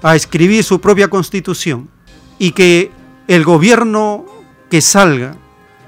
a 0.01 0.15
escribir 0.15 0.63
su 0.63 0.79
propia 0.79 1.09
constitución 1.09 1.89
y 2.37 2.51
que 2.51 2.91
el 3.27 3.43
gobierno 3.43 4.25
que 4.69 4.81
salga 4.81 5.35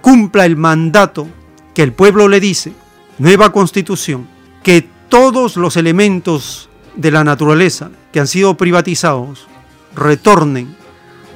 cumpla 0.01 0.45
el 0.45 0.57
mandato 0.57 1.27
que 1.73 1.83
el 1.83 1.93
pueblo 1.93 2.27
le 2.27 2.39
dice, 2.39 2.73
nueva 3.17 3.51
constitución, 3.51 4.27
que 4.63 4.87
todos 5.09 5.57
los 5.57 5.77
elementos 5.77 6.69
de 6.95 7.11
la 7.11 7.23
naturaleza 7.23 7.91
que 8.11 8.19
han 8.19 8.27
sido 8.27 8.55
privatizados 8.57 9.47
retornen 9.95 10.75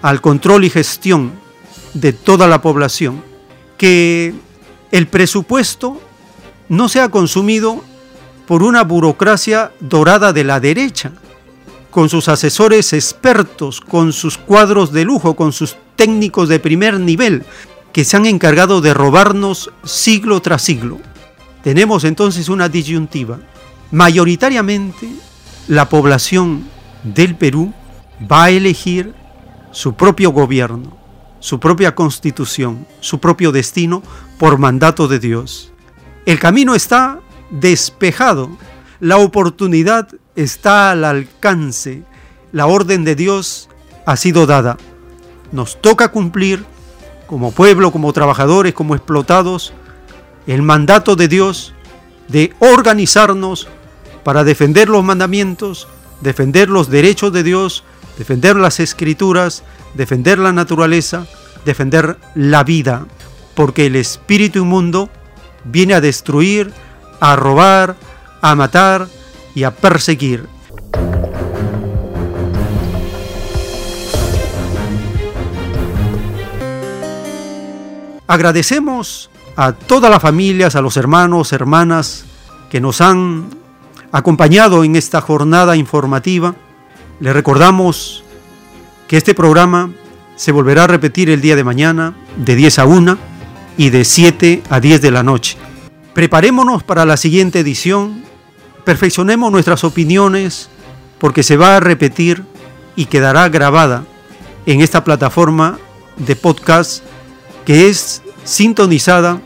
al 0.02 0.22
control 0.22 0.66
y 0.66 0.70
gestión 0.70 1.32
de 1.94 2.14
toda 2.14 2.48
la 2.48 2.62
población, 2.62 3.24
que 3.78 4.34
el 4.92 5.08
presupuesto 5.08 6.00
no 6.70 6.90
sea 6.90 7.10
consumido 7.10 7.84
por 8.48 8.64
una 8.64 8.84
burocracia 8.84 9.72
dorada 9.80 10.34
de 10.34 10.44
la 10.44 10.60
derecha, 10.60 11.12
con 11.90 12.10
sus 12.10 12.28
asesores 12.28 12.94
expertos, 12.94 13.80
con 13.82 14.12
sus 14.14 14.38
cuadros 14.38 14.92
de 14.92 15.06
lujo, 15.06 15.36
con 15.36 15.54
sus 15.54 15.78
técnicos 15.96 16.50
de 16.50 16.60
primer 16.60 17.00
nivel, 17.00 17.44
que 17.94 18.04
se 18.04 18.18
han 18.18 18.26
encargado 18.26 18.82
de 18.82 18.94
robarnos 18.94 19.72
siglo 19.84 20.42
tras 20.42 20.62
siglo. 20.62 21.00
Tenemos 21.64 22.04
entonces 22.04 22.50
una 22.50 22.68
disyuntiva. 22.68 23.40
Mayoritariamente 23.92 25.10
la 25.68 25.88
población 25.88 26.66
del 27.04 27.36
Perú 27.36 27.74
va 28.30 28.46
a 28.46 28.50
elegir 28.50 29.14
su 29.72 29.94
propio 29.94 30.32
gobierno, 30.32 30.95
su 31.46 31.60
propia 31.60 31.94
constitución, 31.94 32.88
su 33.02 33.20
propio 33.20 33.52
destino 33.52 34.02
por 34.40 34.58
mandato 34.58 35.08
de 35.08 35.20
Dios. 35.20 35.72
El 36.26 36.40
camino 36.40 36.74
está 36.74 37.20
despejado, 37.52 38.50
la 39.00 39.18
oportunidad 39.18 40.08
está 40.36 40.90
al 40.90 41.04
alcance, 41.04 42.02
la 42.52 42.66
orden 42.66 43.04
de 43.04 43.14
Dios 43.14 43.70
ha 44.08 44.16
sido 44.16 44.48
dada. 44.48 44.78
Nos 45.52 45.80
toca 45.80 46.08
cumplir 46.08 46.66
como 47.28 47.52
pueblo, 47.52 47.92
como 47.92 48.12
trabajadores, 48.12 48.74
como 48.74 48.96
explotados, 48.96 49.72
el 50.48 50.64
mandato 50.64 51.16
de 51.16 51.28
Dios 51.28 51.76
de 52.28 52.56
organizarnos 52.58 53.68
para 54.24 54.44
defender 54.44 54.90
los 54.90 55.04
mandamientos, 55.04 55.88
defender 56.22 56.70
los 56.70 56.90
derechos 56.90 57.32
de 57.32 57.44
Dios, 57.44 57.84
defender 58.18 58.56
las 58.56 58.80
escrituras, 58.80 59.62
defender 59.96 60.38
la 60.38 60.52
naturaleza, 60.52 61.26
defender 61.66 62.18
la 62.36 62.64
vida, 62.64 63.06
porque 63.56 63.88
el 63.88 63.96
espíritu 63.96 64.60
inmundo 64.60 65.10
viene 65.64 65.96
a 65.96 66.02
destruir, 66.02 66.72
a 67.20 67.36
robar, 67.36 67.96
a 68.42 68.56
matar 68.56 69.08
y 69.56 69.64
a 69.64 69.72
perseguir. 69.72 70.48
Agradecemos 78.28 79.30
a 79.56 79.72
todas 79.74 80.12
las 80.12 80.22
familias, 80.22 80.76
a 80.76 80.82
los 80.82 80.98
hermanos, 80.98 81.54
hermanas 81.54 82.26
que 82.70 82.82
nos 82.82 83.00
han 83.00 83.50
acompañado 84.12 84.84
en 84.84 84.96
esta 84.96 85.22
jornada 85.22 85.76
informativa. 85.76 86.56
Le 87.20 87.32
recordamos 87.32 88.25
que 89.08 89.18
este 89.18 89.34
programa 89.34 89.92
se 90.36 90.52
volverá 90.52 90.86
a 90.86 90.88
repetir 90.88 91.30
el 91.30 91.42
día 91.42 91.56
de 91.56 91.64
mañana 91.64 92.14
de 92.38 92.56
10 92.56 92.80
a 92.80 92.86
1 92.86 93.18
y 93.78 93.90
de 93.90 94.06
7 94.06 94.64
a 94.70 94.80
10 94.80 95.02
de 95.02 95.12
la 95.12 95.24
noche. 95.24 95.58
Preparémonos 96.14 96.84
para 96.84 97.06
la 97.06 97.18
siguiente 97.18 97.60
edición, 97.60 98.24
perfeccionemos 98.84 99.52
nuestras 99.52 99.84
opiniones 99.84 100.70
porque 101.20 101.44
se 101.44 101.58
va 101.58 101.78
a 101.78 101.80
repetir 101.80 102.44
y 102.96 103.06
quedará 103.06 103.50
grabada 103.50 104.06
en 104.66 104.82
esta 104.82 105.04
plataforma 105.04 105.78
de 106.18 106.36
podcast 106.36 107.04
que 107.66 107.90
es 107.90 108.22
sintonizada 108.44 109.42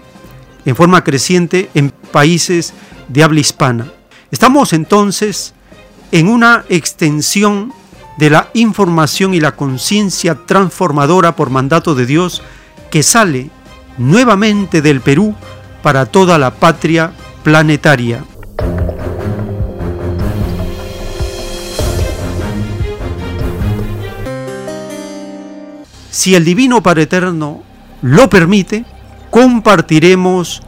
en 0.66 0.76
forma 0.76 1.04
creciente 1.04 1.70
en 1.74 1.90
países 1.90 2.74
de 3.08 3.24
habla 3.24 3.40
hispana. 3.40 3.92
Estamos 4.32 4.74
entonces 4.74 5.54
en 6.12 6.28
una 6.28 6.66
extensión 6.70 7.74
de 8.20 8.30
la 8.30 8.50
información 8.54 9.34
y 9.34 9.40
la 9.40 9.56
conciencia 9.56 10.36
transformadora 10.46 11.38
por 11.38 11.50
mandato 11.50 11.96
de 11.96 12.06
Dios 12.06 12.42
que 12.92 13.02
sale 13.02 13.50
nuevamente 13.98 14.82
del 14.82 15.00
Perú 15.00 15.34
para 15.82 16.06
toda 16.06 16.38
la 16.38 16.54
patria 16.54 17.14
planetaria. 17.44 18.26
Si 26.12 26.36
el 26.36 26.44
Divino 26.44 26.84
Padre 26.84 27.04
Eterno 27.04 27.64
lo 28.02 28.30
permite, 28.30 28.84
compartiremos 29.30 30.62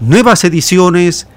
nuevas 0.00 0.42
ediciones 0.44 1.28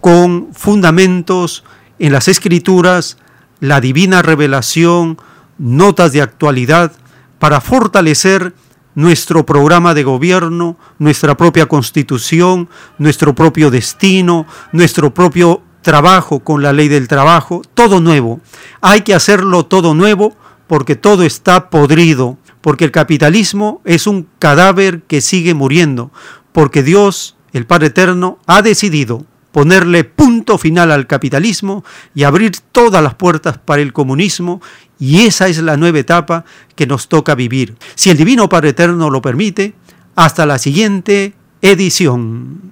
con 0.00 0.48
fundamentos 0.54 1.64
en 1.98 2.12
las 2.12 2.28
escrituras, 2.28 3.18
la 3.62 3.80
divina 3.80 4.22
revelación, 4.22 5.18
notas 5.56 6.10
de 6.12 6.20
actualidad, 6.20 6.90
para 7.38 7.60
fortalecer 7.60 8.54
nuestro 8.96 9.46
programa 9.46 9.94
de 9.94 10.02
gobierno, 10.02 10.76
nuestra 10.98 11.36
propia 11.36 11.66
constitución, 11.66 12.68
nuestro 12.98 13.36
propio 13.36 13.70
destino, 13.70 14.46
nuestro 14.72 15.14
propio 15.14 15.62
trabajo 15.80 16.40
con 16.40 16.60
la 16.60 16.72
ley 16.72 16.88
del 16.88 17.06
trabajo, 17.06 17.62
todo 17.74 18.00
nuevo. 18.00 18.40
Hay 18.80 19.02
que 19.02 19.14
hacerlo 19.14 19.64
todo 19.64 19.94
nuevo 19.94 20.34
porque 20.66 20.96
todo 20.96 21.22
está 21.22 21.70
podrido, 21.70 22.38
porque 22.62 22.84
el 22.84 22.90
capitalismo 22.90 23.80
es 23.84 24.08
un 24.08 24.26
cadáver 24.40 25.02
que 25.02 25.20
sigue 25.20 25.54
muriendo, 25.54 26.10
porque 26.50 26.82
Dios, 26.82 27.36
el 27.52 27.66
Padre 27.66 27.86
Eterno, 27.86 28.40
ha 28.48 28.60
decidido 28.60 29.24
ponerle 29.52 30.04
punto 30.04 30.58
final 30.58 30.90
al 30.90 31.06
capitalismo 31.06 31.84
y 32.14 32.24
abrir 32.24 32.52
todas 32.72 33.02
las 33.02 33.14
puertas 33.14 33.58
para 33.58 33.82
el 33.82 33.92
comunismo, 33.92 34.60
y 34.98 35.22
esa 35.26 35.48
es 35.48 35.58
la 35.58 35.76
nueva 35.76 35.98
etapa 35.98 36.44
que 36.74 36.86
nos 36.86 37.08
toca 37.08 37.34
vivir. 37.34 37.76
Si 37.94 38.10
el 38.10 38.16
Divino 38.16 38.48
Padre 38.48 38.70
Eterno 38.70 39.10
lo 39.10 39.20
permite, 39.22 39.74
hasta 40.14 40.46
la 40.46 40.58
siguiente 40.58 41.34
edición. 41.60 42.71